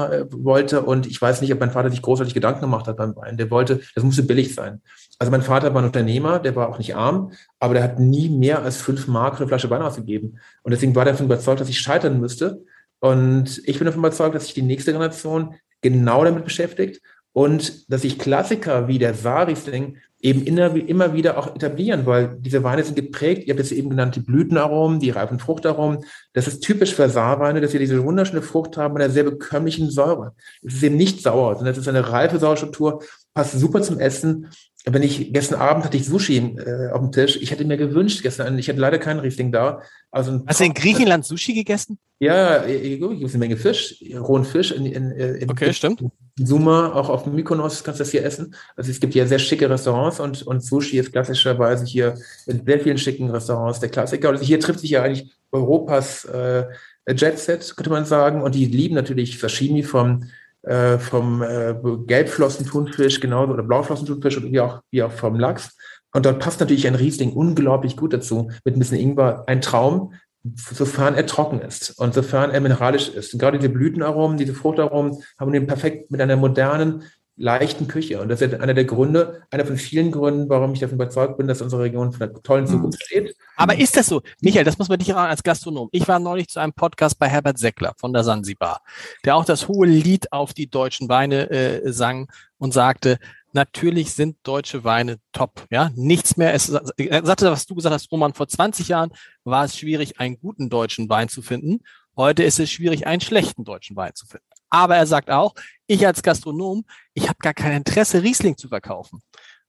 wollte 0.44 0.82
und 0.82 1.06
ich 1.06 1.20
weiß 1.20 1.40
nicht, 1.40 1.50
ob 1.52 1.60
mein 1.60 1.70
Vater 1.70 1.90
sich 1.90 2.02
großartig 2.02 2.34
Gedanken 2.34 2.60
gemacht 2.60 2.86
hat 2.86 2.98
beim 2.98 3.16
Wein. 3.16 3.38
Der 3.38 3.50
wollte, 3.50 3.80
das 3.94 4.04
musste 4.04 4.22
billig 4.22 4.54
sein. 4.54 4.82
Also 5.18 5.30
mein 5.30 5.42
Vater 5.42 5.72
war 5.72 5.80
ein 5.80 5.86
Unternehmer, 5.86 6.40
der 6.40 6.54
war 6.54 6.68
auch 6.68 6.76
nicht 6.76 6.94
arm, 6.94 7.32
aber 7.58 7.72
der 7.72 7.82
hat 7.82 7.98
nie 7.98 8.28
mehr 8.28 8.62
als 8.62 8.76
fünf 8.76 9.08
Mark 9.08 9.36
für 9.36 9.44
eine 9.44 9.48
Flasche 9.48 9.70
Wein 9.70 9.80
ausgegeben. 9.80 10.38
Und 10.62 10.72
deswegen 10.72 10.94
war 10.94 11.06
er 11.06 11.12
davon 11.12 11.26
überzeugt, 11.26 11.60
dass 11.60 11.70
ich 11.70 11.80
scheitern 11.80 12.20
müsste. 12.20 12.62
Und 13.00 13.62
ich 13.64 13.78
bin 13.78 13.86
davon 13.86 14.00
überzeugt, 14.00 14.34
dass 14.34 14.44
sich 14.44 14.54
die 14.54 14.62
nächste 14.62 14.92
Generation 14.92 15.54
genau 15.80 16.24
damit 16.24 16.44
beschäftigt 16.44 17.00
und 17.32 17.90
dass 17.90 18.02
sich 18.02 18.18
Klassiker 18.18 18.88
wie 18.88 18.98
der 18.98 19.14
Saarriesling 19.14 19.96
eben 20.20 20.44
immer, 20.44 21.14
wieder 21.14 21.38
auch 21.38 21.54
etablieren, 21.54 22.04
weil 22.04 22.36
diese 22.40 22.64
Weine 22.64 22.82
sind 22.82 22.96
geprägt, 22.96 23.46
ihr 23.46 23.54
habt 23.54 23.60
es 23.60 23.70
eben 23.70 23.90
genannt, 23.90 24.16
die 24.16 24.20
Blütenaromen, 24.20 24.98
die 24.98 25.10
reifen 25.10 25.38
Fruchtaromen. 25.38 26.04
Das 26.32 26.48
ist 26.48 26.60
typisch 26.60 26.92
für 26.92 27.08
Saarweine, 27.08 27.60
dass 27.60 27.70
sie 27.70 27.78
diese 27.78 28.02
wunderschöne 28.02 28.42
Frucht 28.42 28.76
haben 28.76 28.94
mit 28.94 29.02
einer 29.02 29.12
sehr 29.12 29.22
bekömmlichen 29.22 29.90
Säure. 29.90 30.34
Es 30.62 30.74
ist 30.74 30.82
eben 30.82 30.96
nicht 30.96 31.22
sauer, 31.22 31.54
sondern 31.54 31.72
es 31.72 31.78
ist 31.78 31.86
eine 31.86 32.10
reife 32.10 32.40
Sauerstruktur, 32.40 33.02
passt 33.32 33.52
super 33.58 33.80
zum 33.82 34.00
Essen 34.00 34.48
wenn 34.92 35.02
ich 35.02 35.32
gestern 35.32 35.60
Abend 35.60 35.84
hatte 35.84 35.96
ich 35.96 36.06
Sushi 36.06 36.36
äh, 36.38 36.90
auf 36.92 37.00
dem 37.00 37.12
Tisch. 37.12 37.36
Ich 37.40 37.50
hätte 37.50 37.64
mir 37.64 37.76
gewünscht 37.76 38.22
gestern, 38.22 38.58
ich 38.58 38.68
hatte 38.68 38.80
leider 38.80 38.98
keinen 38.98 39.20
Riesling 39.20 39.52
da. 39.52 39.82
Also 40.10 40.42
Hast 40.46 40.60
du 40.60 40.64
in 40.64 40.74
Griechenland 40.74 41.24
Sushi 41.24 41.54
gegessen? 41.54 41.98
Ja, 42.20 42.66
ich, 42.66 43.00
ich 43.00 43.02
eine 43.02 43.38
Menge 43.38 43.56
Fisch, 43.56 44.02
rohen 44.18 44.44
Fisch 44.44 44.72
in, 44.72 44.86
in, 44.86 45.12
in 45.12 45.50
okay, 45.50 45.72
stimmt. 45.72 46.02
In 46.36 46.46
Suma, 46.46 46.92
auch 46.92 47.08
auf 47.08 47.26
Mykonos 47.26 47.84
kannst 47.84 48.00
du 48.00 48.04
das 48.04 48.10
hier 48.10 48.24
essen. 48.24 48.54
Also 48.74 48.90
es 48.90 48.98
gibt 48.98 49.12
hier 49.12 49.26
sehr 49.26 49.38
schicke 49.38 49.70
Restaurants 49.70 50.18
und, 50.18 50.42
und 50.42 50.64
Sushi 50.64 50.98
ist 50.98 51.12
klassischerweise 51.12 51.84
hier 51.84 52.14
in 52.46 52.64
sehr 52.64 52.80
vielen 52.80 52.98
schicken 52.98 53.30
Restaurants 53.30 53.78
der 53.78 53.88
Klassiker. 53.88 54.30
Also 54.30 54.44
hier 54.44 54.58
trifft 54.58 54.80
sich 54.80 54.90
ja 54.90 55.02
eigentlich 55.02 55.32
Europas 55.52 56.24
äh, 56.24 56.64
Jet 57.08 57.38
Set, 57.38 57.74
könnte 57.76 57.90
man 57.90 58.04
sagen. 58.04 58.42
Und 58.42 58.54
die 58.54 58.66
lieben 58.66 58.96
natürlich 58.96 59.38
Sashimi 59.38 59.84
vom 59.84 60.24
äh, 60.62 60.98
vom 60.98 61.40
äh, 61.40 61.74
Gelbflossenthunfisch 62.06 63.20
genauso 63.20 63.52
oder 63.52 63.62
Blauflossenthunfisch 63.62 64.42
wie 64.42 64.60
auch, 64.60 64.82
wie 64.90 65.02
auch 65.02 65.12
vom 65.12 65.38
Lachs. 65.38 65.76
Und 66.12 66.26
dort 66.26 66.40
passt 66.40 66.58
natürlich 66.60 66.86
ein 66.86 66.94
Riesling 66.94 67.32
unglaublich 67.32 67.96
gut 67.96 68.12
dazu, 68.12 68.50
mit 68.64 68.74
ein 68.74 68.78
bisschen 68.78 68.98
Ingwer. 68.98 69.44
Ein 69.46 69.60
Traum, 69.60 70.14
sofern 70.56 71.14
er 71.14 71.26
trocken 71.26 71.60
ist 71.60 71.98
und 71.98 72.14
sofern 72.14 72.50
er 72.50 72.60
mineralisch 72.60 73.08
ist. 73.08 73.32
Und 73.32 73.40
gerade 73.40 73.58
diese 73.58 73.70
Blütenaromen, 73.70 74.36
diese 74.36 74.54
Fruchtaromen 74.54 75.22
haben 75.38 75.52
den 75.52 75.66
perfekt 75.66 76.10
mit 76.10 76.20
einer 76.20 76.36
modernen, 76.36 77.04
leichten 77.38 77.86
Küche. 77.86 78.20
Und 78.20 78.28
das 78.28 78.42
ist 78.42 78.54
einer 78.54 78.74
der 78.74 78.84
Gründe, 78.84 79.42
einer 79.50 79.64
von 79.64 79.76
vielen 79.76 80.10
Gründen, 80.10 80.48
warum 80.48 80.72
ich 80.72 80.80
davon 80.80 80.96
überzeugt 80.96 81.38
bin, 81.38 81.46
dass 81.46 81.62
unsere 81.62 81.82
Region 81.82 82.12
für 82.12 82.24
eine 82.24 82.42
tollen 82.42 82.66
hm. 82.66 82.72
Zukunft 82.72 83.02
steht. 83.04 83.36
Aber 83.56 83.78
ist 83.78 83.96
das 83.96 84.08
so? 84.08 84.22
Michael, 84.40 84.64
das 84.64 84.76
muss 84.78 84.88
man 84.88 84.98
dich 84.98 85.14
auch 85.14 85.18
als 85.18 85.42
Gastronom. 85.42 85.88
Ich 85.92 86.06
war 86.08 86.18
neulich 86.18 86.48
zu 86.48 86.58
einem 86.60 86.72
Podcast 86.72 87.18
bei 87.18 87.28
Herbert 87.28 87.58
Seckler 87.58 87.94
von 87.96 88.12
der 88.12 88.24
Sansibar, 88.24 88.82
der 89.24 89.36
auch 89.36 89.44
das 89.44 89.68
hohe 89.68 89.86
Lied 89.86 90.32
auf 90.32 90.52
die 90.52 90.68
deutschen 90.68 91.08
Weine 91.08 91.48
äh, 91.50 91.92
sang 91.92 92.28
und 92.58 92.74
sagte, 92.74 93.18
natürlich 93.52 94.12
sind 94.12 94.36
deutsche 94.42 94.84
Weine 94.84 95.18
top. 95.32 95.66
Ja, 95.70 95.90
nichts 95.94 96.36
mehr. 96.36 96.54
Es, 96.54 96.68
er 96.68 97.24
sagte, 97.24 97.50
was 97.50 97.66
du 97.66 97.74
gesagt 97.74 97.94
hast, 97.94 98.10
Roman, 98.12 98.34
vor 98.34 98.48
20 98.48 98.88
Jahren 98.88 99.10
war 99.44 99.64
es 99.64 99.76
schwierig, 99.76 100.20
einen 100.20 100.38
guten 100.38 100.68
deutschen 100.68 101.08
Wein 101.08 101.28
zu 101.28 101.42
finden. 101.42 101.80
Heute 102.16 102.42
ist 102.42 102.58
es 102.58 102.70
schwierig, 102.70 103.06
einen 103.06 103.20
schlechten 103.20 103.64
deutschen 103.64 103.96
Wein 103.96 104.14
zu 104.14 104.26
finden. 104.26 104.46
Aber 104.70 104.96
er 104.96 105.06
sagt 105.06 105.30
auch, 105.30 105.54
ich 105.86 106.06
als 106.06 106.22
Gastronom, 106.22 106.84
ich 107.14 107.28
habe 107.28 107.38
gar 107.40 107.54
kein 107.54 107.72
Interesse, 107.72 108.22
Riesling 108.22 108.56
zu 108.56 108.68
verkaufen. 108.68 109.22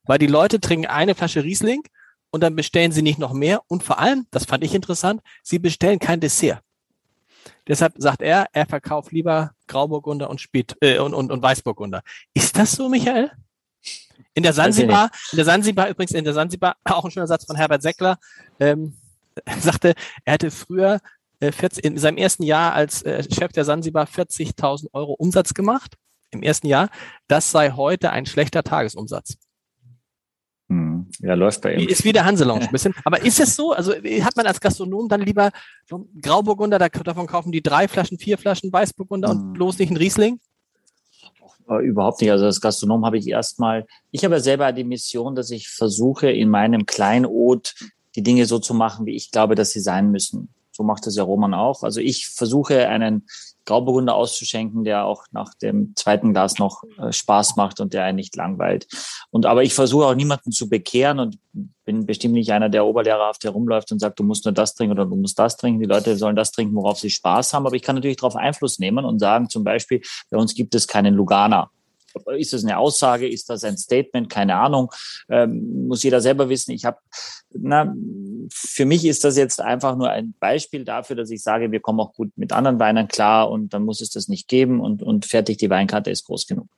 Weil 0.04 0.18
die 0.18 0.26
Leute 0.26 0.60
trinken 0.60 0.86
eine 0.86 1.14
Flasche 1.14 1.44
Riesling 1.44 1.82
und 2.30 2.42
dann 2.42 2.56
bestellen 2.56 2.92
sie 2.92 3.02
nicht 3.02 3.18
noch 3.18 3.32
mehr. 3.32 3.62
Und 3.68 3.82
vor 3.82 3.98
allem, 3.98 4.26
das 4.30 4.44
fand 4.44 4.64
ich 4.64 4.74
interessant, 4.74 5.22
sie 5.42 5.58
bestellen 5.58 5.98
kein 5.98 6.20
Dessert. 6.20 6.60
Deshalb 7.66 7.94
sagt 7.96 8.22
er, 8.22 8.48
er 8.52 8.66
verkauft 8.66 9.12
lieber 9.12 9.52
Grauburgunder 9.66 10.28
und, 10.28 10.40
Spät, 10.40 10.76
äh, 10.80 10.98
und, 10.98 11.14
und, 11.14 11.30
und 11.30 11.42
Weißburgunder. 11.42 12.02
Ist 12.34 12.58
das 12.58 12.72
so, 12.72 12.88
Michael? 12.88 13.30
In 14.34 14.42
der 14.42 14.52
Sansibar, 14.52 15.10
in 15.32 15.36
der 15.36 15.44
Sansibar 15.44 15.88
übrigens, 15.88 16.12
in 16.12 16.24
der 16.24 16.34
Sansibar, 16.34 16.76
auch 16.84 17.04
ein 17.04 17.10
schöner 17.10 17.26
Satz 17.26 17.44
von 17.44 17.56
Herbert 17.56 17.82
Seckler, 17.82 18.18
ähm, 18.58 18.94
sagte, 19.60 19.94
er 20.24 20.34
hatte 20.34 20.50
früher 20.50 21.00
40, 21.40 21.84
äh, 21.84 21.88
in 21.88 21.98
seinem 21.98 22.18
ersten 22.18 22.42
Jahr 22.42 22.74
als 22.74 23.02
äh, 23.02 23.22
Chef 23.32 23.52
der 23.52 23.64
Sansibar 23.64 24.06
40.000 24.06 24.88
Euro 24.92 25.14
Umsatz 25.14 25.54
gemacht. 25.54 25.96
Im 26.32 26.42
ersten 26.42 26.68
Jahr. 26.68 26.90
Das 27.26 27.50
sei 27.50 27.72
heute 27.72 28.10
ein 28.10 28.24
schlechter 28.24 28.62
Tagesumsatz. 28.62 29.36
Hm. 30.68 31.08
Ja, 31.18 31.34
läuft 31.34 31.62
bei 31.62 31.74
ihm. 31.74 31.88
Ist 31.88 32.04
wie 32.04 32.12
der 32.12 32.24
Hanselounge 32.24 32.66
ein 32.66 32.70
bisschen. 32.70 32.94
Aber 33.04 33.20
ist 33.24 33.40
es 33.40 33.56
so? 33.56 33.72
Also 33.72 33.92
hat 33.92 34.36
man 34.36 34.46
als 34.46 34.60
Gastronom 34.60 35.08
dann 35.08 35.22
lieber 35.22 35.50
so 35.88 36.08
Grauburgunder, 36.22 36.78
davon 36.78 37.26
kaufen 37.26 37.50
die 37.50 37.62
drei 37.62 37.88
Flaschen, 37.88 38.18
vier 38.18 38.38
Flaschen 38.38 38.72
Weißburgunder 38.72 39.30
hm. 39.30 39.36
und 39.36 39.52
bloß 39.54 39.78
nicht 39.78 39.90
ein 39.90 39.96
Riesling? 39.96 40.38
Äh, 41.70 41.84
überhaupt 41.84 42.20
nicht. 42.20 42.30
Also 42.30 42.46
als 42.46 42.60
Gastronom 42.60 43.06
habe 43.06 43.18
ich 43.18 43.28
erstmal, 43.28 43.86
ich 44.10 44.24
habe 44.24 44.34
ja 44.34 44.40
selber 44.40 44.72
die 44.72 44.84
Mission, 44.84 45.34
dass 45.34 45.50
ich 45.50 45.68
versuche, 45.68 46.30
in 46.30 46.48
meinem 46.48 46.84
Kleinod 46.84 47.74
die 48.16 48.22
Dinge 48.22 48.44
so 48.46 48.58
zu 48.58 48.74
machen, 48.74 49.06
wie 49.06 49.14
ich 49.14 49.30
glaube, 49.30 49.54
dass 49.54 49.70
sie 49.70 49.80
sein 49.80 50.10
müssen. 50.10 50.48
So 50.72 50.82
macht 50.82 51.06
das 51.06 51.14
ja 51.14 51.22
Roman 51.22 51.54
auch. 51.54 51.84
Also 51.84 52.00
ich 52.00 52.28
versuche 52.28 52.88
einen 52.88 53.26
Grauburgunder 53.70 54.16
auszuschenken, 54.16 54.82
der 54.82 55.04
auch 55.04 55.26
nach 55.30 55.54
dem 55.54 55.94
zweiten 55.94 56.32
Glas 56.32 56.58
noch 56.58 56.82
äh, 56.98 57.12
Spaß 57.12 57.54
macht 57.54 57.78
und 57.78 57.94
der 57.94 58.02
einen 58.02 58.16
nicht 58.16 58.34
langweilt. 58.34 58.88
Und 59.30 59.46
aber 59.46 59.62
ich 59.62 59.74
versuche 59.74 60.06
auch 60.06 60.14
niemanden 60.16 60.50
zu 60.50 60.68
bekehren 60.68 61.20
und 61.20 61.38
bin 61.84 62.04
bestimmt 62.04 62.34
nicht 62.34 62.50
einer, 62.50 62.68
der 62.68 62.84
oberlehrerhaft 62.84 63.44
herumläuft 63.44 63.92
und 63.92 64.00
sagt, 64.00 64.18
du 64.18 64.24
musst 64.24 64.44
nur 64.44 64.52
das 64.52 64.74
trinken 64.74 64.92
oder 64.92 65.06
du 65.06 65.14
musst 65.14 65.38
das 65.38 65.56
trinken. 65.56 65.78
Die 65.78 65.86
Leute 65.86 66.16
sollen 66.16 66.34
das 66.34 66.50
trinken, 66.50 66.74
worauf 66.74 66.98
sie 66.98 67.10
Spaß 67.10 67.54
haben. 67.54 67.64
Aber 67.64 67.76
ich 67.76 67.82
kann 67.82 67.94
natürlich 67.94 68.16
darauf 68.16 68.34
Einfluss 68.34 68.80
nehmen 68.80 69.04
und 69.04 69.20
sagen, 69.20 69.48
zum 69.48 69.62
Beispiel, 69.62 70.02
bei 70.30 70.36
uns 70.36 70.54
gibt 70.54 70.74
es 70.74 70.88
keinen 70.88 71.14
Lugana. 71.14 71.70
Ist 72.36 72.52
das 72.52 72.64
eine 72.64 72.78
Aussage? 72.78 73.28
Ist 73.28 73.50
das 73.50 73.64
ein 73.64 73.76
Statement? 73.76 74.28
Keine 74.28 74.56
Ahnung. 74.56 74.90
Ähm, 75.28 75.86
muss 75.86 76.02
jeder 76.02 76.20
selber 76.20 76.48
wissen. 76.48 76.72
Ich 76.72 76.84
habe, 76.84 76.98
na, 77.52 77.94
für 78.52 78.84
mich 78.84 79.04
ist 79.04 79.24
das 79.24 79.36
jetzt 79.36 79.60
einfach 79.60 79.96
nur 79.96 80.10
ein 80.10 80.34
Beispiel 80.40 80.84
dafür, 80.84 81.16
dass 81.16 81.30
ich 81.30 81.42
sage, 81.42 81.72
wir 81.72 81.80
kommen 81.80 82.00
auch 82.00 82.12
gut 82.12 82.32
mit 82.36 82.52
anderen 82.52 82.78
Weinen 82.78 83.08
klar 83.08 83.50
und 83.50 83.72
dann 83.74 83.84
muss 83.84 84.00
es 84.00 84.10
das 84.10 84.28
nicht 84.28 84.48
geben 84.48 84.80
und, 84.80 85.02
und 85.02 85.26
fertig, 85.26 85.58
die 85.58 85.70
Weinkarte 85.70 86.10
ist 86.10 86.24
groß 86.24 86.46
genug 86.46 86.68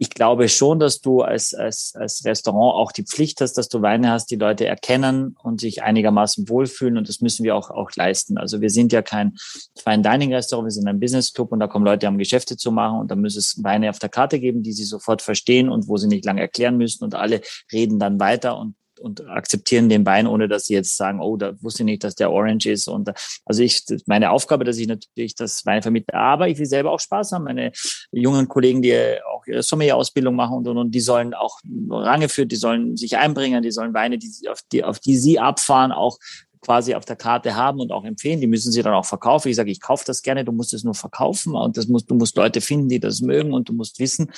ich 0.00 0.10
glaube 0.10 0.48
schon, 0.48 0.78
dass 0.78 1.00
du 1.00 1.22
als, 1.22 1.54
als, 1.54 1.92
als 1.96 2.24
Restaurant 2.24 2.74
auch 2.76 2.92
die 2.92 3.02
Pflicht 3.02 3.40
hast, 3.40 3.54
dass 3.54 3.68
du 3.68 3.82
Weine 3.82 4.10
hast, 4.10 4.30
die 4.30 4.36
Leute 4.36 4.64
erkennen 4.64 5.36
und 5.42 5.60
sich 5.60 5.82
einigermaßen 5.82 6.48
wohlfühlen. 6.48 6.96
Und 6.96 7.08
das 7.08 7.20
müssen 7.20 7.42
wir 7.42 7.56
auch, 7.56 7.70
auch 7.70 7.90
leisten. 7.96 8.38
Also 8.38 8.60
wir 8.60 8.70
sind 8.70 8.92
ja 8.92 9.02
kein 9.02 9.36
Fine 9.76 10.02
Dining 10.02 10.32
Restaurant, 10.32 10.66
wir 10.66 10.70
sind 10.70 10.86
ein 10.86 11.00
Business 11.00 11.32
Club 11.32 11.50
und 11.50 11.58
da 11.58 11.66
kommen 11.66 11.84
Leute, 11.84 12.06
um 12.06 12.16
Geschäfte 12.16 12.56
zu 12.56 12.70
machen 12.70 13.00
und 13.00 13.10
da 13.10 13.16
muss 13.16 13.34
es 13.34 13.62
Weine 13.64 13.90
auf 13.90 13.98
der 13.98 14.08
Karte 14.08 14.38
geben, 14.38 14.62
die 14.62 14.72
sie 14.72 14.84
sofort 14.84 15.20
verstehen 15.20 15.68
und 15.68 15.88
wo 15.88 15.96
sie 15.96 16.06
nicht 16.06 16.24
lange 16.24 16.42
erklären 16.42 16.76
müssen 16.76 17.02
und 17.02 17.16
alle 17.16 17.40
reden 17.72 17.98
dann 17.98 18.20
weiter 18.20 18.56
und 18.56 18.76
und 18.98 19.26
akzeptieren 19.28 19.88
den 19.88 20.04
Wein, 20.06 20.26
ohne 20.26 20.48
dass 20.48 20.66
sie 20.66 20.74
jetzt 20.74 20.96
sagen, 20.96 21.20
oh, 21.20 21.36
da 21.36 21.54
wusste 21.62 21.82
ich 21.82 21.86
nicht, 21.86 22.04
dass 22.04 22.14
der 22.14 22.30
Orange 22.30 22.70
ist. 22.70 22.88
Und 22.88 23.10
also 23.44 23.62
ich, 23.62 23.84
meine 24.06 24.30
Aufgabe, 24.30 24.64
dass 24.64 24.78
ich 24.78 24.86
natürlich 24.86 25.34
das 25.34 25.64
Wein 25.66 25.82
vermittle, 25.82 26.14
aber 26.14 26.48
ich 26.48 26.58
will 26.58 26.66
selber 26.66 26.92
auch 26.92 27.00
Spaß 27.00 27.32
haben. 27.32 27.44
Meine 27.44 27.72
jungen 28.10 28.48
Kollegen, 28.48 28.82
die 28.82 28.94
auch 29.24 29.46
ihre 29.46 29.62
Sommelier-Ausbildung 29.62 30.34
machen 30.34 30.58
und, 30.58 30.68
und, 30.68 30.78
und 30.78 30.90
die 30.90 31.00
sollen 31.00 31.34
auch 31.34 31.58
Range 31.90 32.28
führen, 32.28 32.48
die 32.48 32.56
sollen 32.56 32.96
sich 32.96 33.16
einbringen, 33.16 33.62
die 33.62 33.70
sollen 33.70 33.94
Weine, 33.94 34.18
die, 34.18 34.48
auf 34.48 34.60
die, 34.72 34.84
auf 34.84 34.98
die 34.98 35.16
sie 35.16 35.38
abfahren, 35.38 35.92
auch 35.92 36.18
quasi 36.60 36.94
auf 36.94 37.04
der 37.04 37.16
Karte 37.16 37.56
haben 37.56 37.80
und 37.80 37.92
auch 37.92 38.04
empfehlen. 38.04 38.40
Die 38.40 38.46
müssen 38.46 38.72
sie 38.72 38.82
dann 38.82 38.94
auch 38.94 39.04
verkaufen. 39.04 39.48
Ich 39.48 39.56
sage, 39.56 39.70
ich 39.70 39.80
kaufe 39.80 40.04
das 40.06 40.22
gerne, 40.22 40.44
du 40.44 40.52
musst 40.52 40.74
es 40.74 40.84
nur 40.84 40.94
verkaufen 40.94 41.54
und 41.54 41.76
das 41.76 41.88
musst, 41.88 42.10
du 42.10 42.14
musst 42.14 42.36
Leute 42.36 42.60
finden, 42.60 42.88
die 42.88 43.00
das 43.00 43.20
mögen 43.20 43.52
und 43.52 43.68
du 43.68 43.72
musst 43.72 43.98
wissen, 43.98 44.30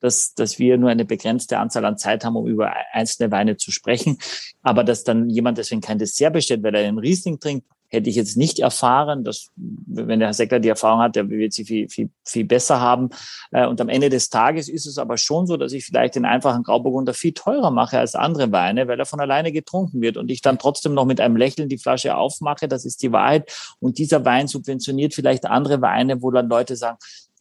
dass, 0.00 0.34
dass 0.34 0.58
wir 0.58 0.78
nur 0.78 0.90
eine 0.90 1.04
begrenzte 1.04 1.58
Anzahl 1.58 1.84
an 1.84 1.98
Zeit 1.98 2.24
haben, 2.24 2.36
um 2.36 2.46
über 2.46 2.72
einzelne 2.92 3.30
Weine 3.30 3.56
zu 3.56 3.70
sprechen. 3.70 4.18
Aber 4.62 4.84
dass 4.84 5.04
dann 5.04 5.30
jemand 5.30 5.58
deswegen 5.58 5.80
kein 5.80 5.98
Dessert 5.98 6.32
bestellt, 6.32 6.62
weil 6.62 6.74
er 6.74 6.86
einen 6.86 6.98
Riesling 6.98 7.40
trinkt, 7.40 7.66
hätte 7.88 8.10
ich 8.10 8.16
jetzt 8.16 8.36
nicht 8.36 8.58
erfahren, 8.58 9.24
dass 9.24 9.50
wenn 9.56 10.18
der 10.18 10.28
Herr 10.28 10.34
Seckler 10.34 10.60
die 10.60 10.68
Erfahrung 10.68 11.00
hat, 11.00 11.16
der 11.16 11.28
wird 11.30 11.52
sie 11.52 11.64
viel, 11.64 11.88
viel, 11.88 12.10
viel 12.24 12.44
besser 12.44 12.80
haben. 12.80 13.10
Äh, 13.50 13.66
und 13.66 13.80
am 13.80 13.88
Ende 13.88 14.10
des 14.10 14.28
Tages 14.28 14.68
ist 14.68 14.86
es 14.86 14.98
aber 14.98 15.16
schon 15.16 15.46
so, 15.46 15.56
dass 15.56 15.72
ich 15.72 15.84
vielleicht 15.84 16.14
den 16.14 16.24
einfachen 16.24 16.62
Grauburgunder 16.62 17.14
viel 17.14 17.32
teurer 17.32 17.70
mache 17.70 17.98
als 17.98 18.14
andere 18.14 18.52
Weine, 18.52 18.88
weil 18.88 18.98
er 18.98 19.06
von 19.06 19.20
alleine 19.20 19.52
getrunken 19.52 20.00
wird 20.00 20.16
und 20.16 20.30
ich 20.30 20.42
dann 20.42 20.58
trotzdem 20.58 20.94
noch 20.94 21.06
mit 21.06 21.20
einem 21.20 21.36
Lächeln 21.36 21.68
die 21.68 21.78
Flasche 21.78 22.16
aufmache. 22.16 22.68
Das 22.68 22.84
ist 22.84 23.02
die 23.02 23.12
Wahrheit. 23.12 23.50
Und 23.80 23.98
dieser 23.98 24.24
Wein 24.24 24.48
subventioniert 24.48 25.14
vielleicht 25.14 25.46
andere 25.46 25.80
Weine, 25.80 26.22
wo 26.22 26.30
dann 26.30 26.48
Leute 26.48 26.76
sagen, 26.76 26.98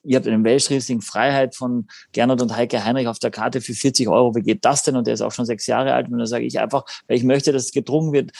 ihr 0.08 0.18
habt 0.18 0.28
einen 0.28 0.44
Welschriesling 0.44 1.02
Freiheit 1.02 1.56
von 1.56 1.88
Gernot 2.14 2.42
und 2.42 2.56
Heike 2.56 2.84
Heinrich 2.84 3.08
auf 3.08 3.20
der 3.20 3.32
Karte 3.32 3.62
für 3.62 3.74
40 3.74 4.08
Euro. 4.08 4.36
Wie 4.36 4.42
geht 4.42 4.64
das 4.64 4.84
denn? 4.84 4.96
Und 4.96 5.06
der 5.06 5.14
ist 5.14 5.22
auch 5.22 5.34
schon 5.34 5.46
sechs 5.46 5.68
Jahre 5.68 5.94
alt. 5.94 6.10
Und 6.10 6.18
da 6.18 6.26
sage 6.26 6.46
ich 6.46 6.60
einfach, 6.60 6.86
weil 7.08 7.18
ich 7.18 7.24
möchte, 7.24 7.52
dass 7.52 7.66
es 7.66 7.72
getrunken 7.72 8.14
wird, 8.14 8.32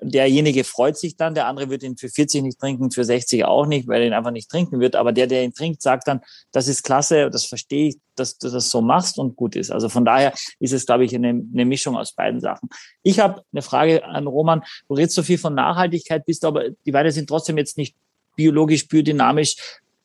derjenige 0.00 0.64
freut 0.64 0.96
sich 0.96 1.16
dann, 1.16 1.34
der 1.34 1.46
andere 1.46 1.70
wird 1.70 1.82
ihn 1.82 1.96
für 1.96 2.08
40 2.08 2.42
nicht 2.42 2.60
trinken, 2.60 2.90
für 2.90 3.04
60 3.04 3.44
auch 3.44 3.66
nicht, 3.66 3.88
weil 3.88 4.02
er 4.02 4.06
ihn 4.06 4.12
einfach 4.12 4.30
nicht 4.30 4.50
trinken 4.50 4.80
wird. 4.80 4.96
Aber 4.96 5.12
der, 5.12 5.26
der 5.26 5.42
ihn 5.42 5.54
trinkt, 5.54 5.82
sagt 5.82 6.08
dann, 6.08 6.20
das 6.52 6.68
ist 6.68 6.82
klasse, 6.82 7.30
das 7.30 7.44
verstehe 7.44 7.88
ich, 7.88 7.96
dass 8.16 8.38
du 8.38 8.48
das 8.48 8.70
so 8.70 8.80
machst 8.80 9.18
und 9.18 9.36
gut 9.36 9.56
ist. 9.56 9.70
Also 9.70 9.88
von 9.88 10.04
daher 10.04 10.32
ist 10.58 10.72
es, 10.72 10.86
glaube 10.86 11.04
ich, 11.04 11.14
eine, 11.14 11.28
eine 11.28 11.64
Mischung 11.64 11.96
aus 11.96 12.12
beiden 12.12 12.40
Sachen. 12.40 12.68
Ich 13.02 13.18
habe 13.18 13.42
eine 13.52 13.62
Frage 13.62 14.04
an 14.04 14.26
Roman. 14.26 14.62
Du 14.88 14.94
redest 14.94 15.14
so 15.14 15.22
viel 15.22 15.38
von 15.38 15.54
Nachhaltigkeit, 15.54 16.24
bist 16.26 16.44
aber 16.44 16.70
die 16.70 16.92
Weine 16.92 17.12
sind 17.12 17.28
trotzdem 17.28 17.58
jetzt 17.58 17.76
nicht 17.76 17.96
biologisch, 18.36 18.88
biodynamisch. 18.88 19.56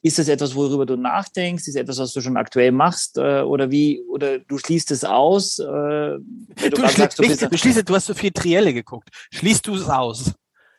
Ist 0.06 0.20
das 0.20 0.28
etwas, 0.28 0.53
worüber 0.53 0.86
du 0.86 0.97
nachdenkst? 0.97 1.68
Ist 1.68 1.76
das 1.76 1.82
etwas, 1.82 1.97
was 1.97 2.14
du 2.14 2.22
schon 2.22 2.38
aktuell 2.38 2.72
machst? 2.72 3.18
Äh, 3.18 3.41
oder 3.41 3.72
wie, 3.72 4.03
oder 4.08 4.38
du 4.38 4.60
schließt 4.60 4.91
es 4.91 5.03
aus? 5.03 5.58
Äh, 5.58 5.66
du, 5.66 6.22
du, 6.70 6.88
sagst, 6.88 7.18
du, 7.18 7.24
nicht, 7.24 7.41
du, 7.41 7.58
schließt, 7.58 7.89
du 7.89 7.95
hast 7.95 8.06
so 8.06 8.14
viel 8.14 8.30
Trielle 8.30 8.72
geguckt. 8.72 9.10
Schließt 9.34 9.66
du 9.66 9.74
es 9.74 9.89
aus? 9.89 10.32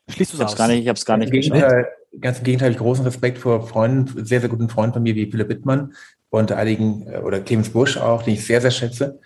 Schließt 0.09 0.33
du 0.33 0.37
es 0.37 0.45
aus? 0.45 0.55
Gar 0.55 0.69
nicht, 0.69 0.83
ich 0.83 0.89
habe 0.89 0.97
es 0.97 1.05
gar 1.05 1.17
nicht 1.17 1.33
Gegenteil, 1.33 1.89
Ganz 2.21 2.39
im 2.39 2.45
Gegenteil, 2.45 2.71
ich 2.71 2.79
großen 2.79 3.05
Respekt 3.05 3.39
vor 3.39 3.67
Freunden, 3.67 4.25
sehr, 4.25 4.39
sehr 4.39 4.49
guten 4.49 4.69
Freunden 4.69 4.93
von 4.93 5.03
mir 5.03 5.17
wie 5.17 5.29
Philipp 5.29 5.49
Wittmann 5.49 5.93
und 6.31 6.53
einigen, 6.53 7.09
äh, 7.09 7.19
oder 7.19 7.41
Clemens 7.41 7.71
Busch 7.71 7.97
auch, 7.97 8.23
den 8.23 8.35
ich 8.35 8.47
sehr, 8.47 8.61
sehr 8.61 8.71
schätze 8.71 9.19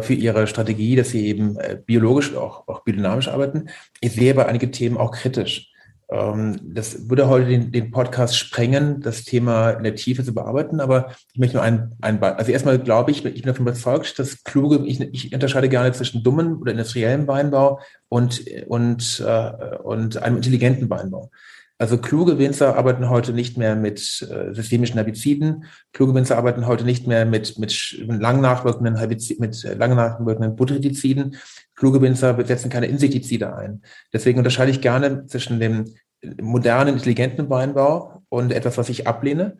für 0.00 0.14
ihre 0.14 0.46
Strategie, 0.46 0.96
dass 0.96 1.10
sie 1.10 1.26
eben 1.26 1.58
biologisch, 1.84 2.34
auch, 2.34 2.66
auch 2.66 2.82
biodynamisch 2.82 3.28
arbeiten. 3.28 3.68
Ich 4.00 4.12
sehe 4.14 4.32
aber 4.32 4.46
einige 4.46 4.70
Themen 4.70 4.96
auch 4.96 5.12
kritisch. 5.12 5.70
Ähm, 6.08 6.60
das 6.62 7.08
würde 7.08 7.28
heute 7.28 7.48
den, 7.48 7.72
den, 7.72 7.90
Podcast 7.90 8.38
sprengen, 8.38 9.00
das 9.00 9.24
Thema 9.24 9.70
in 9.70 9.82
der 9.82 9.96
Tiefe 9.96 10.22
zu 10.22 10.32
bearbeiten, 10.32 10.80
aber 10.80 11.10
ich 11.32 11.40
möchte 11.40 11.56
nur 11.56 11.64
ein, 11.64 11.96
ein 12.00 12.22
also 12.22 12.52
erstmal 12.52 12.78
glaube 12.78 13.10
ich, 13.10 13.24
ich 13.24 13.34
bin 13.34 13.42
davon 13.42 13.66
überzeugt, 13.66 14.18
dass 14.18 14.44
kluge, 14.44 14.86
ich, 14.86 15.00
ich 15.00 15.34
unterscheide 15.34 15.68
gerne 15.68 15.92
zwischen 15.92 16.22
dummen 16.22 16.58
oder 16.58 16.70
industriellen 16.70 17.26
Weinbau 17.26 17.80
und, 18.08 18.44
und, 18.68 19.24
äh, 19.26 19.76
und 19.82 20.22
einem 20.22 20.36
intelligenten 20.36 20.88
Weinbau. 20.88 21.30
Also 21.78 21.98
kluge 21.98 22.38
Winzer 22.38 22.76
arbeiten 22.76 23.10
heute 23.10 23.34
nicht 23.34 23.58
mehr 23.58 23.76
mit 23.76 24.26
äh, 24.30 24.54
systemischen 24.54 24.94
Herbiziden. 24.94 25.64
Kluge 25.92 26.14
Winzer 26.14 26.38
arbeiten 26.38 26.66
heute 26.66 26.84
nicht 26.84 27.06
mehr 27.06 27.26
mit, 27.26 27.58
mit 27.58 27.98
lang 28.06 28.40
nachwirkenden 28.40 28.96
Herbiziden, 28.96 29.46
mit 29.46 29.62
lang 29.62 29.94
nachwirkenden 29.94 30.56
Butyriciden. 30.56 31.36
Kluge 31.74 32.00
Winzer 32.00 32.42
setzen 32.46 32.70
keine 32.70 32.86
Insektizide 32.86 33.54
ein. 33.54 33.82
Deswegen 34.12 34.38
unterscheide 34.38 34.70
ich 34.70 34.80
gerne 34.80 35.26
zwischen 35.26 35.60
dem 35.60 35.84
modernen, 36.40 36.94
intelligenten 36.94 37.50
Weinbau 37.50 38.22
und 38.30 38.52
etwas, 38.52 38.78
was 38.78 38.88
ich 38.88 39.06
ablehne 39.06 39.58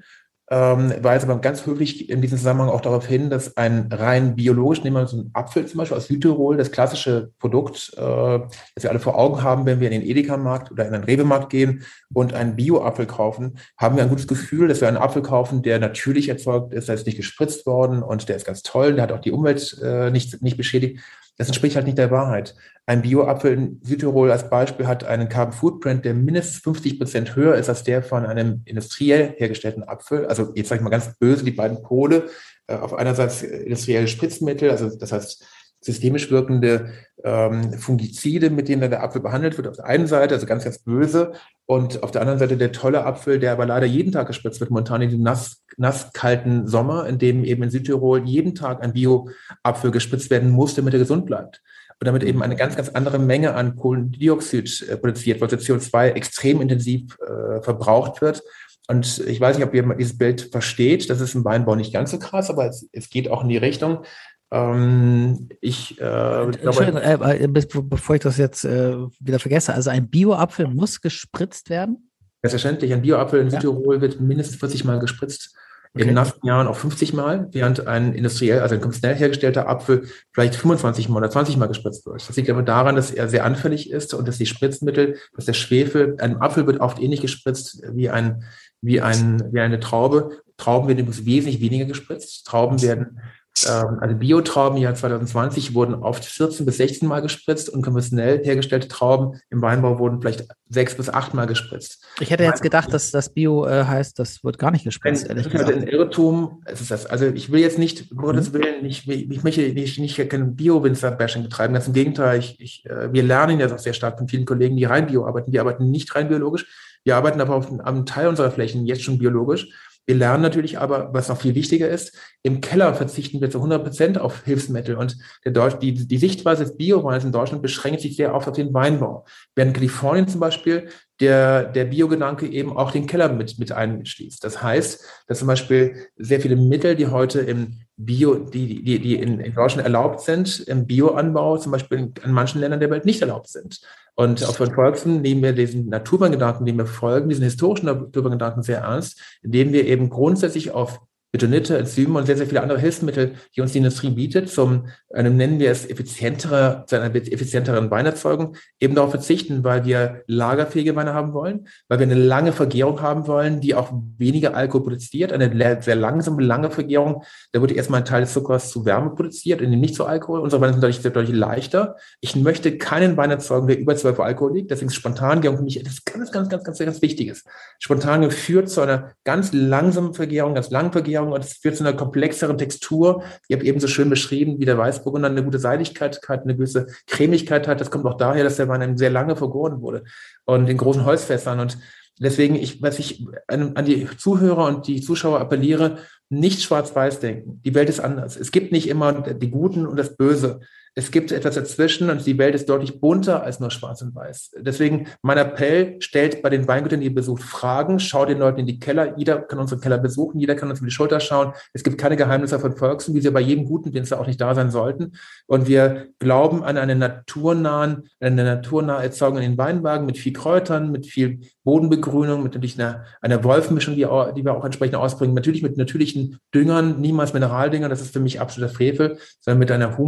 ähm, 0.49 0.93
weise 1.01 1.29
aber 1.29 1.41
ganz 1.41 1.67
höflich 1.67 2.09
in 2.09 2.23
diesem 2.23 2.39
Zusammenhang 2.39 2.69
auch 2.69 2.81
darauf 2.81 3.07
hin, 3.07 3.31
dass 3.31 3.57
ein 3.57 3.89
rein 3.91 4.37
biologisch, 4.37 4.85
nehmen 4.85 4.97
wir 4.97 5.07
so 5.07 5.19
einen 5.19 5.31
Apfel 5.33 5.67
zum 5.67 5.79
Beispiel 5.79 5.97
aus 5.97 6.07
Südtirol, 6.07 6.57
das 6.57 6.71
klassische 6.71 7.33
Produkt, 7.41 7.93
äh, 7.97 8.39
das 8.75 8.85
wir 8.85 8.91
alle 8.91 9.01
vor 9.01 9.19
Augen 9.19 9.43
haben, 9.43 9.67
wenn 9.67 9.81
wir 9.81 9.91
in 9.91 10.01
den 10.01 10.09
Edeka-Markt 10.09 10.71
oder 10.71 10.87
in 10.87 10.93
den 10.93 11.03
Rewe-Markt 11.03 11.51
gehen 11.51 11.83
und 12.15 12.33
einen 12.33 12.55
Bio-Apfel 12.55 13.07
kaufen, 13.07 13.59
haben 13.77 13.97
wir 13.97 14.05
ein 14.05 14.09
gutes 14.09 14.29
Gefühl, 14.29 14.69
dass 14.69 14.81
wir 14.81 14.89
einen 14.89 14.97
Apfel 14.97 15.23
kaufen, 15.23 15.63
der 15.63 15.81
natürlich 15.81 16.29
erzeugt 16.29 16.73
ist, 16.73 16.87
der 16.89 16.95
ist 16.95 17.07
nicht 17.07 17.17
gespritzt 17.17 17.67
worden 17.67 18.03
und 18.03 18.29
der 18.29 18.37
ist 18.37 18.47
ganz 18.47 18.63
toll, 18.63 18.95
der 18.95 19.03
hat 19.03 19.13
auch 19.13 19.21
die 19.21 19.33
Umwelt 19.33 19.77
äh, 19.83 20.11
nicht, 20.13 20.43
nicht 20.43 20.57
beschädigt. 20.57 21.01
Das 21.37 21.49
entspricht 21.49 21.77
halt 21.77 21.87
nicht 21.87 21.99
der 21.99 22.11
Wahrheit. 22.11 22.55
Ein 22.87 23.03
Bio-Apfel 23.03 23.53
in 23.53 23.81
Südtirol 23.83 24.31
als 24.31 24.49
Beispiel 24.49 24.87
hat 24.87 25.05
einen 25.05 25.29
Carbon 25.29 25.53
Footprint, 25.53 26.05
der 26.05 26.15
mindestens 26.15 26.63
50 26.63 26.99
Prozent 26.99 27.37
höher 27.37 27.57
ist 27.57 27.69
als 27.69 27.83
der 27.83 28.03
von 28.03 28.25
einem 28.25 28.63
industriell 28.65 29.35
hergestellten 29.37 29.83
Apfel. 29.83 30.27
Also 30.27 30.53
jetzt 30.55 30.69
sage 30.69 30.81
ich 30.81 30.85
mal 30.85 30.91
ganz 30.91 31.17
böse, 31.19 31.45
die 31.45 31.51
beiden 31.51 31.83
Pole. 31.83 32.29
Äh, 32.69 32.77
auf 32.77 32.95
einerseits 32.95 33.43
industrielle 33.43 34.09
Spritzmittel, 34.09 34.71
also 34.71 34.97
das 34.97 35.13
heißt 35.13 35.47
systemisch 35.87 36.31
wirkende 36.31 36.91
ähm, 37.25 37.73
Fungizide, 37.75 38.51
mit 38.51 38.69
denen 38.69 38.83
dann 38.83 38.91
der 38.91 39.03
Apfel 39.03 39.23
behandelt 39.23 39.57
wird, 39.57 39.69
auf 39.69 39.77
der 39.77 39.87
einen 39.87 40.07
Seite, 40.07 40.35
also 40.35 40.47
ganz, 40.47 40.65
ganz 40.65 40.79
böse, 40.81 41.33
und 41.65 42.03
auf 42.03 42.11
der 42.11 42.21
anderen 42.21 42.39
Seite 42.39 42.57
der 42.57 42.73
tolle 42.73 43.05
Apfel, 43.05 43.39
der 43.39 43.53
aber 43.53 43.67
leider 43.67 43.87
jeden 43.87 44.13
Tag 44.13 44.27
gespritzt 44.27 44.61
wird, 44.61 44.71
momentan 44.71 45.03
in 45.03 45.11
dem 45.11 45.23
nass, 45.23 45.63
nass 45.77 46.13
kalten 46.13 46.67
Sommer, 46.67 47.07
in 47.07 47.19
dem 47.19 47.45
eben 47.45 47.63
in 47.63 47.71
Südtirol 47.71 48.27
jeden 48.27 48.55
Tag 48.55 48.83
ein 48.83 48.93
Bio-Apfel 48.93 49.91
gespritzt 49.91 50.31
werden 50.31 50.51
muss, 50.51 50.75
damit 50.75 50.93
er 50.93 51.01
gesund 51.01 51.27
bleibt. 51.27 51.63
Und 51.99 52.07
damit 52.07 52.25
eben 52.25 52.43
eine 52.43 52.57
ganz, 52.57 52.77
ganz 52.77 52.91
andere 52.91 53.19
Menge 53.19 53.55
an 53.55 53.77
Kohlendioxid 53.77 54.87
äh, 54.89 54.97
produziert 54.97 55.41
also 55.41 55.57
CO2 55.57 56.09
extrem 56.11 56.61
intensiv 56.61 57.17
äh, 57.21 57.63
verbraucht 57.63 58.21
wird. 58.21 58.43
Und 58.89 59.19
ich 59.27 59.41
weiß 59.41 59.57
nicht, 59.57 59.67
ob 59.67 59.75
ihr 59.75 59.83
dieses 59.95 60.17
Bild 60.17 60.43
versteht. 60.53 61.11
Das 61.11 61.21
ist 61.21 61.35
im 61.35 61.45
Weinbau 61.45 61.75
nicht 61.75 61.93
ganz 61.93 62.11
so 62.11 62.19
krass, 62.19 62.51
aber 62.51 62.67
es, 62.67 62.89
es 62.93 63.11
geht 63.11 63.29
auch 63.29 63.43
in 63.43 63.49
die 63.49 63.57
Richtung. 63.57 64.05
Ähm, 64.51 65.49
ich, 65.61 66.01
äh, 66.01 66.51
glaube, 66.51 67.03
äh, 67.03 67.45
äh 67.45 67.49
bevor 67.49 68.15
ich 68.15 68.23
das 68.23 68.39
jetzt 68.39 68.65
äh, 68.65 68.97
wieder 69.19 69.39
vergesse, 69.39 69.75
also 69.75 69.91
ein 69.91 70.09
Bio-Apfel 70.09 70.69
muss 70.69 71.01
gespritzt 71.01 71.69
werden? 71.69 72.11
Selbstverständlich. 72.43 72.93
Ein 72.93 73.03
Bio-Apfel 73.03 73.41
in 73.41 73.47
ja. 73.49 73.53
Südtirol 73.53 74.01
wird 74.01 74.21
mindestens 74.21 74.57
40 74.57 74.85
Mal 74.85 75.01
gespritzt. 75.01 75.55
Okay. 75.95 76.09
In 76.09 76.15
nassen 76.15 76.41
Jahren 76.45 76.67
auch 76.67 76.77
50 76.77 77.15
Mal, 77.15 77.49
während 77.53 77.87
ein 77.87 78.13
industriell, 78.13 78.61
also 78.61 78.75
ein 78.75 78.83
konventionell 78.83 79.17
hergestellter 79.17 79.67
Apfel 79.67 80.07
vielleicht 80.31 80.55
25 80.55 81.09
Mal 81.09 81.19
oder 81.19 81.31
20 81.31 81.57
Mal 81.57 81.69
gespritzt 81.69 82.05
wird. 82.05 82.29
Das 82.29 82.37
liegt 82.37 82.51
aber 82.51 82.63
daran, 82.63 82.97
dass 82.97 83.11
er 83.11 83.31
sehr 83.31 83.47
anfällig 83.47 83.91
ist 83.91 84.13
und 84.13 84.29
dass 84.29 84.37
die 84.37 84.45
Spritzmittel, 84.45 85.17
dass 85.35 85.47
der 85.47 85.55
Schwefel, 85.55 86.17
ein 86.21 86.37
Apfel 86.37 86.67
wird 86.67 86.81
oft 86.81 87.01
ähnlich 87.01 87.23
gespritzt 87.23 87.83
wie 87.93 88.11
ein, 88.11 88.45
wie 88.83 89.01
ein, 89.01 89.43
wie 89.53 89.61
eine 89.61 89.81
Traube. 89.81 90.43
Trauben 90.59 90.89
werden 90.89 90.99
übrigens 90.99 91.25
wesentlich 91.25 91.63
weniger 91.63 91.87
gespritzt. 91.87 92.47
Trauben 92.47 92.83
werden 92.83 93.19
also 93.65 94.15
Biotrauben 94.17 94.77
im 94.77 94.83
Jahr 94.83 94.95
2020 94.95 95.75
wurden 95.75 95.95
oft 95.95 96.25
14 96.25 96.67
bis 96.67 96.77
16 96.77 97.09
Mal 97.09 97.21
gespritzt 97.21 97.71
und 97.71 97.81
konventionell 97.81 98.45
hergestellte 98.45 98.89
Trauben 98.89 99.41
im 99.51 99.63
Weinbau 99.63 99.99
wurden 99.99 100.21
vielleicht 100.21 100.47
sechs 100.69 100.95
bis 100.95 101.09
acht 101.09 101.33
Mal 101.33 101.47
gespritzt. 101.47 102.05
Ich 102.21 102.31
hätte 102.31 102.45
jetzt 102.45 102.61
gedacht, 102.61 102.93
dass 102.93 103.11
das 103.11 103.33
Bio 103.33 103.67
äh, 103.67 103.85
heißt, 103.85 104.19
das 104.19 104.45
wird 104.45 104.59
gar 104.59 104.71
nicht 104.71 104.85
gespritzt, 104.85 105.25
Ein, 105.25 105.39
ehrlich 105.39 105.45
das 105.45 105.55
ist 105.55 105.67
gesagt. 105.67 105.83
ein 105.83 105.89
Irrtum. 105.89 106.63
Es 106.67 106.83
ist 106.83 106.91
das. 106.91 107.07
Also 107.07 107.27
ich 107.27 107.51
will 107.51 107.61
jetzt 107.61 107.79
nicht, 107.79 108.11
um 108.13 108.19
Gottes 108.19 108.53
Willen, 108.53 108.85
ich, 108.85 109.09
ich 109.09 109.43
möchte 109.43 109.63
nicht, 109.63 109.99
nicht 109.99 110.29
kein 110.29 110.55
Bio-Winzer-Bashing 110.55 111.43
betreiben. 111.43 111.73
Ganz 111.73 111.87
im 111.87 111.95
Gegenteil, 111.95 112.39
ich, 112.39 112.61
ich, 112.61 112.85
äh, 112.87 113.13
wir 113.13 113.23
lernen 113.23 113.59
ja 113.59 113.73
auch 113.73 113.79
sehr 113.79 113.95
stark 113.95 114.19
von 114.19 114.29
vielen 114.29 114.45
Kollegen, 114.45 114.77
die 114.77 114.85
rein 114.85 115.07
Bio 115.07 115.27
arbeiten. 115.27 115.53
Wir 115.53 115.61
arbeiten 115.61 115.91
nicht 115.91 116.15
rein 116.15 116.29
biologisch. 116.29 116.67
Wir 117.05 117.17
arbeiten 117.17 117.41
aber 117.41 117.55
auf 117.55 117.71
einem 117.71 118.05
Teil 118.05 118.29
unserer 118.29 118.51
Flächen 118.51 118.85
jetzt 118.85 119.03
schon 119.03 119.19
biologisch. 119.19 119.69
Wir 120.07 120.15
lernen 120.15 120.43
natürlich 120.43 120.79
aber, 120.79 121.13
was 121.13 121.29
noch 121.29 121.41
viel 121.41 121.55
wichtiger 121.55 121.89
ist, 121.89 122.17
im 122.43 122.61
Keller 122.61 122.95
verzichten 122.95 123.41
wir 123.41 123.51
zu 123.51 123.59
100 123.59 123.83
Prozent 123.83 124.19
auf 124.19 124.45
Hilfsmittel. 124.45 124.97
Und 124.97 125.17
die, 125.45 126.07
die 126.07 126.19
Sichtweise 126.19 126.65
des 126.65 126.77
Bioweins 126.77 127.25
in 127.25 127.33
Deutschland 127.33 127.63
beschränkt 127.63 128.01
sich 128.01 128.17
sehr 128.17 128.35
oft 128.35 128.47
auf 128.47 128.55
den 128.55 128.73
Weinbau. 128.73 129.27
Während 129.57 129.75
Kalifornien 129.75 130.29
zum 130.29 130.41
Beispiel 130.41 130.89
der, 131.21 131.65
der 131.65 131.87
Biogedanke 131.87 132.47
eben 132.47 132.77
auch 132.77 132.93
den 132.93 133.07
Keller 133.07 133.33
mit, 133.33 133.59
mit 133.59 133.73
einschließt. 133.73 134.45
Das 134.45 134.63
heißt, 134.63 135.05
dass 135.27 135.41
zum 135.41 135.49
Beispiel 135.49 136.09
sehr 136.17 136.41
viele 136.41 136.57
Mittel, 136.57 136.95
die 136.95 137.09
heute 137.09 137.41
im 137.41 137.81
Bio, 137.99 138.35
die, 138.35 138.83
die, 138.83 138.99
die 138.99 139.15
in, 139.17 139.41
in 139.41 139.55
Deutschland 139.55 139.85
erlaubt 139.85 140.21
sind, 140.21 140.61
im 140.61 140.87
Bioanbau 140.87 141.57
zum 141.57 141.73
Beispiel 141.73 142.13
in, 142.23 142.33
manchen 142.33 142.61
Ländern 142.61 142.81
der 142.81 142.91
Welt 142.91 143.07
nicht 143.07 143.23
erlaubt 143.23 143.49
sind. 143.49 143.81
Und 144.15 144.45
auf 144.45 144.57
von 144.57 144.73
Volksen 144.73 145.23
nehmen 145.23 145.43
wir 145.43 145.53
diesen 145.53 145.89
Naturweingedanken, 145.89 146.67
dem 146.67 146.77
wir 146.77 146.87
folgen, 146.87 147.29
diesen 147.29 147.45
historischen 147.45 147.87
Naturweingedanken 147.87 148.63
sehr 148.63 148.81
ernst, 148.81 149.21
indem 149.43 149.73
wir 149.73 149.87
eben 149.87 150.11
grundsätzlich 150.11 150.73
auf 150.73 151.01
Betonite, 151.37 151.77
Enzyme 151.77 152.19
und 152.19 152.25
sehr, 152.25 152.37
sehr 152.39 152.47
viele 152.47 152.63
andere 152.63 152.79
Hilfsmittel, 152.79 153.35
die 153.55 153.61
uns 153.61 153.73
die 153.73 153.79
Industrie 153.79 154.09
bietet, 154.09 154.49
zum, 154.49 154.89
einem 155.13 155.37
nennen 155.37 155.59
wir 155.59 155.71
es 155.71 155.89
effizientere, 155.89 156.85
zu 156.87 156.97
einer 156.97 157.15
effizienteren 157.15 157.91
Weinerzeugung, 157.91 158.57
eben 158.81 158.95
darauf 158.95 159.11
verzichten, 159.11 159.63
weil 159.63 159.85
wir 159.85 160.23
lagerfähige 160.27 160.97
Weine 160.97 161.13
haben 161.13 161.35
wollen, 161.35 161.69
weil 161.89 161.99
wir 161.99 162.07
eine 162.07 162.15
lange 162.15 162.53
Vergärung 162.53 163.03
haben 163.03 163.27
wollen, 163.27 163.61
die 163.61 163.75
auch 163.75 163.93
weniger 164.17 164.55
Alkohol 164.55 164.85
produziert, 164.85 165.31
eine 165.31 165.83
sehr 165.83 165.97
langsame, 165.97 166.43
lange 166.43 166.71
Vergärung. 166.71 167.23
Da 167.53 167.61
wird 167.61 167.73
erstmal 167.73 168.01
ein 168.01 168.07
Teil 168.07 168.23
des 168.23 168.33
Zuckers 168.33 168.71
zu 168.71 168.87
Wärme 168.87 169.11
produziert 169.11 169.61
und 169.61 169.71
nicht 169.71 169.95
zu 169.95 170.07
Alkohol. 170.07 170.41
Unsere 170.41 170.63
Weine 170.63 170.73
sind 170.73 170.83
dadurch 170.83 171.01
sehr 171.01 171.11
deutlich 171.11 171.37
leichter. 171.37 171.97
Ich 172.23 172.35
möchte 172.35 172.79
keinen 172.79 173.17
Wein 173.19 173.31
erzeugen, 173.31 173.67
der 173.67 173.79
über 173.79 173.95
12 173.95 174.19
Uhr 174.19 174.25
Alkohol 174.25 174.55
liegt. 174.55 174.71
Deswegen 174.71 174.89
ist 174.89 174.95
Spontangärung 174.95 175.59
für 175.59 175.65
mich 175.65 175.79
etwas 175.79 176.03
ganz, 176.05 176.33
ganz, 176.33 176.49
ganz, 176.49 176.65
ganz, 176.65 176.79
ganz 176.79 177.03
Wichtiges. 177.03 177.45
Spontangärung 177.79 178.31
führt 178.31 178.71
zu 178.71 178.81
einer 178.81 179.13
ganz 179.25 179.53
langsamen 179.53 180.15
Vergärung, 180.15 180.55
ganz 180.55 180.71
langen 180.71 180.93
Vergärung 180.93 181.26
und 181.33 181.45
es 181.45 181.55
führt 181.55 181.77
zu 181.77 181.85
einer 181.85 181.97
komplexeren 181.97 182.59
Textur. 182.59 183.23
Ich 183.49 183.57
habe 183.57 183.65
eben 183.65 183.81
so 183.81 183.87
schön 183.87 184.11
beschrieben, 184.11 184.59
wie 184.59 184.65
der 184.65 184.79
Weißburgunder 184.79 185.29
eine 185.29 185.45
gute 185.45 185.59
Seidigkeit 185.59 186.21
hat, 186.29 186.43
eine 186.43 186.57
gewisse 186.57 186.87
Cremigkeit 187.07 187.69
hat. 187.69 187.81
Das 187.81 187.91
kommt 187.91 188.07
auch 188.07 188.17
daher, 188.17 188.45
dass 188.45 188.57
der 188.57 188.69
Wein 188.69 188.97
sehr 188.97 189.11
lange 189.11 189.37
vergoren 189.37 189.81
wurde 189.81 190.05
und 190.45 190.69
in 190.69 190.77
großen 190.77 191.05
Holzfässern. 191.05 191.61
Und 191.61 191.79
deswegen, 192.19 192.55
ich, 192.55 192.83
was 192.83 192.99
ich 192.99 193.27
an, 193.47 193.77
an 193.77 193.85
die 193.85 194.09
Zuhörer 194.17 194.67
und 194.67 194.87
die 194.87 195.01
Zuschauer 195.01 195.41
appelliere, 195.41 195.99
nicht 196.29 196.63
schwarz-weiß 196.63 197.21
denken. 197.21 197.61
Die 197.65 197.75
Welt 197.75 197.89
ist 197.89 198.01
anders. 198.01 198.37
Es 198.37 198.51
gibt 198.51 198.73
nicht 198.73 198.89
immer 198.89 199.13
die 199.13 199.51
Guten 199.51 199.87
und 199.87 199.97
das 199.97 200.17
Böse. 200.17 200.61
Es 200.99 201.11
gibt 201.11 201.31
etwas 201.31 201.57
dazwischen 201.57 202.09
und 202.09 202.25
die 202.25 202.39
Welt 202.39 202.55
ist 202.55 202.71
deutlich 202.71 203.01
bunter 203.01 203.43
als 203.43 203.61
nur 203.61 203.71
schwarz 203.71 204.01
und 204.01 204.15
weiß. 204.15 204.53
Deswegen 204.61 205.09
mein 205.21 205.37
Appell, 205.37 205.97
stellt 206.01 206.41
bei 206.41 206.49
den 206.49 206.67
Weingütern, 206.67 207.01
die 207.01 207.09
ihr 207.09 207.15
besucht, 207.15 207.43
Fragen, 207.43 208.01
schaut 208.01 208.31
den 208.31 208.39
Leuten 208.39 208.61
in 208.61 208.67
die 208.67 208.79
Keller. 208.79 209.13
Jeder 209.19 209.43
kann 209.43 209.59
unsere 209.59 209.79
Keller 209.79 209.99
besuchen, 209.99 210.41
jeder 210.41 210.55
kann 210.55 210.71
uns 210.71 210.79
über 210.79 210.87
die 210.87 210.95
Schulter 210.95 211.21
schauen. 211.21 211.53
Es 211.75 211.85
gibt 211.85 211.99
keine 211.99 212.17
Geheimnisse 212.17 212.59
von 212.59 212.75
Volksen, 212.79 213.15
wie 213.15 213.21
sie 213.21 213.31
bei 213.31 213.43
jedem 213.43 213.67
guten 213.67 213.93
Winzer 213.93 214.19
auch 214.19 214.27
nicht 214.27 214.41
da 214.41 214.55
sein 214.55 214.71
sollten. 214.71 215.13
Und 215.47 215.69
wir 215.69 216.07
glauben 216.19 216.65
an 216.65 216.79
eine 216.79 216.97
naturnahen, 216.97 218.09
eine 218.19 218.45
naturnahe 218.45 219.03
Erzeugung 219.03 219.37
in 219.37 219.51
den 219.51 219.59
Weinwagen 219.59 220.07
mit 220.07 220.17
viel 220.17 220.33
Kräutern, 220.33 220.91
mit 220.91 221.05
viel 221.05 221.41
Bodenbegrünung, 221.63 222.43
mit 222.43 222.55
natürlich 222.55 222.81
einer, 222.81 223.05
einer 223.21 223.45
Wolfmischung, 223.45 223.97
die, 223.97 224.07
die 224.35 224.45
wir 224.47 224.55
auch 224.55 224.65
entsprechend 224.65 224.97
ausbringen. 224.97 225.35
Natürlich 225.35 225.63
mit 225.63 225.77
natürlichen 225.77 226.39
Düngern, 226.55 227.03
niemals 227.03 227.35
Mineraldüngern, 227.35 227.91
das 227.91 228.01
ist 228.01 228.15
für 228.15 228.21
mich 228.21 228.41
absoluter 228.41 228.73
Frevel, 228.73 229.19
sondern 229.41 229.59
mit 229.59 229.71
einer 229.71 229.99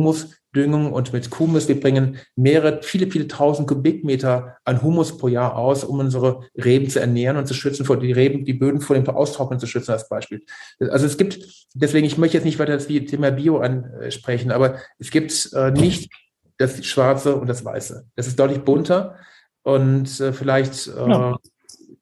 Humusdüngung 0.59 0.93
und 0.93 1.13
mit 1.13 1.31
Kumus. 1.31 1.69
Wir 1.69 1.79
bringen 1.79 2.19
mehrere, 2.37 2.83
viele, 2.83 3.11
viele 3.11 3.29
tausend 3.29 3.69
Kubikmeter 3.69 4.57
an 4.65 4.83
Humus 4.83 5.17
pro 5.17 5.29
Jahr 5.29 5.57
aus, 5.57 5.85
um 5.85 5.99
unsere 6.01 6.43
Reben 6.57 6.89
zu 6.89 7.01
ernähren 7.01 7.37
und 7.37 7.47
zu 7.47 7.55
schützen, 7.55 7.85
vor 7.85 7.99
die 7.99 8.13
Reben, 8.13 8.45
die 8.45 8.55
Böden 8.55 8.81
vor 8.81 8.97
dem 8.97 9.09
Austrocknen 9.09 9.61
zu 9.61 9.67
schützen, 9.67 9.93
als 9.93 10.09
Beispiel. 10.09 10.45
Also 10.81 11.07
es 11.07 11.17
gibt, 11.17 11.67
deswegen, 11.75 12.07
ich 12.07 12.19
möchte 12.19 12.37
jetzt 12.37 12.45
nicht 12.45 12.59
weiter 12.59 12.75
das 12.75 12.87
Thema 12.87 13.31
Bio 13.31 13.59
ansprechen, 13.59 14.51
aber 14.51 14.79
es 14.99 15.11
gibt 15.11 15.51
äh, 15.55 15.71
nicht 15.71 16.11
das 16.59 16.85
Schwarze 16.85 17.37
und 17.37 17.49
das 17.49 17.65
Weiße. 17.65 18.07
Das 18.17 18.27
ist 18.27 18.39
deutlich 18.39 18.63
bunter 18.63 19.17
und 19.63 20.21
äh, 20.21 20.33
vielleicht. 20.33 20.89
Äh, 20.89 21.09
ja. 21.09 21.39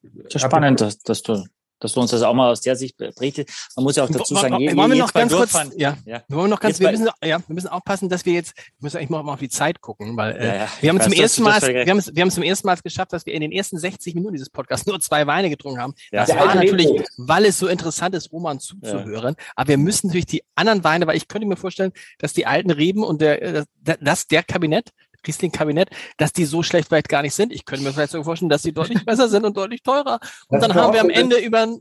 Das 0.02 0.36
ist 0.36 0.42
spannend, 0.42 0.80
dass, 0.80 0.98
dass, 0.98 1.22
du, 1.22 1.44
dass 1.78 1.92
du 1.92 2.00
uns 2.00 2.10
das 2.10 2.22
auch 2.22 2.34
mal 2.34 2.50
aus 2.50 2.60
der 2.60 2.76
Sicht 2.76 2.96
berichtest. 2.96 3.50
Man 3.76 3.84
muss 3.84 3.96
ja 3.96 4.04
auch 4.04 4.10
dazu 4.10 4.34
sagen, 4.34 4.58
je, 4.60 4.76
wollen 4.76 4.92
wir 4.92 4.98
noch 4.98 5.12
ganz 5.12 5.32
kurz, 5.32 5.52
ja, 5.76 5.96
ja. 6.04 6.22
Wir 6.28 6.36
wollen 6.36 6.50
noch 6.50 6.60
ganz, 6.60 6.80
wir 6.80 6.90
müssen, 6.90 7.08
ja, 7.22 7.38
wir 7.46 7.54
müssen 7.54 7.68
aufpassen, 7.68 8.08
dass 8.08 8.24
wir 8.24 8.32
jetzt, 8.32 8.56
wir 8.56 8.64
müssen 8.80 8.96
eigentlich 8.98 9.10
mal 9.10 9.20
auf 9.20 9.38
die 9.38 9.48
Zeit 9.48 9.80
gucken, 9.80 10.16
weil 10.16 10.36
äh, 10.36 10.46
ja, 10.46 10.54
ja. 10.54 10.68
wir 10.80 10.90
haben 10.90 11.00
zum 11.00 11.12
ersten 11.12 11.42
Mal, 11.42 11.60
wir 11.62 11.86
haben, 11.86 12.02
wir 12.12 12.22
haben 12.22 12.30
zum 12.30 12.42
ersten 12.42 12.66
Mal 12.66 12.76
geschafft, 12.82 13.12
dass 13.12 13.26
wir 13.26 13.34
in 13.34 13.40
den 13.40 13.52
ersten 13.52 13.78
60 13.78 14.14
Minuten 14.14 14.34
dieses 14.34 14.50
Podcasts 14.50 14.86
nur 14.86 15.00
zwei 15.00 15.26
Weine 15.26 15.50
getrunken 15.50 15.80
haben. 15.80 15.94
Ja. 16.10 16.24
Das 16.24 16.36
war 16.36 16.54
natürlich, 16.54 16.88
weil 17.16 17.44
es 17.44 17.58
so 17.58 17.66
interessant 17.66 18.14
ist, 18.14 18.32
Roman 18.32 18.60
zuzuhören. 18.60 19.36
Aber 19.54 19.68
wir 19.68 19.78
müssen 19.78 20.08
natürlich 20.08 20.26
die 20.26 20.42
anderen 20.54 20.84
Weine, 20.84 21.06
weil 21.06 21.16
ich 21.16 21.28
könnte 21.28 21.46
mir 21.46 21.56
vorstellen, 21.56 21.92
dass 22.18 22.32
die 22.32 22.46
alten 22.46 22.70
Reben 22.70 23.04
und 23.04 23.20
der, 23.20 23.66
das, 24.00 24.26
der 24.26 24.42
Kabinett 24.42 24.90
Riesling-Kabinett, 25.26 25.90
dass 26.16 26.32
die 26.32 26.44
so 26.44 26.62
schlecht 26.62 26.88
vielleicht 26.88 27.08
gar 27.08 27.22
nicht 27.22 27.34
sind. 27.34 27.52
Ich 27.52 27.64
könnte 27.64 27.84
mir 27.84 27.92
vielleicht 27.92 28.12
so 28.12 28.22
vorstellen, 28.22 28.50
dass 28.50 28.62
die 28.62 28.72
deutlich 28.72 29.04
besser 29.04 29.28
sind 29.28 29.44
und 29.44 29.56
deutlich 29.56 29.82
teurer. 29.82 30.20
Und 30.48 30.60
das 30.60 30.68
dann 30.68 30.74
haben 30.74 30.92
wir 30.92 31.00
am 31.00 31.10
Ende 31.10 31.36
über, 31.38 31.62
eine, 31.62 31.80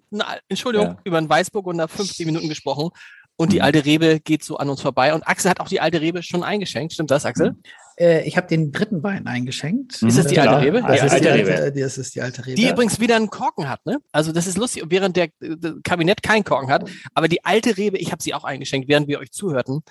Entschuldigung, 0.50 0.88
ja. 0.88 0.98
über 1.04 1.18
einen 1.18 1.30
Weißburg 1.30 1.66
unter 1.68 1.88
50 1.88 2.26
Minuten 2.26 2.50
gesprochen. 2.50 2.90
Und 3.38 3.52
die 3.52 3.62
alte 3.62 3.84
Rebe 3.84 4.22
geht 4.22 4.44
so 4.44 4.58
an 4.58 4.70
uns 4.70 4.82
vorbei. 4.82 5.14
Und 5.14 5.28
Axel 5.28 5.52
hat 5.52 5.60
auch 5.60 5.68
die 5.68 5.82
alte 5.82 6.00
Rebe 6.00 6.24
schon 6.24 6.44
eingeschenkt. 6.44 6.94
Stimmt 6.94 7.12
das, 7.12 7.26
Axel? 7.26 7.56
Äh, 7.98 8.26
ich 8.26 8.38
habe 8.38 8.48
den 8.48 8.72
dritten 8.72 9.04
Wein 9.04 9.28
eingeschenkt. 9.28 10.02
Ist 10.02 10.18
es 10.18 10.28
die 10.28 10.40
alte 10.40 10.62
Rebe? 10.62 10.82
Das, 10.82 11.04
ist 11.04 11.20
die 11.22 11.30
alte, 11.30 11.72
das 11.74 11.98
ist 11.98 12.16
die 12.16 12.22
alte 12.22 12.46
Rebe. 12.46 12.56
Die 12.56 12.70
übrigens 12.70 13.00
wieder 13.02 13.18
einen 13.18 13.30
Korken 13.30 13.68
hat, 13.68 13.86
ne? 13.86 14.00
Also 14.14 14.32
das 14.32 14.48
ist 14.48 14.58
lustig, 14.58 14.84
während 14.88 15.18
der, 15.18 15.28
der 15.42 15.76
Kabinett 15.84 16.24
keinen 16.24 16.46
Korken 16.46 16.72
hat. 16.72 16.90
Aber 17.14 17.28
die 17.28 17.44
alte 17.44 17.76
Rebe, 17.76 17.98
ich 17.98 18.14
habe 18.14 18.24
sie 18.24 18.34
auch 18.34 18.46
eingeschenkt, 18.46 18.88
während 18.88 19.10
wir 19.10 19.20
euch 19.20 19.32
zuhörten. 19.32 19.82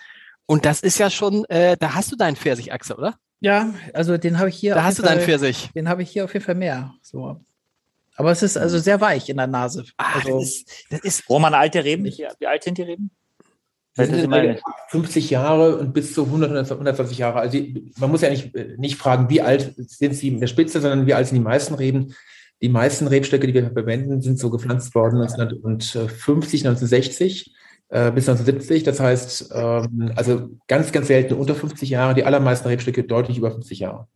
Und 0.46 0.64
das 0.64 0.80
ist 0.80 0.98
ja 0.98 1.10
schon, 1.10 1.44
äh, 1.46 1.76
da 1.78 1.94
hast 1.94 2.12
du 2.12 2.16
deinen 2.16 2.36
Pfirsich, 2.36 2.72
Axel, 2.72 2.96
oder? 2.96 3.14
Ja, 3.44 3.74
also 3.92 4.16
den 4.16 4.38
habe 4.38 4.48
ich 4.48 4.56
hier. 4.56 4.74
Da 4.74 4.84
hast 4.84 4.98
du 4.98 5.02
deinen 5.02 5.20
Pfirsich. 5.20 5.68
Den 5.74 5.86
habe 5.86 6.02
ich 6.02 6.08
hier 6.08 6.24
auf 6.24 6.32
jeden 6.32 6.46
Fall 6.46 6.54
mehr. 6.54 6.94
So. 7.02 7.38
Aber 8.16 8.30
es 8.30 8.42
ist 8.42 8.56
also 8.56 8.78
sehr 8.78 9.02
weich 9.02 9.28
in 9.28 9.36
der 9.36 9.46
Nase. 9.46 9.84
Ach, 9.98 10.16
also, 10.16 10.38
das 10.38 10.48
ist, 10.48 10.86
das 10.88 11.00
ist 11.00 11.28
Roman, 11.28 11.52
alte 11.52 11.84
Reben. 11.84 12.06
Wie 12.06 12.46
alt 12.46 12.64
sind 12.64 12.78
die 12.78 12.82
Reben? 12.84 13.10
Das 13.96 14.08
sind 14.08 14.30
meine 14.30 14.60
50 14.88 15.28
Jahre 15.28 15.76
und 15.76 15.92
bis 15.92 16.14
zu 16.14 16.24
100, 16.24 16.70
120 16.70 17.18
Jahre. 17.18 17.40
Also 17.40 17.58
man 17.98 18.10
muss 18.10 18.22
ja 18.22 18.30
nicht, 18.30 18.54
nicht 18.78 18.96
fragen, 18.96 19.28
wie 19.28 19.42
alt 19.42 19.74
sind 19.76 20.14
sie 20.14 20.28
in 20.28 20.40
der 20.40 20.46
Spitze, 20.46 20.80
sondern 20.80 21.06
wie 21.06 21.12
alt 21.12 21.26
sind 21.26 21.36
die 21.36 21.44
meisten 21.44 21.74
Reben. 21.74 22.14
Die 22.62 22.70
meisten 22.70 23.06
Rebstöcke, 23.06 23.46
die 23.46 23.52
wir 23.52 23.70
verwenden, 23.70 24.22
sind 24.22 24.38
so 24.38 24.48
gepflanzt 24.48 24.94
worden 24.94 25.20
1950, 25.20 26.66
1960 26.66 27.54
äh, 27.88 28.10
bis 28.10 28.28
1970. 28.28 28.82
Das 28.82 29.00
heißt, 29.00 29.52
ähm, 29.54 30.12
also 30.16 30.50
ganz, 30.66 30.92
ganz 30.92 31.06
selten 31.08 31.34
unter 31.34 31.54
50 31.54 31.90
Jahre, 31.90 32.14
die 32.14 32.24
allermeisten 32.24 32.68
Rebstücke 32.68 33.04
deutlich 33.04 33.38
über 33.38 33.50
50 33.50 33.78
Jahre. 33.78 34.08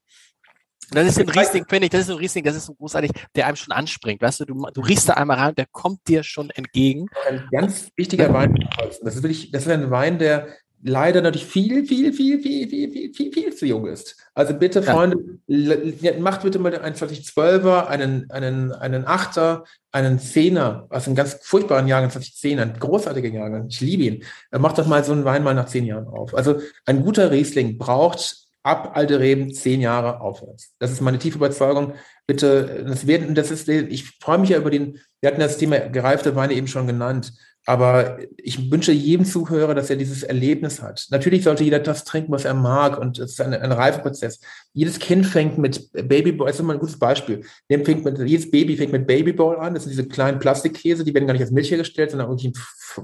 Das 0.90 1.06
ist 1.06 1.20
ein 1.20 1.28
Riesling, 1.28 1.66
finde 1.68 1.84
ich, 1.84 1.90
das 1.90 2.02
ist 2.02 2.10
ein 2.10 2.16
Riesling, 2.16 2.44
das 2.44 2.56
ist 2.56 2.64
so 2.64 2.74
großartig, 2.74 3.10
der 3.34 3.46
einem 3.46 3.56
schon 3.56 3.72
anspringt. 3.72 4.22
Weißt 4.22 4.40
du, 4.40 4.46
du, 4.46 4.66
du 4.72 4.80
riechst 4.80 5.08
da 5.08 5.14
einmal 5.14 5.36
rein, 5.36 5.54
der 5.54 5.66
kommt 5.70 6.08
dir 6.08 6.22
schon 6.22 6.48
entgegen. 6.50 7.08
Ein 7.28 7.46
ganz 7.50 7.90
wichtiger 7.94 8.32
Wein. 8.32 8.66
Das 9.02 9.16
ist 9.16 9.22
wirklich, 9.22 9.50
das 9.50 9.66
ist 9.66 9.72
ein 9.72 9.90
Wein, 9.90 10.18
der 10.18 10.48
leider 10.82 11.20
natürlich 11.20 11.46
viel, 11.46 11.84
viel, 11.84 12.12
viel, 12.12 12.40
viel, 12.40 12.68
viel, 12.68 12.90
viel, 12.90 13.14
viel, 13.14 13.32
viel 13.32 13.54
zu 13.54 13.66
jung 13.66 13.86
ist. 13.86 14.16
Also 14.34 14.54
bitte, 14.54 14.80
ja. 14.80 14.92
Freunde, 14.92 15.18
macht 16.20 16.42
bitte 16.42 16.58
mal 16.58 16.76
einen 16.78 16.94
2012er, 16.94 17.86
einen, 17.86 18.30
einen, 18.30 18.72
einen 18.72 19.06
Achter, 19.06 19.64
einen 19.90 20.18
Zehner, 20.18 20.86
also 20.90 21.10
einen 21.10 21.16
ganz 21.16 21.38
furchtbaren 21.42 21.88
Jahrgang, 21.88 22.10
2010, 22.10 22.60
ein 22.60 22.78
großartiger 22.78 23.28
Jahrgang. 23.28 23.66
Ich 23.68 23.80
liebe 23.80 24.04
ihn. 24.04 24.24
Macht 24.50 24.78
doch 24.78 24.86
mal 24.86 25.02
so 25.04 25.12
einen 25.12 25.24
Wein 25.24 25.42
mal 25.42 25.54
nach 25.54 25.66
zehn 25.66 25.84
Jahren 25.84 26.06
auf. 26.06 26.34
Also 26.34 26.60
ein 26.86 27.02
guter 27.02 27.30
Riesling 27.30 27.78
braucht 27.78 28.48
ab 28.62 28.92
alte 28.94 29.18
Reben 29.18 29.52
zehn 29.54 29.80
Jahre 29.80 30.20
aufwärts. 30.20 30.74
Das 30.78 30.92
ist 30.92 31.00
meine 31.00 31.18
tiefe 31.18 31.38
Überzeugung. 31.38 31.94
Bitte, 32.26 32.84
das 32.86 33.06
werden, 33.06 33.34
das 33.34 33.50
ist, 33.50 33.68
ich 33.68 34.18
freue 34.20 34.38
mich 34.38 34.50
ja 34.50 34.58
über 34.58 34.70
den, 34.70 34.98
wir 35.20 35.30
hatten 35.30 35.40
das 35.40 35.58
Thema 35.58 35.78
gereifte 35.78 36.36
Weine 36.36 36.52
eben 36.52 36.68
schon 36.68 36.86
genannt. 36.86 37.32
Aber 37.68 38.16
ich 38.38 38.70
wünsche 38.70 38.92
jedem 38.92 39.26
Zuhörer, 39.26 39.74
dass 39.74 39.90
er 39.90 39.96
dieses 39.96 40.22
Erlebnis 40.22 40.80
hat. 40.80 41.06
Natürlich 41.10 41.44
sollte 41.44 41.64
jeder 41.64 41.80
das 41.80 42.04
trinken, 42.04 42.32
was 42.32 42.46
er 42.46 42.54
mag. 42.54 42.98
Und 42.98 43.18
es 43.18 43.32
ist 43.32 43.42
ein, 43.42 43.52
ein 43.52 43.72
Reifeprozess. 43.72 44.40
Jedes 44.72 44.98
Kind 44.98 45.26
fängt 45.26 45.58
mit 45.58 45.92
Babyball, 45.92 46.46
das 46.46 46.56
ist 46.56 46.60
immer 46.60 46.72
ein 46.72 46.78
gutes 46.78 46.98
Beispiel. 46.98 47.44
Fängt 47.68 48.06
mit, 48.06 48.18
jedes 48.20 48.50
Baby 48.50 48.74
fängt 48.74 48.92
mit 48.92 49.06
Babyball 49.06 49.58
an. 49.58 49.74
Das 49.74 49.82
sind 49.82 49.90
diese 49.90 50.08
kleinen 50.08 50.38
Plastikkäse, 50.38 51.04
die 51.04 51.12
werden 51.12 51.26
gar 51.26 51.34
nicht 51.34 51.42
als 51.42 51.50
Milch 51.50 51.70
hergestellt, 51.70 52.10
sondern 52.10 52.30
irgendwie 52.30 52.46
in 52.46 52.54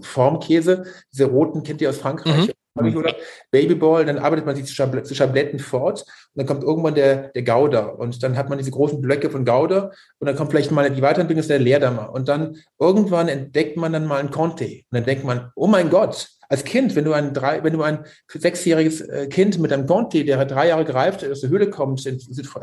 Formkäse. 0.00 0.84
Diese 1.12 1.26
roten 1.26 1.62
kennt 1.62 1.82
ihr 1.82 1.90
aus 1.90 1.98
Frankreich. 1.98 2.46
Mhm. 2.74 2.96
Oder 2.96 3.14
Babyball, 3.50 4.06
dann 4.06 4.18
arbeitet 4.18 4.46
man 4.46 4.56
sich 4.56 4.64
zu, 4.64 4.74
Schabletten 5.14 5.58
fort 5.58 6.06
und 6.34 6.40
dann 6.40 6.46
kommt 6.46 6.64
irgendwann 6.64 6.96
der, 6.96 7.28
der 7.28 7.44
Gouda 7.44 7.86
und 7.86 8.20
dann 8.24 8.36
hat 8.36 8.48
man 8.48 8.58
diese 8.58 8.72
großen 8.72 9.00
Blöcke 9.00 9.30
von 9.30 9.44
Gouda 9.44 9.92
und 10.18 10.26
dann 10.26 10.34
kommt 10.34 10.50
vielleicht 10.50 10.72
mal 10.72 10.90
die 10.90 11.00
Weiterentwicklung 11.00 11.40
ist 11.40 11.50
der 11.50 11.60
Leerdammer. 11.60 12.12
Und 12.12 12.28
dann 12.28 12.56
irgendwann 12.80 13.28
entdeckt 13.28 13.76
man 13.76 13.92
dann 13.92 14.06
mal 14.06 14.18
ein 14.18 14.32
Conte. 14.32 14.64
Und 14.64 14.84
dann 14.90 15.04
denkt 15.04 15.24
man, 15.24 15.52
oh 15.54 15.68
mein 15.68 15.90
Gott, 15.90 16.28
als 16.48 16.64
Kind, 16.64 16.96
wenn 16.96 17.04
du 17.04 17.12
ein 17.12 17.34
drei, 17.34 17.62
wenn 17.62 17.72
du 17.72 17.82
ein 17.82 18.04
sechsjähriges 18.28 19.00
äh, 19.02 19.28
Kind 19.28 19.60
mit 19.60 19.72
einem 19.72 19.86
Conte, 19.86 20.24
der 20.24 20.44
drei 20.44 20.68
Jahre 20.68 20.84
gereift 20.84 21.24
aus 21.24 21.40
der 21.40 21.50
Höhle 21.50 21.70
kommt 21.70 22.04
in, 22.04 22.18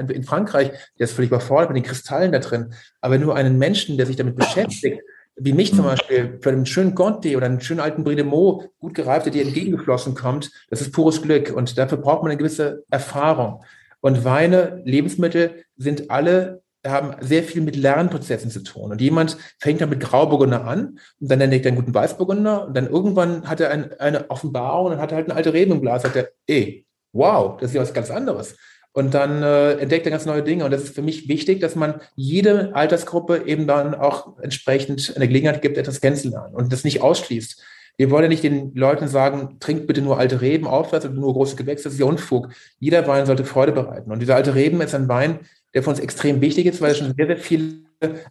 in 0.10 0.24
Frankreich, 0.24 0.72
der 1.00 1.06
ist 1.06 1.14
völlig 1.14 1.32
überfordert 1.32 1.70
mit 1.70 1.78
den 1.78 1.90
Kristallen 1.90 2.34
da 2.34 2.40
drin. 2.40 2.74
Aber 3.00 3.18
du 3.18 3.32
einen 3.32 3.58
Menschen, 3.58 3.96
der 3.96 4.06
sich 4.06 4.18
damit 4.18 4.36
beschäftigt, 4.36 5.02
wie 5.36 5.54
mich 5.54 5.74
zum 5.74 5.86
Beispiel, 5.86 6.40
für 6.42 6.50
einen 6.50 6.66
schönen 6.66 6.96
Conti 6.96 7.36
oder 7.36 7.46
einen 7.46 7.62
schönen 7.62 7.80
alten 7.80 8.04
Bridemont, 8.04 8.70
gut 8.80 8.94
gereift, 8.94 9.26
der 9.26 9.34
dir 9.34 9.44
entgegengeflossen 9.44 10.16
kommt, 10.16 10.52
das 10.70 10.82
ist 10.82 10.92
pures 10.92 11.22
Glück. 11.22 11.52
Und 11.56 11.78
dafür 11.78 11.98
braucht 11.98 12.24
man 12.24 12.32
eine 12.32 12.38
gewisse 12.38 12.84
Erfahrung. 12.90 13.64
Und 14.02 14.24
Weine, 14.26 14.82
Lebensmittel 14.84 15.66
sind 15.78 16.12
alle, 16.12 16.62
haben 16.86 17.16
sehr 17.22 17.44
viel 17.44 17.62
mit 17.62 17.76
Lernprozessen 17.76 18.50
zu 18.50 18.62
tun. 18.62 18.92
Und 18.92 19.02
jemand 19.02 19.38
fängt 19.60 19.82
dann 19.82 19.90
mit 19.90 20.00
Grauburgunder 20.00 20.66
an 20.66 21.00
und 21.20 21.32
dann 21.32 21.42
entdeckt 21.42 21.66
er 21.66 21.70
einen 21.70 21.80
guten 21.80 21.94
Weißburgunder 21.94 22.68
und 22.68 22.76
dann 22.76 22.88
irgendwann 22.88 23.48
hat 23.48 23.60
er 23.60 23.70
ein, 23.72 23.94
eine 24.00 24.30
Offenbarung 24.30 24.86
und 24.86 24.92
dann 24.94 25.02
hat 25.02 25.12
er 25.12 25.18
halt 25.18 25.28
eine 25.28 25.36
alte 25.36 25.54
Rebe 25.54 25.74
im 25.74 25.82
Glas, 25.82 26.02
sagt 26.02 26.16
er, 26.16 26.30
ey, 26.48 26.86
wow, 27.14 27.58
das 27.58 27.70
ist 27.70 27.76
ja 27.76 27.82
was 27.82 27.94
ganz 27.94 28.10
anderes 28.10 28.56
und 28.94 29.14
dann 29.14 29.42
äh, 29.42 29.74
entdeckt 29.74 30.06
er 30.06 30.12
ganz 30.12 30.26
neue 30.26 30.44
Dinge. 30.44 30.66
Und 30.66 30.72
das 30.72 30.84
ist 30.84 30.96
für 30.96 31.02
mich 31.02 31.28
wichtig, 31.30 31.62
dass 31.62 31.76
man 31.76 32.02
jede 32.16 32.76
Altersgruppe 32.76 33.44
eben 33.46 33.68
dann 33.68 33.96
auch 33.96 34.38
entsprechend 34.40 35.14
eine 35.16 35.28
Gelegenheit 35.28 35.62
gibt, 35.62 35.78
etwas 35.78 36.02
kennenzulernen 36.02 36.54
und 36.54 36.74
das 36.74 36.84
nicht 36.84 37.02
ausschließt. 37.02 37.62
Wir 37.98 38.10
wollen 38.10 38.24
ja 38.24 38.30
nicht 38.30 38.44
den 38.44 38.74
Leuten 38.74 39.08
sagen, 39.08 39.58
trinkt 39.60 39.88
bitte 39.88 40.02
nur 40.02 40.18
alte 40.18 40.42
Reben 40.42 40.66
aufwärts 40.66 41.06
und 41.06 41.16
nur 41.16 41.34
große 41.34 41.56
Gewächse. 41.56 41.86
Das 41.86 41.94
ist 41.94 42.00
ja 42.00 42.06
Unfug. 42.06 42.50
Jeder 42.80 43.08
Wein 43.08 43.26
sollte 43.26 43.46
Freude 43.46 43.74
bereiten. 43.74 44.12
Und 44.12 44.20
dieser 44.20 44.36
alte 44.36 44.56
Reben 44.56 44.82
ist 44.82 44.96
ein 44.96 45.08
Wein, 45.08 45.40
der 45.74 45.84
für 45.84 45.90
uns 45.90 46.00
extrem 46.00 46.42
wichtig 46.42 46.66
ist, 46.66 46.82
weil 46.82 46.90
er 46.90 46.96
schon 46.96 47.14
sehr, 47.16 47.28
sehr 47.28 47.38
viele 47.38 47.84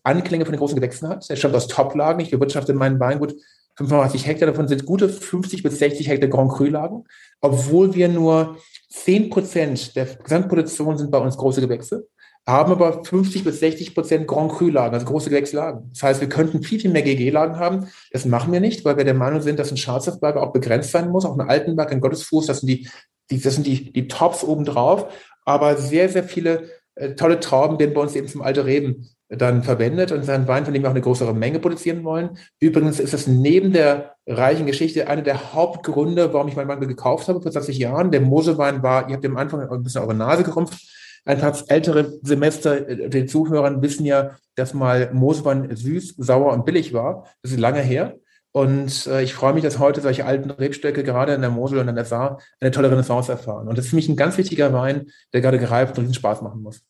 Anklänge 0.03 0.45
von 0.45 0.53
den 0.53 0.59
großen 0.59 0.77
Gewächsen 0.77 1.09
hat. 1.09 1.29
Er 1.29 1.37
stammt 1.37 1.55
aus 1.55 1.69
Toplagen. 1.69 2.21
Ich 2.21 2.31
bewirtschafte 2.31 2.75
meinen 2.75 2.99
Weingut 2.99 3.37
85 3.77 4.27
Hektar. 4.27 4.49
Davon 4.49 4.67
sind 4.67 4.85
gute 4.85 5.09
50 5.09 5.63
bis 5.63 5.79
60 5.79 6.09
Hektar 6.09 6.29
Grand 6.29 6.51
Cru-Lagen. 6.51 7.05
Obwohl 7.41 7.95
wir 7.95 8.09
nur 8.09 8.57
10 8.91 9.31
Prozent 9.31 9.97
der 9.97 10.07
Gesamtproduktion 10.07 10.99
sind 10.99 11.11
bei 11.11 11.19
uns 11.19 11.37
große 11.37 11.61
Gewächse, 11.61 12.09
haben 12.47 12.73
aber 12.73 13.05
50 13.05 13.45
bis 13.45 13.61
60 13.61 13.95
Prozent 13.95 14.27
Grand 14.27 14.53
Cru-Lagen, 14.53 14.95
also 14.95 15.07
große 15.07 15.31
Gewächslagen. 15.31 15.91
Das 15.93 16.03
heißt, 16.03 16.21
wir 16.21 16.29
könnten 16.29 16.63
viel, 16.63 16.81
viel 16.81 16.91
mehr 16.91 17.03
GG-Lagen 17.03 17.57
haben. 17.57 17.89
Das 18.11 18.25
machen 18.25 18.53
wir 18.53 18.61
nicht, 18.61 18.85
weil 18.85 18.97
wir 18.97 19.05
der 19.05 19.15
Meinung 19.15 19.41
sind, 19.41 19.59
dass 19.59 19.71
ein 19.71 19.77
Schwarzwaldberger 19.77 20.43
auch 20.43 20.53
begrenzt 20.53 20.91
sein 20.91 21.11
muss. 21.11 21.25
Auch 21.25 21.39
ein 21.39 21.49
Altenberg, 21.49 21.93
ein 21.93 22.01
Gottesfuß, 22.01 22.47
das 22.47 22.61
sind 22.61 22.69
die, 22.69 22.89
die, 23.31 23.41
das 23.41 23.55
sind 23.55 23.67
die, 23.67 23.93
die 23.93 24.09
Tops 24.09 24.43
obendrauf. 24.43 25.13
Aber 25.45 25.77
sehr, 25.77 26.09
sehr 26.09 26.25
viele 26.25 26.69
äh, 26.97 27.15
tolle 27.15 27.41
Trauben 27.41 27.79
werden 27.79 27.95
bei 27.95 28.01
uns 28.01 28.17
eben 28.17 28.29
zum 28.29 28.43
alte 28.43 28.67
Reben 28.67 29.09
dann 29.31 29.63
verwendet 29.63 30.11
und 30.11 30.25
sein 30.25 30.49
Wein, 30.49 30.65
von 30.65 30.75
dem 30.75 30.83
wir 30.83 30.89
auch 30.89 30.95
eine 30.95 31.01
größere 31.01 31.33
Menge 31.33 31.61
produzieren 31.61 32.03
wollen. 32.03 32.31
Übrigens 32.59 32.99
ist 32.99 33.15
das 33.15 33.29
neben 33.29 33.73
der 33.73 34.17
reichen 34.27 34.67
Geschichte 34.67 35.09
einer 35.09 35.23
der 35.23 35.55
Hauptgründe, 35.55 36.33
warum 36.35 36.49
ich 36.49 36.57
meinen 36.57 36.69
Wein 36.69 36.81
gekauft 36.81 37.29
habe 37.29 37.41
vor 37.41 37.53
20 37.53 37.79
Jahren. 37.79 38.11
Der 38.11 38.21
Mosewein 38.21 38.83
war, 38.83 39.09
ihr 39.09 39.15
habt 39.15 39.25
am 39.25 39.37
Anfang 39.37 39.61
ein 39.61 39.83
bisschen 39.83 40.03
eure 40.03 40.15
Nase 40.15 40.43
gerumpft. 40.43 40.81
Ein 41.25 41.39
paar 41.39 41.57
ältere 41.69 42.19
Semester 42.23 42.89
äh, 42.89 43.09
den 43.09 43.29
Zuhörern 43.29 43.83
wissen 43.83 44.05
ja, 44.05 44.37
dass 44.57 44.75
mal 44.75 45.11
Mosewein 45.13 45.75
süß, 45.75 46.17
sauer 46.19 46.53
und 46.53 46.65
billig 46.65 46.93
war. 46.93 47.27
Das 47.43 47.53
ist 47.53 47.61
lange 47.61 47.81
her. 47.81 48.17
Und 48.53 49.07
äh, 49.07 49.23
ich 49.23 49.35
freue 49.35 49.53
mich, 49.55 49.63
dass 49.63 49.79
heute 49.79 50.01
solche 50.01 50.25
alten 50.25 50.51
Rebstöcke 50.51 51.05
gerade 51.05 51.35
in 51.35 51.41
der 51.41 51.51
Mosel 51.51 51.79
und 51.79 51.87
in 51.87 51.95
der 51.95 52.05
Saar 52.05 52.41
eine 52.61 52.73
tolle 52.73 52.91
Renaissance 52.91 53.31
erfahren. 53.31 53.69
Und 53.69 53.79
das 53.79 53.85
ist 53.85 53.91
für 53.91 53.97
mich 53.97 54.09
ein 54.09 54.17
ganz 54.17 54.39
wichtiger 54.39 54.73
Wein, 54.73 55.07
der 55.33 55.41
gerade 55.41 55.61
gereift 55.61 55.97
und 55.99 56.05
riesen 56.05 56.15
Spaß 56.15 56.43
machen 56.43 56.63
muss. 56.63 56.83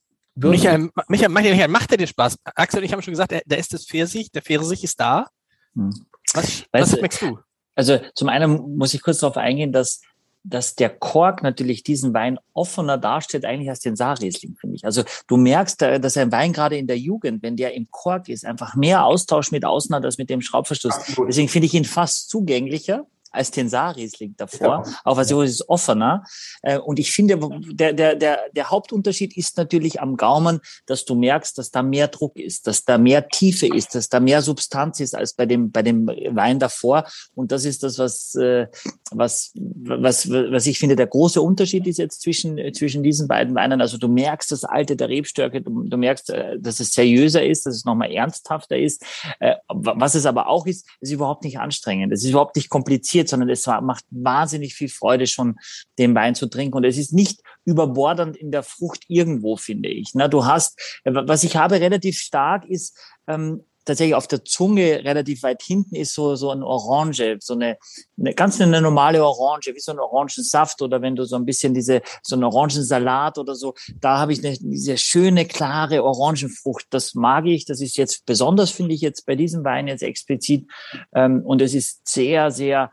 Michael, 0.49 0.91
Michael, 1.09 1.29
Michael, 1.29 1.69
macht 1.69 1.93
er 1.93 1.99
dir 1.99 2.07
Spaß? 2.07 2.37
Axel 2.45 2.81
und 2.81 2.85
ich 2.85 2.93
haben 2.93 3.03
schon 3.03 3.13
gesagt, 3.13 3.35
da 3.45 3.57
ist 3.57 3.73
das 3.73 3.87
Pfirsich, 3.87 4.31
der 4.31 4.43
Pfirsich 4.43 4.85
ist 4.85 4.99
da. 4.99 5.29
Hm. 5.75 5.91
Was, 6.35 6.65
was 6.73 6.97
schmeckst 6.97 7.23
du? 7.23 7.39
Also 7.75 7.99
zum 8.15 8.29
einen 8.29 8.77
muss 8.77 8.95
ich 8.95 9.03
kurz 9.03 9.19
darauf 9.19 9.37
eingehen, 9.37 9.73
dass 9.73 10.01
dass 10.43 10.75
der 10.75 10.89
Kork 10.89 11.43
natürlich 11.43 11.83
diesen 11.83 12.15
Wein 12.15 12.39
offener 12.55 12.97
darstellt 12.97 13.45
eigentlich 13.45 13.69
als 13.69 13.81
den 13.81 13.97
Saarriesling, 13.97 14.57
finde 14.57 14.77
ich. 14.77 14.85
Also 14.85 15.03
du 15.27 15.37
merkst, 15.37 15.83
äh, 15.83 16.01
dass 16.01 16.17
ein 16.17 16.33
Wein 16.33 16.53
gerade 16.53 16.79
in 16.79 16.87
der 16.87 16.99
Jugend, 16.99 17.43
wenn 17.43 17.57
der 17.57 17.75
im 17.75 17.91
Kork 17.91 18.29
ist, 18.29 18.45
einfach 18.45 18.75
mehr 18.75 19.05
Austausch 19.05 19.51
mit 19.51 19.65
außen 19.65 19.95
hat 19.95 20.05
als 20.05 20.19
mit 20.19 20.31
dem 20.31 20.41
Schraubverschluss. 20.41 20.99
Deswegen 21.29 21.49
finde 21.49 21.67
ich 21.67 21.75
ihn 21.75 21.85
fast 21.85 22.31
zugänglicher 22.31 23.07
als 23.31 23.51
den 23.51 23.69
Saarriesling 23.69 24.35
davor, 24.37 24.85
ja. 24.87 24.95
auch 25.05 25.17
was 25.17 25.31
ist 25.31 25.69
offener. 25.69 26.25
Äh, 26.63 26.79
und 26.79 26.99
ich 26.99 27.13
finde, 27.13 27.39
der, 27.71 27.93
der, 27.93 28.17
der, 28.17 28.41
der 28.53 28.71
Hauptunterschied 28.71 29.37
ist 29.37 29.57
natürlich 29.57 30.01
am 30.01 30.17
Gaumen, 30.17 30.61
dass 30.87 31.05
du 31.05 31.15
merkst, 31.15 31.57
dass 31.57 31.71
da 31.71 31.83
mehr 31.83 32.09
Druck 32.09 32.37
ist, 32.37 32.67
dass 32.67 32.85
da 32.85 32.99
mehr 32.99 33.29
Tiefe 33.29 33.67
ist, 33.67 33.95
dass 33.95 34.09
da 34.09 34.19
mehr 34.21 34.43
Substanz 34.43 35.01
ist 35.01 35.15
als 35.15 35.35
bei 35.35 35.47
dem, 35.47 35.71
bei 35.71 35.83
dem 35.83 36.07
Wein 36.07 36.59
davor. 36.59 37.05
Und 37.35 37.53
das 37.53 37.65
ist 37.65 37.83
das, 37.83 37.99
was, 37.99 38.35
äh, 38.35 38.67
was, 39.13 39.53
was, 39.55 40.29
was 40.29 40.67
ich 40.67 40.79
finde, 40.79 40.97
der 40.97 41.07
große 41.07 41.41
Unterschied 41.41 41.87
ist 41.87 41.99
jetzt 41.99 42.23
zwischen, 42.23 42.59
zwischen 42.75 43.03
diesen 43.03 43.29
beiden 43.29 43.55
Weinen. 43.55 43.81
Also 43.81 43.97
du 43.97 44.09
merkst 44.09 44.51
das 44.51 44.65
Alte 44.65 44.97
der 44.97 45.09
Rebstärke, 45.09 45.63
du, 45.63 45.85
du 45.85 45.97
merkst, 45.97 46.31
äh, 46.31 46.59
dass 46.59 46.81
es 46.81 46.91
seriöser 46.91 47.45
ist, 47.45 47.67
dass 47.67 47.77
es 47.77 47.85
nochmal 47.85 48.11
ernsthafter 48.11 48.77
ist. 48.77 49.05
Was 49.69 50.15
es 50.15 50.27
aber 50.27 50.49
auch 50.49 50.67
ist, 50.67 50.87
ist 51.01 51.13
überhaupt 51.13 51.45
nicht 51.45 51.59
anstrengend. 51.59 52.13
Es 52.13 52.25
ist 52.25 52.31
überhaupt 52.31 52.57
nicht 52.57 52.69
kompliziert 52.69 53.20
kompliziert, 53.21 53.29
sondern 53.29 53.49
es 53.49 53.67
macht 53.67 54.05
wahnsinnig 54.11 54.75
viel 54.75 54.89
Freude, 54.89 55.27
schon 55.27 55.59
den 55.99 56.15
Wein 56.15 56.35
zu 56.35 56.47
trinken. 56.47 56.77
Und 56.77 56.85
es 56.85 56.99
ist 56.99 57.13
nicht 57.13 57.41
überbordernd 57.65 58.37
in 58.37 58.51
der 58.51 58.63
Frucht 58.63 59.05
irgendwo, 59.09 59.57
finde 59.57 59.89
ich. 59.89 60.13
Na, 60.15 60.29
du 60.29 60.45
hast, 60.45 61.01
was 61.05 61.45
ich 61.45 61.57
habe 61.57 61.81
relativ 61.81 62.19
stark 62.19 62.65
ist, 62.67 62.97
ähm, 63.27 63.63
tatsächlich 63.85 64.15
auf 64.15 64.29
der 64.29 64.45
Zunge 64.45 65.05
relativ 65.05 65.43
weit 65.43 65.63
hinten 65.63 65.97
ist 65.97 66.15
so, 66.15 66.37
so 66.37 66.51
ein 66.51 66.63
Orange, 66.63 67.39
so 67.41 67.55
eine, 67.55 67.77
eine 68.19 68.35
ganz 68.35 68.61
eine 68.61 68.81
normale 68.81 69.25
Orange, 69.25 69.73
wie 69.75 69.81
so 69.81 69.93
ein 69.93 69.99
Orangensaft 69.99 70.83
oder 70.83 71.03
wenn 71.03 71.17
du 71.17 71.25
so 71.25 71.37
ein 71.37 71.45
bisschen 71.45 71.75
diese, 71.75 72.03
so 72.23 72.37
einen 72.37 72.45
Orangensalat 72.45 73.39
oder 73.39 73.55
so, 73.55 73.75
da 74.01 74.19
habe 74.19 74.33
ich 74.33 74.45
eine, 74.45 74.57
diese 74.59 74.97
schöne, 74.99 75.47
klare 75.47 76.05
Orangenfrucht. 76.05 76.87
Das 76.91 77.15
mag 77.15 77.47
ich. 77.47 77.65
Das 77.65 77.81
ist 77.81 77.97
jetzt 77.97 78.27
besonders, 78.27 78.71
finde 78.71 78.95
ich 78.95 79.01
jetzt 79.01 79.27
bei 79.27 79.35
diesem 79.35 79.65
Wein 79.65 79.89
jetzt 79.89 80.03
explizit. 80.03 80.67
Ähm, 81.15 81.43
und 81.45 81.63
es 81.63 81.75
ist 81.75 82.07
sehr, 82.07 82.51
sehr 82.51 82.91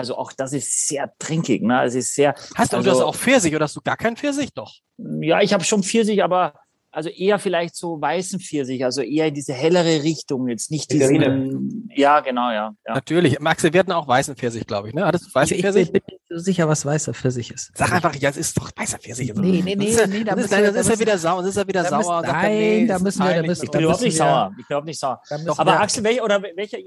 also 0.00 0.16
auch 0.16 0.32
das 0.32 0.52
ist 0.52 0.88
sehr 0.88 1.12
trinkig. 1.18 1.62
Ne? 1.62 1.84
Es 1.84 1.94
ist 1.94 2.14
sehr. 2.14 2.34
Hast 2.54 2.72
du 2.72 2.78
also, 2.78 2.90
das 2.90 3.00
auch 3.00 3.14
Pfirsich 3.14 3.54
oder 3.54 3.64
hast 3.64 3.76
du 3.76 3.80
gar 3.80 3.96
keinen 3.96 4.16
Pfirsich? 4.16 4.52
Doch. 4.54 4.72
Ja, 4.96 5.40
ich 5.40 5.52
habe 5.52 5.62
schon 5.62 5.82
Pfirsich, 5.82 6.24
aber 6.24 6.54
also 6.92 7.08
eher 7.08 7.38
vielleicht 7.38 7.76
so 7.76 8.00
weißen 8.00 8.40
Pfirsich, 8.40 8.84
also 8.84 9.02
eher 9.02 9.28
in 9.28 9.34
diese 9.34 9.52
hellere 9.52 10.02
Richtung, 10.02 10.48
jetzt 10.48 10.70
nicht 10.70 10.90
diesen, 10.90 11.88
ja, 11.94 12.20
genau, 12.20 12.50
ja, 12.50 12.74
ja. 12.86 12.94
Natürlich. 12.94 13.38
Max, 13.38 13.62
wir 13.62 13.78
hatten 13.78 13.92
auch 13.92 14.08
weißen 14.08 14.34
Pfirsich, 14.34 14.66
glaube 14.66 14.88
ich, 14.88 14.94
ne? 14.94 15.04
Hattest 15.04 15.26
du 15.26 15.34
weißen 15.34 15.56
ich, 15.56 15.62
Pfirsich? 15.62 15.82
Ich 15.82 15.92
bin 15.92 16.02
nicht 16.08 16.20
so 16.28 16.38
sicher, 16.38 16.68
was 16.68 16.84
weißer 16.84 17.14
Pfirsich 17.14 17.52
ist. 17.52 17.70
Sag 17.76 17.92
einfach, 17.92 18.14
ja, 18.16 18.30
es 18.30 18.36
ist 18.36 18.56
doch 18.58 18.70
weißer 18.74 18.98
Pfirsich. 18.98 19.32
Nee, 19.34 19.62
nee, 19.62 19.76
nee, 19.76 19.94
nee, 20.06 20.24
da 20.24 20.34
ist, 20.34 20.52
ist 20.52 20.90
er 20.90 20.98
wieder 20.98 21.16
sauer, 21.18 21.44
ist 21.44 21.56
er 21.56 21.68
wieder 21.68 21.84
sauer. 21.84 22.22
Nein, 22.22 22.88
da 22.88 22.98
müssen 22.98 23.22
wir, 23.22 23.34
da 23.34 23.42
müssen 23.42 23.64
Ich 23.64 23.70
bin 23.70 23.82
überhaupt 23.82 24.02
nicht 24.02 24.16
sauer, 24.16 24.50
ich 24.50 24.56
bin 24.56 24.66
überhaupt 24.66 24.86
nicht 24.86 24.98
sauer. 24.98 25.22
Aber 25.58 25.80
Axel, 25.80 26.02
welcher, 26.02 26.24
oder 26.24 26.42
welcher, 26.42 26.78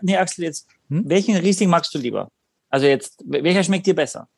nee, 0.00 0.16
Axel, 0.16 0.44
jetzt, 0.44 0.66
hm? 0.88 1.02
welchen 1.06 1.36
Riesling 1.36 1.68
magst 1.68 1.94
du 1.94 1.98
lieber? 1.98 2.28
Also 2.72 2.86
jetzt, 2.86 3.22
welcher 3.26 3.62
schmeckt 3.62 3.86
dir 3.86 3.94
besser? 3.94 4.28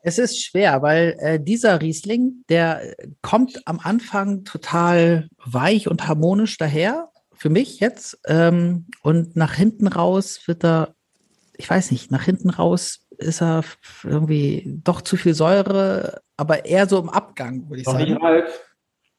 Es 0.00 0.18
ist 0.18 0.40
schwer, 0.40 0.80
weil 0.80 1.16
äh, 1.18 1.40
dieser 1.40 1.80
Riesling, 1.80 2.44
der 2.48 2.94
kommt 3.20 3.66
am 3.66 3.80
Anfang 3.80 4.44
total 4.44 5.28
weich 5.44 5.88
und 5.88 6.06
harmonisch 6.06 6.56
daher, 6.56 7.10
für 7.32 7.50
mich 7.50 7.80
jetzt. 7.80 8.20
Ähm, 8.26 8.86
und 9.02 9.34
nach 9.34 9.54
hinten 9.54 9.88
raus 9.88 10.46
wird 10.46 10.64
er, 10.64 10.94
ich 11.56 11.68
weiß 11.68 11.90
nicht, 11.90 12.12
nach 12.12 12.22
hinten 12.22 12.50
raus 12.50 13.06
ist 13.18 13.42
er 13.42 13.64
irgendwie 14.04 14.78
doch 14.84 15.00
zu 15.00 15.16
viel 15.16 15.34
Säure, 15.34 16.22
aber 16.36 16.64
eher 16.64 16.88
so 16.88 17.00
im 17.00 17.08
Abgang, 17.08 17.68
würde 17.68 17.80
ich 17.80 17.86
Noch 17.86 17.94
sagen. 17.94 18.12
Nicht 18.12 18.22
reif. 18.22 18.60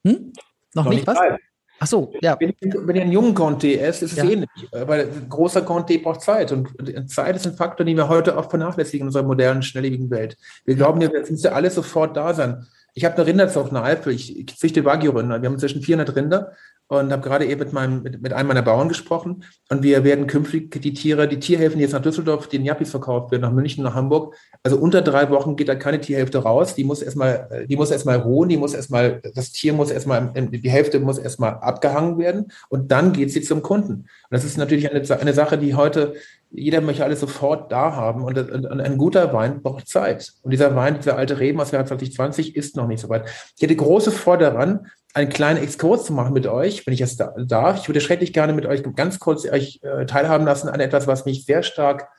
Hm? 0.06 0.34
Noch, 0.74 0.86
Noch 0.86 0.92
nicht, 0.92 1.00
nicht 1.00 1.08
was? 1.08 1.18
Reif. 1.18 1.40
Ach 1.80 1.88
so, 1.88 2.14
ja. 2.22 2.38
Wenn, 2.40 2.54
wenn 2.62 2.96
ihr 2.96 3.02
einen 3.02 3.12
jungen 3.12 3.34
Conte 3.34 3.80
esst, 3.80 4.04
ist 4.04 4.14
es 4.14 4.18
ja. 4.18 4.24
ähnlich. 4.24 4.50
Weil 4.72 5.10
ein 5.10 5.30
großer 5.30 5.62
Conte 5.62 6.00
braucht 6.00 6.22
Zeit. 6.22 6.52
Und 6.52 6.70
Zeit 7.10 7.36
ist 7.36 7.46
ein 7.46 7.54
Faktor, 7.54 7.86
den 7.86 7.98
wir 7.98 8.08
heute 8.08 8.38
oft 8.38 8.50
vernachlässigen 8.50 9.02
in 9.02 9.08
unserer 9.08 9.24
modernen, 9.24 9.62
schnelllebigen 9.62 10.10
Welt. 10.10 10.38
Wir 10.66 10.76
glauben, 10.76 11.02
jetzt 11.02 11.32
müsste 11.32 11.54
alles 11.54 11.76
sofort 11.76 12.16
da 12.16 12.34
sein. 12.34 12.66
Ich 12.94 13.04
habe 13.04 13.16
eine 13.16 13.26
Rinderzucht, 13.26 13.72
eine 13.72 13.84
Eifel. 13.84 14.14
Ich, 14.14 14.38
ich 14.38 14.58
züchte 14.58 14.86
Wagyu-Rinder. 14.86 15.42
Wir 15.42 15.48
haben 15.48 15.56
inzwischen 15.56 15.82
400 15.82 16.16
Rinder. 16.16 16.54
Und 16.88 17.12
habe 17.12 17.22
gerade 17.22 17.46
eben 17.46 17.60
mit, 17.60 17.74
meinem, 17.74 18.04
mit, 18.04 18.22
mit 18.22 18.34
einem 18.34 18.48
meiner 18.48 18.62
Bauern 18.62 18.90
gesprochen. 18.90 19.44
Und 19.70 19.82
wir 19.82 20.04
werden 20.04 20.28
künftig 20.28 20.70
die 20.82 20.94
Tiere, 20.94 21.28
die 21.28 21.40
Tierhälften, 21.40 21.80
die 21.80 21.84
jetzt 21.84 21.94
nach 21.94 22.02
Düsseldorf, 22.02 22.48
den 22.48 22.64
Jappis 22.64 22.92
verkauft 22.92 23.32
werden, 23.32 23.42
nach 23.42 23.52
München, 23.52 23.84
nach 23.84 23.96
Hamburg. 23.96 24.36
Also 24.62 24.78
unter 24.78 25.02
drei 25.02 25.30
Wochen 25.32 25.56
geht 25.56 25.68
da 25.68 25.76
keine 25.76 26.00
Tierhälfte 26.00 26.40
raus. 26.40 26.76
Die 26.76 26.84
muss 26.84 27.02
erstmal, 27.02 27.66
die 27.68 27.76
muss 27.76 27.90
erstmal 27.90 28.18
ruhen, 28.18 28.50
die 28.50 28.58
muss 28.58 28.76
erstmal, 28.76 29.22
das 29.34 29.52
Tier 29.52 29.74
muss 29.74 29.90
erstmal, 29.90 30.32
die 30.36 30.70
Hälfte 30.70 31.00
muss 31.00 31.18
erstmal 31.18 31.56
abgehangen 31.56 32.20
werden 32.20 32.52
und 32.70 32.92
dann 32.92 33.14
geht 33.14 33.32
sie 33.32 33.42
zum 33.42 33.64
Kunden. 33.64 33.92
Und 33.94 34.08
das 34.30 34.44
ist 34.44 34.58
natürlich 34.58 34.90
eine, 34.90 35.02
eine 35.20 35.34
Sache, 35.34 35.58
die 35.58 35.74
heute 35.74 36.14
jeder 36.52 36.80
möchte 36.80 37.04
alles 37.04 37.20
sofort 37.20 37.72
da 37.72 37.96
haben 37.96 38.24
und, 38.24 38.38
und, 38.38 38.66
und, 38.66 38.80
ein 38.80 38.98
guter 38.98 39.34
Wein 39.34 39.62
braucht 39.62 39.90
Zeit. 39.90 40.34
Und 40.42 40.52
dieser 40.52 40.76
Wein, 40.76 40.96
dieser 40.96 41.18
alte 41.18 41.40
Reben 41.40 41.60
aus 41.60 41.72
dem 41.72 41.78
Jahr 41.78 41.86
2020 41.86 42.56
ist 42.56 42.78
noch 42.78 42.88
nicht 42.88 43.02
so 43.02 43.10
weit. 43.10 43.28
Ich 43.56 43.62
hätte 43.62 43.76
große 43.76 44.12
Freude 44.12 44.46
daran, 44.46 44.88
einen 45.16 45.30
kleinen 45.30 45.64
Exkurs 45.64 46.06
zu 46.06 46.14
machen 46.14 46.34
mit 46.34 46.46
euch, 46.46 46.86
wenn 46.86 46.94
ich 46.94 47.00
es 47.00 47.16
darf. 47.16 47.80
Ich 47.80 47.88
würde 47.88 48.02
schrecklich 48.02 48.34
gerne 48.34 48.52
mit 48.52 48.66
euch 48.66 48.84
ganz 48.96 49.18
kurz 49.18 49.46
euch 49.46 49.80
äh, 49.82 50.06
teilhaben 50.06 50.46
lassen 50.46 50.68
an 50.68 50.82
etwas, 50.82 51.08
was 51.08 51.26
mich 51.26 51.46
sehr 51.46 51.64
stark 51.64 52.10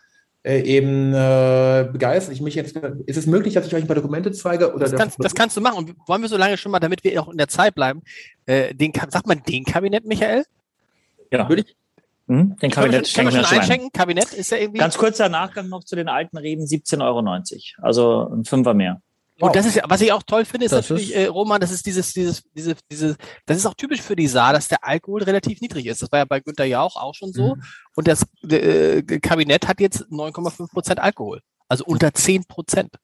äh, 0.43 0.60
eben 0.60 1.12
äh, 1.12 1.89
begeistert. 1.93 2.35
Ich 2.35 2.40
mich 2.40 2.55
jetzt, 2.55 2.74
ist 2.74 3.18
es 3.18 3.27
möglich, 3.27 3.52
dass 3.52 3.66
ich 3.66 3.74
euch 3.74 3.82
ein 3.82 3.86
paar 3.86 3.97
Dokumente 3.97 4.32
zeige? 4.32 4.73
Oder 4.73 4.89
das, 4.89 4.94
kannst, 4.94 5.23
das 5.23 5.35
kannst 5.35 5.56
du 5.59 5.60
machen. 5.60 5.77
Und 5.77 5.94
wollen 6.06 6.23
wir 6.23 6.31
so 6.31 6.39
lange 6.39 6.56
schon 6.56 6.73
mal, 6.73 6.81
damit 6.81 7.05
wir 7.05 7.20
auch 7.20 7.28
in 7.28 7.36
der 7.36 7.48
Zeit 7.48 7.74
bleiben, 7.74 8.02
äh, 8.47 8.74
den, 8.74 8.93
sagt 8.94 9.27
man 9.27 9.43
den 9.43 9.64
Kabinett, 9.64 10.06
Michael? 10.06 10.44
Ja. 11.31 11.47
Würde 11.51 11.62
ich, 11.62 11.77
hm? 12.28 12.56
Den 12.56 12.70
Kabinett 12.70 13.12
können 13.12 13.31
wir 13.31 13.44
schon 13.44 13.59
einschenken. 13.59 13.93
Kabinett 13.93 14.32
ist 14.32 14.51
ja 14.51 14.56
irgendwie. 14.56 14.78
Ganz 14.78 14.97
kurzer 14.97 15.28
Nachgang 15.28 15.68
noch 15.68 15.85
zu 15.85 15.97
den 15.97 16.09
alten 16.09 16.39
Reben, 16.39 16.64
17,90 16.64 17.02
Euro. 17.02 17.86
Also 17.86 18.31
ein 18.32 18.47
Fünfer 18.47 18.73
mehr. 18.73 19.02
Wow. 19.39 19.49
Und 19.49 19.57
das 19.57 19.67
ist, 19.67 19.81
was 19.85 20.01
ich 20.01 20.13
auch 20.13 20.23
toll 20.23 20.47
finde, 20.47 20.65
ist 20.65 20.73
das 20.73 20.89
natürlich, 20.89 21.11
ist, 21.11 21.17
äh, 21.17 21.27
Roman, 21.27 21.61
das 21.61 21.71
ist 21.71 21.85
dieses, 21.85 22.13
dieses, 22.15 22.43
diese, 22.55 22.75
diese, 22.91 23.17
das 23.45 23.59
ist 23.59 23.67
auch 23.67 23.75
typisch 23.75 24.01
für 24.01 24.17
die 24.17 24.29
Saar, 24.29 24.55
dass 24.55 24.69
der 24.69 24.83
Alkohol 24.83 25.23
relativ 25.25 25.61
niedrig 25.61 25.87
ist. 25.87 26.01
Das 26.01 26.11
war 26.11 26.21
ja 26.21 26.25
bei 26.25 26.41
Günther 26.41 26.65
Jauch 26.65 26.97
auch 26.97 27.15
schon 27.15 27.33
so. 27.33 27.57
Mhm. 27.57 27.63
Und 27.95 28.09
das 28.09 28.25
äh, 28.49 29.03
Kabinett 29.03 29.69
hat 29.69 29.81
jetzt 29.81 30.05
9,5 30.11 30.71
Prozent 30.73 31.01
Alkohol. 31.01 31.43
Also 31.69 31.85
unter 31.85 32.15
10 32.15 32.45
Prozent. 32.45 32.97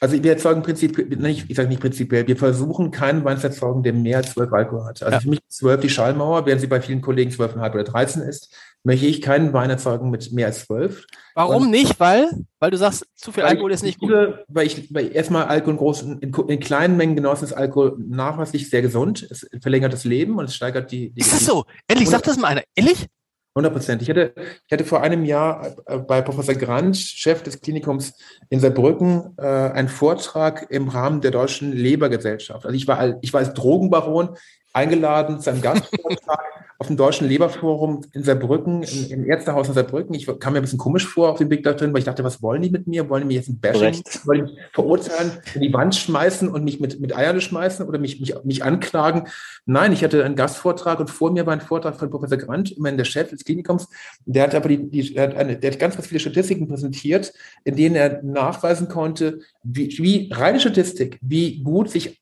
Also 0.00 0.22
wir 0.22 0.32
erzeugen 0.32 0.62
prinzipiell, 0.62 1.26
ich 1.26 1.56
sage 1.56 1.68
nicht 1.68 1.80
prinzipiell, 1.80 2.26
wir 2.26 2.36
versuchen 2.36 2.90
keinen 2.90 3.24
Wein 3.24 3.38
zu 3.38 3.48
erzeugen, 3.48 3.82
der 3.82 3.92
mehr 3.92 4.18
als 4.18 4.32
12 4.32 4.52
Alkohol 4.52 4.84
hat. 4.84 5.02
Also 5.02 5.14
ja. 5.14 5.20
für 5.20 5.28
mich 5.28 5.40
12 5.48 5.80
die 5.80 5.90
Schallmauer, 5.90 6.46
während 6.46 6.60
sie 6.60 6.68
bei 6.68 6.80
vielen 6.80 7.00
Kollegen 7.00 7.30
12,5 7.32 7.74
oder 7.74 7.84
13 7.84 8.22
ist, 8.22 8.54
möchte 8.86 9.06
ich 9.06 9.20
keinen 9.20 9.52
Wein 9.52 9.68
erzeugen 9.68 10.10
mit 10.10 10.32
mehr 10.32 10.46
als 10.46 10.64
12. 10.66 11.06
Warum 11.34 11.64
Und 11.64 11.70
nicht? 11.70 11.98
Weil, 11.98 12.30
weil 12.60 12.70
du 12.70 12.76
sagst, 12.76 13.04
zu 13.16 13.32
viel 13.32 13.42
Alkohol 13.42 13.72
ist 13.72 13.82
nicht 13.82 13.98
gut. 13.98 14.12
Weil 14.46 14.66
ich 14.66 14.94
weil 14.94 15.14
erstmal 15.14 15.46
Alkohol 15.46 15.72
in 15.72 15.78
großen, 15.78 16.18
in, 16.20 16.32
in 16.32 16.60
kleinen 16.60 16.96
Mengen 16.96 17.16
genossen 17.16 17.44
ist 17.44 17.52
Alkohol 17.52 17.96
nachweislich 17.98 18.70
sehr 18.70 18.82
gesund. 18.82 19.26
Es 19.28 19.44
verlängert 19.60 19.92
das 19.92 20.04
Leben 20.04 20.38
und 20.38 20.44
es 20.44 20.54
steigert 20.54 20.92
die. 20.92 21.10
die 21.10 21.20
ist 21.20 21.32
das 21.32 21.44
so? 21.44 21.64
Endlich 21.88 22.08
sagt 22.08 22.28
das 22.28 22.38
mal 22.38 22.46
einer. 22.46 22.62
Ehrlich? 22.76 23.08
100 23.56 23.72
Prozent. 23.72 24.02
Ich 24.02 24.10
hatte, 24.10 24.34
ich 24.36 24.72
hatte 24.72 24.84
vor 24.84 25.02
einem 25.02 25.24
Jahr 25.24 25.74
äh, 25.86 25.98
bei 25.98 26.22
Professor 26.22 26.54
Grant, 26.54 26.96
Chef 26.96 27.42
des 27.42 27.60
Klinikums 27.60 28.12
in 28.50 28.60
Saarbrücken, 28.60 29.34
äh, 29.38 29.46
einen 29.46 29.88
Vortrag 29.88 30.70
im 30.70 30.88
Rahmen 30.88 31.22
der 31.22 31.32
Deutschen 31.32 31.72
Lebergesellschaft. 31.72 32.64
Also 32.66 32.76
ich 32.76 32.86
war, 32.86 33.16
ich 33.20 33.32
war 33.32 33.40
als 33.40 33.54
Drogenbaron 33.54 34.36
eingeladen 34.76 35.40
zu 35.40 35.50
einem 35.50 35.62
Gastvortrag 35.62 36.40
auf 36.78 36.88
dem 36.88 36.98
Deutschen 36.98 37.26
Leberforum 37.26 38.02
in 38.12 38.22
Saarbrücken, 38.22 38.82
im, 38.82 39.10
im 39.10 39.24
Ärztehaus 39.24 39.68
in 39.68 39.74
Saarbrücken. 39.74 40.14
Ich 40.14 40.26
kam 40.38 40.52
mir 40.52 40.58
ein 40.58 40.62
bisschen 40.62 40.78
komisch 40.78 41.06
vor 41.06 41.30
auf 41.30 41.38
dem 41.38 41.48
Weg 41.48 41.62
da 41.64 41.72
drin, 41.72 41.92
weil 41.92 42.00
ich 42.00 42.04
dachte, 42.04 42.22
was 42.22 42.42
wollen 42.42 42.60
die 42.60 42.68
mit 42.68 42.86
mir? 42.86 43.08
Wollen 43.08 43.22
die 43.22 43.28
mich 43.28 43.36
jetzt 43.36 43.48
ein 43.48 43.58
Bashing, 43.58 44.02
wollen 44.24 44.46
die 44.46 44.52
mich 44.52 44.60
verurteilen, 44.74 45.32
in 45.54 45.62
die 45.62 45.72
Wand 45.72 45.94
schmeißen 45.96 46.50
und 46.50 46.64
mich 46.64 46.78
mit, 46.78 47.00
mit 47.00 47.16
Eiern 47.16 47.40
schmeißen 47.40 47.88
oder 47.88 47.98
mich, 47.98 48.20
mich, 48.20 48.34
mich 48.44 48.62
anklagen? 48.62 49.28
Nein, 49.64 49.92
ich 49.92 50.04
hatte 50.04 50.22
einen 50.22 50.36
Gastvortrag 50.36 51.00
und 51.00 51.08
vor 51.08 51.32
mir 51.32 51.46
war 51.46 51.54
ein 51.54 51.62
Vortrag 51.62 51.96
von 51.96 52.10
Professor 52.10 52.36
Grant, 52.36 52.72
immerhin 52.72 52.98
der 52.98 53.06
Chef 53.06 53.30
des 53.30 53.44
Klinikums. 53.44 53.88
Der 54.26 54.42
hat 54.42 54.54
aber 54.54 54.68
die, 54.68 54.90
die 54.90 55.14
der 55.14 55.28
hat, 55.28 55.36
eine, 55.36 55.56
der 55.56 55.72
hat 55.72 55.78
ganz, 55.78 55.94
ganz 55.94 56.06
viele 56.06 56.20
Statistiken 56.20 56.68
präsentiert, 56.68 57.32
in 57.64 57.76
denen 57.76 57.96
er 57.96 58.22
nachweisen 58.22 58.88
konnte, 58.88 59.40
wie, 59.62 59.96
wie 59.98 60.30
reine 60.32 60.60
Statistik, 60.60 61.18
wie 61.22 61.62
gut 61.62 61.88
sich 61.88 62.20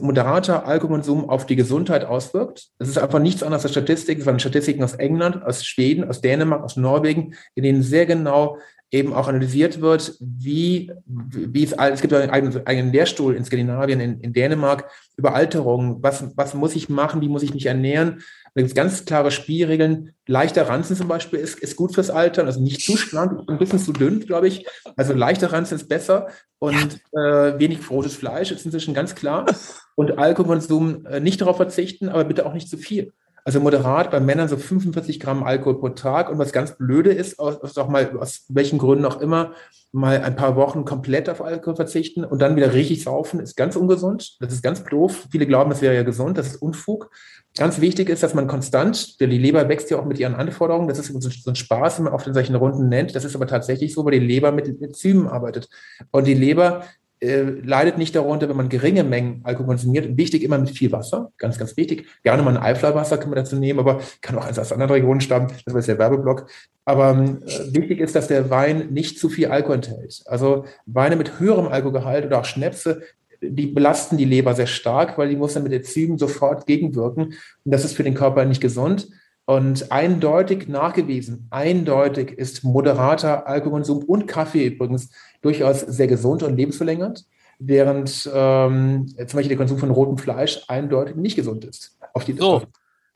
moderater 0.00 0.66
Alkoholkonsum 0.66 1.28
auf 1.28 1.46
die 1.46 1.56
Gesundheit 1.56 2.04
auswirkt. 2.04 2.68
Es 2.78 2.88
ist 2.88 2.98
einfach 2.98 3.18
nichts 3.18 3.42
anderes 3.42 3.64
als 3.64 3.72
Statistiken. 3.72 4.24
Waren 4.24 4.38
Statistiken 4.38 4.82
aus 4.84 4.94
England, 4.94 5.42
aus 5.44 5.64
Schweden, 5.64 6.08
aus 6.08 6.20
Dänemark, 6.20 6.62
aus 6.62 6.76
Norwegen, 6.76 7.34
in 7.54 7.64
denen 7.64 7.82
sehr 7.82 8.06
genau 8.06 8.58
eben 8.90 9.12
auch 9.12 9.28
analysiert 9.28 9.80
wird, 9.80 10.16
wie, 10.20 10.92
wie 11.06 11.64
es, 11.64 11.72
es 11.72 12.00
gibt 12.00 12.12
einen 12.12 12.30
eigenen, 12.30 12.66
eigenen 12.66 12.92
Lehrstuhl 12.92 13.34
in 13.34 13.44
Skandinavien, 13.44 14.00
in, 14.00 14.20
in 14.20 14.32
Dänemark 14.32 14.88
über 15.16 15.34
Alterung. 15.34 16.02
Was, 16.02 16.36
was 16.36 16.54
muss 16.54 16.76
ich 16.76 16.88
machen? 16.88 17.20
Wie 17.20 17.28
muss 17.28 17.42
ich 17.42 17.52
mich 17.52 17.66
ernähren? 17.66 18.22
Da 18.54 18.62
gibt 18.62 18.68
es 18.68 18.74
ganz 18.74 19.04
klare 19.04 19.30
Spielregeln. 19.30 20.12
Leichter 20.26 20.68
Ranzen 20.68 20.96
zum 20.96 21.08
Beispiel 21.08 21.40
ist, 21.40 21.58
ist 21.58 21.76
gut 21.76 21.94
fürs 21.94 22.10
Altern, 22.10 22.46
also 22.46 22.60
nicht 22.60 22.80
zu 22.80 22.96
schlank, 22.96 23.42
ein 23.48 23.58
bisschen 23.58 23.80
zu 23.80 23.92
dünn, 23.92 24.20
glaube 24.20 24.48
ich. 24.48 24.66
Also 24.96 25.12
leichter 25.12 25.52
Ranzen 25.52 25.74
ist 25.74 25.88
besser 25.88 26.28
und 26.58 27.00
äh, 27.12 27.58
wenig 27.58 27.90
rotes 27.90 28.14
Fleisch 28.14 28.52
ist 28.52 28.64
inzwischen 28.64 28.94
ganz 28.94 29.14
klar. 29.14 29.46
Und 29.94 30.18
Alkoholkonsum 30.18 31.06
äh, 31.06 31.20
nicht 31.20 31.40
darauf 31.40 31.56
verzichten, 31.56 32.08
aber 32.08 32.24
bitte 32.24 32.46
auch 32.46 32.54
nicht 32.54 32.68
zu 32.68 32.78
viel. 32.78 33.12
Also 33.46 33.60
moderat 33.60 34.10
bei 34.10 34.18
Männern 34.18 34.48
so 34.48 34.56
45 34.56 35.20
Gramm 35.20 35.44
Alkohol 35.44 35.78
pro 35.78 35.90
Tag. 35.90 36.30
Und 36.30 36.38
was 36.38 36.50
ganz 36.52 36.76
blöde 36.76 37.12
ist, 37.12 37.38
aus, 37.38 37.78
auch 37.78 37.88
mal, 37.88 38.18
aus 38.18 38.44
welchen 38.48 38.76
Gründen 38.76 39.04
auch 39.04 39.20
immer, 39.20 39.52
mal 39.92 40.20
ein 40.20 40.34
paar 40.34 40.56
Wochen 40.56 40.84
komplett 40.84 41.28
auf 41.28 41.40
Alkohol 41.40 41.76
verzichten 41.76 42.24
und 42.24 42.42
dann 42.42 42.56
wieder 42.56 42.74
richtig 42.74 43.04
saufen, 43.04 43.38
ist 43.38 43.56
ganz 43.56 43.76
ungesund. 43.76 44.36
Das 44.40 44.52
ist 44.52 44.64
ganz 44.64 44.82
doof. 44.82 45.28
Viele 45.30 45.46
glauben, 45.46 45.70
es 45.70 45.80
wäre 45.80 45.94
ja 45.94 46.02
gesund. 46.02 46.36
Das 46.36 46.48
ist 46.48 46.56
Unfug. 46.56 47.08
Ganz 47.56 47.80
wichtig 47.80 48.08
ist, 48.08 48.24
dass 48.24 48.34
man 48.34 48.48
konstant, 48.48 49.20
die 49.20 49.26
Leber 49.26 49.68
wächst 49.68 49.90
ja 49.90 50.00
auch 50.00 50.06
mit 50.06 50.18
ihren 50.18 50.34
Anforderungen. 50.34 50.88
Das 50.88 50.98
ist 50.98 51.06
so 51.06 51.50
ein 51.50 51.54
Spaß, 51.54 51.98
wenn 51.98 52.06
man 52.06 52.14
oft 52.14 52.26
in 52.26 52.34
solchen 52.34 52.56
Runden 52.56 52.88
nennt. 52.88 53.14
Das 53.14 53.24
ist 53.24 53.36
aber 53.36 53.46
tatsächlich 53.46 53.94
so, 53.94 54.04
weil 54.04 54.18
die 54.18 54.26
Leber 54.26 54.50
mit 54.50 54.66
Enzymen 54.82 55.28
arbeitet. 55.28 55.68
Und 56.10 56.26
die 56.26 56.34
Leber 56.34 56.82
äh, 57.20 57.42
leidet 57.42 57.98
nicht 57.98 58.14
darunter, 58.14 58.48
wenn 58.48 58.56
man 58.56 58.68
geringe 58.68 59.04
Mengen 59.04 59.40
Alkohol 59.44 59.66
konsumiert. 59.66 60.16
Wichtig 60.16 60.42
immer 60.42 60.58
mit 60.58 60.70
viel 60.70 60.92
Wasser, 60.92 61.32
ganz, 61.38 61.58
ganz 61.58 61.76
wichtig. 61.76 62.06
Gerne 62.22 62.42
mal 62.42 62.56
ein 62.56 62.62
Eiflerwasser 62.62 63.18
kann 63.18 63.30
man 63.30 63.36
dazu 63.36 63.56
nehmen, 63.56 63.78
aber 63.78 64.00
kann 64.20 64.38
auch 64.38 64.46
eins 64.46 64.58
aus 64.58 64.72
anderen 64.72 64.92
Regionen 64.92 65.20
stammen. 65.20 65.48
Das 65.64 65.74
war 65.74 65.80
jetzt 65.80 65.88
der 65.88 65.98
Werbeblock. 65.98 66.46
Aber 66.84 67.10
äh, 67.12 67.74
wichtig 67.74 68.00
ist, 68.00 68.14
dass 68.14 68.28
der 68.28 68.50
Wein 68.50 68.88
nicht 68.90 69.18
zu 69.18 69.28
viel 69.28 69.46
Alkohol 69.46 69.76
enthält. 69.76 70.22
Also 70.26 70.64
Weine 70.86 71.16
mit 71.16 71.40
höherem 71.40 71.68
Alkoholgehalt 71.68 72.26
oder 72.26 72.40
auch 72.40 72.44
Schnäpse 72.44 73.02
die 73.40 73.66
belasten 73.66 74.16
die 74.16 74.24
Leber 74.24 74.54
sehr 74.54 74.66
stark, 74.66 75.18
weil 75.18 75.28
die 75.28 75.36
muss 75.36 75.54
dann 75.54 75.62
mit 75.62 75.72
Enzymen 75.72 76.18
sofort 76.18 76.66
gegenwirken. 76.66 77.24
Und 77.24 77.34
das 77.64 77.84
ist 77.84 77.94
für 77.94 78.04
den 78.04 78.14
Körper 78.14 78.44
nicht 78.44 78.60
gesund. 78.60 79.08
Und 79.46 79.92
eindeutig 79.92 80.66
nachgewiesen, 80.66 81.46
eindeutig 81.50 82.32
ist 82.32 82.64
moderater 82.64 83.46
Alkoholkonsum 83.46 84.02
und 84.02 84.26
Kaffee 84.26 84.66
übrigens 84.66 85.10
durchaus 85.40 85.80
sehr 85.80 86.08
gesund 86.08 86.42
und 86.42 86.56
lebensverlängernd, 86.56 87.24
während 87.60 88.28
ähm, 88.34 89.06
zum 89.06 89.24
Beispiel 89.24 89.48
der 89.48 89.56
Konsum 89.56 89.78
von 89.78 89.90
rotem 89.90 90.18
Fleisch 90.18 90.62
eindeutig 90.66 91.14
nicht 91.14 91.36
gesund 91.36 91.64
ist. 91.64 91.96
Auf 92.12 92.24
die, 92.24 92.32
so, 92.32 92.62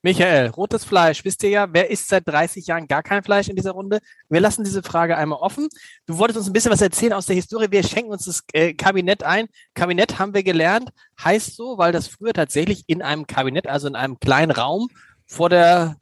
Michael, 0.02 0.46
rotes 0.50 0.84
Fleisch, 0.84 1.24
wisst 1.26 1.42
ihr 1.42 1.50
ja, 1.50 1.66
wer 1.70 1.90
isst 1.90 2.08
seit 2.08 2.26
30 2.26 2.66
Jahren 2.66 2.86
gar 2.86 3.02
kein 3.02 3.22
Fleisch 3.22 3.48
in 3.48 3.56
dieser 3.56 3.72
Runde? 3.72 3.98
Wir 4.30 4.40
lassen 4.40 4.64
diese 4.64 4.82
Frage 4.82 5.16
einmal 5.16 5.40
offen. 5.40 5.68
Du 6.06 6.16
wolltest 6.16 6.38
uns 6.38 6.46
ein 6.46 6.54
bisschen 6.54 6.72
was 6.72 6.80
erzählen 6.80 7.12
aus 7.12 7.26
der 7.26 7.36
Historie. 7.36 7.70
Wir 7.70 7.82
schenken 7.82 8.10
uns 8.10 8.24
das 8.24 8.42
äh, 8.54 8.72
Kabinett 8.72 9.24
ein. 9.24 9.48
Kabinett 9.74 10.18
haben 10.18 10.32
wir 10.32 10.42
gelernt, 10.42 10.90
heißt 11.22 11.54
so, 11.54 11.76
weil 11.76 11.92
das 11.92 12.06
früher 12.06 12.32
tatsächlich 12.32 12.84
in 12.86 13.02
einem 13.02 13.26
Kabinett, 13.26 13.66
also 13.66 13.88
in 13.88 13.94
einem 13.94 14.18
kleinen 14.20 14.52
Raum 14.52 14.88
vor 15.26 15.50
der 15.50 15.96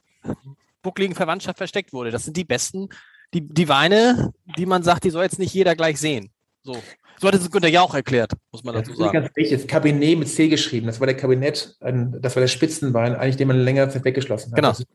buckligen 0.81 1.15
Verwandtschaft 1.15 1.57
versteckt 1.57 1.93
wurde. 1.93 2.11
Das 2.11 2.25
sind 2.25 2.37
die 2.37 2.45
besten, 2.45 2.89
die, 3.33 3.41
die 3.41 3.67
Weine, 3.67 4.33
die 4.57 4.65
man 4.65 4.83
sagt, 4.83 5.03
die 5.03 5.09
soll 5.09 5.23
jetzt 5.23 5.39
nicht 5.39 5.53
jeder 5.53 5.75
gleich 5.75 5.99
sehen. 5.99 6.29
So. 6.63 6.75
So 7.21 7.27
hat 7.27 7.35
es 7.35 7.51
Günther 7.51 7.69
ja 7.69 7.81
auch 7.81 7.93
erklärt, 7.93 8.31
muss 8.53 8.63
man 8.63 8.75
dazu 8.75 8.93
sagen. 8.93 9.11
Ganz 9.11 9.35
wichtig, 9.35 9.57
das 9.57 9.67
Kabinett 9.67 10.17
mit 10.17 10.29
C 10.29 10.47
geschrieben. 10.47 10.87
Das 10.87 11.01
war 11.01 11.07
der 11.07 11.17
Kabinett, 11.17 11.75
das 11.81 12.35
war 12.35 12.41
der 12.41 12.47
Spitzenwein, 12.47 13.13
eigentlich 13.13 13.35
den 13.35 13.49
man 13.49 13.59
länger 13.59 13.93
weggeschlossen 14.05 14.51
hat. 14.51 14.55
Genau. 14.55 14.69
Also, 14.69 14.85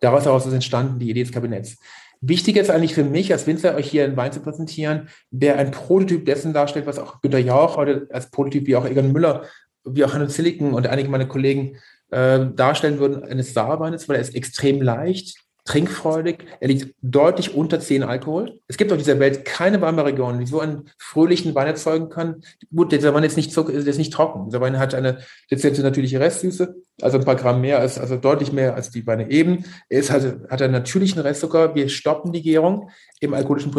daraus 0.00 0.24
heraus 0.24 0.46
ist 0.46 0.54
entstanden 0.54 0.98
die 0.98 1.10
Idee 1.10 1.24
des 1.24 1.32
Kabinetts. 1.32 1.76
Wichtig 2.22 2.56
ist 2.56 2.70
eigentlich 2.70 2.94
für 2.94 3.04
mich 3.04 3.32
als 3.32 3.46
Winzer, 3.46 3.74
euch 3.74 3.90
hier 3.90 4.04
einen 4.04 4.16
Wein 4.16 4.32
zu 4.32 4.40
präsentieren, 4.40 5.10
der 5.30 5.58
ein 5.58 5.70
Prototyp 5.70 6.24
dessen 6.24 6.54
darstellt, 6.54 6.86
was 6.86 6.98
auch 6.98 7.20
Günter 7.20 7.38
Jauch 7.38 7.76
heute 7.76 8.08
als 8.12 8.30
Prototyp, 8.30 8.66
wie 8.66 8.74
auch 8.74 8.86
Egon 8.86 9.12
Müller, 9.12 9.44
wie 9.84 10.04
auch 10.04 10.14
Hanno 10.14 10.26
Zilliken 10.26 10.72
und 10.72 10.86
einige 10.86 11.10
meiner 11.10 11.26
Kollegen 11.26 11.76
äh, 12.10 12.46
darstellen 12.54 12.98
würden, 12.98 13.24
eines 13.24 13.54
Saarweines, 13.54 14.08
weil 14.08 14.16
er 14.16 14.22
ist 14.22 14.34
extrem 14.34 14.82
leicht, 14.82 15.38
trinkfreudig. 15.68 16.46
Er 16.60 16.68
liegt 16.68 16.94
deutlich 17.02 17.54
unter 17.54 17.78
10 17.78 18.02
Alkohol. 18.02 18.58
Es 18.68 18.78
gibt 18.78 18.90
auf 18.90 18.96
dieser 18.96 19.18
Welt 19.20 19.44
keine 19.44 19.80
Weinbauregion, 19.82 20.40
die 20.40 20.46
so 20.46 20.60
einen 20.60 20.90
fröhlichen 20.96 21.54
Wein 21.54 21.66
erzeugen 21.66 22.08
kann. 22.08 22.42
Gut, 22.74 22.90
dieser 22.90 23.12
Wein 23.12 23.24
ist 23.24 23.36
nicht, 23.36 23.52
Zucker, 23.52 23.72
ist 23.74 23.98
nicht 23.98 24.12
trocken. 24.12 24.46
Dieser 24.46 24.62
Wein 24.62 24.78
hat 24.78 24.94
eine 24.94 25.18
dezente 25.50 25.82
natürliche 25.82 26.20
Restsüße, 26.20 26.74
also 27.02 27.18
ein 27.18 27.24
paar 27.24 27.36
Gramm 27.36 27.60
mehr, 27.60 27.80
als, 27.80 27.98
also 27.98 28.16
deutlich 28.16 28.50
mehr 28.50 28.74
als 28.74 28.90
die 28.90 29.06
Weine 29.06 29.30
eben. 29.30 29.64
Er 29.90 30.00
ist 30.00 30.10
halt, 30.10 30.48
hat 30.48 30.62
einen 30.62 30.72
natürlichen 30.72 31.20
Restzucker. 31.20 31.74
Wir 31.74 31.90
stoppen 31.90 32.32
die 32.32 32.42
Gärung 32.42 32.90
im 33.20 33.34
alkoholischen 33.34 33.72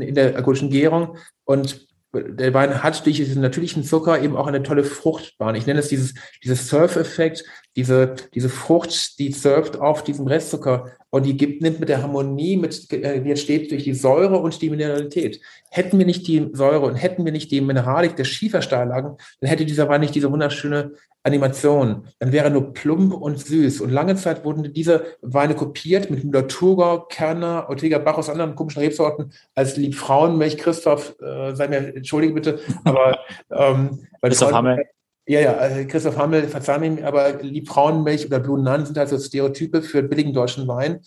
in 0.00 0.14
der 0.14 0.36
alkoholischen 0.36 0.70
Gärung 0.70 1.18
und 1.44 1.86
der 2.14 2.54
Wein 2.54 2.82
hat 2.82 3.04
durch 3.04 3.16
diesen 3.16 3.42
natürlichen 3.42 3.84
Zucker 3.84 4.22
eben 4.22 4.36
auch 4.36 4.46
eine 4.46 4.62
tolle 4.62 4.84
Fruchtbahn. 4.84 5.54
Ich 5.54 5.66
nenne 5.66 5.80
es 5.80 5.88
dieses, 5.88 6.14
dieses 6.42 6.68
Surf-Effekt, 6.68 7.44
diese, 7.76 8.14
diese 8.34 8.48
Frucht, 8.48 9.18
die 9.18 9.32
surft 9.32 9.78
auf 9.78 10.02
diesem 10.02 10.26
Restzucker 10.26 10.92
und 11.10 11.26
die 11.26 11.36
gibt, 11.36 11.62
nimmt 11.62 11.78
mit 11.78 11.88
der 11.88 12.02
Harmonie, 12.02 12.56
mit, 12.56 12.92
äh, 12.92 13.22
wie 13.22 13.30
es 13.30 13.42
steht, 13.42 13.70
durch 13.70 13.84
die 13.84 13.94
Säure 13.94 14.38
und 14.38 14.60
die 14.60 14.70
Mineralität. 14.70 15.40
Hätten 15.70 15.98
wir 15.98 16.06
nicht 16.06 16.26
die 16.26 16.48
Säure 16.52 16.86
und 16.86 16.96
hätten 16.96 17.24
wir 17.24 17.32
nicht 17.32 17.50
die 17.50 17.60
Mineralik 17.60 18.16
der 18.16 18.24
Schiefersteillagen, 18.24 19.16
dann 19.40 19.50
hätte 19.50 19.66
dieser 19.66 19.88
Wein 19.88 20.00
nicht 20.00 20.14
diese 20.14 20.32
wunderschöne 20.32 20.92
Animation. 21.22 22.06
Dann 22.18 22.32
wäre 22.32 22.46
er 22.46 22.50
nur 22.50 22.72
plump 22.72 23.12
und 23.12 23.38
süß. 23.38 23.80
Und 23.80 23.90
lange 23.90 24.16
Zeit 24.16 24.44
wurden 24.44 24.72
diese 24.72 25.04
Weine 25.20 25.54
kopiert 25.54 26.10
mit 26.10 26.24
Müller-Thurgau, 26.24 27.00
Kerner, 27.08 27.66
Ortega 27.68 27.98
Bach 27.98 28.16
aus 28.16 28.30
anderen 28.30 28.54
komischen 28.54 28.82
Rebsorten 28.82 29.32
als 29.54 29.76
Liebfrauenmilch. 29.76 30.56
Christoph, 30.56 31.16
äh, 31.20 31.54
sei 31.54 31.68
mir 31.68 31.94
entschuldige 31.94 32.32
bitte, 32.32 32.60
aber 32.84 33.18
ähm, 33.50 34.06
Christoph 34.22 34.52
Hammel. 34.52 34.84
Ja, 35.28 35.40
ja, 35.40 35.66
äh, 35.66 35.84
Christoph 35.86 36.16
Hammel, 36.16 36.46
verzeih 36.46 36.78
mir, 36.78 37.04
aber 37.04 37.42
Liebfrauenmilch 37.42 38.26
oder 38.26 38.38
Blue 38.38 38.62
sind 38.86 38.96
halt 38.96 39.08
so 39.08 39.18
Stereotype 39.18 39.82
für 39.82 40.02
billigen 40.02 40.32
deutschen 40.32 40.68
Wein. 40.68 41.00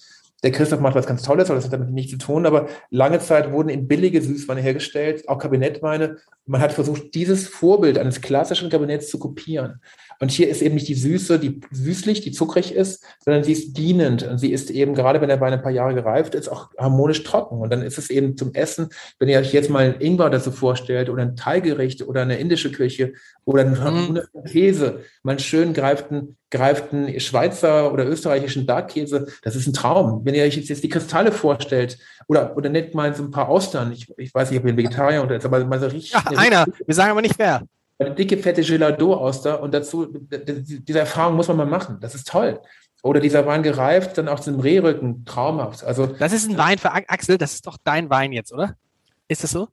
Der 0.43 0.51
Christoph 0.51 0.79
macht 0.79 0.95
was 0.95 1.05
ganz 1.05 1.21
Tolles, 1.21 1.49
aber 1.49 1.55
das 1.55 1.65
hat 1.65 1.73
damit 1.73 1.91
nichts 1.91 2.11
zu 2.11 2.17
tun. 2.17 2.45
Aber 2.45 2.67
lange 2.89 3.19
Zeit 3.19 3.51
wurden 3.51 3.69
eben 3.69 3.87
billige 3.87 4.21
Süßweine 4.21 4.61
hergestellt, 4.61 5.27
auch 5.27 5.37
Kabinettweine. 5.37 6.17
Man 6.45 6.61
hat 6.61 6.73
versucht, 6.73 7.13
dieses 7.13 7.47
Vorbild 7.47 7.97
eines 7.97 8.21
klassischen 8.21 8.69
Kabinetts 8.69 9.09
zu 9.09 9.19
kopieren. 9.19 9.81
Und 10.21 10.31
hier 10.31 10.49
ist 10.49 10.61
eben 10.61 10.75
nicht 10.75 10.87
die 10.87 10.95
Süße, 10.95 11.39
die 11.39 11.61
süßlich, 11.71 12.21
die 12.21 12.31
zuckrig 12.31 12.73
ist, 12.75 13.03
sondern 13.23 13.43
sie 13.43 13.53
ist 13.53 13.77
dienend. 13.77 14.23
Und 14.23 14.37
sie 14.37 14.51
ist 14.51 14.69
eben, 14.69 14.93
gerade 14.93 15.21
wenn 15.21 15.29
der 15.29 15.39
Wein 15.39 15.53
ein 15.53 15.61
paar 15.61 15.71
Jahre 15.71 15.95
gereift 15.95 16.35
ist, 16.35 16.49
auch 16.49 16.69
harmonisch 16.77 17.23
trocken. 17.23 17.59
Und 17.59 17.71
dann 17.71 17.81
ist 17.81 17.97
es 17.97 18.09
eben 18.09 18.35
zum 18.35 18.53
Essen, 18.53 18.89
wenn 19.17 19.29
ihr 19.29 19.39
euch 19.39 19.53
jetzt 19.53 19.69
mal 19.69 19.85
einen 19.85 20.01
Ingwer 20.01 20.29
dazu 20.29 20.51
vorstellt 20.51 21.09
oder 21.09 21.23
ein 21.23 21.37
Teigericht 21.37 22.05
oder 22.05 22.21
eine 22.21 22.37
indische 22.37 22.71
Küche 22.71 23.13
oder 23.45 23.61
einen 23.61 24.13
mhm. 24.13 24.43
Käse, 24.45 24.99
mal 25.23 25.31
einen 25.31 25.39
schön 25.39 25.73
greiften, 25.73 26.35
greiften 26.51 27.17
Schweizer 27.21 27.93
oder 27.93 28.05
österreichischen 28.05 28.67
Darkkäse, 28.67 29.27
das 29.43 29.55
ist 29.55 29.67
ein 29.67 29.73
Traum. 29.73 30.25
Wenn 30.25 30.35
ihr 30.35 30.43
euch 30.43 30.57
jetzt 30.57 30.83
die 30.83 30.89
Kristalle 30.89 31.31
vorstellt 31.31 31.97
oder, 32.27 32.57
oder 32.57 32.69
nicht 32.69 32.93
mal 32.93 33.15
so 33.15 33.23
ein 33.23 33.31
paar 33.31 33.47
Austern, 33.47 33.93
ich, 33.93 34.11
ich 34.17 34.33
weiß 34.33 34.51
nicht, 34.51 34.59
ob 34.59 34.65
ihr 34.65 34.73
ein 34.73 34.77
Vegetarier 34.77 35.23
oder 35.23 35.37
ist, 35.37 35.45
aber 35.45 35.63
mal 35.63 35.79
so 35.79 35.87
richtig. 35.87 36.11
Ja, 36.11 36.23
einer, 36.35 36.65
wir 36.85 36.95
sagen 36.95 37.11
aber 37.11 37.21
nicht 37.21 37.39
wer 37.39 37.63
eine 37.99 38.15
dicke, 38.15 38.37
fette 38.37 38.61
Gelado-Auster 38.61 39.61
und 39.61 39.73
dazu, 39.73 40.07
diese 40.07 40.99
Erfahrung 40.99 41.35
muss 41.35 41.49
man 41.49 41.57
mal 41.57 41.65
machen. 41.65 41.97
Das 41.99 42.15
ist 42.15 42.27
toll. 42.27 42.61
Oder 43.03 43.19
dieser 43.19 43.45
Wein 43.45 43.63
gereift, 43.63 44.17
dann 44.17 44.27
auch 44.27 44.39
zum 44.39 44.59
Rehrücken, 44.59 45.23
traumhaft. 45.25 45.83
Also, 45.83 46.07
das 46.07 46.33
ist 46.33 46.49
ein 46.49 46.57
Wein 46.57 46.77
für 46.77 46.91
Axel, 46.91 47.37
das 47.37 47.53
ist 47.53 47.67
doch 47.67 47.77
dein 47.83 48.09
Wein 48.09 48.31
jetzt, 48.31 48.53
oder? 48.53 48.75
Ist 49.27 49.43
das 49.43 49.51
so? 49.51 49.69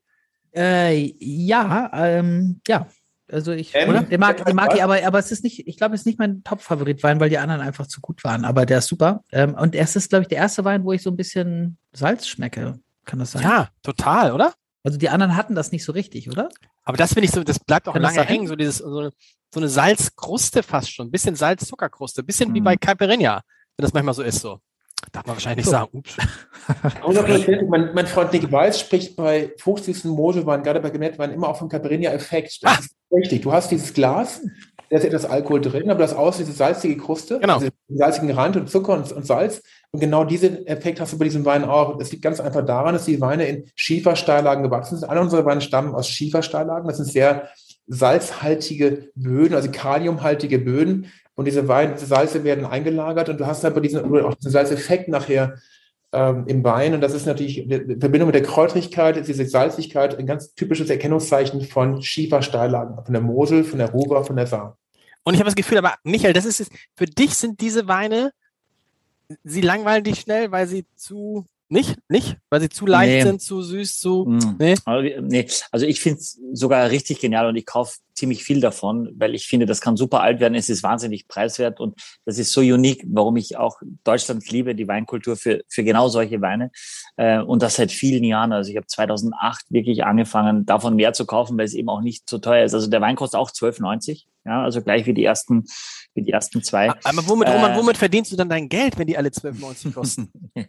Äh, 0.54 1.14
ja, 1.18 1.90
ähm, 1.94 2.60
ja. 2.66 2.86
Also 3.28 3.50
ich 3.50 3.72
ähm, 3.74 4.08
den 4.08 4.20
mag, 4.20 4.44
den 4.44 4.54
mag 4.54 4.72
ich, 4.72 4.84
aber, 4.84 5.04
aber 5.04 5.18
es 5.18 5.32
ist 5.32 5.42
nicht, 5.42 5.66
ich 5.66 5.76
glaube, 5.76 5.96
es 5.96 6.02
ist 6.02 6.06
nicht 6.06 6.20
mein 6.20 6.44
Top-Favorit-Wein, 6.44 7.18
weil 7.18 7.28
die 7.28 7.38
anderen 7.38 7.60
einfach 7.60 7.88
zu 7.88 8.00
gut 8.00 8.22
waren. 8.22 8.44
Aber 8.44 8.66
der 8.66 8.78
ist 8.78 8.86
super. 8.86 9.24
Ähm, 9.32 9.54
und 9.54 9.74
es 9.74 9.96
ist, 9.96 10.10
glaube 10.10 10.22
ich, 10.22 10.28
der 10.28 10.38
erste 10.38 10.64
Wein, 10.64 10.84
wo 10.84 10.92
ich 10.92 11.02
so 11.02 11.10
ein 11.10 11.16
bisschen 11.16 11.76
Salz 11.92 12.28
schmecke. 12.28 12.78
Kann 13.04 13.18
das 13.18 13.32
sein? 13.32 13.42
Ja, 13.42 13.68
total, 13.82 14.32
oder? 14.32 14.54
Also 14.84 14.98
die 14.98 15.08
anderen 15.08 15.36
hatten 15.36 15.56
das 15.56 15.72
nicht 15.72 15.84
so 15.84 15.90
richtig, 15.90 16.30
oder? 16.30 16.48
Aber 16.86 16.96
das 16.96 17.12
finde 17.12 17.26
ich 17.26 17.32
so, 17.32 17.42
das 17.44 17.58
bleibt 17.58 17.88
auch 17.88 17.92
Kann 17.92 18.02
lange 18.02 18.22
hängen, 18.22 18.46
so 18.46 18.56
dieses, 18.56 18.78
so, 18.78 19.10
so 19.52 19.60
eine 19.60 19.68
Salzkruste 19.68 20.62
fast 20.62 20.92
schon, 20.92 21.10
bisschen 21.10 21.34
Salz-Zuckerkruste, 21.34 22.22
bisschen 22.22 22.50
mhm. 22.50 22.54
wie 22.54 22.60
bei 22.60 22.76
Caipirinha, 22.76 23.42
wenn 23.76 23.82
das 23.82 23.92
manchmal 23.92 24.14
so 24.14 24.22
ist, 24.22 24.40
so. 24.40 24.60
Darf 25.12 25.26
man 25.26 25.36
wahrscheinlich 25.36 25.66
nicht 25.66 25.66
so. 25.66 25.72
sagen. 25.72 25.90
Ups. 25.92 26.16
mein, 27.68 27.94
mein, 27.94 28.06
Freund 28.06 28.32
Nick 28.32 28.50
Weiß 28.50 28.80
spricht 28.80 29.14
bei 29.14 29.52
fruchtigsten 29.58 30.10
Moselwein, 30.10 30.62
gerade 30.62 30.80
bei 30.80 30.90
Genettwein, 30.90 31.32
immer 31.32 31.48
auch 31.48 31.58
vom 31.58 31.68
Caipirinha-Effekt. 31.68 32.62
Das 32.62 32.72
ah. 32.72 32.78
ist 32.80 32.96
richtig. 33.12 33.42
Du 33.42 33.52
hast 33.52 33.70
dieses 33.70 33.92
Glas, 33.92 34.40
da 34.88 34.96
ist 34.96 35.04
etwas 35.04 35.24
Alkohol 35.24 35.60
drin, 35.60 35.90
aber 35.90 36.00
das 36.00 36.14
aus 36.14 36.38
diese 36.38 36.52
salzige 36.52 36.96
Kruste, 36.96 37.38
genau. 37.40 37.58
diesen 37.58 37.72
salzigen 37.88 38.30
Rand 38.30 38.56
und 38.56 38.70
Zucker 38.70 38.94
und, 38.94 39.12
und, 39.12 39.26
Salz. 39.26 39.62
Und 39.96 40.00
genau 40.00 40.24
diesen 40.24 40.66
Effekt 40.66 41.00
hast 41.00 41.14
du 41.14 41.18
bei 41.18 41.24
diesem 41.24 41.46
Wein 41.46 41.64
auch. 41.64 41.96
Das 41.96 42.12
liegt 42.12 42.22
ganz 42.22 42.38
einfach 42.38 42.62
daran, 42.62 42.92
dass 42.92 43.06
die 43.06 43.18
Weine 43.22 43.46
in 43.46 43.64
Schiefersteillagen 43.76 44.62
gewachsen 44.62 44.98
sind. 44.98 45.08
Alle 45.08 45.22
unsere 45.22 45.46
Weine 45.46 45.62
stammen 45.62 45.94
aus 45.94 46.06
Schiefersteillagen. 46.06 46.86
Das 46.86 46.98
sind 46.98 47.06
sehr 47.06 47.48
salzhaltige 47.86 49.08
Böden, 49.14 49.54
also 49.54 49.70
kaliumhaltige 49.70 50.58
Böden. 50.58 51.06
Und 51.34 51.46
diese, 51.46 51.66
Weine, 51.66 51.94
diese 51.94 52.04
Salze 52.04 52.44
werden 52.44 52.66
eingelagert 52.66 53.30
und 53.30 53.40
du 53.40 53.46
hast 53.46 53.64
dann 53.64 53.72
bei 53.72 53.80
diesem, 53.80 54.14
auch 54.22 54.34
diesen 54.34 54.50
Salzeffekt 54.50 55.08
nachher 55.08 55.54
ähm, 56.12 56.44
im 56.46 56.62
Wein. 56.62 56.92
Und 56.92 57.00
das 57.00 57.14
ist 57.14 57.24
natürlich 57.24 57.56
in 57.56 57.98
Verbindung 57.98 58.26
mit 58.26 58.34
der 58.34 58.42
Kräutrigkeit, 58.42 59.26
diese 59.26 59.46
Salzigkeit 59.46 60.18
ein 60.18 60.26
ganz 60.26 60.52
typisches 60.54 60.90
Erkennungszeichen 60.90 61.62
von 61.62 62.02
Schiefersteillagen, 62.02 63.02
von 63.02 63.14
der 63.14 63.22
Mosel, 63.22 63.64
von 63.64 63.78
der 63.78 63.92
Ruhr, 63.92 64.22
von 64.26 64.36
der 64.36 64.46
Saar. 64.46 64.76
Und 65.24 65.32
ich 65.32 65.40
habe 65.40 65.48
das 65.48 65.56
Gefühl, 65.56 65.78
aber 65.78 65.94
Michael, 66.04 66.34
das 66.34 66.44
ist 66.44 66.70
für 66.96 67.06
dich 67.06 67.34
sind 67.34 67.62
diese 67.62 67.88
Weine, 67.88 68.32
sie 69.44 69.60
langweilen 69.60 70.04
dich 70.04 70.20
schnell, 70.20 70.50
weil 70.52 70.66
sie 70.66 70.86
zu 70.96 71.46
nicht? 71.68 71.98
Nicht? 72.08 72.36
Weil 72.48 72.60
sie 72.60 72.68
zu 72.68 72.86
leicht 72.86 73.12
nee. 73.12 73.22
sind, 73.22 73.42
zu 73.42 73.60
süß, 73.60 73.98
zu. 73.98 74.24
Mm. 74.24 74.56
Nee? 74.58 74.76
nee. 75.20 75.48
Also 75.72 75.84
ich 75.84 76.00
finde 76.00 76.20
es 76.20 76.38
sogar 76.52 76.90
richtig 76.90 77.18
genial 77.18 77.48
und 77.48 77.56
ich 77.56 77.66
kaufe 77.66 77.98
ziemlich 78.14 78.44
viel 78.44 78.60
davon, 78.60 79.10
weil 79.16 79.34
ich 79.34 79.48
finde, 79.48 79.66
das 79.66 79.80
kann 79.80 79.96
super 79.96 80.20
alt 80.20 80.38
werden. 80.38 80.54
Es 80.54 80.68
ist 80.68 80.84
wahnsinnig 80.84 81.26
preiswert 81.26 81.80
und 81.80 82.00
das 82.24 82.38
ist 82.38 82.52
so 82.52 82.60
unique, 82.60 83.04
warum 83.08 83.36
ich 83.36 83.56
auch 83.56 83.80
Deutschland 84.04 84.48
liebe, 84.48 84.76
die 84.76 84.86
Weinkultur 84.86 85.36
für, 85.36 85.64
für 85.68 85.82
genau 85.82 86.08
solche 86.08 86.40
Weine. 86.40 86.70
Äh, 87.16 87.40
und 87.40 87.62
das 87.62 87.74
seit 87.74 87.90
vielen 87.90 88.22
Jahren. 88.22 88.52
Also 88.52 88.70
ich 88.70 88.76
habe 88.76 88.86
2008 88.86 89.66
wirklich 89.70 90.04
angefangen, 90.04 90.66
davon 90.66 90.94
mehr 90.94 91.14
zu 91.14 91.26
kaufen, 91.26 91.58
weil 91.58 91.66
es 91.66 91.74
eben 91.74 91.88
auch 91.88 92.00
nicht 92.00 92.30
so 92.30 92.38
teuer 92.38 92.64
ist. 92.64 92.74
Also 92.74 92.86
der 92.86 93.00
Wein 93.00 93.16
kostet 93.16 93.40
auch 93.40 93.50
12,90. 93.50 94.26
Ja, 94.44 94.62
also 94.62 94.80
gleich 94.80 95.06
wie 95.06 95.14
die 95.14 95.24
ersten 95.24 95.64
wie 96.16 96.22
die 96.22 96.32
ersten 96.32 96.62
zwei. 96.62 96.90
Aber 97.04 97.28
womit, 97.28 97.48
Roman, 97.48 97.72
äh, 97.72 97.76
womit 97.76 97.96
verdienst 97.96 98.32
du 98.32 98.36
dann 98.36 98.48
dein 98.48 98.68
Geld, 98.68 98.98
wenn 98.98 99.06
die 99.06 99.16
alle 99.16 99.28
12,90 99.28 99.92
kosten? 99.92 100.32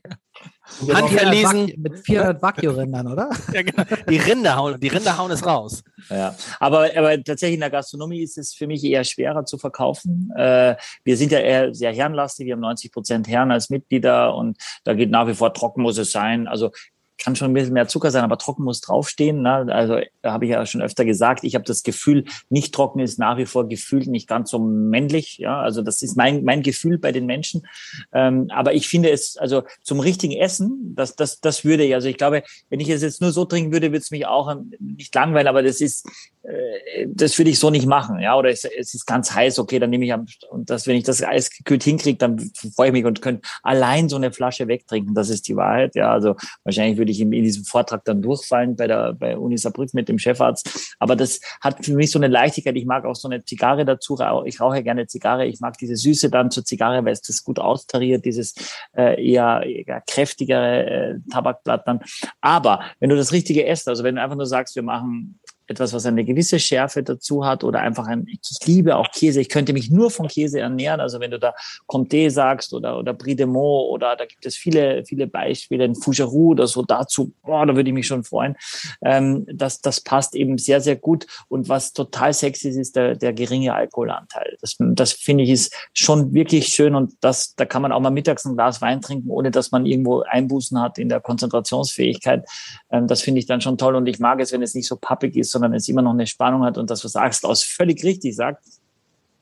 Handverlesen. 0.93 1.73
Mit 1.77 1.99
400 2.05 2.41
Wagyu-Rindern, 2.41 3.07
oder? 3.07 3.29
ja, 3.53 3.61
genau. 3.61 3.83
Die 4.09 4.17
Rinder 4.17 4.55
hauen, 4.55 4.79
die 4.79 4.87
Rinder 4.89 5.17
hauen 5.17 5.31
es 5.31 5.45
raus. 5.45 5.83
Ja, 6.09 6.35
aber, 6.59 6.89
aber 6.95 7.23
tatsächlich 7.23 7.55
in 7.55 7.61
der 7.61 7.69
Gastronomie 7.69 8.21
ist 8.21 8.37
es 8.37 8.53
für 8.53 8.67
mich 8.67 8.83
eher 8.83 9.03
schwerer 9.03 9.45
zu 9.45 9.57
verkaufen. 9.57 10.31
Äh, 10.35 10.75
wir 11.03 11.17
sind 11.17 11.31
ja 11.31 11.39
eher 11.39 11.73
sehr 11.73 11.93
herrenlastig. 11.93 12.45
Wir 12.45 12.53
haben 12.53 12.61
90 12.61 12.91
Prozent 12.91 13.27
Herren 13.27 13.51
als 13.51 13.69
Mitglieder 13.69 14.35
und 14.35 14.57
da 14.83 14.93
geht 14.93 15.09
nach 15.09 15.27
wie 15.27 15.33
vor 15.33 15.53
trocken 15.53 15.81
muss 15.81 15.97
es 15.97 16.11
sein. 16.11 16.47
Also 16.47 16.71
kann 17.17 17.35
schon 17.35 17.51
ein 17.51 17.53
bisschen 17.53 17.73
mehr 17.73 17.87
Zucker 17.87 18.11
sein, 18.11 18.23
aber 18.23 18.37
trocken 18.37 18.63
muss 18.63 18.81
draufstehen. 18.81 19.41
Ne? 19.41 19.67
Also 19.69 19.99
habe 20.23 20.45
ich 20.45 20.51
ja 20.51 20.65
schon 20.65 20.81
öfter 20.81 21.05
gesagt, 21.05 21.43
ich 21.43 21.55
habe 21.55 21.65
das 21.65 21.83
Gefühl, 21.83 22.25
nicht 22.49 22.73
trocken 22.73 22.99
ist 22.99 23.19
nach 23.19 23.37
wie 23.37 23.45
vor 23.45 23.67
gefühlt 23.67 24.07
nicht 24.07 24.27
ganz 24.27 24.51
so 24.51 24.59
männlich. 24.59 25.37
Ja, 25.37 25.61
also 25.61 25.81
das 25.81 26.01
ist 26.01 26.15
mein 26.17 26.43
mein 26.43 26.61
Gefühl 26.61 26.97
bei 26.97 27.11
den 27.11 27.25
Menschen. 27.25 27.67
Ähm, 28.13 28.47
aber 28.49 28.73
ich 28.73 28.87
finde 28.87 29.09
es 29.09 29.37
also 29.37 29.63
zum 29.81 29.99
richtigen 29.99 30.33
Essen, 30.33 30.93
das 30.95 31.15
das 31.15 31.39
das 31.39 31.65
würde 31.65 31.83
ich. 31.83 31.93
Also 31.93 32.07
ich 32.07 32.17
glaube, 32.17 32.43
wenn 32.69 32.79
ich 32.79 32.89
es 32.89 33.01
jetzt 33.01 33.21
nur 33.21 33.31
so 33.31 33.45
trinken 33.45 33.71
würde, 33.71 33.87
würde 33.87 33.97
es 33.97 34.11
mich 34.11 34.25
auch 34.25 34.55
nicht 34.79 35.13
langweilen. 35.13 35.47
Aber 35.47 35.63
das 35.63 35.81
ist 35.81 36.07
äh, 36.47 37.07
das 37.07 37.37
würde 37.37 37.51
ich 37.51 37.59
so 37.59 37.69
nicht 37.69 37.85
machen, 37.85 38.19
ja. 38.19 38.37
Oder 38.37 38.49
es, 38.49 38.63
es 38.63 38.93
ist 38.93 39.05
ganz 39.05 39.33
heiß, 39.33 39.59
okay, 39.59 39.79
dann 39.79 39.89
nehme 39.89 40.05
ich 40.05 40.13
am, 40.13 40.25
und 40.49 40.69
das, 40.69 40.87
wenn 40.87 40.95
ich 40.95 41.03
das 41.03 41.21
eisgekühlt 41.21 41.83
hinkriege, 41.83 42.17
dann 42.17 42.51
freue 42.75 42.87
ich 42.87 42.93
mich 42.93 43.05
und 43.05 43.21
könnte 43.21 43.47
allein 43.63 44.09
so 44.09 44.15
eine 44.15 44.31
Flasche 44.31 44.67
wegtrinken. 44.67 45.13
Das 45.13 45.29
ist 45.29 45.47
die 45.47 45.55
Wahrheit, 45.55 45.95
ja. 45.95 46.11
Also 46.11 46.35
wahrscheinlich 46.63 46.97
würde 46.97 47.06
ich 47.09 47.21
in, 47.21 47.33
in 47.33 47.43
diesem 47.43 47.63
Vortrag 47.63 48.05
dann 48.05 48.21
durchfallen 48.21 48.75
bei 48.75 48.87
der 48.87 49.13
bei 49.13 49.37
Uni 49.37 49.57
Saarbrücken 49.57 49.97
mit 49.97 50.09
dem 50.09 50.19
Chefarzt. 50.19 50.95
Aber 50.99 51.15
das 51.15 51.39
hat 51.61 51.83
für 51.85 51.93
mich 51.93 52.11
so 52.11 52.19
eine 52.19 52.27
Leichtigkeit. 52.27 52.75
Ich 52.75 52.85
mag 52.85 53.05
auch 53.05 53.15
so 53.15 53.27
eine 53.27 53.43
Zigarre 53.43 53.85
dazu. 53.85 54.17
Ich 54.45 54.59
rauche 54.59 54.83
gerne 54.83 55.07
Zigarre. 55.07 55.45
Ich 55.45 55.59
mag 55.59 55.77
diese 55.77 55.95
Süße 55.95 56.29
dann 56.29 56.51
zur 56.51 56.65
Zigarre, 56.65 57.03
weil 57.05 57.13
es 57.13 57.21
das 57.21 57.43
gut 57.43 57.59
austariert, 57.59 58.25
dieses 58.25 58.55
äh, 58.95 59.23
eher, 59.23 59.63
eher 59.63 60.01
kräftigere 60.01 60.85
äh, 60.85 61.19
Tabakblatt 61.31 61.87
dann. 61.87 62.01
Aber 62.41 62.81
wenn 62.99 63.09
du 63.09 63.15
das 63.15 63.31
Richtige 63.31 63.65
esst, 63.65 63.87
also 63.87 64.03
wenn 64.03 64.15
du 64.15 64.21
einfach 64.21 64.37
nur 64.37 64.45
sagst, 64.45 64.75
wir 64.75 64.83
machen 64.83 65.39
etwas, 65.67 65.93
was 65.93 66.05
eine 66.05 66.23
gewisse 66.23 66.59
Schärfe 66.59 67.03
dazu 67.03 67.45
hat 67.45 67.63
oder 67.63 67.79
einfach 67.79 68.07
ein, 68.07 68.25
ich 68.27 68.65
liebe 68.65 68.95
auch 68.95 69.11
Käse, 69.11 69.41
ich 69.41 69.49
könnte 69.49 69.73
mich 69.73 69.91
nur 69.91 70.09
von 70.09 70.27
Käse 70.27 70.59
ernähren, 70.59 70.99
also 70.99 71.19
wenn 71.19 71.31
du 71.31 71.39
da 71.39 71.53
Comté 71.87 72.29
sagst 72.29 72.73
oder, 72.73 72.97
oder 72.97 73.13
Brie 73.13 73.35
de 73.35 73.45
Meaux 73.45 73.89
oder 73.89 74.15
da 74.15 74.25
gibt 74.25 74.45
es 74.45 74.55
viele, 74.55 75.05
viele 75.05 75.27
Beispiele, 75.27 75.85
in 75.85 75.95
Fougeroux 75.95 76.51
oder 76.51 76.67
so 76.67 76.83
dazu, 76.83 77.33
boah, 77.43 77.65
da 77.65 77.75
würde 77.75 77.89
ich 77.89 77.93
mich 77.93 78.07
schon 78.07 78.23
freuen. 78.23 78.55
Ähm, 79.03 79.45
das, 79.51 79.81
das 79.81 80.01
passt 80.01 80.35
eben 80.35 80.57
sehr, 80.57 80.81
sehr 80.81 80.95
gut 80.95 81.27
und 81.49 81.69
was 81.69 81.93
total 81.93 82.33
sexy 82.33 82.69
ist, 82.69 82.77
ist 82.77 82.95
der, 82.95 83.15
der 83.15 83.33
geringe 83.33 83.73
Alkoholanteil. 83.73 84.57
Das, 84.61 84.77
das 84.79 85.11
finde 85.13 85.43
ich 85.43 85.49
ist 85.49 85.73
schon 85.93 86.33
wirklich 86.33 86.67
schön 86.67 86.95
und 86.95 87.13
das, 87.21 87.55
da 87.55 87.65
kann 87.65 87.81
man 87.81 87.91
auch 87.91 87.99
mal 87.99 88.09
mittags 88.09 88.45
ein 88.45 88.55
Glas 88.55 88.81
Wein 88.81 89.01
trinken, 89.01 89.29
ohne 89.29 89.51
dass 89.51 89.71
man 89.71 89.85
irgendwo 89.85 90.21
Einbußen 90.21 90.79
hat 90.81 90.97
in 90.97 91.09
der 91.09 91.19
Konzentrationsfähigkeit. 91.19 92.45
Ähm, 92.89 93.07
das 93.07 93.21
finde 93.21 93.39
ich 93.39 93.45
dann 93.45 93.61
schon 93.61 93.77
toll 93.77 93.95
und 93.95 94.07
ich 94.07 94.19
mag 94.19 94.39
es, 94.39 94.51
wenn 94.51 94.61
es 94.61 94.73
nicht 94.73 94.87
so 94.87 94.95
pappig 94.95 95.35
ist, 95.35 95.56
sondern 95.57 95.73
es 95.73 95.87
immer 95.87 96.01
noch 96.01 96.13
eine 96.13 96.27
Spannung 96.27 96.63
hat 96.63 96.77
und 96.77 96.89
das, 96.89 97.03
was 97.03 97.15
Axel 97.15 97.49
aus 97.49 97.63
völlig 97.63 98.03
richtig 98.03 98.35
sagt, 98.35 98.63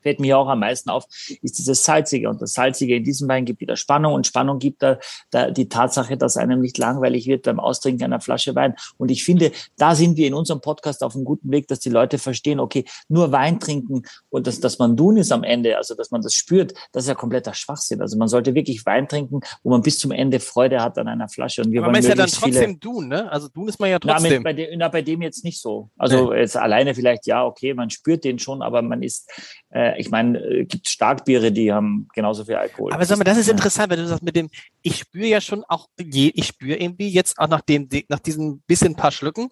fällt 0.05 0.19
mir 0.19 0.37
auch 0.37 0.47
am 0.47 0.59
meisten 0.59 0.91
auf, 0.91 1.05
ist 1.41 1.57
dieses 1.57 1.83
Salzige. 1.83 2.29
Und 2.29 2.39
das 2.39 2.53
Salzige 2.53 2.95
in 2.95 3.03
diesem 3.03 3.27
Wein 3.27 3.43
gibt 3.43 3.59
wieder 3.59 3.75
Spannung 3.75 4.13
und 4.13 4.27
Spannung 4.27 4.59
gibt 4.59 4.83
da, 4.83 4.99
da 5.31 5.49
die 5.49 5.67
Tatsache, 5.67 6.15
dass 6.15 6.37
einem 6.37 6.61
nicht 6.61 6.77
langweilig 6.77 7.25
wird 7.25 7.43
beim 7.43 7.59
Austrinken 7.59 8.03
einer 8.03 8.21
Flasche 8.21 8.53
Wein. 8.53 8.75
Und 8.97 9.09
ich 9.09 9.23
finde, 9.23 9.51
da 9.77 9.95
sind 9.95 10.15
wir 10.15 10.27
in 10.27 10.35
unserem 10.35 10.61
Podcast 10.61 11.03
auf 11.03 11.15
einem 11.15 11.25
guten 11.25 11.49
Weg, 11.49 11.67
dass 11.69 11.79
die 11.79 11.89
Leute 11.89 12.19
verstehen, 12.19 12.59
okay, 12.59 12.85
nur 13.09 13.31
Wein 13.31 13.59
trinken 13.59 14.03
und 14.29 14.45
dass, 14.45 14.59
dass 14.59 14.77
man 14.77 14.95
tun 14.95 15.17
ist 15.17 15.31
am 15.31 15.43
Ende, 15.43 15.75
also 15.75 15.95
dass 15.95 16.11
man 16.11 16.21
das 16.21 16.35
spürt, 16.35 16.75
das 16.91 17.05
ist 17.05 17.09
ja 17.09 17.15
kompletter 17.15 17.55
Schwachsinn. 17.55 17.99
Also 17.99 18.15
man 18.15 18.27
sollte 18.27 18.53
wirklich 18.53 18.85
Wein 18.85 19.07
trinken, 19.07 19.39
wo 19.63 19.71
man 19.71 19.81
bis 19.81 19.97
zum 19.97 20.11
Ende 20.11 20.39
Freude 20.39 20.83
hat 20.83 20.99
an 20.99 21.07
einer 21.07 21.29
Flasche. 21.29 21.63
Und 21.63 21.71
wir 21.71 21.81
Aber 21.81 21.91
man 21.91 21.99
ist 21.99 22.09
ja 22.09 22.13
dann 22.13 22.29
trotzdem 22.29 22.79
Dun, 22.79 23.07
ne? 23.07 23.31
Also 23.31 23.47
Dun 23.47 23.67
ist 23.69 23.79
man 23.79 23.89
ja 23.89 23.97
trotzdem. 23.97 24.33
Na, 24.33 24.39
bei, 24.43 24.53
dem, 24.53 24.77
na, 24.77 24.87
bei 24.87 25.01
dem 25.01 25.23
jetzt 25.23 25.43
nicht 25.43 25.59
so. 25.59 25.89
Also 25.97 26.31
nee. 26.31 26.41
jetzt 26.41 26.57
alleine 26.57 26.93
vielleicht 26.93 27.25
ja, 27.25 27.43
okay, 27.43 27.73
man 27.73 27.89
spürt 27.89 28.23
den 28.23 28.37
schon, 28.37 28.61
aber 28.61 28.83
man 28.83 29.01
ist, 29.01 29.31
äh, 29.71 29.94
ich 29.97 30.09
meine, 30.09 30.39
äh, 30.39 30.65
gibt 30.65 30.87
Starkbiere, 30.87 31.51
die 31.51 31.71
haben 31.71 32.07
genauso 32.13 32.45
viel 32.45 32.55
Alkohol. 32.55 32.93
Aber 32.93 33.05
sag 33.05 33.17
mal, 33.17 33.23
das 33.23 33.37
ist 33.37 33.49
interessant, 33.49 33.89
wenn 33.91 33.99
du 33.99 34.07
sagst 34.07 34.23
mit 34.23 34.35
dem, 34.35 34.49
ich 34.81 34.99
spüre 34.99 35.27
ja 35.27 35.41
schon 35.41 35.63
auch, 35.67 35.87
ich 35.97 36.47
spüre 36.47 36.77
irgendwie 36.77 37.09
jetzt 37.09 37.37
auch 37.37 37.47
nach 37.47 37.61
dem, 37.61 37.87
nach 38.09 38.19
diesen 38.19 38.61
bisschen 38.61 38.95
paar 38.95 39.11
Schlücken, 39.11 39.49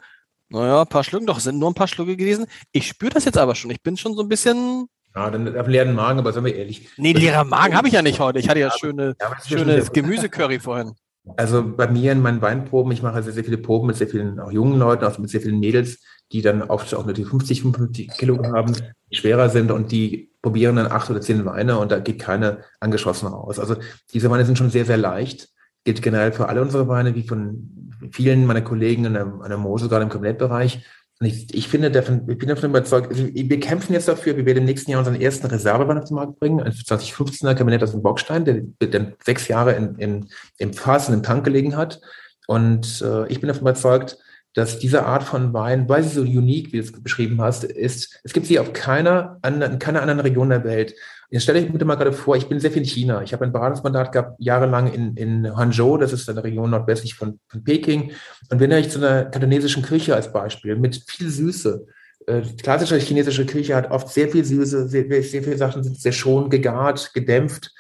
naja, 0.54 0.82
ein 0.82 0.88
paar 0.88 1.04
Schlücken, 1.04 1.26
doch, 1.26 1.40
sind 1.40 1.58
nur 1.58 1.72
ein 1.72 1.74
paar 1.74 1.88
Schlücke 1.88 2.16
gewesen. 2.16 2.46
Ich 2.72 2.88
spüre 2.88 3.12
das 3.12 3.26
jetzt 3.26 3.40
aber 3.40 3.56
schon. 3.56 3.72
Ich 3.72 3.82
bin 3.82 3.98
schon 3.98 4.14
so 4.14 4.22
ein 4.22 4.30
bisschen. 4.30 4.88
Ja, 5.16 5.30
dann 5.32 5.58
auf 5.58 5.68
leeren 5.68 5.96
Magen, 5.96 6.20
aber 6.20 6.32
sagen 6.32 6.46
wir 6.46 6.56
ehrlich. 6.56 6.90
Nee, 6.98 7.14
leerer 7.14 7.44
Magen 7.44 7.76
habe 7.76 7.88
ich 7.88 7.94
ja 7.96 8.04
nicht 8.04 8.20
heute. 8.20 8.38
Ich 8.38 8.50
hatte 8.50 8.60
ja, 8.60 8.72
schöne, 8.72 9.16
ja, 9.20 9.36
schönes 9.48 9.92
Gemüsecurry 9.92 10.60
vorhin. 10.60 10.94
Also 11.38 11.64
bei 11.64 11.88
mir 11.88 12.12
in 12.12 12.22
meinen 12.22 12.42
Weinproben, 12.42 12.92
ich 12.92 13.02
mache 13.02 13.24
sehr, 13.24 13.34
sehr 13.34 13.44
viele 13.44 13.58
Proben 13.58 13.88
mit 13.88 13.96
sehr 13.96 14.08
vielen 14.08 14.40
auch 14.40 14.52
jungen 14.52 14.78
Leuten, 14.78 15.06
auch 15.06 15.18
mit 15.18 15.30
sehr 15.30 15.42
vielen 15.42 15.60
Mädels, 15.60 16.04
die 16.34 16.42
dann 16.42 16.64
oft 16.64 16.94
auch 16.96 17.06
nur 17.06 17.14
die 17.14 17.26
50, 17.26 17.62
55 17.62 18.10
Kilo 18.18 18.44
haben, 18.44 18.76
die 19.12 19.16
schwerer 19.16 19.50
sind 19.50 19.72
und 19.72 19.92
die 19.92 20.32
probieren 20.42 20.76
dann 20.76 20.88
acht 20.88 21.10
oder 21.10 21.22
zehn 21.22 21.46
Weine 21.46 21.78
und 21.78 21.92
da 21.92 22.00
geht 22.00 22.20
keine 22.20 22.64
angeschossen 22.80 23.28
raus. 23.28 23.60
Also 23.60 23.76
diese 24.14 24.30
Weine 24.30 24.44
sind 24.44 24.58
schon 24.58 24.72
sehr, 24.72 24.86
sehr 24.86 24.98
leicht. 24.98 25.50
Gilt 25.86 26.02
generell 26.02 26.32
für 26.32 26.50
alle 26.50 26.62
unsere 26.62 26.88
Weine, 26.88 27.14
wie 27.14 27.28
von 27.28 27.70
vielen 28.12 28.46
meiner 28.46 28.62
Kollegen 28.62 29.06
an 29.06 29.14
der, 29.14 29.26
an 29.26 29.50
der 29.50 29.58
Mosel, 29.58 29.90
gerade 29.90 30.04
im 30.04 30.10
Kabinettbereich. 30.10 30.84
Und 31.20 31.28
ich, 31.28 31.54
ich 31.54 31.68
finde 31.68 31.92
davon, 31.92 32.28
ich 32.28 32.38
bin 32.38 32.50
davon 32.50 32.72
überzeugt, 32.72 33.10
also 33.10 33.28
wir 33.32 33.60
kämpfen 33.60 33.94
jetzt 33.94 34.08
dafür, 34.08 34.36
wir 34.36 34.46
werden 34.46 34.60
im 34.60 34.66
nächsten 34.66 34.90
Jahr 34.90 35.00
unseren 35.00 35.22
ersten 35.22 35.48
Reservewein 35.48 36.00
auf 36.00 36.06
den 36.06 36.16
Markt 36.16 36.40
bringen, 36.40 36.60
ein 36.60 36.72
2015er 36.72 37.54
Kabinett 37.54 37.84
aus 37.84 37.92
dem 37.92 38.02
Bockstein, 38.02 38.44
der, 38.44 38.88
der 38.88 39.14
sechs 39.24 39.48
Jahre 39.48 39.74
in, 39.74 39.96
in, 39.96 40.30
im 40.58 40.74
Fass 40.74 41.08
und 41.10 41.14
im 41.14 41.24
Tank 41.24 41.46
gelegen 41.46 41.78
hat. 41.78 42.02
Und 42.48 43.02
äh, 43.02 43.28
ich 43.28 43.40
bin 43.40 43.48
davon 43.48 43.62
überzeugt, 43.62 44.18
dass 44.54 44.80
diese 44.80 45.06
Art 45.06 45.24
von 45.24 45.54
Wein, 45.54 45.90
weil 45.90 46.04
sie 46.04 46.16
so 46.16 46.22
unique, 46.22 46.74
wie 46.74 46.78
du 46.78 46.84
es 46.84 46.92
beschrieben 46.92 47.42
hast, 47.42 47.64
ist, 47.64 48.20
es 48.24 48.34
gibt 48.34 48.46
sie 48.46 48.60
auf 48.60 48.74
keiner 48.74 49.40
anderen, 49.42 49.74
in 49.74 49.80
keiner 49.80 50.02
anderen 50.02 50.20
Region 50.20 50.50
der 50.50 50.64
Welt. 50.64 50.94
Jetzt 51.30 51.44
stelle 51.44 51.60
ich 51.60 51.74
mir 51.74 51.84
mal 51.84 51.96
gerade 51.96 52.14
vor, 52.14 52.36
ich 52.36 52.48
bin 52.48 52.60
sehr 52.60 52.70
viel 52.70 52.84
in 52.84 52.88
China. 52.88 53.24
Ich 53.24 53.34
habe 53.34 53.44
ein 53.44 53.52
Beratungsmandat 53.52 54.12
gehabt, 54.12 54.36
jahrelang 54.40 54.94
in, 54.94 55.18
in 55.18 55.56
Hangzhou, 55.56 55.98
das 55.98 56.14
ist 56.14 56.30
eine 56.30 56.44
Region 56.44 56.70
nordwestlich 56.70 57.16
von, 57.16 57.40
von 57.48 57.64
Peking. 57.64 58.12
Und 58.52 58.60
wenn 58.60 58.72
ich 58.72 58.92
zu 58.92 59.00
einer 59.00 59.26
kantonesischen 59.26 59.82
Küche 59.82 60.16
als 60.16 60.32
Beispiel 60.32 60.76
mit 60.76 61.04
viel 61.08 61.30
Süße, 61.30 61.88
äh, 62.28 62.42
klassische 62.62 62.98
chinesische 62.98 63.48
Küche 63.48 63.76
hat 63.76 63.90
oft 63.90 64.10
sehr 64.10 64.30
viel 64.30 64.46
Süße, 64.46 64.88
sehr, 64.88 65.06
sehr 65.24 65.44
viele 65.44 65.58
Sachen 65.58 65.84
sind 65.84 66.00
sehr 66.00 66.12
schon 66.12 66.52
gegart, 66.52 67.12
gedämpft. 67.16 67.72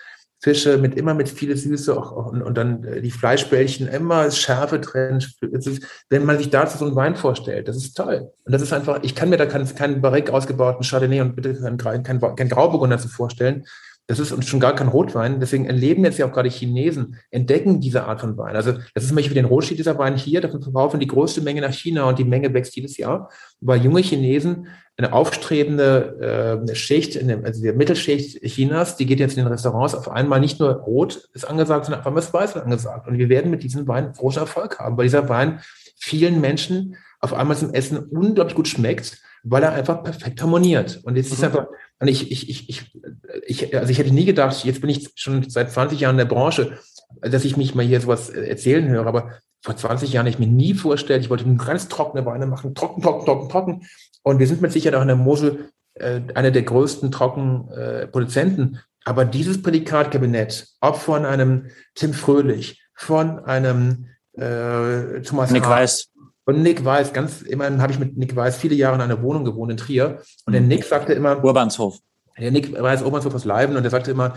Fische 0.43 0.77
mit 0.77 0.95
immer 0.95 1.13
mit 1.13 1.29
viel 1.29 1.55
Süße 1.55 1.97
auch, 1.97 2.11
auch, 2.11 2.33
und, 2.33 2.57
dann 2.57 2.83
äh, 2.83 3.01
die 3.01 3.11
Fleischbällchen 3.11 3.87
immer 3.87 4.29
Schärfe 4.29 4.77
drin. 4.77 5.23
Ist, 5.39 5.87
wenn 6.09 6.25
man 6.25 6.37
sich 6.37 6.49
dazu 6.49 6.77
so 6.77 6.85
einen 6.85 6.97
Wein 6.97 7.15
vorstellt, 7.15 7.69
das 7.69 7.77
ist 7.77 7.95
toll. 7.95 8.29
Und 8.43 8.51
das 8.51 8.61
ist 8.61 8.73
einfach, 8.73 8.99
ich 9.03 9.15
kann 9.15 9.29
mir 9.29 9.37
da 9.37 9.45
keinen, 9.45 9.73
keinen 9.73 10.01
Barrique 10.01 10.33
ausgebauten 10.33 10.83
Chardonnay 10.83 11.21
und 11.21 11.37
bitte 11.37 11.53
keinen, 11.53 11.77
keinen, 12.03 12.19
keinen 12.19 12.49
Grauburgunder 12.49 12.97
zu 12.97 13.07
vorstellen. 13.07 13.63
Das 14.07 14.19
ist 14.19 14.33
und 14.33 14.43
schon 14.43 14.59
gar 14.59 14.75
kein 14.75 14.89
Rotwein. 14.89 15.39
Deswegen 15.39 15.65
erleben 15.65 16.03
jetzt 16.03 16.17
ja 16.17 16.25
auch 16.25 16.33
gerade 16.33 16.49
Chinesen, 16.49 17.17
entdecken 17.31 17.79
diese 17.79 18.03
Art 18.03 18.19
von 18.19 18.37
Wein. 18.37 18.55
Also 18.55 18.73
das 18.93 19.03
ist 19.03 19.07
zum 19.07 19.15
Beispiel 19.15 19.35
den 19.35 19.45
Rothschild 19.45 19.79
dieser 19.79 19.97
Wein 19.97 20.17
hier, 20.17 20.41
davon 20.41 20.61
verkaufen 20.61 20.99
die 20.99 21.07
größte 21.07 21.41
Menge 21.41 21.61
nach 21.61 21.71
China 21.71 22.09
und 22.09 22.19
die 22.19 22.25
Menge 22.25 22.53
wächst 22.53 22.75
jedes 22.75 22.97
Jahr. 22.97 23.29
Weil 23.61 23.81
junge 23.81 24.01
Chinesen 24.01 24.67
eine 24.97 25.13
aufstrebende 25.13 26.65
äh, 26.69 26.75
Schicht, 26.75 27.17
also 27.17 27.63
die 27.63 27.71
Mittelschicht 27.71 28.41
Chinas, 28.43 28.97
die 28.97 29.05
geht 29.05 29.19
jetzt 29.19 29.37
in 29.37 29.43
den 29.43 29.51
Restaurants 29.51 29.95
auf 29.95 30.11
einmal 30.11 30.39
nicht 30.39 30.59
nur 30.59 30.73
rot 30.73 31.29
ist 31.33 31.45
angesagt, 31.45 31.85
sondern 31.85 32.01
auf 32.01 32.07
einmal 32.07 32.21
ist 32.21 32.33
weiß 32.33 32.57
angesagt. 32.57 33.07
Und 33.07 33.17
wir 33.17 33.29
werden 33.29 33.49
mit 33.49 33.63
diesem 33.63 33.87
Wein 33.87 34.11
großen 34.11 34.41
Erfolg 34.41 34.79
haben, 34.79 34.97
weil 34.97 35.05
dieser 35.05 35.29
Wein 35.29 35.61
vielen 35.95 36.41
Menschen 36.41 36.97
auf 37.21 37.33
einmal 37.33 37.57
zum 37.57 37.73
Essen 37.73 37.97
unglaublich 37.97 38.55
gut 38.55 38.67
schmeckt, 38.67 39.21
weil 39.43 39.63
er 39.63 39.73
einfach 39.73 40.03
perfekt 40.03 40.41
harmoniert. 40.41 41.01
Und 41.03 41.15
jetzt 41.15 41.31
ist 41.31 41.39
mhm. 41.39 41.45
einfach, 41.45 41.67
und 41.99 42.07
ich, 42.07 42.31
ich, 42.31 42.49
ich, 42.49 42.69
ich, 42.69 42.91
ich, 43.45 43.77
also 43.77 43.91
ich 43.91 43.97
hätte 43.97 44.13
nie 44.13 44.25
gedacht, 44.25 44.63
jetzt 44.63 44.81
bin 44.81 44.89
ich 44.89 45.11
schon 45.15 45.49
seit 45.49 45.71
20 45.71 45.99
Jahren 45.99 46.15
in 46.15 46.25
der 46.27 46.33
Branche, 46.33 46.77
dass 47.21 47.45
ich 47.45 47.57
mich 47.57 47.75
mal 47.75 47.85
hier 47.85 48.01
sowas 48.01 48.29
erzählen 48.29 48.87
höre, 48.87 49.05
aber 49.05 49.31
vor 49.61 49.75
20 49.75 50.11
Jahren 50.11 50.27
ich 50.27 50.39
mir 50.39 50.47
nie 50.47 50.73
vorstellt, 50.73 51.23
ich 51.23 51.29
wollte 51.29 51.45
ganz 51.55 51.87
trockene 51.87 52.25
Weine 52.25 52.45
machen, 52.45 52.75
trocken, 52.75 53.01
trocken, 53.01 53.25
trocken, 53.25 53.49
trocken. 53.49 53.87
Und 54.23 54.39
wir 54.39 54.47
sind 54.47 54.61
mit 54.61 54.71
Sicherheit 54.71 54.95
auch 54.95 55.01
in 55.01 55.07
der 55.07 55.17
Mosel 55.17 55.69
äh, 55.93 56.21
einer 56.33 56.51
der 56.51 56.63
größten 56.63 57.11
Trockenproduzenten. 57.11 58.75
Äh, 58.75 58.79
Aber 59.05 59.25
dieses 59.25 59.61
Prädikatkabinett, 59.61 60.67
ob 60.81 60.97
von 60.97 61.25
einem 61.25 61.67
Tim 61.95 62.13
Fröhlich, 62.13 62.81
von 62.93 63.39
einem 63.45 64.07
äh, 64.33 65.21
Thomas 65.21 65.51
Nick 65.51 65.63
Haar, 65.63 65.81
Weiß. 65.81 66.09
Und 66.45 66.61
Nick 66.61 66.83
Weiß, 66.83 67.13
ganz 67.13 67.41
immerhin 67.41 67.81
habe 67.81 67.93
ich 67.93 67.99
mit 67.99 68.17
Nick 68.17 68.35
Weiß 68.35 68.57
viele 68.57 68.75
Jahre 68.75 68.95
in 68.95 69.01
einer 69.01 69.21
Wohnung 69.21 69.45
gewohnt 69.45 69.71
in 69.71 69.77
Trier. 69.77 70.21
Und 70.45 70.53
der 70.53 70.61
mhm. 70.61 70.67
Nick 70.67 70.83
sagte 70.83 71.13
immer. 71.13 71.43
Urbanshof. 71.43 71.99
Der 72.37 72.51
Nick 72.51 72.73
Weiß, 72.73 73.03
Urbanshof 73.03 73.33
aus 73.33 73.45
Leiben. 73.45 73.75
Und 73.75 73.83
der 73.83 73.91
sagte 73.91 74.11
immer, 74.11 74.33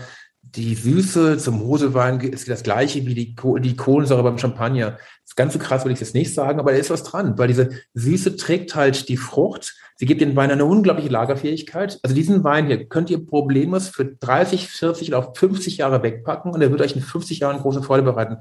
die 0.55 0.75
Süße 0.75 1.37
zum 1.37 1.59
Moselwein 1.59 2.19
ist 2.21 2.47
das 2.49 2.63
gleiche 2.63 3.05
wie 3.05 3.13
die, 3.13 3.35
die 3.35 3.75
Kohlensäure 3.75 4.23
beim 4.23 4.37
Champagner. 4.37 4.91
Das 4.91 5.31
ist 5.31 5.35
ganz 5.35 5.53
so 5.53 5.59
krass, 5.59 5.83
würde 5.83 5.93
ich 5.93 5.99
jetzt 5.99 6.15
nicht 6.15 6.33
sagen, 6.33 6.59
aber 6.59 6.71
da 6.71 6.77
ist 6.77 6.89
was 6.89 7.03
dran, 7.03 7.37
weil 7.37 7.47
diese 7.47 7.69
Süße 7.95 8.37
trägt 8.37 8.75
halt 8.75 9.09
die 9.09 9.17
Frucht. 9.17 9.75
Sie 9.97 10.05
gibt 10.05 10.21
den 10.21 10.35
Wein 10.35 10.51
eine 10.51 10.65
unglaubliche 10.65 11.09
Lagerfähigkeit. 11.09 11.99
Also 12.03 12.15
diesen 12.15 12.43
Wein 12.43 12.67
hier 12.67 12.87
könnt 12.87 13.09
ihr 13.09 13.25
problemlos 13.25 13.89
für 13.89 14.05
30, 14.05 14.69
40 14.69 15.09
oder 15.09 15.19
auch 15.19 15.35
50 15.35 15.77
Jahre 15.77 16.03
wegpacken 16.03 16.53
und 16.53 16.61
er 16.61 16.71
wird 16.71 16.81
euch 16.81 16.95
in 16.95 17.01
50 17.01 17.39
Jahren 17.39 17.59
große 17.59 17.83
Freude 17.83 18.03
bereiten. 18.03 18.37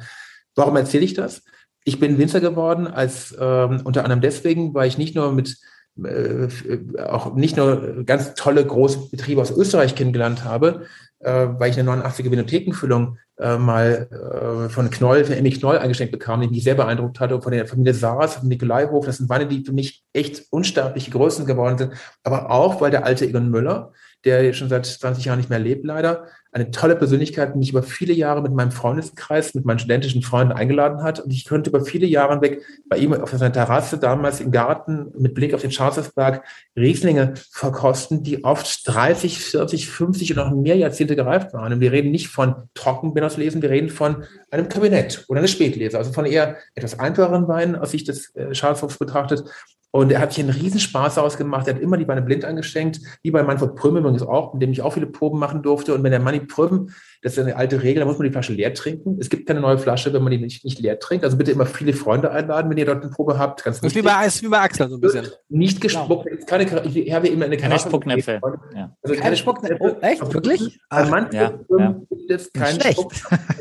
Warum 0.55 0.77
erzähle 0.77 1.05
ich 1.05 1.15
das? 1.15 1.43
Ich 1.89 2.01
bin 2.01 2.19
Winzer 2.19 2.41
geworden, 2.41 2.89
als 2.89 3.33
ähm, 3.39 3.81
unter 3.85 4.03
anderem 4.03 4.21
deswegen, 4.21 4.75
weil 4.75 4.89
ich 4.89 4.99
nicht 4.99 5.15
nur 5.15 5.33
mit 5.33 5.57
äh, 6.03 6.49
auch 7.07 7.37
nicht 7.37 7.57
nur 7.57 8.03
ganz 8.05 8.35
tolle 8.35 8.67
große 8.67 9.09
Betriebe 9.13 9.41
aus 9.41 9.57
Österreich 9.57 9.95
kennengelernt 9.95 10.43
habe, 10.43 10.83
äh, 11.21 11.47
weil 11.59 11.71
ich 11.71 11.79
eine 11.79 11.89
89er 11.89 12.33
Vinothekenfüllung 12.33 13.19
äh, 13.39 13.57
mal 13.57 14.09
äh, 14.11 14.69
von 14.69 14.91
Knoll, 14.91 15.25
von 15.25 15.37
Emmy 15.37 15.51
Knoll 15.51 15.79
eingeschenkt 15.79 16.11
bekam, 16.11 16.41
die 16.41 16.49
mich 16.49 16.65
sehr 16.65 16.75
beeindruckt 16.75 17.21
hatte, 17.21 17.41
von 17.41 17.53
der 17.53 17.69
Familie 17.69 17.95
Saras, 17.95 18.35
vom 18.35 18.49
Nikolaihof. 18.49 19.07
Das 19.07 19.19
sind 19.19 19.29
Weine, 19.29 19.47
die 19.47 19.65
für 19.65 19.73
mich 19.73 20.03
echt 20.13 20.43
unsterbliche 20.51 21.13
Größen 21.13 21.47
geworden 21.47 21.79
sind. 21.79 21.93
Aber 22.25 22.51
auch, 22.51 22.81
weil 22.81 22.91
der 22.91 23.07
alte 23.07 23.27
Egon 23.27 23.49
Müller, 23.49 23.93
der 24.25 24.53
schon 24.55 24.69
seit 24.69 24.87
20 24.87 25.25
Jahren 25.25 25.39
nicht 25.39 25.51
mehr 25.51 25.61
lebt, 25.61 25.85
leider, 25.85 26.27
eine 26.57 26.71
tolle 26.71 26.97
Persönlichkeit, 26.97 27.53
die 27.53 27.59
mich 27.59 27.69
über 27.71 27.83
viele 27.83 28.15
Jahre 28.15 28.41
mit 28.41 28.51
meinem 28.51 28.71
Freundeskreis, 28.71 29.53
mit 29.53 29.67
meinen 29.67 29.79
studentischen 29.79 30.23
Freunden 30.23 30.55
eingeladen 30.55 31.03
hat. 31.03 31.21
Und 31.21 31.31
ich 31.31 31.45
könnte 31.45 31.69
über 31.69 31.85
viele 31.85 32.07
Jahre 32.07 32.33
hinweg 32.33 32.63
bei 32.89 32.97
ihm 32.97 33.13
auf 33.13 33.31
seiner 33.31 33.53
Terrasse 33.53 33.99
damals 33.99 34.41
im 34.41 34.51
Garten 34.51 35.13
mit 35.19 35.35
Blick 35.35 35.53
auf 35.53 35.61
den 35.61 35.71
Schafsberg 35.71 36.43
Rieslinge 36.75 37.35
verkosten, 37.51 38.23
die 38.23 38.43
oft 38.43 38.89
30, 38.89 39.39
40, 39.39 39.91
50 39.91 40.31
und 40.31 40.37
noch 40.39 40.51
mehr 40.51 40.77
Jahrzehnte 40.77 41.15
gereift 41.15 41.53
waren. 41.53 41.75
Und 41.75 41.81
wir 41.81 41.93
reden 41.93 42.11
nicht 42.11 42.29
von 42.29 42.55
Trockenbinders 42.73 43.37
lesen, 43.37 43.61
wir 43.61 43.69
reden 43.69 43.91
von 43.91 44.25
einem 44.51 44.71
Kabinett 44.71 45.27
oder 45.29 45.41
einer 45.41 45.49
Spätlese, 45.49 45.99
also 45.99 46.11
von 46.15 46.25
eher 46.25 46.57
etwas 46.75 46.99
einfacheren 46.99 47.49
Weinen 47.49 47.77
aus 47.77 47.91
Sicht 47.91 48.09
des 48.09 48.35
äh, 48.35 48.55
Schafsbergs 48.55 48.97
betrachtet. 48.97 49.45
Und 49.97 50.13
er 50.13 50.21
hat 50.21 50.35
sich 50.35 50.45
einen 50.45 50.53
Riesenspaß 50.53 51.17
ausgemacht. 51.17 51.67
Er 51.69 51.75
hat 51.75 51.81
immer 51.81 51.97
die 51.97 52.05
Beine 52.05 52.21
blind 52.21 52.45
angeschenkt, 52.45 53.01
wie 53.23 53.31
bei 53.31 53.43
Manfred 53.43 53.77
Prüm 53.77 53.97
übrigens 53.97 54.23
auch, 54.23 54.53
mit 54.53 54.63
dem 54.63 54.71
ich 54.71 54.83
auch 54.83 54.93
viele 54.93 55.07
Proben 55.07 55.39
machen 55.39 55.63
durfte. 55.63 55.95
Und 55.95 56.03
wenn 56.03 56.11
der 56.11 56.21
Manni 56.21 56.41
Prüm, 56.41 56.91
das 57.23 57.33
ist 57.33 57.39
eine 57.39 57.57
alte 57.57 57.83
Regel, 57.83 58.01
da 58.01 58.07
muss 58.07 58.19
man 58.19 58.27
die 58.27 58.31
Flasche 58.31 58.53
leer 58.53 58.75
trinken. 58.75 59.17
Es 59.19 59.31
gibt 59.31 59.47
keine 59.47 59.61
neue 59.61 59.79
Flasche, 59.79 60.13
wenn 60.13 60.23
man 60.23 60.33
die 60.33 60.39
nicht, 60.39 60.67
nicht 60.67 60.81
leer 60.81 60.99
trinkt. 60.99 61.25
Also 61.25 61.39
bitte 61.39 61.53
immer 61.53 61.65
viele 61.65 61.95
Freunde 61.95 62.31
einladen, 62.31 62.71
wenn 62.71 62.77
ihr 62.77 62.85
dort 62.85 63.03
eine 63.03 63.11
Probe 63.11 63.39
habt. 63.39 63.65
Ganz 63.65 63.81
das 63.81 63.91
ist 63.91 63.97
wie 63.97 64.03
bei, 64.03 64.27
ist 64.27 64.43
wie 64.43 64.49
bei 64.49 64.61
Axel 64.61 64.91
so 64.91 64.97
ein 64.97 65.01
bisschen. 65.01 65.29
Nicht 65.49 65.81
gespuckt. 65.81 66.27
Genau. 66.27 66.45
Keine, 66.45 66.87
ich 66.87 67.15
habe 67.15 67.29
immer 67.29 67.47
eine 67.47 67.57
keine 67.57 67.79
Spucknäpfe. 67.79 68.39
Ja. 68.75 68.95
Also 69.03 69.15
keine, 69.15 69.21
keine 69.21 69.37
Spucknäpfe. 69.39 69.79
Oh, 69.81 69.97
echt? 70.03 70.35
Wirklich? 70.35 70.79
Bei 70.91 71.07
Manfred 71.07 71.41
ja, 71.41 71.51
Prüm 71.67 71.81
ja. 71.81 72.01
gibt 72.11 72.31
es 72.31 72.53
keinen 72.53 72.83
Spuck. 72.83 73.13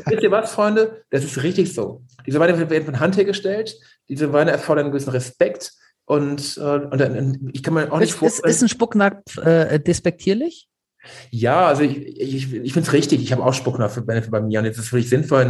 Wisst 0.04 0.22
ihr 0.22 0.30
was, 0.30 0.52
Freunde? 0.52 1.02
Das 1.08 1.24
ist 1.24 1.42
richtig 1.42 1.72
so. 1.72 2.02
Diese 2.26 2.38
Weine 2.40 2.68
werden 2.68 2.84
von 2.84 3.00
Hand 3.00 3.16
hergestellt. 3.16 3.74
Diese 4.10 4.34
Weine 4.34 4.50
erfordern 4.50 4.84
einen 4.84 4.92
gewissen 4.92 5.10
Respekt. 5.10 5.72
Und, 6.06 6.56
äh, 6.56 6.60
und 6.60 6.98
dann, 7.00 7.50
ich 7.52 7.62
kann 7.62 7.74
mir 7.74 7.92
auch 7.92 7.98
nicht 7.98 8.10
ist, 8.10 8.18
vorstellen. 8.18 8.48
Ist, 8.48 8.56
ist 8.56 8.62
ein 8.62 8.68
Spucknapf 8.68 9.38
äh, 9.38 9.78
despektierlich? 9.80 10.68
Ja, 11.30 11.66
also 11.66 11.82
ich, 11.82 11.98
ich, 11.98 12.52
ich 12.52 12.72
finde 12.72 12.88
es 12.88 12.92
richtig. 12.92 13.22
Ich 13.22 13.32
habe 13.32 13.44
auch 13.44 13.52
Spucknapf 13.52 14.00
bei, 14.04 14.20
bei 14.20 14.40
mir. 14.40 14.60
Und 14.60 14.64
jetzt 14.64 14.78
ist 14.78 14.86
es 14.86 14.92
wirklich 14.92 15.10
sinnvoll. 15.10 15.42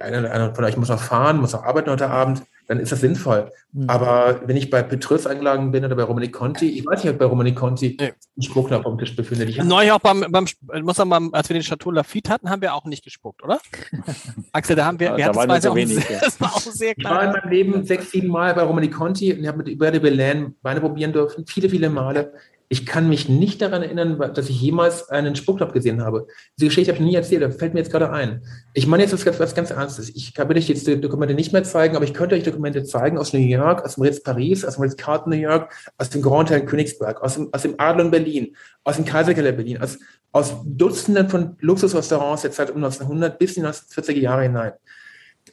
Einer, 0.00 0.30
einer 0.30 0.54
von 0.54 0.64
euch 0.64 0.76
muss 0.76 0.88
noch 0.88 1.00
fahren, 1.00 1.38
muss 1.38 1.52
noch 1.52 1.64
arbeiten 1.64 1.90
heute 1.90 2.10
Abend. 2.10 2.42
Dann 2.66 2.80
ist 2.80 2.92
das 2.92 3.00
sinnvoll. 3.00 3.50
Mhm. 3.72 3.90
Aber 3.90 4.40
wenn 4.46 4.56
ich 4.56 4.70
bei 4.70 4.82
Petrus 4.82 5.26
eingeladen 5.26 5.70
bin 5.70 5.84
oder 5.84 5.96
bei 5.96 6.02
Romani 6.02 6.30
Conti, 6.30 6.78
ich 6.78 6.86
weiß 6.86 7.04
nicht, 7.04 7.12
ob 7.12 7.18
bei 7.18 7.26
Romani 7.26 7.54
Conti 7.54 7.96
nee. 8.00 8.12
ein 8.36 8.42
Spruch 8.42 8.70
noch 8.70 8.84
auf 8.84 8.92
dem 8.92 8.98
Tisch 8.98 9.14
befindet. 9.14 9.50
Ich 9.50 9.62
Neu 9.62 9.92
auch 9.92 10.00
beim, 10.00 10.24
beim, 10.30 10.46
muss 10.82 10.96
sagen, 10.96 11.30
als 11.32 11.48
wir 11.48 11.54
den 11.54 11.62
Chateau 11.62 11.90
Lafitte 11.90 12.30
hatten, 12.30 12.48
haben 12.48 12.62
wir 12.62 12.74
auch 12.74 12.84
nicht 12.84 13.04
gespuckt, 13.04 13.42
oder? 13.42 13.60
Axel, 14.52 14.76
da 14.76 14.86
haben 14.86 14.98
wir, 14.98 15.08
ja, 15.08 15.16
wir 15.16 15.32
da 15.32 15.40
hatten 15.40 15.62
so 15.62 15.74
wenig, 15.74 16.04
sehr, 16.04 16.20
das 16.24 16.40
war 16.40 16.54
auch 16.54 16.60
sehr 16.60 16.94
klar. 16.94 17.12
Ich 17.12 17.18
war 17.18 17.24
in 17.24 17.32
meinem 17.32 17.50
Leben 17.50 17.84
sechs, 17.84 18.10
sieben 18.10 18.28
Mal 18.28 18.54
bei 18.54 18.62
Romani 18.62 18.88
Conti 18.88 19.32
und 19.32 19.46
habe 19.46 19.58
mit 19.58 19.68
Hubert 19.68 19.94
de 19.94 20.00
Belen 20.00 20.54
Weine 20.62 20.80
probieren 20.80 21.12
dürfen, 21.12 21.46
viele, 21.46 21.68
viele 21.68 21.90
Male. 21.90 22.32
Ich 22.68 22.86
kann 22.86 23.08
mich 23.08 23.28
nicht 23.28 23.60
daran 23.60 23.82
erinnern, 23.82 24.18
dass 24.34 24.48
ich 24.48 24.60
jemals 24.60 25.08
einen 25.10 25.36
Spucktopf 25.36 25.72
gesehen 25.72 26.02
habe. 26.02 26.26
Diese 26.56 26.68
Geschichte 26.68 26.92
habe 26.92 27.02
ich 27.02 27.08
nie 27.08 27.14
erzählt, 27.14 27.42
fällt 27.54 27.74
mir 27.74 27.80
jetzt 27.80 27.92
gerade 27.92 28.10
ein. 28.10 28.42
Ich 28.72 28.86
meine 28.86 29.02
jetzt 29.02 29.12
was, 29.12 29.38
was 29.38 29.54
ganz 29.54 29.70
Ernstes. 29.70 30.08
Ich 30.08 30.34
kann 30.34 30.50
euch 30.50 30.68
jetzt 30.68 30.86
die 30.86 31.00
Dokumente 31.00 31.34
nicht 31.34 31.52
mehr 31.52 31.62
zeigen, 31.64 31.94
aber 31.94 32.04
ich 32.04 32.14
könnte 32.14 32.34
euch 32.34 32.42
Dokumente 32.42 32.82
zeigen 32.84 33.18
aus 33.18 33.32
New 33.32 33.40
York, 33.40 33.84
aus 33.84 33.96
dem 33.96 34.04
Ritz 34.04 34.22
Paris, 34.22 34.64
aus 34.64 34.74
dem 34.74 34.82
Ritz 34.82 34.96
Carlton 34.96 35.30
New 35.30 35.38
York, 35.38 35.72
aus 35.98 36.10
dem 36.10 36.22
Grand 36.22 36.50
Hotel 36.50 36.64
Königsberg, 36.64 37.22
aus 37.22 37.34
dem, 37.34 37.48
aus 37.52 37.62
dem 37.62 37.74
Adlon 37.78 38.10
Berlin, 38.10 38.56
aus 38.82 38.96
dem 38.96 39.04
Kaiserkeller 39.04 39.52
Berlin, 39.52 39.80
aus, 39.80 39.98
aus 40.32 40.54
Dutzenden 40.64 41.28
von 41.28 41.56
Luxusrestaurants 41.60 42.42
der 42.42 42.52
Zeit 42.52 42.70
um 42.70 42.76
1900 42.76 43.38
bis 43.38 43.56
in 43.56 43.64
die 43.64 43.68
1940er 43.68 44.20
Jahre 44.20 44.42
hinein. 44.42 44.72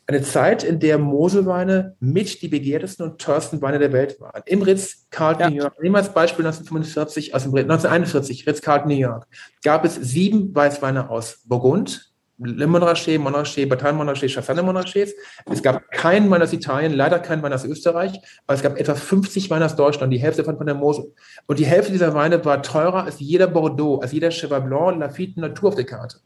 Eine 0.07 0.23
Zeit, 0.23 0.63
in 0.63 0.79
der 0.79 0.97
Moselweine 0.97 1.95
mit 1.99 2.41
die 2.41 2.47
begehrtesten 2.47 3.05
und 3.05 3.21
teuersten 3.21 3.61
Weine 3.61 3.79
der 3.79 3.93
Welt 3.93 4.19
waren. 4.19 4.41
Im 4.45 4.61
Ritz-Carlton 4.61 5.41
ja. 5.41 5.49
New 5.49 5.55
York, 5.63 5.81
nehmen 5.81 5.95
wir 5.95 5.99
als 5.99 6.13
Beispiel 6.13 6.45
1945, 6.45 7.33
aus 7.33 7.43
dem 7.43 7.55
1941, 7.55 8.47
Ritz-Carlton 8.47 8.89
New 8.89 8.97
York, 8.97 9.27
gab 9.63 9.85
es 9.85 9.95
sieben 9.95 10.53
Weißweine 10.53 11.09
aus 11.09 11.41
Burgund, 11.45 12.11
Le 12.43 12.65
Montrachet, 12.65 13.19
Montrachet, 13.19 13.69
Bataille 13.69 13.93
Montrachet, 13.93 14.31
Chassagne 14.31 14.63
Montrachets. 14.63 15.13
Es 15.45 15.61
gab 15.61 15.89
keinen 15.91 16.29
Wein 16.31 16.41
aus 16.41 16.51
Italien, 16.51 16.91
leider 16.91 17.19
keinen 17.19 17.43
Wein 17.43 17.53
aus 17.53 17.63
Österreich, 17.65 18.19
aber 18.47 18.55
es 18.55 18.63
gab 18.63 18.79
etwa 18.79 18.95
50 18.95 19.51
Weine 19.51 19.65
aus 19.65 19.75
Deutschland, 19.75 20.11
die 20.11 20.17
Hälfte 20.17 20.43
von, 20.43 20.57
von 20.57 20.65
der 20.65 20.73
Mosel. 20.73 21.13
Und 21.45 21.59
die 21.59 21.65
Hälfte 21.65 21.91
dieser 21.91 22.15
Weine 22.15 22.43
war 22.43 22.63
teurer 22.63 23.03
als 23.03 23.19
jeder 23.19 23.45
Bordeaux, 23.45 23.99
als 23.99 24.11
jeder 24.11 24.31
Cheval 24.31 24.61
Blanc, 24.61 24.99
Lafitte, 24.99 25.39
Natur 25.39 25.69
auf 25.69 25.75
der 25.75 25.85
Karte. 25.85 26.17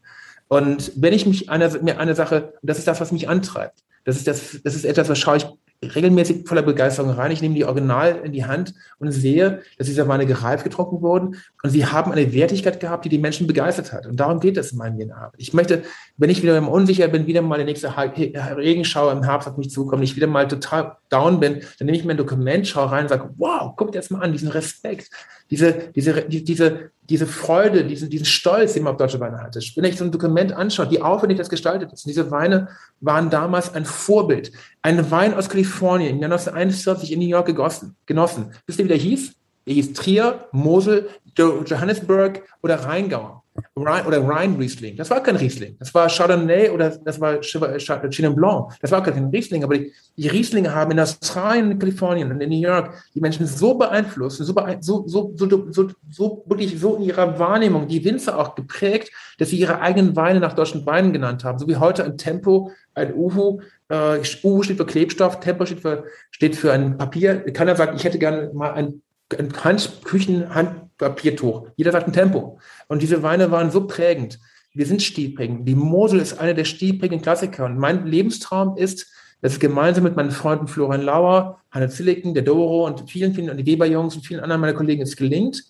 Und 0.48 0.92
wenn 0.96 1.14
ich 1.14 1.26
mich 1.26 1.50
eine, 1.50 1.70
mir 1.82 2.00
eine 2.00 2.16
Sache, 2.16 2.54
das 2.62 2.78
ist 2.78 2.88
das, 2.88 3.02
was 3.02 3.12
mich 3.12 3.30
antreibt. 3.30 3.84
Das 4.04 4.18
ist 4.18 4.28
das, 4.28 4.60
das 4.64 4.76
ist 4.76 4.86
etwas, 4.86 5.10
was 5.10 5.18
schaue 5.18 5.38
ich 5.38 5.48
regelmäßig 5.84 6.48
voller 6.48 6.62
Begeisterung 6.62 7.12
rein. 7.12 7.32
Ich 7.32 7.42
nehme 7.42 7.56
die 7.56 7.66
Original 7.66 8.22
in 8.24 8.32
die 8.32 8.46
Hand 8.46 8.74
und 8.98 9.12
sehe, 9.12 9.62
dass 9.78 9.88
diese 9.88 10.08
Weine 10.08 10.26
gereift 10.26 10.64
getrunken 10.64 11.02
wurden 11.02 11.36
und 11.64 11.70
sie 11.70 11.86
haben 11.86 12.12
eine 12.12 12.34
Wertigkeit 12.34 12.80
gehabt, 12.80 13.06
die 13.06 13.10
die 13.10 13.18
Menschen 13.18 13.46
begeistert 13.46 13.92
hat. 13.92 14.08
Und 14.08 14.20
darum 14.20 14.40
geht 14.40 14.58
es 14.58 14.72
in 14.72 14.78
meinem 14.78 15.12
Arbeit. 15.12 15.36
Ich 15.38 15.54
möchte, 15.54 15.84
wenn 16.18 16.30
ich 16.30 16.42
wieder 16.42 16.66
unsicher 16.68 17.08
bin, 17.08 17.28
wieder 17.28 17.42
mal 17.42 17.58
der 17.58 17.66
nächste 17.66 17.94
Regenschauer 17.98 19.12
im 19.12 19.24
Herbst 19.24 19.48
auf 19.48 19.58
mich 19.58 19.70
zukommt, 19.70 20.04
ich 20.04 20.16
wieder 20.16 20.28
mal 20.28 20.48
total 20.48 20.98
down 21.10 21.40
bin, 21.40 21.62
dann 21.78 21.86
nehme 21.86 21.98
ich 21.98 22.06
mir 22.06 22.12
ein 22.12 22.18
Dokument, 22.18 22.68
schaue 22.68 22.92
rein 22.92 23.04
und 23.04 23.10
sage, 23.10 23.30
wow, 23.38 23.74
guck 23.76 23.92
dir 23.92 24.00
das 24.00 24.10
mal 24.10 24.22
an, 24.22 24.32
diesen 24.32 24.50
Respekt, 24.50 25.10
diese, 25.50 25.92
diese, 25.96 26.24
diese, 26.24 26.92
diese 27.02 27.28
Freude, 27.28 27.86
diesen, 27.86 28.10
diesen 28.10 28.26
Stolz, 28.26 28.74
den 28.74 28.84
man 28.84 28.94
auf 28.94 28.98
deutsche 28.98 29.20
Weine 29.20 29.40
hatte. 29.40 29.60
Wenn 29.76 29.84
ich 29.84 29.98
so 29.98 30.04
ein 30.04 30.12
Dokument 30.12 30.52
anschaue, 30.54 30.90
wie 30.90 31.02
aufwendig 31.02 31.38
das 31.38 31.50
gestaltet 31.50 31.94
ist, 31.94 32.06
und 32.06 32.10
diese 32.10 32.32
Weine 32.32 32.70
waren 33.00 33.30
damals 33.30 33.74
ein 33.74 33.86
Vorbild. 33.86 34.52
Ein 34.82 35.12
Wein 35.12 35.34
aus 35.34 35.50
Kalifornien 35.50 36.16
im 36.16 36.20
Jahr 36.20 36.32
1941 36.32 37.12
in 37.12 37.20
New 37.20 37.28
York 37.28 37.46
gegossen, 37.46 37.96
genossen. 38.06 38.52
Wisst 38.66 38.80
ihr, 38.80 38.86
wie 38.86 38.90
der 38.90 38.98
hieß? 38.98 39.34
Er 39.68 39.74
hieß 39.74 39.94
Trier, 39.94 40.48
Mosel, 40.52 41.10
Johannesburg 41.38 42.44
oder 42.62 42.76
Rheingau 42.76 43.45
oder 43.76 44.28
Rhein 44.28 44.56
Riesling. 44.56 44.98
Das 44.98 45.10
war 45.10 45.24
kein 45.24 45.38
Riesling. 45.38 45.76
Das 45.80 45.94
war 45.94 46.10
Chardonnay 46.10 46.70
oder 46.70 46.90
das 46.90 47.20
war 47.22 47.40
Chenin 47.42 48.36
Blanc. 48.36 48.74
Das 48.82 48.92
war 48.92 49.02
kein 49.02 49.30
Riesling. 49.30 49.64
Aber 49.64 49.78
die, 49.78 49.94
die 50.18 50.28
Rieslinge 50.28 50.74
haben 50.74 50.92
in 50.92 51.00
Australien, 51.00 51.72
in 51.72 51.80
Kalifornien 51.80 52.32
und 52.32 52.42
in 52.42 52.50
New 52.50 52.60
York 52.60 52.94
die 53.14 53.22
Menschen 53.22 53.48
so 53.48 53.76
beeinflusst, 53.76 54.38
so, 54.38 54.44
so, 54.80 55.34
so, 55.36 55.72
so, 55.72 55.90
so, 56.10 56.44
wirklich 56.46 56.80
so 56.80 56.96
in 56.96 57.04
ihrer 57.04 57.40
Wahrnehmung, 57.40 57.88
die 57.88 58.04
Winzer 58.04 58.38
auch 58.38 58.56
geprägt, 58.56 59.12
dass 59.38 59.50
sie 59.50 59.60
ihre 59.60 59.80
eigenen 59.80 60.16
Weine 60.16 60.40
nach 60.40 60.54
deutschen 60.54 60.86
Weinen 60.86 61.14
genannt 61.14 61.44
haben. 61.44 61.60
So 61.60 61.68
wie 61.68 61.78
heute 61.78 62.04
ein 62.04 62.18
Tempo, 62.18 62.72
ein 62.94 63.14
Uhu. 63.14 63.62
Äh, 63.88 64.20
Uhu 64.44 64.64
steht 64.64 64.78
für 64.78 64.86
Klebstoff, 64.86 65.40
Tempo 65.40 65.66
steht 65.66 65.82
für, 65.82 66.06
steht 66.32 66.56
für 66.56 66.74
ein 66.74 66.98
Papier. 66.98 67.40
Keiner 67.54 67.76
sagt, 67.76 67.96
ich 67.96 68.04
hätte 68.04 68.20
gerne 68.20 68.52
mal 68.54 68.74
ein 68.74 69.02
ein 69.34 69.52
Hand, 69.64 70.85
Küchenhandpapiertuch. 70.98 71.68
Jeder 71.76 71.92
sagt 71.92 72.08
ein 72.08 72.14
Tempo. 72.14 72.60
Und 72.88 73.02
diese 73.02 73.24
Weine 73.24 73.52
waren 73.52 73.72
so 73.72 73.88
prägend. 73.88 74.40
Wir 74.74 74.86
sind 74.86 75.02
stilprägend. 75.02 75.68
Die 75.68 75.76
Mosel 75.76 76.20
ist 76.20 76.40
eine 76.40 76.54
der 76.54 76.66
stilprägenden 76.66 77.22
Klassiker. 77.22 77.66
Und 77.66 77.78
mein 77.78 78.06
Lebenstraum 78.06 78.78
ist, 78.78 79.08
dass 79.42 79.54
ich 79.54 79.60
gemeinsam 79.60 80.04
mit 80.04 80.16
meinen 80.16 80.32
Freunden 80.32 80.68
Florian 80.68 81.02
Lauer, 81.02 81.60
Hanne 81.72 81.90
Zilliken, 81.90 82.34
der 82.34 82.44
Doro 82.44 82.86
und 82.86 83.10
vielen, 83.10 83.34
vielen, 83.34 83.50
und 83.50 83.58
die 83.58 83.66
Weber-Jungs 83.66 84.16
und 84.16 84.26
vielen 84.26 84.40
anderen 84.40 84.62
meiner 84.62 84.74
Kollegen 84.74 85.02
es 85.02 85.16
gelingt, 85.16 85.64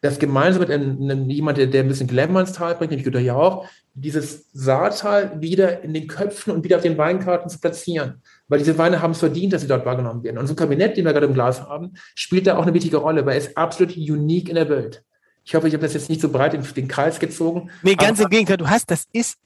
dass 0.00 0.18
gemeinsam 0.18 0.60
mit 0.60 0.70
einem, 0.70 1.02
einem 1.02 1.28
jemand, 1.28 1.58
der, 1.58 1.68
ein 1.68 1.88
bisschen 1.88 2.06
Glamour 2.06 2.40
ins 2.40 2.52
Tal 2.52 2.74
bringt, 2.74 2.90
nämlich 2.90 3.04
Güter 3.04 3.20
ja 3.20 3.34
auch, 3.34 3.66
dieses 3.92 4.50
Saartal 4.52 5.40
wieder 5.40 5.82
in 5.82 5.92
den 5.92 6.06
Köpfen 6.06 6.54
und 6.54 6.64
wieder 6.64 6.76
auf 6.76 6.82
den 6.82 6.96
Weinkarten 6.96 7.50
zu 7.50 7.60
platzieren 7.60 8.22
weil 8.50 8.58
diese 8.58 8.76
Weine 8.76 9.00
haben 9.00 9.12
es 9.12 9.20
verdient, 9.20 9.52
dass 9.52 9.62
sie 9.62 9.68
dort 9.68 9.86
wahrgenommen 9.86 10.24
werden. 10.24 10.36
Und 10.36 10.48
so 10.48 10.54
ein 10.54 10.56
Kabinett, 10.56 10.96
den 10.96 11.04
wir 11.04 11.12
gerade 11.12 11.26
im 11.26 11.34
Glas 11.34 11.62
haben, 11.62 11.92
spielt 12.16 12.48
da 12.48 12.58
auch 12.58 12.62
eine 12.62 12.74
wichtige 12.74 12.96
Rolle, 12.96 13.24
weil 13.24 13.38
es 13.38 13.56
absolut 13.56 13.96
unique 13.96 14.48
in 14.48 14.56
der 14.56 14.68
Welt. 14.68 15.04
Ich 15.44 15.54
hoffe, 15.54 15.68
ich 15.68 15.74
habe 15.74 15.84
das 15.84 15.94
jetzt 15.94 16.10
nicht 16.10 16.20
so 16.20 16.28
breit 16.28 16.52
in 16.52 16.62
den 16.62 16.88
Kreis 16.88 17.20
gezogen. 17.20 17.70
Nee, 17.82 17.94
ganz 17.94 18.18
im 18.18 18.28
Gegenteil. 18.28 18.56
Du 18.56 18.68
hast, 18.68 18.90
das 18.90 19.06
ist, 19.12 19.38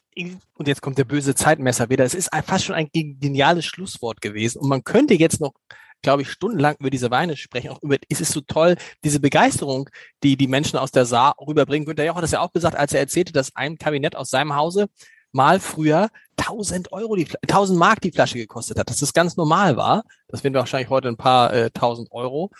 und 0.57 0.69
jetzt 0.69 0.81
kommt 0.81 0.97
der 0.97 1.05
böse 1.05 1.35
Zeitmesser 1.35 1.91
wieder, 1.91 2.05
es 2.05 2.15
ist 2.15 2.31
fast 2.47 2.65
schon 2.65 2.75
ein 2.75 2.89
geniales 2.93 3.67
Schlusswort 3.67 4.23
gewesen. 4.23 4.59
Und 4.59 4.71
man 4.71 4.83
könnte 4.83 5.13
jetzt 5.13 5.39
noch, 5.39 5.53
glaube 6.01 6.23
ich, 6.23 6.31
stundenlang 6.31 6.77
über 6.81 6.89
diese 6.89 7.11
Weine 7.11 7.37
sprechen. 7.37 7.71
Auch 7.71 7.83
über, 7.83 7.97
ist 8.09 8.23
es 8.23 8.31
so 8.31 8.41
toll, 8.41 8.77
diese 9.05 9.21
Begeisterung, 9.21 9.91
die 10.23 10.39
die 10.39 10.49
Menschen 10.49 10.79
aus 10.79 10.93
der 10.93 11.05
Saar 11.05 11.37
rüberbringen. 11.47 11.85
Günther 11.85 12.07
Joch 12.07 12.17
hat 12.17 12.23
das 12.23 12.33
ja 12.33 12.41
auch 12.41 12.55
gesagt, 12.55 12.75
als 12.75 12.95
er 12.95 13.01
erzählte, 13.01 13.35
dass 13.35 13.55
ein 13.55 13.77
Kabinett 13.77 14.17
aus 14.17 14.31
seinem 14.31 14.57
Hause 14.57 14.87
mal 15.31 15.61
früher 15.61 16.09
1000 16.39 16.93
Euro, 16.93 17.17
die, 17.17 17.27
1000 17.43 17.79
Mark 17.79 18.01
die 18.01 18.13
Flasche 18.13 18.39
gekostet 18.39 18.79
hat, 18.79 18.91
dass 18.91 18.99
das 18.99 19.13
ganz 19.13 19.37
normal 19.37 19.77
war. 19.77 20.05
Das 20.29 20.45
wären 20.45 20.55
wahrscheinlich 20.55 20.91
heute 20.91 21.09
ein 21.09 21.17
paar 21.17 21.53
äh, 21.53 21.71
1000 21.75 22.11
Euro. 22.13 22.51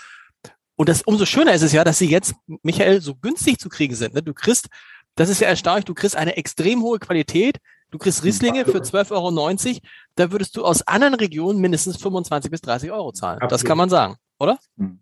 Und 0.77 0.89
das 0.89 1.03
umso 1.03 1.25
schöner 1.25 1.53
ist 1.53 1.63
es 1.63 1.73
ja, 1.73 1.85
dass 1.85 1.99
sie 1.99 2.09
jetzt, 2.09 2.35
Michael, 2.63 3.01
so 3.01 3.15
günstig 3.15 3.59
zu 3.59 3.69
kriegen 3.69 3.95
sind. 3.95 4.15
Ne? 4.15 4.23
Du 4.23 4.35
kriegst, 4.35 4.69
das 5.15 5.29
ist 5.29 5.41
ja 5.41 5.49
erstaunlich, 5.49 5.85
du 5.85 5.95
kriegst 5.95 6.17
eine 6.17 6.37
extrem 6.37 6.83
hohe 6.83 6.99
Qualität. 6.99 7.59
Du 7.91 7.99
kriegst 7.99 8.25
Rieslinge 8.25 8.65
für 8.65 8.79
12,90 8.79 9.13
Euro. 9.13 9.79
Da 10.17 10.33
würdest 10.33 10.57
du 10.57 10.65
aus 10.65 10.83
anderen 10.87 11.15
Regionen 11.15 11.61
mindestens 11.61 11.97
25 11.99 12.51
bis 12.51 12.61
30 12.63 12.91
Euro 12.91 13.13
zahlen. 13.13 13.37
Absolut. 13.37 13.53
Das 13.53 13.65
kann 13.65 13.79
man 13.79 13.89
sagen, 13.89 14.17
oder? 14.39 14.59
Hm. 14.79 14.99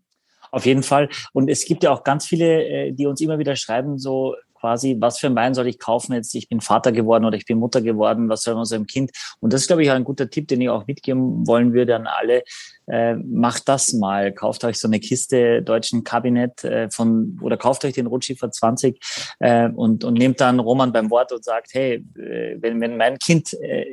Auf 0.50 0.66
jeden 0.66 0.82
Fall. 0.82 1.08
Und 1.32 1.48
es 1.48 1.64
gibt 1.64 1.82
ja 1.82 1.90
auch 1.90 2.04
ganz 2.04 2.26
viele, 2.26 2.64
äh, 2.66 2.92
die 2.92 3.06
uns 3.06 3.22
immer 3.22 3.38
wieder 3.38 3.56
schreiben, 3.56 3.98
so, 3.98 4.36
quasi, 4.62 4.96
was 5.00 5.18
für 5.18 5.26
ein 5.26 5.34
Wein 5.34 5.54
soll 5.54 5.66
ich 5.66 5.80
kaufen 5.80 6.12
jetzt? 6.12 6.34
Ich 6.36 6.48
bin 6.48 6.60
Vater 6.60 6.92
geworden 6.92 7.24
oder 7.24 7.36
ich 7.36 7.46
bin 7.46 7.58
Mutter 7.58 7.82
geworden, 7.82 8.28
was 8.28 8.44
soll 8.44 8.54
man 8.54 8.64
so 8.64 8.76
einem 8.76 8.86
Kind? 8.86 9.10
Und 9.40 9.52
das 9.52 9.62
ist, 9.62 9.66
glaube 9.66 9.82
ich, 9.82 9.90
auch 9.90 9.96
ein 9.96 10.04
guter 10.04 10.30
Tipp, 10.30 10.46
den 10.46 10.60
ich 10.60 10.68
auch 10.68 10.86
mitgeben 10.86 11.46
wollen 11.48 11.74
würde 11.74 11.96
an 11.96 12.06
alle. 12.06 12.44
Äh, 12.86 13.16
macht 13.16 13.68
das 13.68 13.92
mal. 13.92 14.32
Kauft 14.32 14.62
euch 14.64 14.78
so 14.78 14.86
eine 14.86 15.00
Kiste 15.00 15.62
deutschen 15.62 16.04
Kabinett 16.04 16.62
äh, 16.62 16.88
von 16.90 17.38
oder 17.42 17.56
kauft 17.56 17.84
euch 17.84 17.94
den 17.94 18.06
Rotschiefer 18.06 18.50
20 18.50 18.98
äh, 19.40 19.68
und, 19.68 20.04
und 20.04 20.14
nehmt 20.14 20.40
dann 20.40 20.60
Roman 20.60 20.92
beim 20.92 21.10
Wort 21.10 21.32
und 21.32 21.44
sagt, 21.44 21.74
hey, 21.74 22.04
äh, 22.16 22.56
wenn, 22.60 22.80
wenn 22.80 22.96
mein 22.96 23.18
Kind 23.18 23.52
äh, 23.54 23.84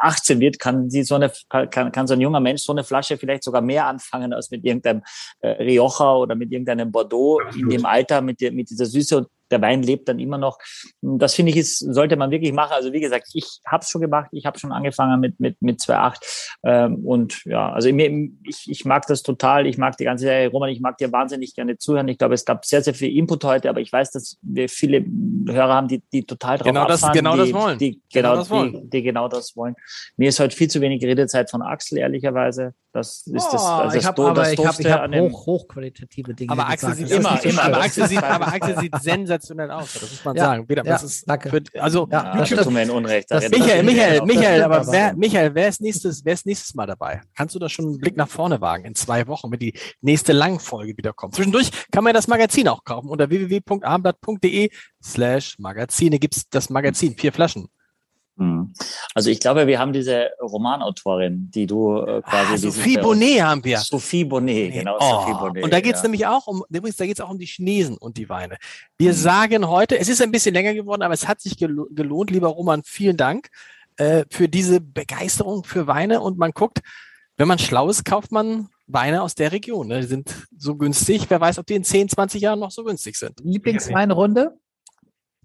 18 0.00 0.40
wird, 0.40 0.58
kann 0.58 0.90
sie 0.90 1.02
so 1.02 1.14
eine 1.14 1.30
kann, 1.48 1.92
kann 1.92 2.06
so 2.06 2.14
ein 2.14 2.20
junger 2.20 2.40
Mensch 2.40 2.62
so 2.62 2.72
eine 2.72 2.84
Flasche 2.84 3.16
vielleicht 3.16 3.44
sogar 3.44 3.62
mehr 3.62 3.86
anfangen 3.86 4.32
als 4.32 4.50
mit 4.50 4.64
irgendeinem 4.64 5.02
äh, 5.40 5.48
Rioja 5.48 6.16
oder 6.16 6.34
mit 6.34 6.52
irgendeinem 6.52 6.90
Bordeaux 6.90 7.40
in 7.54 7.68
dem 7.68 7.84
Alter 7.84 8.20
mit, 8.20 8.40
der, 8.40 8.52
mit 8.52 8.70
dieser 8.70 8.86
Süße 8.86 9.18
und 9.18 9.28
der 9.50 9.60
Wein 9.62 9.82
lebt 9.82 10.08
dann 10.08 10.18
immer 10.18 10.38
noch. 10.38 10.58
Das 11.00 11.34
finde 11.34 11.52
ich, 11.52 11.58
ist, 11.58 11.78
sollte 11.78 12.16
man 12.16 12.30
wirklich 12.30 12.52
machen. 12.52 12.72
Also 12.72 12.92
wie 12.92 13.00
gesagt, 13.00 13.28
ich 13.34 13.60
habe 13.66 13.82
es 13.82 13.90
schon 13.90 14.00
gemacht. 14.00 14.28
Ich 14.32 14.46
habe 14.46 14.58
schon 14.58 14.72
angefangen 14.72 15.20
mit 15.20 15.40
mit 15.40 15.60
mit 15.60 15.80
2.8 15.80 16.56
ähm, 16.64 17.04
und 17.04 17.44
ja, 17.44 17.72
also 17.72 17.88
ich, 17.88 18.68
ich 18.68 18.84
mag 18.84 19.06
das 19.06 19.22
total. 19.22 19.66
Ich 19.66 19.78
mag 19.78 19.96
die 19.96 20.04
ganze 20.04 20.24
Serie. 20.24 20.48
Roman, 20.48 20.70
ich 20.70 20.80
mag 20.80 20.98
dir 20.98 21.12
wahnsinnig 21.12 21.54
gerne 21.54 21.78
zuhören. 21.78 22.08
Ich 22.08 22.18
glaube, 22.18 22.34
es 22.34 22.44
gab 22.44 22.64
sehr 22.64 22.82
sehr 22.82 22.94
viel 22.94 23.16
Input 23.16 23.44
heute, 23.44 23.68
aber 23.68 23.80
ich 23.80 23.92
weiß, 23.92 24.10
dass 24.12 24.38
wir 24.42 24.68
viele 24.68 25.04
Hörer 25.48 25.74
haben, 25.74 25.88
die 25.88 26.02
die 26.12 26.24
total 26.24 26.58
drauf 26.58 26.66
genau 26.66 26.86
das, 26.86 27.12
genau 27.12 27.32
die, 27.32 27.38
das 27.38 27.52
wollen. 27.52 27.78
Die, 27.78 28.00
genau, 28.12 28.30
genau 28.30 28.36
das 28.36 28.50
wollen. 28.50 28.72
Die, 28.72 28.90
die 28.90 29.02
genau 29.02 29.28
das 29.28 29.56
wollen. 29.56 29.74
Mir 30.16 30.28
ist 30.28 30.40
heute 30.40 30.56
viel 30.56 30.68
zu 30.68 30.80
wenig 30.80 31.02
Redezeit 31.02 31.50
von 31.50 31.62
Axel 31.62 31.98
ehrlicherweise. 31.98 32.74
Das 32.96 33.26
ist 33.26 33.52
das, 33.52 33.62
oh, 33.62 33.82
das, 33.82 33.94
ich 33.94 34.06
hab, 34.06 34.18
aber 34.18 34.50
ich 34.50 34.58
habe 34.58 34.90
hab 34.90 35.14
hoch, 35.14 35.44
hochqualitative 35.46 36.32
Dinge. 36.32 36.50
Aber 36.50 36.66
Axel 36.66 36.94
sieht 36.94 37.10
immer, 37.10 37.44
immer, 37.44 37.64
aber 37.64 37.82
Axel 37.82 38.08
sieht, 38.08 38.22
aber 38.22 38.46
Axel 38.48 38.78
sieht 38.78 38.94
sensationell 39.02 39.70
aus. 39.70 39.92
Das 39.92 40.10
muss 40.10 40.24
man 40.24 40.34
ja, 40.34 40.44
sagen. 40.44 40.66
Wieder, 40.66 40.82
ja, 40.82 40.96
ist, 40.96 41.28
danke. 41.28 41.50
Für, 41.50 41.62
also, 41.78 42.08
ja, 42.10 42.34
das 42.38 42.48
tut 42.48 42.72
mir 42.72 42.84
in 42.84 42.90
Unrecht. 42.90 43.30
Das, 43.30 43.50
Michael, 43.50 43.82
Michael, 43.82 44.22
Michael, 44.22 44.62
aber 44.62 44.86
wer, 44.86 45.14
Michael, 45.14 45.54
wer 45.54 45.68
ist 45.68 45.82
nächstes, 45.82 46.24
wer 46.24 46.32
ist 46.32 46.46
nächstes 46.46 46.74
Mal 46.74 46.86
dabei? 46.86 47.20
Kannst 47.34 47.54
du 47.54 47.58
da 47.58 47.68
schon 47.68 47.84
einen 47.84 47.98
Blick 47.98 48.16
nach 48.16 48.28
vorne 48.28 48.62
wagen 48.62 48.86
in 48.86 48.94
zwei 48.94 49.26
Wochen, 49.26 49.52
wenn 49.52 49.58
die 49.58 49.78
nächste 50.00 50.32
Langfolge 50.32 50.96
wieder 50.96 51.12
kommt? 51.12 51.34
Zwischendurch 51.34 51.70
kann 51.92 52.02
man 52.02 52.14
das 52.14 52.28
Magazin 52.28 52.66
auch 52.66 52.82
kaufen 52.82 53.10
unter 53.10 53.28
www.abendblatt.de 53.28 54.70
slash 55.04 55.58
Magazine 55.58 56.18
gibt's 56.18 56.48
das 56.48 56.70
Magazin, 56.70 57.14
vier 57.14 57.34
Flaschen. 57.34 57.68
Hm. 58.38 58.72
Also 59.14 59.30
ich 59.30 59.40
glaube, 59.40 59.66
wir 59.66 59.78
haben 59.78 59.92
diese 59.92 60.30
Romanautorin, 60.40 61.50
die 61.50 61.66
du 61.66 61.98
äh, 61.98 62.22
quasi... 62.22 62.52
Ah, 62.52 62.58
Sophie 62.58 62.98
Bonnet 62.98 63.42
haben 63.42 63.64
wir. 63.64 63.78
Sophie 63.78 64.24
Bonnet, 64.24 64.72
genau. 64.72 64.96
Oh. 65.00 65.20
Sophie 65.20 65.32
Bonnet, 65.32 65.64
und 65.64 65.72
da 65.72 65.80
geht 65.80 65.94
es 65.94 66.02
ja. 66.02 66.08
nämlich 66.08 66.26
auch 66.26 66.46
um, 66.46 66.62
übrigens, 66.68 66.96
da 66.96 67.06
geht 67.06 67.18
es 67.18 67.24
auch 67.24 67.30
um 67.30 67.38
die 67.38 67.46
Chinesen 67.46 67.96
und 67.96 68.18
die 68.18 68.28
Weine. 68.28 68.56
Wir 68.98 69.12
mhm. 69.12 69.16
sagen 69.16 69.68
heute, 69.68 69.98
es 69.98 70.08
ist 70.08 70.20
ein 70.20 70.30
bisschen 70.30 70.54
länger 70.54 70.74
geworden, 70.74 71.02
aber 71.02 71.14
es 71.14 71.26
hat 71.26 71.40
sich 71.40 71.56
gelohnt, 71.56 72.30
lieber 72.30 72.48
Roman, 72.48 72.82
vielen 72.84 73.16
Dank 73.16 73.48
äh, 73.96 74.24
für 74.30 74.48
diese 74.48 74.80
Begeisterung 74.80 75.64
für 75.64 75.86
Weine 75.86 76.20
und 76.20 76.36
man 76.36 76.52
guckt, 76.52 76.80
wenn 77.38 77.48
man 77.48 77.58
schlau 77.58 77.88
ist, 77.88 78.04
kauft 78.04 78.32
man 78.32 78.68
Weine 78.86 79.22
aus 79.22 79.34
der 79.34 79.52
Region. 79.52 79.88
Ne? 79.88 80.00
Die 80.00 80.06
sind 80.06 80.34
so 80.56 80.76
günstig. 80.76 81.26
Wer 81.28 81.40
weiß, 81.40 81.58
ob 81.58 81.66
die 81.66 81.74
in 81.74 81.84
10, 81.84 82.08
20 82.08 82.40
Jahren 82.40 82.60
noch 82.60 82.70
so 82.70 82.84
günstig 82.84 83.16
sind. 83.16 83.40
Lieblingsweinrunde? 83.42 84.58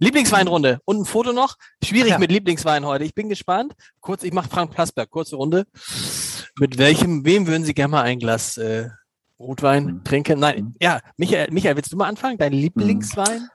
Lieblingsweinrunde. 0.02 0.80
Und 0.84 1.02
ein 1.02 1.06
Foto 1.06 1.32
noch. 1.32 1.58
Schwierig 1.84 2.12
ja. 2.12 2.18
mit 2.18 2.32
Lieblingswein 2.32 2.86
heute. 2.86 3.04
Ich 3.04 3.14
bin 3.14 3.30
gespannt. 3.30 3.74
Kurz, 4.00 4.24
ich 4.24 4.34
mache 4.34 4.50
Frank 4.50 4.72
Plasberg. 4.72 5.12
Kurze 5.12 5.36
Runde. 5.36 5.68
Mit 6.60 6.80
welchem, 6.80 7.24
wem 7.24 7.46
würden 7.46 7.64
Sie 7.64 7.76
gerne 7.76 7.92
mal 7.92 8.02
ein 8.02 8.18
Glas 8.18 8.58
äh, 8.58 8.90
Rotwein 9.40 9.86
mhm. 9.86 10.04
trinken? 10.04 10.40
Nein, 10.40 10.64
mhm. 10.64 10.76
ja, 10.82 11.02
Michael, 11.18 11.52
Michael, 11.52 11.76
willst 11.76 11.94
du 11.94 11.98
mal 11.98 12.10
anfangen? 12.10 12.40
Dein 12.40 12.52
Lieblingswein? 12.52 13.48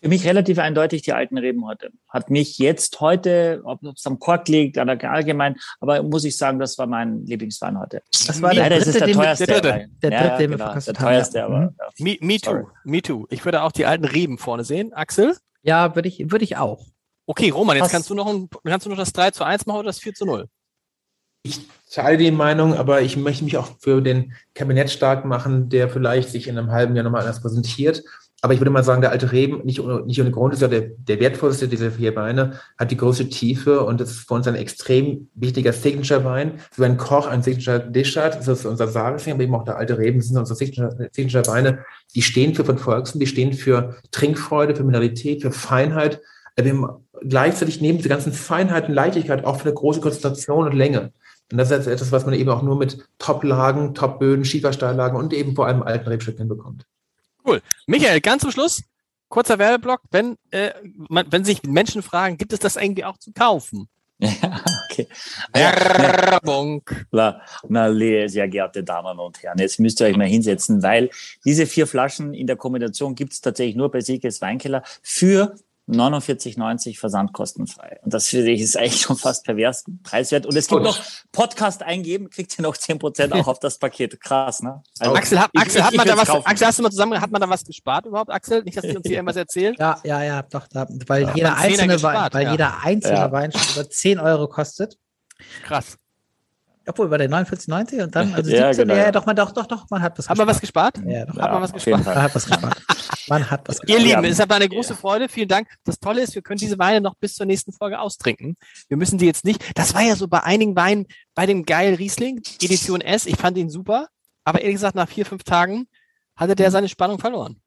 Für 0.00 0.08
mich 0.08 0.26
relativ 0.26 0.58
eindeutig 0.58 1.02
die 1.02 1.12
alten 1.12 1.36
Reben 1.36 1.66
heute. 1.66 1.90
Hat 2.08 2.30
mich 2.30 2.56
jetzt 2.56 3.02
heute, 3.02 3.60
ob 3.64 3.82
es 3.84 4.06
am 4.06 4.18
Kork 4.18 4.48
liegt, 4.48 4.78
oder 4.78 4.98
allgemein, 5.10 5.56
aber 5.80 6.02
muss 6.02 6.24
ich 6.24 6.38
sagen, 6.38 6.58
das 6.58 6.78
war 6.78 6.86
mein 6.86 7.26
Lieblingswein 7.26 7.78
heute. 7.78 8.00
Das 8.26 8.40
war 8.40 8.54
der, 8.54 8.70
dritte, 8.70 8.92
der 8.92 9.12
teuerste. 9.12 9.46
Der 9.46 9.60
dritte, 9.60 9.90
der 10.02 10.10
dritte, 10.10 10.24
ja, 10.24 10.36
den 10.38 10.50
genau, 10.52 10.72
der 10.72 10.94
teuerste, 10.94 11.44
aber. 11.44 11.60
Mhm. 11.60 11.74
Ja. 11.78 11.88
Me, 11.98 12.16
me 12.22 12.40
too, 12.40 12.68
me 12.84 13.02
too. 13.02 13.26
Ich 13.28 13.44
würde 13.44 13.62
auch 13.62 13.72
die 13.72 13.84
alten 13.84 14.06
Reben 14.06 14.38
vorne 14.38 14.64
sehen. 14.64 14.94
Axel? 14.94 15.36
Ja, 15.62 15.94
würde 15.94 16.08
ich, 16.08 16.30
würde 16.30 16.44
ich 16.44 16.56
auch. 16.56 16.86
Okay, 17.26 17.50
Roman, 17.50 17.76
jetzt 17.76 17.90
kannst 17.90 18.10
du 18.10 18.14
noch 18.14 18.26
ein, 18.26 18.48
kannst 18.64 18.86
du 18.86 18.90
noch 18.90 18.96
das 18.96 19.12
3 19.12 19.30
zu 19.30 19.44
1 19.44 19.66
machen 19.66 19.78
oder 19.78 19.86
das 19.86 20.00
4 20.00 20.14
zu 20.14 20.26
0? 20.26 20.48
Ich 21.42 21.60
teile 21.90 22.18
die 22.18 22.30
Meinung, 22.30 22.74
aber 22.74 23.02
ich 23.02 23.16
möchte 23.16 23.44
mich 23.44 23.56
auch 23.56 23.78
für 23.78 24.02
den 24.02 24.34
Kabinett 24.54 24.90
stark 24.90 25.24
machen, 25.24 25.68
der 25.68 25.88
vielleicht 25.88 26.28
sich 26.28 26.48
in 26.48 26.58
einem 26.58 26.70
halben 26.70 26.94
Jahr 26.94 27.04
nochmal 27.04 27.22
anders 27.22 27.40
präsentiert 27.40 28.02
aber 28.42 28.54
ich 28.54 28.60
würde 28.60 28.70
mal 28.70 28.82
sagen, 28.82 29.02
der 29.02 29.10
alte 29.10 29.32
Reben, 29.32 29.64
nicht, 29.64 29.82
nicht 30.06 30.20
ohne 30.20 30.30
Grund, 30.30 30.54
ist 30.54 30.62
ja 30.62 30.68
der, 30.68 30.80
der 30.80 31.20
wertvollste 31.20 31.68
dieser 31.68 31.90
vier 31.90 32.16
Weine, 32.16 32.54
hat 32.78 32.90
die 32.90 32.96
größte 32.96 33.28
Tiefe 33.28 33.84
und 33.84 34.00
das 34.00 34.10
ist 34.12 34.28
für 34.28 34.34
uns 34.34 34.48
ein 34.48 34.54
extrem 34.54 35.28
wichtiger 35.34 35.72
Signature-Wein. 35.72 36.60
So 36.74 36.82
ein 36.82 36.96
Koch 36.96 37.26
ein 37.26 37.42
Signature-Dish 37.42 38.16
hat, 38.16 38.38
das 38.38 38.48
ist 38.48 38.64
unser 38.64 38.88
Sarising, 38.88 39.34
aber 39.34 39.42
eben 39.42 39.54
auch 39.54 39.64
der 39.64 39.76
alte 39.76 39.98
Reben, 39.98 40.18
das 40.18 40.28
sind 40.28 40.38
unsere 40.38 40.56
Signature-Weine, 40.56 41.84
die 42.14 42.22
stehen 42.22 42.54
für 42.54 42.64
von 42.64 42.78
Volksen, 42.78 43.20
die 43.20 43.26
stehen 43.26 43.52
für 43.52 43.96
Trinkfreude, 44.10 44.74
für 44.74 44.84
Mineralität, 44.84 45.42
für 45.42 45.52
Feinheit. 45.52 46.20
Wir 46.56 46.72
haben 46.72 47.06
gleichzeitig 47.22 47.80
neben 47.82 47.98
dieser 47.98 48.08
ganzen 48.08 48.32
Feinheit 48.32 48.88
und 48.88 48.94
Leichtigkeit 48.94 49.44
auch 49.44 49.56
für 49.56 49.64
eine 49.64 49.74
große 49.74 50.00
Konzentration 50.00 50.66
und 50.66 50.74
Länge. 50.74 51.12
Und 51.52 51.58
das 51.58 51.70
ist 51.70 51.86
etwas, 51.86 52.12
was 52.12 52.24
man 52.24 52.34
eben 52.34 52.48
auch 52.48 52.62
nur 52.62 52.76
mit 52.76 53.04
Top-Lagen, 53.18 53.94
Top-Böden, 53.94 54.44
Schiefersteillagen 54.44 55.18
und 55.18 55.32
eben 55.34 55.54
vor 55.54 55.66
allem 55.66 55.82
alten 55.82 56.08
Rebstücken 56.08 56.38
hinbekommt. 56.38 56.86
Cool. 57.44 57.62
Michael, 57.86 58.20
ganz 58.20 58.42
zum 58.42 58.50
Schluss, 58.50 58.82
kurzer 59.28 59.58
Werbeblock. 59.58 60.02
Wenn, 60.10 60.36
äh, 60.50 60.72
man, 61.08 61.26
wenn 61.30 61.44
sich 61.44 61.62
Menschen 61.62 62.02
fragen, 62.02 62.36
gibt 62.38 62.52
es 62.52 62.58
das 62.58 62.76
irgendwie 62.76 63.04
auch 63.04 63.18
zu 63.18 63.32
kaufen? 63.32 63.88
Ja, 64.20 64.60
okay. 64.90 65.08
Werbung. 65.54 66.82
Na, 67.10 67.40
na, 67.68 68.28
sehr 68.28 68.48
geehrte 68.48 68.84
Damen 68.84 69.18
und 69.18 69.42
Herren, 69.42 69.58
jetzt 69.58 69.80
müsst 69.80 70.00
ihr 70.00 70.08
euch 70.08 70.16
mal 70.16 70.26
hinsetzen, 70.26 70.82
weil 70.82 71.08
diese 71.44 71.66
vier 71.66 71.86
Flaschen 71.86 72.34
in 72.34 72.46
der 72.46 72.56
Kombination 72.56 73.14
gibt 73.14 73.32
es 73.32 73.40
tatsächlich 73.40 73.76
nur 73.76 73.90
bei 73.90 74.02
Siegels 74.02 74.42
Weinkeller 74.42 74.82
für 75.02 75.54
49,90 75.90 76.98
versandkostenfrei. 76.98 77.98
Und 78.02 78.14
das 78.14 78.28
finde 78.28 78.50
ich 78.50 78.60
ist 78.60 78.76
eigentlich 78.76 79.00
schon 79.00 79.16
fast 79.16 79.44
pervers 79.44 79.84
preiswert. 80.02 80.46
Und 80.46 80.56
es 80.56 80.68
gibt 80.68 80.82
noch 80.82 80.98
Podcast 81.32 81.82
eingeben, 81.82 82.30
kriegt 82.30 82.58
ihr 82.58 82.62
noch 82.62 82.76
10% 82.76 83.32
auch 83.32 83.48
auf 83.48 83.58
das 83.58 83.78
Paket. 83.78 84.20
Krass, 84.20 84.62
ne? 84.62 84.82
Also 84.98 85.14
Axel, 85.14 85.40
hat, 85.40 85.50
Axel, 85.56 85.80
ich, 85.80 85.86
hat 85.86 85.94
man 85.94 86.06
da 86.06 86.16
was, 86.16 86.28
kaufen. 86.28 86.46
Axel, 86.46 86.66
hast 86.66 86.78
du 86.78 86.82
mal 86.82 86.90
zusammen, 86.90 87.20
hat 87.20 87.30
man 87.30 87.40
da 87.40 87.48
was 87.48 87.64
gespart 87.64 88.06
überhaupt, 88.06 88.30
Axel? 88.30 88.62
Nicht, 88.62 88.76
dass 88.76 88.84
du 88.84 88.96
uns 88.96 89.06
hier 89.06 89.16
irgendwas 89.16 89.36
erzählt? 89.36 89.78
Ja, 89.78 89.98
ja, 90.04 90.22
ja, 90.22 90.42
doch, 90.42 90.66
da, 90.68 90.86
weil 91.06 91.22
ja, 91.22 91.34
jeder 91.34 91.56
einzelne 91.56 92.02
Wein, 92.02 92.28
weil 92.32 92.44
ja. 92.44 92.50
jeder 92.52 92.82
einzelne 92.82 93.18
ja. 93.18 93.32
Wein 93.32 93.52
schon 93.52 93.62
über 93.74 93.90
10 93.90 94.18
Euro 94.20 94.48
kostet. 94.48 94.96
Krass. 95.64 95.96
Obwohl, 96.86 97.08
bei 97.08 97.18
der 97.18 97.30
49,90 97.30 98.02
und 98.02 98.16
dann, 98.16 98.34
also 98.34 98.50
ja, 98.50 98.72
17, 98.72 98.88
genau. 98.88 99.00
ja, 99.00 99.12
doch, 99.12 99.26
man, 99.26 99.36
doch, 99.36 99.52
doch, 99.52 99.66
doch, 99.66 99.88
man 99.90 100.02
hat 100.02 100.18
was 100.18 100.26
gespart. 100.26 100.30
Hat 100.30 100.38
man 100.38 100.48
was 100.48 100.60
gespart? 100.60 100.98
Ja, 101.06 101.24
doch. 101.26 101.36
Hat 101.36 101.52
man 101.52 101.62
was 101.62 101.72
gespart? 101.72 102.04
Man 102.04 102.22
hat 102.22 102.34
was 102.34 102.46
gespart. 102.46 102.82
Man 103.30 103.50
hat 103.50 103.64
gespart. 103.64 103.88
Ihr 103.88 103.98
Lieben, 104.00 104.24
es 104.24 104.38
war 104.38 104.50
eine 104.50 104.68
große 104.68 104.94
Freude. 104.94 105.28
Vielen 105.28 105.48
Dank. 105.48 105.68
Das 105.84 105.98
Tolle 106.00 106.20
ist, 106.22 106.34
wir 106.34 106.42
können 106.42 106.58
diese 106.58 106.78
Weine 106.78 107.00
noch 107.00 107.14
bis 107.14 107.34
zur 107.34 107.46
nächsten 107.46 107.72
Folge 107.72 108.00
austrinken. 108.00 108.56
Wir 108.88 108.96
müssen 108.96 109.18
die 109.18 109.26
jetzt 109.26 109.44
nicht, 109.44 109.78
das 109.78 109.94
war 109.94 110.02
ja 110.02 110.16
so 110.16 110.28
bei 110.28 110.42
einigen 110.42 110.76
Weinen, 110.76 111.06
bei 111.34 111.46
dem 111.46 111.64
Geil 111.64 111.94
Riesling, 111.94 112.42
Edition 112.60 113.00
S, 113.00 113.26
ich 113.26 113.36
fand 113.36 113.56
ihn 113.56 113.70
super, 113.70 114.08
aber 114.44 114.60
ehrlich 114.60 114.74
gesagt, 114.74 114.96
nach 114.96 115.08
vier, 115.08 115.24
fünf 115.24 115.44
Tagen 115.44 115.86
hatte 116.36 116.56
der 116.56 116.70
seine 116.70 116.88
Spannung 116.88 117.18
verloren. 117.18 117.60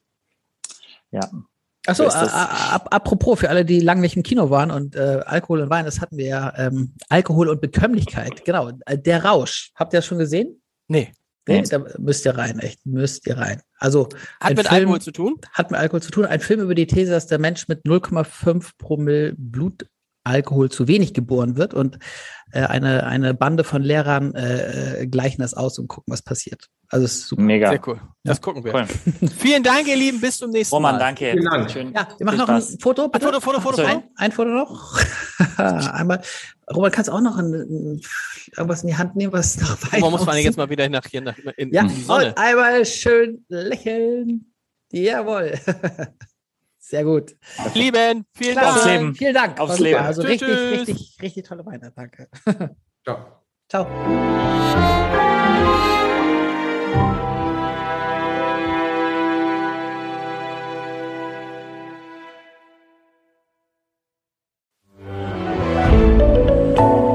Ja, 1.11 1.29
Achso, 1.85 2.09
so 2.09 2.15
apropos 2.15 3.39
für 3.39 3.49
alle, 3.49 3.65
die 3.65 3.81
lange 3.81 4.01
nicht 4.01 4.15
im 4.15 4.23
Kino 4.23 4.49
waren 4.49 4.71
und 4.71 4.95
äh, 4.95 5.19
Alkohol 5.25 5.61
und 5.61 5.69
Wein, 5.69 5.83
das 5.83 5.99
hatten 5.99 6.17
wir 6.17 6.27
ja, 6.27 6.53
ähm, 6.57 6.93
Alkohol 7.09 7.49
und 7.49 7.59
Bekömmlichkeit, 7.59 8.45
genau. 8.45 8.71
Äh, 8.85 8.97
der 8.97 9.25
Rausch, 9.25 9.71
habt 9.75 9.93
ihr 9.93 9.97
das 9.97 10.05
schon 10.05 10.17
gesehen? 10.17 10.61
Nee. 10.87 11.11
Nee, 11.47 11.61
da 11.63 11.83
müsst 11.97 12.25
ihr 12.25 12.37
rein, 12.37 12.59
echt, 12.59 12.85
müsst 12.85 13.27
ihr 13.27 13.37
rein. 13.37 13.61
Also 13.77 14.07
hat 14.39 14.55
mit 14.55 14.67
Film, 14.67 14.79
Alkohol 14.81 15.01
zu 15.01 15.11
tun? 15.11 15.41
Hat 15.51 15.71
mit 15.71 15.79
Alkohol 15.79 16.01
zu 16.01 16.11
tun. 16.11 16.25
Ein 16.25 16.39
Film 16.39 16.61
über 16.61 16.75
die 16.75 16.87
These, 16.87 17.11
dass 17.11 17.27
der 17.27 17.39
Mensch 17.39 17.67
mit 17.67 17.83
0,5 17.85 18.71
Promille 18.77 19.35
Blutalkohol 20.23 20.69
zu 20.69 20.87
wenig 20.87 21.13
geboren 21.13 21.57
wird 21.57 21.73
und 21.73 21.99
äh, 22.51 22.61
eine, 22.61 23.05
eine 23.05 23.33
Bande 23.33 23.63
von 23.63 23.81
Lehrern 23.81 24.33
äh, 24.35 25.01
äh 25.01 25.07
gleichen 25.07 25.41
das 25.41 25.53
aus 25.53 25.79
und 25.79 25.87
gucken, 25.87 26.11
was 26.11 26.21
passiert. 26.21 26.67
Also 26.89 27.05
es 27.05 27.15
ist 27.15 27.27
super. 27.27 27.41
Mega. 27.41 27.69
Sehr 27.69 27.87
cool. 27.87 28.01
Das 28.23 28.41
gucken 28.41 28.63
wir. 28.63 28.73
Cool. 28.73 28.85
Vielen 29.37 29.63
Dank, 29.63 29.87
ihr 29.87 29.95
Lieben. 29.95 30.21
Bis 30.21 30.37
zum 30.37 30.51
nächsten 30.51 30.75
Roman, 30.75 30.95
Mal. 30.95 30.99
Roman, 30.99 31.15
danke. 31.15 31.31
Vielen 31.31 31.45
Dank. 31.45 31.71
Schön. 31.71 31.93
Ja, 31.93 32.07
wir 32.17 32.25
machen 32.25 32.37
noch 32.37 32.49
ein 32.49 32.61
Foto. 32.61 33.09
Bitte? 33.09 33.27
Ein 33.27 33.41
Foto, 33.41 33.59
Foto, 33.59 33.77
Foto. 33.77 33.87
Ein, 33.87 34.03
ein 34.15 34.31
Foto 34.31 34.49
noch. 34.49 34.99
Einmal. 35.57 36.21
Roman, 36.73 36.91
kannst 36.91 37.09
du 37.09 37.13
auch 37.13 37.21
noch 37.21 37.37
ein, 37.37 37.53
ein, 37.53 38.01
irgendwas 38.55 38.83
in 38.83 38.89
die 38.89 38.95
Hand 38.95 39.15
nehmen, 39.15 39.33
was 39.33 39.59
noch 39.59 39.81
weiter 39.83 39.99
Man 39.99 40.11
muss 40.11 40.25
man 40.25 40.37
jetzt 40.37 40.57
mal 40.57 40.69
wieder 40.69 40.87
nach 40.87 41.05
hier 41.05 41.21
nach, 41.21 41.37
in, 41.57 41.73
ja, 41.73 41.81
in 41.81 41.87
die 41.89 42.01
Sonne. 42.01 42.27
Und 42.27 42.37
einmal 42.37 42.85
schön 42.85 43.43
lächeln. 43.49 44.53
Jawohl. 44.91 45.59
Sehr 46.85 47.05
gut. 47.05 47.37
Lieben, 47.75 48.25
vielen 48.33 48.55
Dank. 48.55 48.67
Aufs 48.67 48.85
Leben. 48.85 49.15
Vielen 49.15 49.33
Dank. 49.33 49.59
Aufs 49.59 49.79
Leben. 49.79 49.99
Also 50.01 50.21
richtig, 50.21 50.49
richtig, 50.49 51.17
richtig 51.21 51.45
tolle 51.47 51.65
Weine. 51.65 51.93
Danke. 51.95 52.27
Ciao. 53.05 53.41
Ciao. 53.69 53.87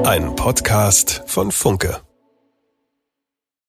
Ein 0.07 0.35
Podcast 0.35 1.23
von 1.27 1.53
Funke. 1.53 2.08